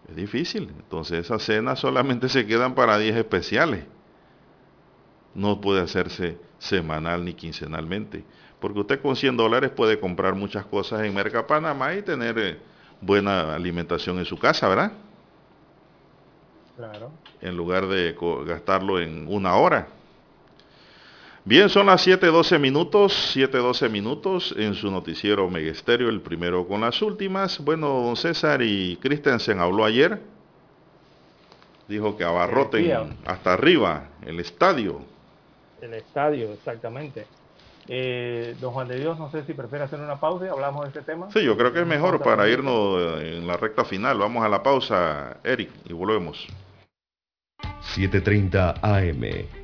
Es 0.08 0.16
difícil. 0.16 0.72
Entonces 0.78 1.26
esas 1.26 1.42
cenas 1.42 1.78
solamente 1.78 2.30
se 2.30 2.46
quedan 2.46 2.74
para 2.74 2.96
días 2.96 3.14
especiales. 3.14 3.84
No 5.34 5.60
puede 5.60 5.82
hacerse 5.82 6.38
semanal 6.58 7.22
ni 7.22 7.34
quincenalmente. 7.34 8.24
Porque 8.58 8.80
usted 8.80 9.02
con 9.02 9.14
100 9.14 9.36
dólares 9.36 9.70
puede 9.72 10.00
comprar 10.00 10.34
muchas 10.36 10.64
cosas 10.64 11.02
en 11.02 11.12
Merca 11.12 11.46
Panamá 11.46 11.92
y 11.92 12.00
tener 12.00 12.38
eh, 12.38 12.58
buena 13.02 13.54
alimentación 13.54 14.18
en 14.18 14.24
su 14.24 14.38
casa, 14.38 14.68
¿verdad? 14.68 14.92
Claro. 16.78 17.12
en 17.42 17.56
lugar 17.56 17.86
de 17.88 18.16
gastarlo 18.46 18.98
en 18.98 19.28
una 19.28 19.54
hora. 19.56 19.86
Bien, 21.46 21.68
son 21.68 21.84
las 21.84 22.06
7.12 22.06 22.58
minutos, 22.58 23.36
7.12 23.36 23.90
minutos 23.90 24.54
en 24.56 24.74
su 24.74 24.90
noticiero 24.90 25.50
Megesterio, 25.50 26.08
el 26.08 26.22
primero 26.22 26.66
con 26.66 26.80
las 26.80 27.02
últimas. 27.02 27.62
Bueno, 27.62 27.88
don 27.88 28.16
César 28.16 28.62
y 28.62 28.96
Christensen 28.96 29.60
habló 29.60 29.84
ayer, 29.84 30.22
dijo 31.86 32.16
que 32.16 32.24
abarroten 32.24 33.14
hasta 33.26 33.52
arriba 33.52 34.08
el 34.24 34.40
estadio. 34.40 35.02
El 35.82 35.92
estadio, 35.92 36.50
exactamente. 36.50 37.26
Eh, 37.88 38.56
don 38.58 38.72
Juan 38.72 38.88
de 38.88 38.98
Dios, 38.98 39.18
no 39.18 39.30
sé 39.30 39.44
si 39.44 39.52
prefiere 39.52 39.84
hacer 39.84 40.00
una 40.00 40.18
pausa 40.18 40.46
y 40.46 40.48
hablamos 40.48 40.84
de 40.84 40.88
este 40.88 41.02
tema. 41.02 41.30
Sí, 41.30 41.44
yo 41.44 41.58
creo 41.58 41.74
que 41.74 41.80
es 41.80 41.86
mejor 41.86 42.22
para 42.22 42.48
irnos 42.48 43.20
eh, 43.20 43.36
en 43.36 43.46
la 43.46 43.58
recta 43.58 43.84
final. 43.84 44.16
Vamos 44.16 44.42
a 44.42 44.48
la 44.48 44.62
pausa, 44.62 45.36
Eric, 45.44 45.70
y 45.84 45.92
volvemos. 45.92 46.48
7.30 47.94 48.78
AM. 48.80 49.63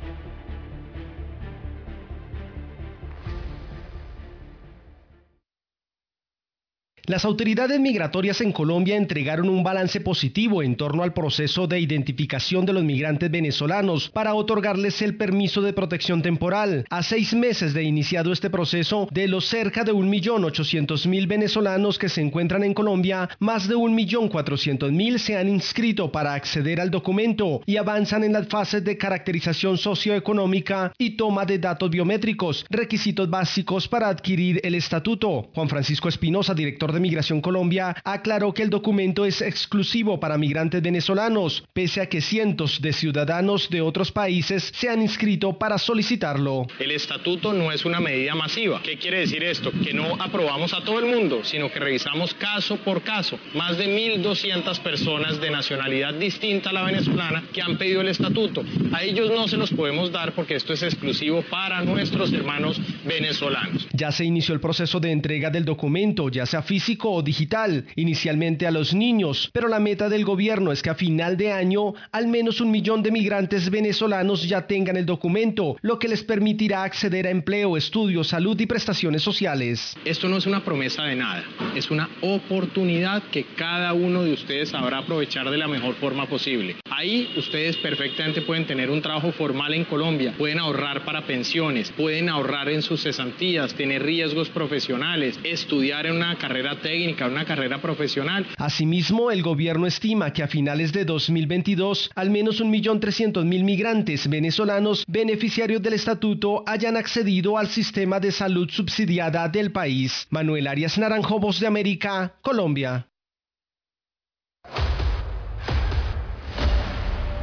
Las 7.07 7.25
autoridades 7.25 7.79
migratorias 7.79 8.41
en 8.41 8.51
Colombia 8.51 8.95
entregaron 8.95 9.49
un 9.49 9.63
balance 9.63 10.01
positivo 10.01 10.61
en 10.61 10.75
torno 10.75 11.01
al 11.01 11.13
proceso 11.13 11.65
de 11.65 11.79
identificación 11.79 12.63
de 12.63 12.73
los 12.73 12.83
migrantes 12.83 13.31
venezolanos 13.31 14.09
para 14.09 14.35
otorgarles 14.35 15.01
el 15.01 15.17
permiso 15.17 15.63
de 15.63 15.73
protección 15.73 16.21
temporal. 16.21 16.85
A 16.91 17.01
seis 17.01 17.33
meses 17.33 17.73
de 17.73 17.81
iniciado 17.81 18.31
este 18.31 18.51
proceso, 18.51 19.07
de 19.11 19.27
los 19.27 19.45
cerca 19.45 19.83
de 19.83 19.93
1.800.000 19.93 21.27
venezolanos 21.27 21.97
que 21.97 22.07
se 22.07 22.21
encuentran 22.21 22.63
en 22.63 22.75
Colombia, 22.75 23.29
más 23.39 23.67
de 23.67 23.75
1.400.000 23.75 25.17
se 25.17 25.37
han 25.37 25.49
inscrito 25.49 26.11
para 26.11 26.35
acceder 26.35 26.79
al 26.79 26.91
documento 26.91 27.61
y 27.65 27.77
avanzan 27.77 28.23
en 28.23 28.33
las 28.33 28.47
fases 28.47 28.83
de 28.83 28.97
caracterización 28.97 29.79
socioeconómica 29.79 30.93
y 30.99 31.17
toma 31.17 31.45
de 31.45 31.57
datos 31.57 31.89
biométricos, 31.89 32.63
requisitos 32.69 33.27
básicos 33.27 33.87
para 33.87 34.07
adquirir 34.07 34.61
el 34.63 34.75
estatuto. 34.75 35.49
Juan 35.55 35.67
Francisco 35.67 36.07
Espinosa, 36.07 36.53
director 36.53 36.90
de 36.93 36.99
Migración 36.99 37.41
Colombia, 37.41 37.95
aclaró 38.03 38.53
que 38.53 38.63
el 38.63 38.69
documento 38.69 39.25
es 39.25 39.41
exclusivo 39.41 40.19
para 40.19 40.37
migrantes 40.37 40.81
venezolanos, 40.81 41.63
pese 41.73 42.01
a 42.01 42.09
que 42.09 42.21
cientos 42.21 42.81
de 42.81 42.93
ciudadanos 42.93 43.69
de 43.69 43.81
otros 43.81 44.11
países 44.11 44.71
se 44.75 44.89
han 44.89 45.01
inscrito 45.01 45.57
para 45.57 45.77
solicitarlo. 45.77 46.67
El 46.79 46.91
estatuto 46.91 47.53
no 47.53 47.71
es 47.71 47.85
una 47.85 47.99
medida 47.99 48.35
masiva. 48.35 48.81
¿Qué 48.83 48.97
quiere 48.97 49.19
decir 49.19 49.43
esto? 49.43 49.71
Que 49.83 49.93
no 49.93 50.15
aprobamos 50.21 50.73
a 50.73 50.83
todo 50.83 50.99
el 50.99 51.05
mundo, 51.05 51.43
sino 51.43 51.71
que 51.71 51.79
revisamos 51.79 52.33
caso 52.33 52.77
por 52.77 53.01
caso. 53.01 53.39
Más 53.53 53.77
de 53.77 53.87
1.200 53.87 54.79
personas 54.79 55.39
de 55.39 55.51
nacionalidad 55.51 56.13
distinta 56.13 56.69
a 56.69 56.73
la 56.73 56.83
venezolana 56.83 57.43
que 57.53 57.61
han 57.61 57.77
pedido 57.77 58.01
el 58.01 58.07
estatuto. 58.07 58.63
A 58.93 59.03
ellos 59.03 59.31
no 59.31 59.47
se 59.47 59.57
los 59.57 59.71
podemos 59.71 60.11
dar 60.11 60.33
porque 60.33 60.55
esto 60.55 60.73
es 60.73 60.83
exclusivo 60.83 61.41
para 61.43 61.81
nuestros 61.81 62.31
hermanos 62.33 62.79
venezolanos. 63.05 63.87
Ya 63.93 64.11
se 64.11 64.25
inició 64.25 64.53
el 64.53 64.59
proceso 64.59 64.99
de 64.99 65.11
entrega 65.11 65.49
del 65.49 65.65
documento, 65.65 66.29
ya 66.29 66.45
sea 66.45 66.61
físico 66.61 67.11
o 67.11 67.21
digital, 67.21 67.85
inicialmente 67.95 68.67
a 68.67 68.71
los 68.71 68.93
niños, 68.93 69.49
pero 69.53 69.67
la 69.67 69.79
meta 69.79 70.09
del 70.09 70.25
gobierno 70.25 70.71
es 70.71 70.81
que 70.81 70.89
a 70.89 70.95
final 70.95 71.37
de 71.37 71.51
año 71.51 71.93
al 72.11 72.27
menos 72.27 72.61
un 72.61 72.71
millón 72.71 73.03
de 73.03 73.11
migrantes 73.11 73.69
venezolanos 73.69 74.47
ya 74.47 74.67
tengan 74.67 74.97
el 74.97 75.05
documento, 75.05 75.77
lo 75.81 75.99
que 75.99 76.07
les 76.07 76.23
permitirá 76.23 76.83
acceder 76.83 77.27
a 77.27 77.31
empleo, 77.31 77.77
estudio, 77.77 78.23
salud 78.23 78.59
y 78.59 78.65
prestaciones 78.65 79.21
sociales. 79.21 79.95
Esto 80.05 80.27
no 80.27 80.37
es 80.37 80.45
una 80.45 80.63
promesa 80.63 81.03
de 81.03 81.15
nada, 81.15 81.43
es 81.75 81.91
una 81.91 82.09
oportunidad 82.21 83.23
que 83.31 83.45
cada 83.55 83.93
uno 83.93 84.23
de 84.23 84.33
ustedes 84.33 84.69
sabrá 84.69 84.99
aprovechar 84.99 85.49
de 85.49 85.57
la 85.57 85.67
mejor 85.67 85.95
forma 85.95 86.27
posible. 86.27 86.75
Ahí 86.89 87.31
ustedes 87.37 87.77
perfectamente 87.77 88.41
pueden 88.41 88.65
tener 88.65 88.89
un 88.89 89.01
trabajo 89.01 89.31
formal 89.31 89.73
en 89.73 89.85
Colombia, 89.85 90.33
pueden 90.37 90.59
ahorrar 90.59 91.05
para 91.05 91.25
pensiones, 91.25 91.91
pueden 91.91 92.29
ahorrar 92.29 92.69
en 92.69 92.81
sus 92.91 93.03
cesantías, 93.03 93.73
tener 93.73 94.03
riesgos 94.03 94.49
profesionales, 94.49 95.39
estudiar 95.45 96.07
en 96.07 96.17
una 96.17 96.37
carrera 96.37 96.81
técnica, 96.81 97.25
una 97.25 97.45
carrera 97.45 97.81
profesional. 97.81 98.45
Asimismo, 98.57 99.31
el 99.31 99.41
gobierno 99.41 99.87
estima 99.87 100.33
que 100.33 100.43
a 100.43 100.49
finales 100.49 100.91
de 100.91 101.05
2022 101.05 102.11
al 102.15 102.29
menos 102.31 102.61
1.300.000 102.61 103.63
migrantes 103.63 104.27
venezolanos 104.27 105.05
beneficiarios 105.07 105.81
del 105.81 105.93
estatuto 105.93 106.65
hayan 106.67 106.97
accedido 106.97 107.57
al 107.57 107.67
sistema 107.67 108.19
de 108.19 108.33
salud 108.33 108.69
subsidiada 108.69 109.47
del 109.47 109.71
país. 109.71 110.27
Manuel 110.29 110.67
Arias 110.67 110.97
Naranjo, 110.97 111.39
Voz 111.39 111.61
de 111.61 111.67
América, 111.67 112.35
Colombia. 112.41 113.07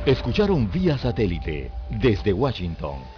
Escucharon 0.04 0.70
vía 0.70 0.98
satélite 0.98 1.70
desde 1.88 2.34
Washington 2.34 3.17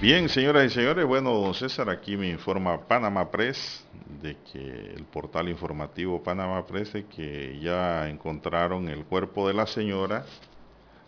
Bien, 0.00 0.28
señoras 0.28 0.64
y 0.64 0.70
señores, 0.70 1.04
bueno, 1.06 1.32
don 1.34 1.54
César, 1.54 1.90
aquí 1.90 2.16
me 2.16 2.28
informa 2.28 2.86
Panama 2.86 3.32
Press 3.32 3.84
de 4.22 4.36
que 4.52 4.94
el 4.94 5.02
portal 5.02 5.48
informativo 5.48 6.22
Panama 6.22 6.64
Press 6.64 6.92
de 6.92 7.04
que 7.06 7.58
ya 7.58 8.08
encontraron 8.08 8.88
el 8.88 9.04
cuerpo 9.04 9.48
de 9.48 9.54
la 9.54 9.66
señora, 9.66 10.24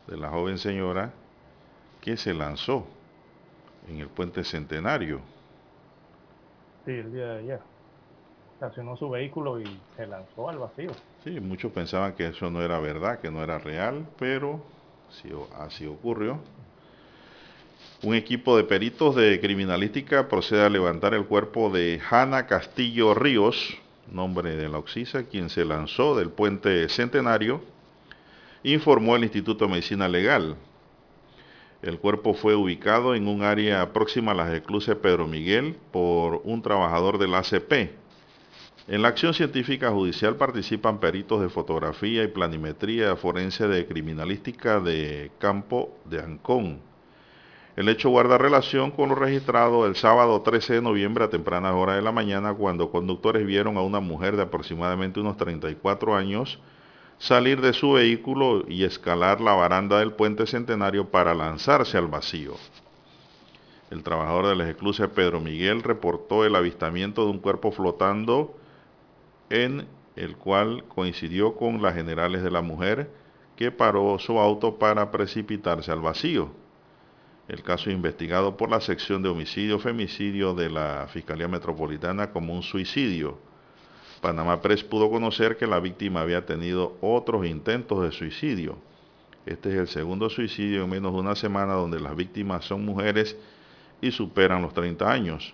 de 0.08 0.16
la 0.16 0.30
joven 0.30 0.58
señora, 0.58 1.12
que 2.00 2.16
se 2.16 2.34
lanzó 2.34 2.84
en 3.88 4.00
el 4.00 4.08
puente 4.08 4.42
centenario. 4.42 5.20
Sí, 6.84 6.90
el 6.90 7.12
día 7.12 7.26
de 7.26 7.38
ayer. 7.38 7.60
Estacionó 8.54 8.96
su 8.96 9.08
vehículo 9.08 9.60
y 9.60 9.80
se 9.94 10.04
lanzó 10.08 10.48
al 10.48 10.58
vacío. 10.58 10.90
Sí, 11.22 11.38
muchos 11.38 11.70
pensaban 11.70 12.14
que 12.14 12.26
eso 12.26 12.50
no 12.50 12.60
era 12.60 12.80
verdad, 12.80 13.20
que 13.20 13.30
no 13.30 13.40
era 13.40 13.56
real, 13.58 14.04
pero 14.18 14.60
sí, 15.10 15.30
así 15.60 15.86
ocurrió. 15.86 16.40
Un 18.02 18.14
equipo 18.14 18.56
de 18.56 18.64
peritos 18.64 19.14
de 19.14 19.38
criminalística 19.40 20.26
procede 20.26 20.64
a 20.64 20.70
levantar 20.70 21.12
el 21.12 21.26
cuerpo 21.26 21.68
de 21.68 22.00
Hanna 22.10 22.46
Castillo 22.46 23.12
Ríos, 23.12 23.76
nombre 24.10 24.56
de 24.56 24.70
la 24.70 24.78
Oxisa, 24.78 25.24
quien 25.24 25.50
se 25.50 25.66
lanzó 25.66 26.16
del 26.16 26.30
puente 26.30 26.88
centenario, 26.88 27.60
informó 28.62 29.16
el 29.16 29.24
Instituto 29.24 29.66
de 29.66 29.72
Medicina 29.72 30.08
Legal. 30.08 30.56
El 31.82 31.98
cuerpo 31.98 32.32
fue 32.32 32.54
ubicado 32.54 33.14
en 33.14 33.28
un 33.28 33.42
área 33.42 33.92
próxima 33.92 34.32
a 34.32 34.34
las 34.34 34.54
esclusas 34.54 34.96
Pedro 34.96 35.26
Miguel 35.26 35.76
por 35.92 36.40
un 36.44 36.62
trabajador 36.62 37.18
del 37.18 37.34
ACP. 37.34 37.90
En 38.88 39.02
la 39.02 39.08
acción 39.08 39.34
científica 39.34 39.90
judicial 39.90 40.36
participan 40.36 41.00
peritos 41.00 41.42
de 41.42 41.50
fotografía 41.50 42.22
y 42.22 42.28
planimetría 42.28 43.14
forense 43.16 43.68
de 43.68 43.86
criminalística 43.86 44.80
de 44.80 45.30
Campo 45.38 45.98
de 46.06 46.20
Ancón. 46.20 46.89
El 47.76 47.88
hecho 47.88 48.10
guarda 48.10 48.36
relación 48.36 48.90
con 48.90 49.10
lo 49.10 49.14
registrado 49.14 49.86
el 49.86 49.94
sábado 49.94 50.42
13 50.42 50.74
de 50.74 50.82
noviembre 50.82 51.24
a 51.24 51.30
tempranas 51.30 51.74
horas 51.74 51.96
de 51.96 52.02
la 52.02 52.12
mañana 52.12 52.52
cuando 52.52 52.90
conductores 52.90 53.46
vieron 53.46 53.76
a 53.76 53.82
una 53.82 54.00
mujer 54.00 54.36
de 54.36 54.42
aproximadamente 54.42 55.20
unos 55.20 55.36
34 55.36 56.16
años 56.16 56.58
salir 57.18 57.60
de 57.60 57.72
su 57.72 57.92
vehículo 57.92 58.64
y 58.66 58.84
escalar 58.84 59.40
la 59.40 59.54
baranda 59.54 59.98
del 60.00 60.12
puente 60.12 60.46
centenario 60.46 61.10
para 61.10 61.34
lanzarse 61.34 61.96
al 61.96 62.08
vacío. 62.08 62.54
El 63.90 64.02
trabajador 64.02 64.46
de 64.46 64.56
las 64.56 64.68
esclusas 64.68 65.10
Pedro 65.10 65.38
Miguel 65.38 65.82
reportó 65.82 66.44
el 66.44 66.56
avistamiento 66.56 67.24
de 67.24 67.30
un 67.30 67.38
cuerpo 67.38 67.72
flotando 67.72 68.56
en 69.50 69.86
el 70.16 70.36
cual 70.36 70.84
coincidió 70.88 71.56
con 71.56 71.82
las 71.82 71.94
generales 71.94 72.42
de 72.42 72.50
la 72.50 72.62
mujer 72.62 73.10
que 73.56 73.70
paró 73.70 74.18
su 74.18 74.38
auto 74.38 74.78
para 74.78 75.10
precipitarse 75.10 75.92
al 75.92 76.00
vacío. 76.00 76.50
El 77.50 77.64
caso 77.64 77.90
es 77.90 77.96
investigado 77.96 78.56
por 78.56 78.70
la 78.70 78.80
sección 78.80 79.24
de 79.24 79.28
homicidio-femicidio 79.28 80.54
de 80.54 80.70
la 80.70 81.08
Fiscalía 81.12 81.48
Metropolitana 81.48 82.30
como 82.30 82.54
un 82.54 82.62
suicidio. 82.62 83.40
Panamá 84.20 84.62
Press 84.62 84.84
pudo 84.84 85.10
conocer 85.10 85.56
que 85.56 85.66
la 85.66 85.80
víctima 85.80 86.20
había 86.20 86.46
tenido 86.46 86.96
otros 87.00 87.44
intentos 87.44 88.04
de 88.04 88.12
suicidio. 88.12 88.78
Este 89.46 89.70
es 89.70 89.74
el 89.74 89.88
segundo 89.88 90.30
suicidio 90.30 90.84
en 90.84 90.90
menos 90.90 91.12
de 91.12 91.18
una 91.18 91.34
semana 91.34 91.72
donde 91.72 91.98
las 91.98 92.14
víctimas 92.14 92.64
son 92.66 92.84
mujeres 92.84 93.36
y 94.00 94.12
superan 94.12 94.62
los 94.62 94.72
30 94.72 95.10
años. 95.10 95.52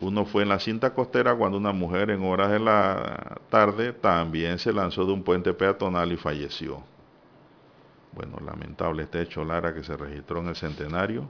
Uno 0.00 0.26
fue 0.26 0.42
en 0.42 0.50
la 0.50 0.60
cinta 0.60 0.92
costera 0.92 1.34
cuando 1.34 1.56
una 1.56 1.72
mujer 1.72 2.10
en 2.10 2.22
horas 2.22 2.50
de 2.50 2.58
la 2.58 3.38
tarde 3.48 3.94
también 3.94 4.58
se 4.58 4.74
lanzó 4.74 5.06
de 5.06 5.12
un 5.12 5.22
puente 5.22 5.54
peatonal 5.54 6.12
y 6.12 6.18
falleció. 6.18 6.82
Bueno, 8.12 8.38
lamentable 8.44 9.04
este 9.04 9.22
hecho, 9.22 9.44
Lara, 9.44 9.74
que 9.74 9.84
se 9.84 9.96
registró 9.96 10.40
en 10.40 10.48
el 10.48 10.56
centenario. 10.56 11.26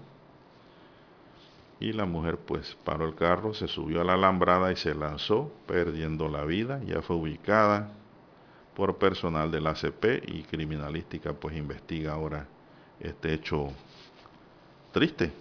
Y 1.80 1.92
la 1.92 2.06
mujer 2.06 2.38
pues 2.38 2.76
paró 2.84 3.06
el 3.06 3.14
carro, 3.14 3.55
se 3.55 3.68
subió 3.68 4.00
a 4.00 4.05
la 4.05 4.14
alambrada 4.14 4.72
y 4.72 4.76
se 4.76 4.94
lanzó, 4.94 5.52
perdiendo 5.66 6.28
la 6.28 6.44
vida. 6.44 6.80
Ya 6.84 7.02
fue 7.02 7.16
ubicada 7.16 7.90
por 8.74 8.96
personal 8.98 9.50
del 9.50 9.66
ACP 9.66 10.22
y 10.26 10.42
criminalística 10.42 11.32
pues 11.32 11.56
investiga 11.56 12.12
ahora 12.12 12.46
este 13.00 13.32
hecho 13.32 13.68
triste. 14.92 15.32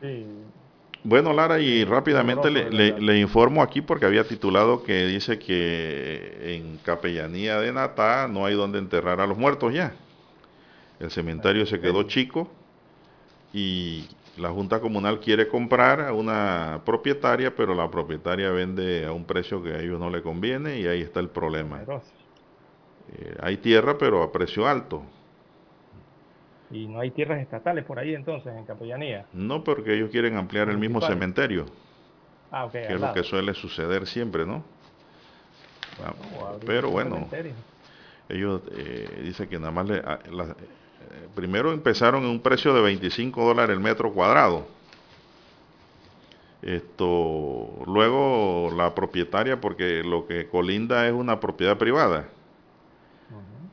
Sí, 0.00 0.26
Bueno, 1.04 1.32
Lara, 1.32 1.58
y 1.60 1.84
rápidamente 1.84 2.48
le, 2.50 2.70
le- 2.70 2.92
le 3.00 3.18
informo 3.18 3.62
aquí 3.62 3.80
porque 3.82 4.06
había 4.06 4.26
titulado 4.28 4.82
que 4.84 5.04
dice 5.06 5.38
que 5.38 6.54
en 6.56 6.78
Capellanía 6.78 7.58
de 7.60 7.72
Natá 7.72 8.28
no 8.28 8.46
hay 8.46 8.54
donde 8.54 8.78
enterrar 8.78 9.20
a 9.20 9.26
los 9.26 9.36
muertos 9.36 9.74
ya. 9.74 9.96
El 10.98 11.10
cementerio 11.10 11.66
se 11.66 11.80
quedó 11.80 12.04
chico 12.04 12.50
y 13.52 14.08
la 14.36 14.50
Junta 14.50 14.80
Comunal 14.80 15.20
quiere 15.20 15.48
comprar 15.48 16.00
a 16.00 16.12
una 16.12 16.82
propietaria, 16.84 17.54
pero 17.54 17.74
la 17.74 17.90
propietaria 17.90 18.50
vende 18.50 19.04
a 19.06 19.12
un 19.12 19.24
precio 19.26 19.62
que 19.62 19.70
a 19.74 19.80
ellos 19.80 20.00
no 20.00 20.10
le 20.10 20.22
conviene 20.22 20.80
y 20.80 20.86
ahí 20.86 21.00
está 21.02 21.20
el 21.20 21.30
problema. 21.30 21.86
Eh, 23.08 23.36
hay 23.40 23.56
tierra, 23.58 23.98
pero 23.98 24.22
a 24.22 24.32
precio 24.32 24.66
alto. 24.66 25.02
Y 26.72 26.86
no 26.88 27.00
hay 27.00 27.10
tierras 27.10 27.40
estatales 27.40 27.84
por 27.84 27.98
ahí 27.98 28.14
entonces, 28.14 28.52
en 28.56 28.64
Capellanía. 28.64 29.26
No 29.34 29.62
porque 29.64 29.94
ellos 29.94 30.10
quieren 30.10 30.36
ampliar 30.36 30.68
el 30.68 30.78
mismo 30.78 31.00
cementerio. 31.00 31.66
Ah, 32.50 32.66
ok, 32.66 32.72
que 32.72 32.94
es 32.94 33.00
lo 33.00 33.12
que 33.12 33.22
suele 33.22 33.54
suceder 33.54 34.06
siempre, 34.06 34.44
¿no? 34.46 34.62
Ah, 36.04 36.12
O 36.38 36.44
abrir 36.46 36.66
pero 36.66 36.90
bueno, 36.90 37.14
cementerio. 37.14 37.52
ellos 38.28 38.62
eh, 38.76 39.20
dicen 39.24 39.48
que 39.48 39.58
nada 39.58 39.70
más 39.70 39.88
le, 39.88 39.98
a- 39.98 40.18
la- 40.30 40.44
eh, 40.44 41.28
primero 41.34 41.72
empezaron 41.72 42.24
en 42.24 42.30
un 42.30 42.40
precio 42.40 42.74
de 42.74 42.80
25 42.82 43.44
dólares 43.44 43.74
el 43.76 43.82
metro 43.82 44.12
cuadrado. 44.12 44.66
Esto, 46.62 47.82
luego 47.86 48.70
la 48.76 48.94
propietaria, 48.94 49.60
porque 49.60 50.02
lo 50.04 50.26
que 50.28 50.48
colinda 50.48 51.06
es 51.08 51.12
una 51.12 51.40
propiedad 51.40 51.76
privada, 51.76 52.28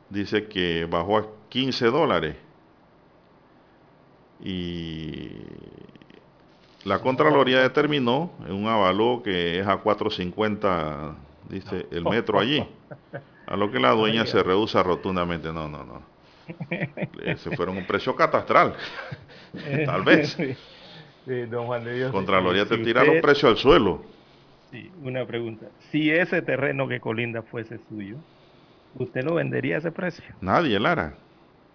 dice 0.09 0.47
que 0.47 0.85
bajó 0.89 1.17
a 1.17 1.25
15 1.49 1.85
dólares. 1.87 2.35
Y 4.43 5.31
la 6.85 6.99
Contraloría 6.99 7.59
determinó 7.61 8.31
en 8.47 8.53
un 8.53 8.67
avalúo 8.67 9.21
que 9.21 9.59
es 9.59 9.67
a 9.67 9.83
4.50, 9.83 11.15
dice 11.49 11.87
el 11.91 12.05
metro 12.05 12.39
allí. 12.39 12.65
A 13.45 13.55
lo 13.57 13.71
que 13.71 13.79
la 13.79 13.91
dueña 13.91 14.25
se 14.25 14.41
rehúsa 14.43 14.83
rotundamente. 14.83 15.51
No, 15.51 15.67
no, 15.67 15.83
no. 15.83 16.01
Ese 17.23 17.55
fueron 17.55 17.77
un 17.77 17.85
precio 17.85 18.15
catastral. 18.15 18.75
Tal 19.85 20.03
vez. 20.03 20.37
Sí, 21.25 21.41
don 21.45 21.65
Juan 21.67 21.83
de 21.83 21.95
Dios. 21.95 22.11
Contraloría 22.11 22.63
si 22.63 22.69
te 22.69 22.77
tira 22.77 23.01
usted- 23.01 23.13
los 23.13 23.21
precios 23.21 23.51
al 23.51 23.57
suelo. 23.57 24.03
Sí, 24.71 24.91
una 25.01 25.25
pregunta. 25.25 25.65
Si 25.91 26.11
ese 26.11 26.41
terreno 26.43 26.87
que 26.87 26.99
colinda 26.99 27.41
fuese 27.41 27.79
suyo, 27.89 28.17
¿usted 28.95 29.23
lo 29.23 29.33
vendería 29.35 29.75
a 29.75 29.79
ese 29.79 29.91
precio? 29.91 30.23
Nadie, 30.41 30.79
Lara. 30.79 31.15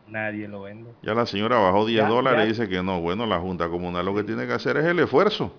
Nadie 0.07 0.47
lo 0.49 0.63
vende. 0.63 0.91
Ya 1.03 1.15
la 1.15 1.27
señora 1.27 1.59
bajó 1.59 1.87
10 1.87 2.03
Ya, 2.03 2.09
dólares 2.09 2.41
ya. 2.41 2.45
y 2.45 2.49
dice 2.49 2.69
que 2.69 2.83
no. 2.83 3.01
Bueno, 3.01 3.27
la 3.27 3.39
Junta 3.41 3.69
Comunal 3.69 4.05
lo 4.05 4.15
que 4.15 4.23
tiene 4.25 4.47
que 4.47 4.53
hacer 4.53 4.77
es 4.77 4.85
el 4.85 4.99
esfuerzo. 4.99 5.53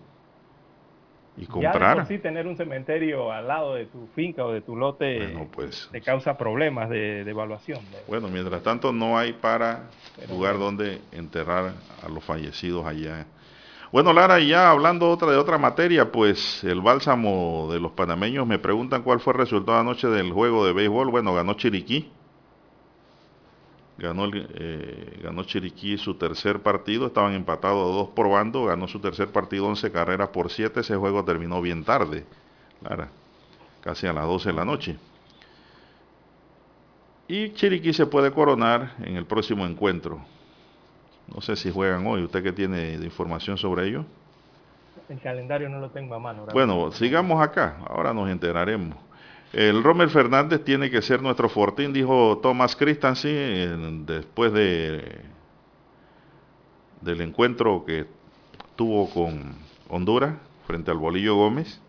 Y 1.38 1.42
Ya 1.42 1.48
comprar. 1.52 1.98
por 1.98 2.06
sí 2.08 2.18
tener 2.20 2.48
un 2.48 2.56
cementerio 2.56 3.30
al 3.32 3.48
lado 3.48 3.74
de 3.76 3.86
tu 3.88 4.08
finca 4.16 4.46
o 4.46 4.54
de 4.54 4.62
tu 4.62 4.76
lote 4.78 5.18
Bueno, 5.18 5.48
pues. 5.52 5.90
te 5.92 6.00
causa 6.00 6.38
problemas 6.38 6.90
de, 6.90 7.26
de 7.26 7.32
evaluación. 7.32 7.80
Bueno, 8.08 8.30
mientras 8.30 8.62
tanto 8.64 8.94
no 8.94 9.18
hay 9.18 9.34
para 9.34 9.90
Pero 10.16 10.34
lugar 10.34 10.58
donde 10.58 11.02
enterrar 11.12 11.74
a 12.06 12.08
los 12.08 12.24
fallecidos 12.24 12.86
allá. 12.86 13.26
Bueno, 13.92 14.14
Lara, 14.14 14.40
y 14.40 14.48
ya 14.50 14.70
hablando 14.72 15.10
otra 15.10 15.30
de 15.32 15.38
otra 15.38 15.58
materia, 15.58 16.12
pues 16.12 16.64
el 16.64 16.82
bálsamo 16.82 17.68
de 17.72 17.80
los 17.80 17.92
panameños 17.92 18.46
me 18.48 18.60
preguntan 18.60 19.04
cuál 19.04 19.20
fue 19.20 19.34
el 19.34 19.40
resultado 19.40 19.78
anoche 19.80 20.08
del 20.08 20.32
juego 20.32 20.66
de 20.66 20.72
béisbol. 20.74 21.10
Bueno, 21.12 21.34
ganó 21.34 21.54
Chiriquí. 21.56 22.12
Ganó, 23.98 24.26
el, 24.26 24.48
eh, 24.56 25.20
ganó 25.24 25.44
Chiriquí 25.44 25.98
su 25.98 26.16
tercer 26.16 26.62
partido, 26.62 27.08
estaban 27.08 27.34
empatados 27.34 27.96
dos 27.96 28.10
por 28.10 28.30
bando, 28.30 28.66
ganó 28.66 28.88
su 28.88 29.00
tercer 29.00 29.30
partido 29.30 29.68
11 29.68 29.92
carreras 29.92 30.30
por 30.30 30.52
7, 30.52 30.82
ese 30.82 30.98
juego 30.98 31.24
terminó 31.24 31.62
bien 31.62 31.86
tarde, 31.86 32.26
Lara, 32.82 33.08
casi 33.82 34.06
a 34.06 34.12
las 34.12 34.26
12 34.26 34.50
de 34.50 34.56
la 34.56 34.66
noche. 34.66 34.98
Y 37.28 37.54
Chiriquí 37.54 37.94
se 37.94 38.06
puede 38.06 38.32
coronar 38.32 38.96
en 39.00 39.16
el 39.16 39.26
próximo 39.26 39.66
encuentro. 39.66 40.20
No 41.34 41.42
sé 41.42 41.56
si 41.56 41.72
juegan 41.72 42.06
hoy. 42.06 42.24
¿Usted 42.24 42.44
qué 42.44 42.52
tiene 42.52 42.98
de 43.00 43.06
información 43.06 43.58
sobre 43.58 43.88
ello? 43.88 44.06
El 45.10 45.20
calendario 45.20 45.70
no 45.70 45.80
lo 45.80 45.90
tengo 45.90 46.16
a 46.16 46.20
mano. 46.20 46.46
Bueno, 46.54 46.92
sigamos 46.92 47.42
acá. 47.42 47.78
Ahora 47.88 48.14
nos 48.14 48.30
enteraremos. 48.30 48.98
El 49.56 49.84
Romer 49.84 50.10
Fernández 50.10 50.66
tiene 50.66 50.92
que 50.92 51.02
ser 51.02 51.22
nuestro 51.22 51.48
fortín, 51.48 51.94
dijo 51.94 52.40
Thomas 52.44 52.76
Christensen 52.76 54.06
después 54.06 54.52
de 54.52 55.22
del 57.00 57.22
encuentro 57.22 57.86
que 57.86 58.06
tuvo 58.76 59.10
con 59.10 59.56
Honduras 59.88 60.36
frente 60.68 60.92
al 60.92 60.98
Bolillo 60.98 61.36
Gómez. 61.36 61.80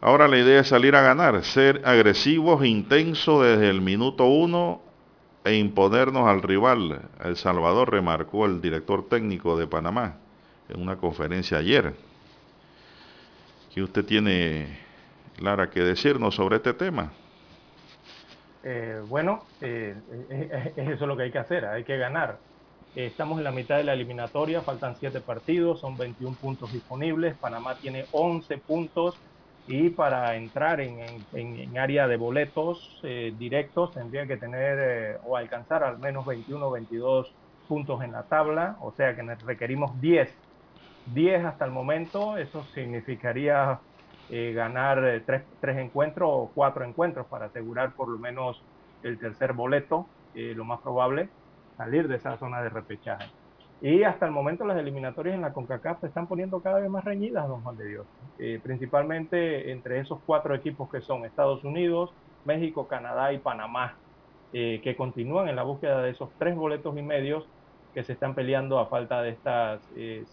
Ahora 0.00 0.28
la 0.28 0.38
idea 0.38 0.60
es 0.60 0.68
salir 0.68 0.94
a 0.94 1.02
ganar, 1.02 1.42
ser 1.42 1.82
agresivos, 1.84 2.64
intensos 2.64 3.42
desde 3.42 3.68
el 3.68 3.80
minuto 3.80 4.26
uno 4.26 4.80
e 5.42 5.56
imponernos 5.56 6.28
al 6.28 6.42
rival. 6.42 7.02
El 7.24 7.36
Salvador 7.36 7.90
remarcó 7.90 8.46
el 8.46 8.60
director 8.60 9.08
técnico 9.08 9.58
de 9.58 9.66
Panamá 9.66 10.18
en 10.68 10.80
una 10.80 10.98
conferencia 10.98 11.58
ayer. 11.58 11.96
¿Qué 13.74 13.82
usted 13.82 14.04
tiene, 14.04 14.86
Lara, 15.40 15.70
que 15.70 15.80
decirnos 15.80 16.34
sobre 16.36 16.56
este 16.56 16.74
tema? 16.74 17.14
Eh, 18.62 19.00
bueno, 19.06 19.52
eh, 19.60 19.94
eso 20.76 20.92
es 20.92 21.00
lo 21.00 21.16
que 21.16 21.24
hay 21.24 21.32
que 21.32 21.38
hacer, 21.38 21.64
hay 21.64 21.84
que 21.84 21.96
ganar. 21.96 22.42
Eh, 22.94 23.06
estamos 23.06 23.38
en 23.38 23.44
la 23.44 23.52
mitad 23.52 23.76
de 23.76 23.84
la 23.84 23.92
eliminatoria, 23.94 24.62
faltan 24.62 24.96
7 24.96 25.20
partidos, 25.20 25.80
son 25.80 25.96
21 25.96 26.36
puntos 26.38 26.72
disponibles, 26.72 27.38
Panamá 27.38 27.78
tiene 27.78 28.08
11 28.10 28.58
puntos 28.58 29.22
y 29.66 29.90
para 29.90 30.36
entrar 30.36 30.80
en, 30.80 30.98
en- 31.00 31.28
en- 31.32 31.78
área 31.78 32.08
de 32.08 32.16
boletos 32.16 32.98
eh, 33.04 33.32
directos 33.36 33.92
tendría 33.94 34.26
que 34.26 34.38
tener 34.38 34.78
eh, 35.14 35.18
o 35.22 35.36
alcanzar 35.36 35.84
al 35.84 35.98
menos 35.98 36.24
21 36.26 36.68
o 36.68 36.70
22 36.72 37.36
puntos 37.66 38.02
en 38.02 38.12
la 38.12 38.26
tabla, 38.28 38.76
o 38.80 38.92
sea 38.92 39.14
que 39.14 39.22
requerimos 39.46 40.00
10. 40.00 40.42
10 41.04 41.44
hasta 41.44 41.64
el 41.64 41.70
momento, 41.72 42.36
eso 42.38 42.64
significaría 42.66 43.82
eh, 44.30 44.52
ganar 44.54 45.04
eh, 45.04 45.20
tres, 45.20 45.42
tres 45.60 45.78
encuentros 45.78 46.28
o 46.30 46.50
cuatro 46.54 46.84
encuentros 46.84 47.26
para 47.26 47.46
asegurar 47.46 47.92
por 47.92 48.08
lo 48.08 48.18
menos 48.18 48.62
el 49.02 49.18
tercer 49.18 49.52
boleto, 49.52 50.06
eh, 50.34 50.52
lo 50.56 50.64
más 50.64 50.80
probable, 50.80 51.28
salir 51.76 52.08
de 52.08 52.16
esa 52.16 52.36
zona 52.36 52.62
de 52.62 52.68
repechaje. 52.68 53.26
Y 53.80 54.02
hasta 54.02 54.26
el 54.26 54.32
momento 54.32 54.64
las 54.64 54.76
eliminatorias 54.76 55.36
en 55.36 55.42
la 55.42 55.52
CONCACAF 55.52 56.00
se 56.00 56.08
están 56.08 56.26
poniendo 56.26 56.60
cada 56.60 56.80
vez 56.80 56.90
más 56.90 57.04
reñidas, 57.04 57.46
don 57.46 57.62
Juan 57.62 57.76
de 57.76 57.86
Dios. 57.86 58.06
Eh, 58.38 58.58
principalmente 58.62 59.70
entre 59.70 60.00
esos 60.00 60.18
cuatro 60.26 60.54
equipos 60.54 60.90
que 60.90 61.00
son 61.00 61.24
Estados 61.24 61.62
Unidos, 61.62 62.12
México, 62.44 62.88
Canadá 62.88 63.32
y 63.32 63.38
Panamá, 63.38 63.94
eh, 64.52 64.80
que 64.82 64.96
continúan 64.96 65.48
en 65.48 65.54
la 65.54 65.62
búsqueda 65.62 66.02
de 66.02 66.10
esos 66.10 66.30
tres 66.38 66.56
boletos 66.56 66.96
y 66.98 67.02
medios 67.02 67.46
que 67.94 68.02
se 68.02 68.14
están 68.14 68.34
peleando 68.34 68.78
a 68.80 68.86
falta 68.86 69.22
de 69.22 69.30
estas 69.30 69.80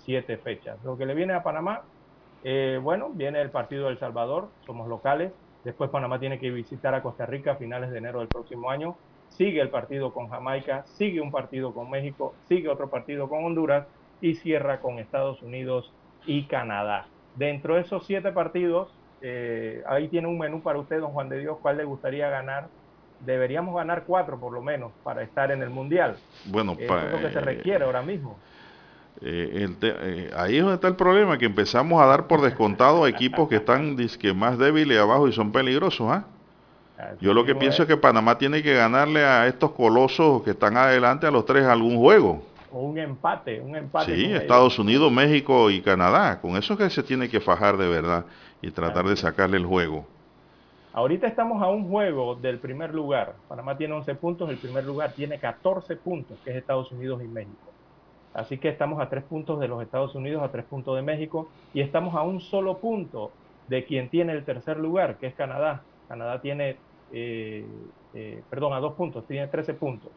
siete 0.04 0.38
fechas. 0.38 0.78
Lo 0.84 0.98
que 0.98 1.06
le 1.06 1.14
viene 1.14 1.34
a 1.34 1.42
Panamá, 1.42 1.84
eh, 2.48 2.80
bueno, 2.80 3.10
viene 3.12 3.42
el 3.42 3.50
partido 3.50 3.86
de 3.86 3.94
El 3.94 3.98
Salvador, 3.98 4.50
somos 4.68 4.88
locales. 4.88 5.34
Después 5.64 5.90
Panamá 5.90 6.20
tiene 6.20 6.38
que 6.38 6.52
visitar 6.52 6.94
a 6.94 7.02
Costa 7.02 7.26
Rica 7.26 7.54
a 7.54 7.56
finales 7.56 7.90
de 7.90 7.98
enero 7.98 8.20
del 8.20 8.28
próximo 8.28 8.70
año. 8.70 8.96
Sigue 9.30 9.60
el 9.62 9.70
partido 9.70 10.14
con 10.14 10.30
Jamaica, 10.30 10.84
sigue 10.86 11.22
un 11.22 11.32
partido 11.32 11.74
con 11.74 11.90
México, 11.90 12.36
sigue 12.48 12.70
otro 12.70 12.88
partido 12.88 13.28
con 13.30 13.44
Honduras 13.44 13.88
y 14.22 14.36
cierra 14.36 14.80
con 14.80 15.00
Estados 15.00 15.42
Unidos 15.42 15.92
y 16.28 16.44
Canadá. 16.44 17.08
Dentro 17.36 17.76
de 17.76 17.82
esos 17.82 18.06
siete 18.06 18.32
partidos, 18.32 18.94
eh, 19.22 19.82
ahí 19.88 20.08
tiene 20.08 20.28
un 20.28 20.38
menú 20.38 20.62
para 20.62 20.78
usted, 20.78 21.00
don 21.00 21.14
Juan 21.14 21.30
de 21.30 21.40
Dios, 21.40 21.58
¿cuál 21.64 21.78
le 21.78 21.84
gustaría 21.84 22.30
ganar? 22.30 22.68
Deberíamos 23.22 23.76
ganar 23.76 24.04
cuatro 24.06 24.40
por 24.40 24.54
lo 24.54 24.62
menos 24.62 24.92
para 25.04 25.24
estar 25.24 25.50
en 25.50 25.64
el 25.64 25.72
Mundial. 25.72 26.16
Bueno, 26.46 26.76
Eso 26.78 26.96
es 26.96 27.12
lo 27.12 27.28
que 27.28 27.34
se 27.34 27.40
requiere 27.40 27.86
ahora 27.86 28.04
mismo. 28.04 28.38
Eh, 29.22 29.60
el 29.64 29.78
te- 29.78 29.96
eh, 29.98 30.32
ahí 30.36 30.56
es 30.58 30.62
donde 30.62 30.76
está 30.76 30.88
el 30.88 30.96
problema, 30.96 31.38
que 31.38 31.46
empezamos 31.46 32.02
a 32.02 32.06
dar 32.06 32.28
por 32.28 32.42
descontado 32.42 33.06
a 33.06 33.10
equipos 33.10 33.48
que 33.48 33.56
están 33.56 33.96
dizque, 33.96 34.34
más 34.34 34.58
débiles 34.58 35.00
abajo 35.00 35.28
y 35.28 35.34
son 35.34 35.52
peligrosos. 35.52 36.08
¿ah? 36.12 36.26
Yo 37.22 37.34
lo 37.34 37.46
que 37.46 37.56
pienso 37.56 37.84
es. 37.84 37.88
que 37.88 37.98
Panamá 37.98 38.38
tiene 38.38 38.62
que 38.62 38.74
ganarle 38.74 39.24
a 39.26 39.48
estos 39.48 39.72
colosos 39.72 40.44
que 40.44 40.52
están 40.52 40.78
adelante 40.78 41.26
a 41.28 41.32
los 41.32 41.46
tres 41.46 41.66
algún 41.66 41.98
juego. 41.98 42.44
O 42.72 42.82
un 42.82 42.98
empate, 42.98 43.62
un 43.62 43.76
empate. 43.76 44.16
Sí. 44.16 44.26
Estados 44.34 44.78
Unidos, 44.80 45.12
México 45.12 45.70
y 45.70 45.82
Canadá. 45.82 46.40
Con 46.42 46.58
eso 46.58 46.74
es 46.74 46.80
que 46.80 46.90
se 46.90 47.04
tiene 47.04 47.30
que 47.30 47.40
fajar 47.40 47.78
de 47.78 47.88
verdad 47.88 48.26
y 48.62 48.70
tratar 48.72 49.06
de 49.06 49.16
sacarle 49.16 49.58
el 49.58 49.66
juego. 49.66 50.06
Ahorita 50.94 51.28
estamos 51.28 51.62
a 51.62 51.68
un 51.68 51.90
juego 51.90 52.36
del 52.36 52.58
primer 52.60 52.94
lugar. 52.94 53.36
Panamá 53.50 53.78
tiene 53.78 53.94
11 53.94 54.16
puntos, 54.16 54.50
el 54.50 54.58
primer 54.58 54.86
lugar 54.86 55.12
tiene 55.14 55.38
14 55.38 55.96
puntos, 55.98 56.38
que 56.44 56.52
es 56.52 56.56
Estados 56.58 56.90
Unidos 56.92 57.22
y 57.24 57.28
México. 57.28 57.72
Así 58.36 58.58
que 58.58 58.68
estamos 58.70 59.02
a 59.02 59.10
tres 59.10 59.24
puntos 59.24 59.60
de 59.60 59.68
los 59.68 59.82
Estados 59.82 60.14
Unidos, 60.14 60.44
a 60.44 60.50
tres 60.52 60.66
puntos 60.66 60.96
de 60.96 61.02
México, 61.02 61.50
y 61.74 61.80
estamos 61.82 62.16
a 62.16 62.22
un 62.22 62.42
solo 62.42 62.78
punto 62.78 63.32
de 63.70 63.86
quien 63.86 64.10
tiene 64.10 64.34
el 64.34 64.44
tercer 64.44 64.78
lugar, 64.78 65.18
que 65.18 65.28
es 65.28 65.34
Canadá. 65.36 65.82
Canadá 66.10 66.42
tiene, 66.42 66.76
eh, 67.14 67.66
eh, 68.14 68.42
perdón, 68.50 68.74
a 68.74 68.80
dos 68.80 68.94
puntos, 68.94 69.26
tiene 69.26 69.48
13 69.48 69.74
puntos. 69.74 70.12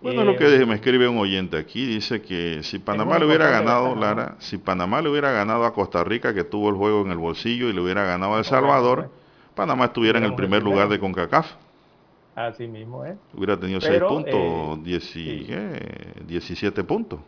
Bueno, 0.00 0.22
Eh, 0.22 0.24
lo 0.24 0.36
que 0.36 0.66
me 0.66 0.74
escribe 0.74 1.06
un 1.06 1.18
oyente 1.18 1.56
aquí, 1.56 1.86
dice 1.86 2.20
que 2.20 2.62
si 2.62 2.78
Panamá 2.78 3.18
le 3.18 3.26
hubiera 3.26 3.48
ganado. 3.48 3.94
Lara, 3.94 4.36
si 4.38 4.58
Panamá 4.58 5.00
le 5.00 5.08
hubiera 5.10 5.30
ganado 5.30 5.64
a 5.64 5.72
Costa 5.72 6.02
Rica, 6.02 6.34
que 6.34 6.44
tuvo 6.44 6.68
el 6.70 6.74
juego 6.76 7.02
en 7.02 7.10
el 7.10 7.18
bolsillo, 7.18 7.68
y 7.68 7.72
le 7.72 7.80
hubiera 7.80 8.04
ganado 8.04 8.34
a 8.34 8.38
El 8.38 8.44
Salvador, 8.44 9.10
Panamá 9.54 9.86
estuviera 9.86 10.18
en 10.18 10.24
el 10.24 10.34
primer 10.34 10.62
lugar 10.62 10.88
de 10.88 10.98
CONCACAF. 10.98 11.52
Así 12.34 12.66
mismo 12.66 13.04
es. 13.04 13.16
Hubiera 13.32 13.56
tenido 13.58 13.80
6 13.80 13.92
Pero, 13.92 14.08
puntos, 14.08 14.34
eh, 14.34 14.76
10 14.82 15.16
y- 15.16 15.44
¿qué? 15.44 16.22
17 16.26 16.82
puntos. 16.82 17.20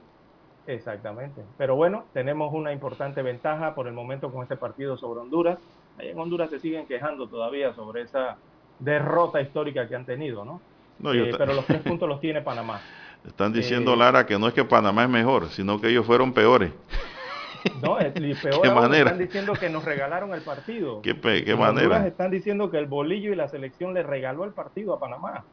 Exactamente. 0.67 1.45
Pero 1.57 1.77
bueno, 1.77 2.11
tenemos 2.13 2.53
una 2.53 2.73
importante 2.73 3.23
ventaja 3.23 3.75
por 3.75 3.87
el 3.87 3.95
momento 3.95 4.33
con 4.33 4.43
este 4.43 4.57
partido 4.57 4.97
sobre 4.97 5.21
Honduras. 5.21 5.59
Ahí 5.97 6.09
en 6.09 6.19
Honduras 6.19 6.51
se 6.51 6.59
siguen 6.59 6.87
quejando 6.87 7.29
todavía 7.29 7.73
sobre 7.73 8.03
esa 8.03 8.41
derrota 8.79 9.41
histórica 9.41 9.89
que 9.89 9.95
han 9.95 10.05
tenido, 10.05 10.45
¿no? 10.45 10.65
No, 10.99 11.13
Eh, 11.13 11.35
pero 11.39 11.55
los 11.55 11.67
tres 11.67 11.83
puntos 11.85 12.09
los 12.09 12.21
tiene 12.21 12.43
Panamá. 12.43 12.83
Están 13.25 13.53
diciendo, 13.53 13.95
eh, 13.95 13.97
Lara, 13.97 14.25
que 14.27 14.39
no 14.39 14.49
es 14.49 14.55
que 14.55 14.65
Panamá 14.65 15.05
es 15.05 15.11
mejor, 15.11 15.49
sino 15.51 15.81
que 15.81 15.89
ellos 15.89 16.07
fueron 16.07 16.33
peores. 16.33 16.73
No, 17.83 17.99
es 17.99 18.13
peor 18.41 18.63
¿Qué 18.63 18.71
manera? 18.71 19.11
están 19.11 19.19
diciendo 19.19 19.59
que 19.59 19.69
nos 19.69 19.85
regalaron 19.85 20.33
el 20.35 20.43
partido. 20.43 21.01
¿Qué, 21.03 21.15
pe- 21.15 21.45
qué 21.45 21.53
En 21.53 21.59
Honduras 21.61 22.01
manera? 22.01 22.09
están 22.09 22.31
diciendo 22.31 22.71
que 22.71 22.79
el 22.79 22.87
bolillo 22.87 23.33
y 23.33 23.37
la 23.37 23.49
selección 23.49 23.95
le 23.95 24.03
regaló 24.03 24.45
el 24.45 24.55
partido 24.55 24.95
a 24.95 25.01
Panamá. 25.01 25.47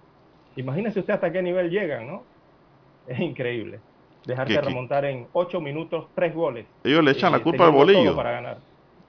Imagínese 0.56 1.00
usted 1.02 1.14
hasta 1.16 1.32
qué 1.32 1.42
nivel 1.42 1.70
llegan, 1.72 2.08
¿no? 2.08 2.28
Es 3.06 3.20
increíble. 3.20 3.84
Dejarse 4.26 4.54
¿Qué- 4.54 4.60
qué? 4.60 4.66
remontar 4.66 5.06
en 5.06 5.28
ocho 5.34 5.60
minutos, 5.60 6.08
tres 6.16 6.34
goles. 6.34 6.66
Ellos 6.84 7.04
le 7.04 7.12
echan 7.12 7.32
la 7.32 7.40
Eh, 7.40 7.42
culpa 7.42 7.66
al 7.66 7.72
bolillo. 7.72 8.16
Para 8.16 8.32
ganar. 8.32 8.58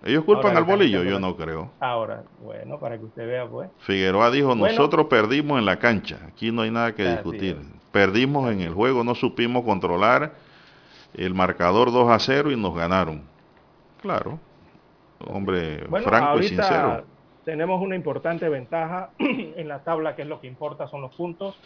Ellos 0.04 0.24
culpan 0.24 0.48
Ahora, 0.48 0.58
al 0.58 0.64
bolillo, 0.64 1.02
yo 1.02 1.18
no 1.18 1.34
creo. 1.36 1.72
Ahora, 1.80 2.24
bueno, 2.38 2.78
para 2.78 2.98
que 2.98 3.04
usted 3.04 3.26
vea, 3.26 3.48
pues. 3.48 3.70
Figueroa 3.78 4.30
dijo, 4.30 4.48
Bueno. 4.48 4.66
nosotros 4.66 5.06
perdimos 5.06 5.58
en 5.58 5.64
la 5.64 5.78
cancha, 5.78 6.18
aquí 6.28 6.52
no 6.52 6.62
hay 6.62 6.70
nada 6.70 6.94
que 6.94 7.04
discutir. 7.08 7.56
Perdimos 7.90 8.52
en 8.52 8.60
el 8.60 8.74
juego, 8.74 9.02
no 9.04 9.14
supimos 9.14 9.64
controlar 9.64 10.34
el 11.14 11.32
marcador 11.32 11.90
2 11.92 12.10
a 12.10 12.18
0 12.18 12.50
y 12.50 12.56
nos 12.56 12.74
ganaron. 12.74 13.22
Claro, 14.02 14.40
hombre 15.26 15.86
Bueno, 15.88 16.04
franco 16.06 16.38
y 16.40 16.48
sincero. 16.48 17.06
tenemos 17.44 17.80
una 17.80 17.96
importante 17.96 18.48
ventaja 18.48 19.12
en 19.18 19.68
la 19.68 19.82
tabla, 19.84 20.16
que 20.16 20.22
es 20.22 20.28
lo 20.28 20.40
que 20.40 20.48
importa, 20.48 20.86
son 20.88 21.00
los 21.02 21.14
puntos. 21.14 21.56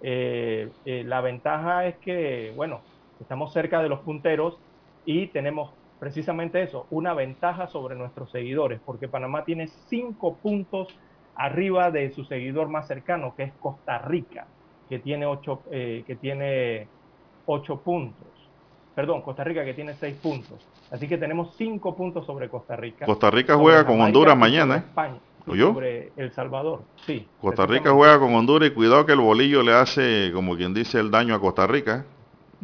Eh, 0.00 0.72
eh, 0.84 1.04
la 1.06 1.20
ventaja 1.20 1.86
es 1.86 1.96
que, 1.98 2.52
bueno, 2.56 2.82
estamos 3.24 3.54
cerca 3.54 3.82
de 3.82 3.88
los 3.88 4.00
punteros 4.00 4.58
y 5.06 5.28
tenemos 5.28 5.70
precisamente 5.98 6.62
eso, 6.62 6.86
una 6.90 7.14
ventaja 7.14 7.66
sobre 7.68 7.96
nuestros 7.96 8.30
seguidores, 8.30 8.80
porque 8.84 9.08
Panamá 9.08 9.44
tiene 9.44 9.68
cinco 9.88 10.36
puntos 10.36 10.88
arriba 11.34 11.90
de 11.90 12.12
su 12.12 12.24
seguidor 12.24 12.68
más 12.68 12.86
cercano, 12.86 13.34
que 13.34 13.44
es 13.44 13.52
Costa 13.54 13.98
Rica, 13.98 14.46
que 14.90 14.98
tiene 14.98 15.24
ocho, 15.24 15.62
eh, 15.70 16.04
que 16.06 16.16
tiene 16.16 16.86
ocho 17.46 17.80
puntos. 17.80 18.28
Perdón, 18.94 19.22
Costa 19.22 19.42
Rica 19.42 19.64
que 19.64 19.72
tiene 19.72 19.94
seis 19.94 20.14
puntos. 20.16 20.68
Así 20.90 21.08
que 21.08 21.16
tenemos 21.16 21.54
cinco 21.56 21.96
puntos 21.96 22.26
sobre 22.26 22.48
Costa 22.50 22.76
Rica. 22.76 23.06
Costa 23.06 23.30
Rica 23.30 23.54
Sobre 23.54 23.64
juega 23.64 23.86
con 23.86 24.00
Honduras 24.00 24.36
mañana, 24.36 24.76
¿eh? 24.76 24.78
España. 24.78 25.18
Sobre 25.46 26.12
El 26.16 26.30
Salvador, 26.32 26.82
sí. 27.06 27.26
Costa 27.40 27.66
Rica 27.66 27.92
juega 27.92 28.18
con 28.18 28.34
Honduras 28.34 28.70
y 28.70 28.72
cuidado 28.74 29.04
que 29.04 29.12
el 29.12 29.20
bolillo 29.20 29.62
le 29.62 29.72
hace, 29.72 30.30
como 30.32 30.56
quien 30.56 30.72
dice, 30.74 31.00
el 31.00 31.10
daño 31.10 31.34
a 31.34 31.40
Costa 31.40 31.66
Rica. 31.66 32.04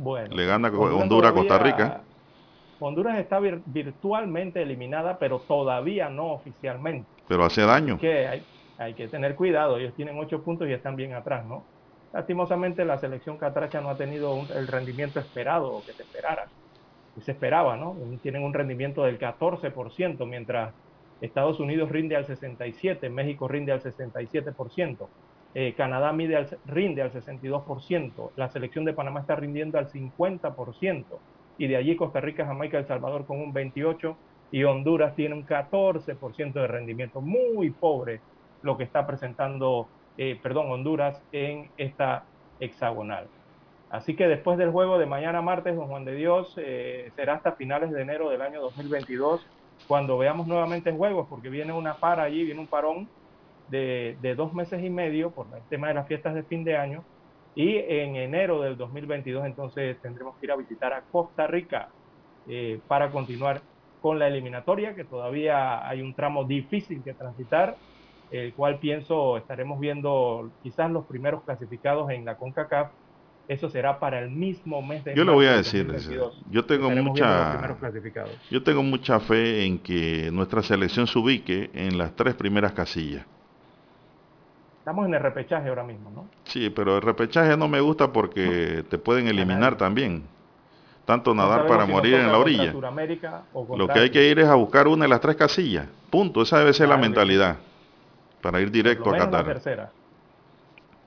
Bueno, 0.03 0.35
Le 0.35 0.47
gana 0.47 0.69
Honduras 0.69 1.03
Honduras 1.03 1.31
a 1.31 1.35
Costa 1.35 1.59
todavía- 1.59 1.77
Rica. 1.77 2.01
Honduras 2.79 3.19
está 3.19 3.39
vir- 3.39 3.63
virtualmente 3.67 4.63
eliminada, 4.63 5.19
pero 5.19 5.41
todavía 5.41 6.09
no 6.09 6.33
oficialmente. 6.33 7.07
Pero 7.29 7.45
hace 7.45 7.63
daño. 7.63 7.99
Que 7.99 8.27
hay, 8.27 8.43
hay 8.79 8.95
que 8.95 9.09
tener 9.09 9.35
cuidado. 9.35 9.77
Ellos 9.77 9.95
tienen 9.95 10.19
ocho 10.19 10.43
puntos 10.43 10.67
y 10.69 10.73
están 10.73 10.97
bien 10.97 11.13
atrás, 11.13 11.45
¿no? 11.45 11.67
Lastimosamente 12.13 12.85
la 12.87 12.97
selección 12.99 13.37
catracha 13.37 13.83
no 13.83 13.91
ha 13.91 13.97
tenido 13.99 14.35
un- 14.35 14.49
el 14.57 14.67
rendimiento 14.67 15.21
esperado 15.21 15.71
o 15.71 15.85
que 15.85 15.93
se 15.93 16.03
esperara. 16.03 16.47
Que 17.15 17.21
se 17.21 17.33
esperaba, 17.33 17.77
¿no? 17.77 17.95
Tienen 18.23 18.43
un 18.43 18.55
rendimiento 18.55 19.03
del 19.03 19.19
14%, 19.19 20.25
mientras 20.25 20.73
Estados 21.21 21.61
Unidos 21.61 21.91
rinde 21.91 22.17
al 22.17 22.25
67%, 22.25 23.11
México 23.11 23.47
rinde 23.47 23.73
al 23.73 23.83
67%, 23.83 25.11
eh, 25.55 25.75
Canadá 25.77 26.13
mide 26.13 26.37
al- 26.37 26.61
rinde 26.65 27.03
al 27.03 27.13
62%, 27.13 28.33
la 28.37 28.51
selección 28.51 28.85
de 28.85 28.95
Panamá 28.95 29.21
está 29.21 29.37
rindiendo 29.37 29.79
al 29.79 29.89
50%, 29.89 31.23
y 31.57 31.67
de 31.69 31.77
allí 31.77 31.97
Costa 31.97 32.21
Rica, 32.21 32.47
Jamaica, 32.47 32.79
El 32.79 32.87
Salvador 32.87 33.27
con 33.27 33.41
un 33.41 33.53
28% 33.53 34.19
y 34.53 34.65
Honduras 34.65 35.15
tiene 35.15 35.35
un 35.37 35.45
14% 35.47 36.61
de 36.61 36.67
rendimiento. 36.67 37.21
Muy 37.21 37.71
pobre 37.73 38.25
lo 38.63 38.77
que 38.77 38.85
está 38.85 39.07
presentando, 39.07 39.93
eh, 40.17 40.41
perdón, 40.43 40.71
Honduras 40.73 41.25
en 41.31 41.73
esta 41.77 42.29
hexagonal. 42.59 43.31
Así 43.89 44.15
que 44.17 44.29
después 44.29 44.57
del 44.59 44.71
juego 44.71 44.99
de 44.99 45.07
mañana 45.07 45.43
martes, 45.43 45.75
don 45.77 45.89
Juan 45.89 46.05
de 46.05 46.15
Dios, 46.15 46.55
eh, 46.59 47.11
será 47.17 47.35
hasta 47.35 47.57
finales 47.57 47.91
de 47.91 48.03
enero 48.03 48.31
del 48.31 48.43
año 48.43 48.61
2022 48.61 49.51
cuando 49.87 50.17
veamos 50.19 50.47
nuevamente 50.47 50.93
juegos, 50.93 51.27
porque 51.29 51.49
viene 51.49 51.73
una 51.73 51.99
para 51.99 52.23
allí, 52.25 52.45
viene 52.45 52.61
un 52.61 52.69
parón 52.69 53.11
de, 53.71 54.17
de 54.21 54.35
dos 54.35 54.53
meses 54.53 54.83
y 54.83 54.91
medio 54.91 55.31
por 55.31 55.47
el 55.55 55.63
tema 55.69 55.89
de 55.89 55.95
las 55.95 56.07
fiestas 56.07 56.35
de 56.35 56.43
fin 56.43 56.65
de 56.65 56.77
año. 56.77 57.05
Y 57.55 57.77
en 57.77 58.17
enero 58.17 58.61
del 58.61 58.77
2022 58.77 59.45
entonces 59.45 59.97
tendremos 60.03 60.37
que 60.37 60.47
ir 60.47 60.53
a 60.53 60.57
visitar 60.57 60.93
a 60.93 61.03
Costa 61.11 61.47
Rica 61.47 61.89
eh, 62.49 62.81
para 62.89 63.11
continuar 63.11 63.61
con 64.01 64.19
la 64.19 64.29
eliminatoria, 64.29 64.95
que 64.95 65.05
todavía 65.05 65.87
hay 65.87 66.01
un 66.01 66.15
tramo 66.15 66.45
difícil 66.45 67.03
que 67.03 67.13
transitar, 67.13 67.77
el 68.31 68.55
cual 68.55 68.79
pienso 68.79 69.37
estaremos 69.37 69.79
viendo 69.79 70.51
quizás 70.63 70.91
los 70.91 71.05
primeros 71.05 71.43
clasificados 71.43 72.11
en 72.11 72.25
la 72.25 72.37
CONCACAF. 72.37 72.91
Eso 73.49 73.69
será 73.69 73.99
para 73.99 74.21
el 74.21 74.31
mismo 74.31 74.81
mes 74.81 75.05
de 75.05 75.15
Yo 75.15 75.25
le 75.25 75.33
voy 75.33 75.47
a 75.47 75.57
decir, 75.57 75.85
2022. 75.85 76.45
yo 76.51 76.65
tengo 76.65 76.85
Estaremos 76.85 77.11
mucha, 77.11 77.77
yo 78.49 78.63
tengo 78.63 78.83
mucha 78.85 79.19
fe 79.19 79.65
en 79.65 79.79
que 79.81 80.31
nuestra 80.33 80.63
selección 80.63 81.09
se 81.09 81.19
ubique 81.19 81.71
en 81.75 81.99
las 81.99 82.15
tres 82.15 82.35
primeras 82.37 82.73
casillas. 82.73 83.27
Estamos 84.91 85.07
en 85.07 85.15
el 85.15 85.21
repechaje 85.21 85.69
ahora 85.69 85.85
mismo, 85.85 86.11
¿no? 86.11 86.27
Sí, 86.43 86.69
pero 86.69 86.97
el 86.97 87.03
repechaje 87.03 87.57
no 87.57 87.69
me 87.69 87.81
gusta 87.81 88.13
porque 88.13 88.85
te 88.91 88.99
pueden 88.99 89.29
eliminar 89.29 89.77
también. 89.77 90.25
Tanto 91.05 91.33
nadar 91.33 91.65
para 91.69 91.87
si 91.87 91.93
morir 91.93 92.15
en 92.15 92.27
la 92.27 92.39
orilla. 92.39 92.75
Lo 93.77 93.87
que 93.87 94.01
hay 94.01 94.11
que 94.11 94.29
ir 94.29 94.41
es 94.41 94.49
a 94.49 94.57
buscar 94.57 94.89
una 94.89 95.05
de 95.05 95.09
las 95.09 95.21
tres 95.21 95.37
casillas. 95.37 95.87
Punto. 96.11 96.43
Esa 96.43 96.59
debe 96.59 96.73
ser 96.73 96.89
la 96.89 96.97
mentalidad 96.97 97.59
para 98.43 98.61
ir 98.61 98.69
directo 98.73 99.15
a 99.15 99.19
Qatar. 99.19 99.45
tercera. 99.45 99.93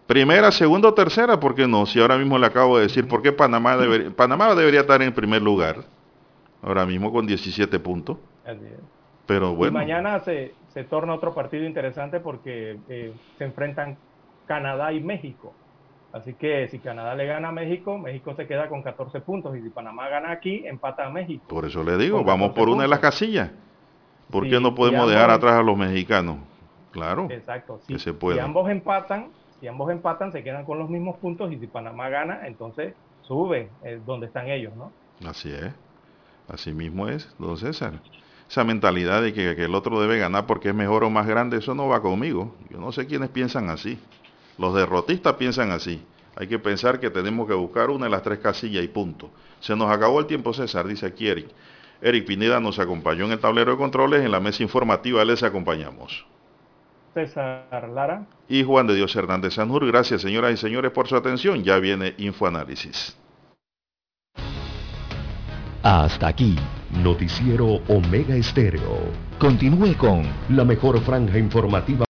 Primera, 0.08 0.50
segunda 0.54 0.88
o 0.88 0.94
tercera, 0.94 1.38
¿por 1.38 1.54
qué 1.54 1.68
no? 1.68 1.86
Si 1.86 2.00
ahora 2.00 2.18
mismo 2.18 2.40
le 2.40 2.46
acabo 2.46 2.78
de 2.78 2.84
decir, 2.84 3.06
¿por 3.06 3.22
qué 3.22 3.34
Panamá, 3.34 3.76
debería, 3.76 4.12
Panamá 4.12 4.56
debería 4.56 4.80
estar 4.80 5.02
en 5.02 5.14
primer 5.14 5.42
lugar? 5.42 5.84
Ahora 6.62 6.86
mismo 6.86 7.12
con 7.12 7.28
17 7.28 7.80
puntos. 7.80 8.16
Pero 9.26 9.52
Y 9.52 9.56
bueno, 9.56 9.74
mañana 9.74 10.22
se, 10.22 10.54
se 10.74 10.84
torna 10.84 11.14
otro 11.14 11.34
partido 11.34 11.66
interesante 11.66 12.20
porque 12.20 12.78
eh, 12.90 13.14
se 13.38 13.44
enfrentan 13.46 13.98
Canadá 14.48 14.92
y 14.94 15.02
México. 15.02 15.54
Así 16.12 16.34
que 16.34 16.68
si 16.68 16.80
Canadá 16.80 17.16
le 17.16 17.26
gana 17.26 17.50
a 17.50 17.52
México, 17.52 17.98
México 17.98 18.36
se 18.36 18.46
queda 18.48 18.70
con 18.70 18.84
14 18.84 19.22
puntos. 19.22 19.56
Y 19.58 19.62
si 19.62 19.70
Panamá 19.70 20.10
gana 20.10 20.32
aquí, 20.32 20.66
empata 20.66 21.06
a 21.08 21.10
México. 21.10 21.44
por 21.48 21.66
eso 21.66 21.84
le 21.84 21.98
digo, 21.98 22.24
vamos 22.24 22.50
14 22.50 22.54
por 22.60 22.70
una 22.70 22.84
de 22.84 22.90
las 22.90 23.00
casillas. 23.00 23.50
¿Por 24.30 24.44
Sí, 24.46 24.50
qué 24.52 24.60
no 24.60 24.74
podemos 24.76 25.08
dejar 25.10 25.26
ambos- 25.30 25.38
atrás 25.38 25.54
a 25.60 25.64
los 25.64 25.78
mexicanos? 25.78 26.38
Claro, 26.92 27.28
Exacto. 27.32 27.80
Que 27.88 27.98
se 27.98 28.14
si 28.14 28.40
ambos 28.40 28.70
empatan, 28.70 29.30
si 29.60 29.68
ambos 29.68 29.90
empatan, 29.92 30.32
se 30.32 30.44
quedan 30.44 30.66
con 30.66 30.78
los 30.78 30.90
mismos 30.90 31.18
puntos. 31.18 31.52
Y 31.52 31.58
si 31.58 31.66
Panamá 31.68 32.10
gana, 32.10 32.46
entonces 32.46 32.94
sube 33.22 33.70
eh, 33.84 34.00
donde 34.06 34.28
están 34.28 34.50
ellos, 34.50 34.74
¿no? 34.76 34.92
Así 35.28 35.52
es. 35.52 35.74
Así 36.48 36.72
mismo 36.74 37.08
es, 37.08 37.34
don 37.40 37.58
César. 37.58 37.94
Esa 38.54 38.64
mentalidad 38.64 39.24
de 39.24 39.34
que, 39.34 39.56
que 39.56 39.64
el 39.64 39.74
otro 39.74 40.00
debe 40.00 40.20
ganar 40.20 40.46
porque 40.46 40.70
es 40.70 40.76
mejor 40.76 41.04
o 41.04 41.10
más 41.10 41.26
grande, 41.26 41.58
eso 41.58 41.74
no 41.74 41.88
va 41.88 42.04
conmigo. 42.04 42.56
Yo 42.70 42.78
no 42.78 42.92
sé 42.92 43.08
quiénes 43.08 43.30
piensan 43.30 43.72
así. 43.72 43.98
Los 44.60 44.76
derrotistas 44.76 45.34
piensan 45.38 45.72
así. 45.72 46.06
Hay 46.36 46.46
que 46.46 46.60
pensar 46.60 47.00
que 47.00 47.10
tenemos 47.10 47.48
que 47.48 47.56
buscar 47.56 47.90
una 47.90 48.06
de 48.06 48.12
las 48.12 48.22
tres 48.22 48.38
casillas 48.38 48.84
y 48.84 48.88
punto. 48.88 49.32
Se 49.60 49.76
nos 49.76 49.90
acabó 49.90 50.20
el 50.20 50.28
tiempo, 50.28 50.54
César, 50.54 50.86
dice 50.86 51.08
aquí 51.08 51.28
Eric. 51.28 51.48
Eric 52.00 52.28
Pineda 52.28 52.60
nos 52.60 52.78
acompañó 52.78 53.26
en 53.26 53.32
el 53.32 53.40
tablero 53.40 53.72
de 53.72 53.78
controles, 53.80 54.24
en 54.24 54.32
la 54.32 54.40
mesa 54.40 54.62
informativa 54.62 55.26
les 55.26 55.42
acompañamos. 55.42 56.24
César 57.16 57.90
Lara. 57.90 58.28
Y 58.48 58.64
Juan 58.64 58.86
de 58.86 58.94
Dios 58.94 59.16
Hernández 59.16 59.56
Sanjur, 59.56 59.84
gracias 59.88 60.22
señoras 60.22 60.54
y 60.54 60.58
señores 60.58 60.92
por 60.92 61.08
su 61.08 61.16
atención. 61.16 61.64
Ya 61.64 61.80
viene 61.80 62.14
Infoanálisis. 62.20 63.18
Hasta 65.82 66.28
aquí. 66.28 66.56
Noticiero 67.02 67.82
Omega 67.88 68.36
Estéreo. 68.36 69.12
Continúe 69.40 69.96
con 69.98 70.24
La 70.50 70.64
mejor 70.64 71.00
franja 71.02 71.38
informativa 71.38 71.94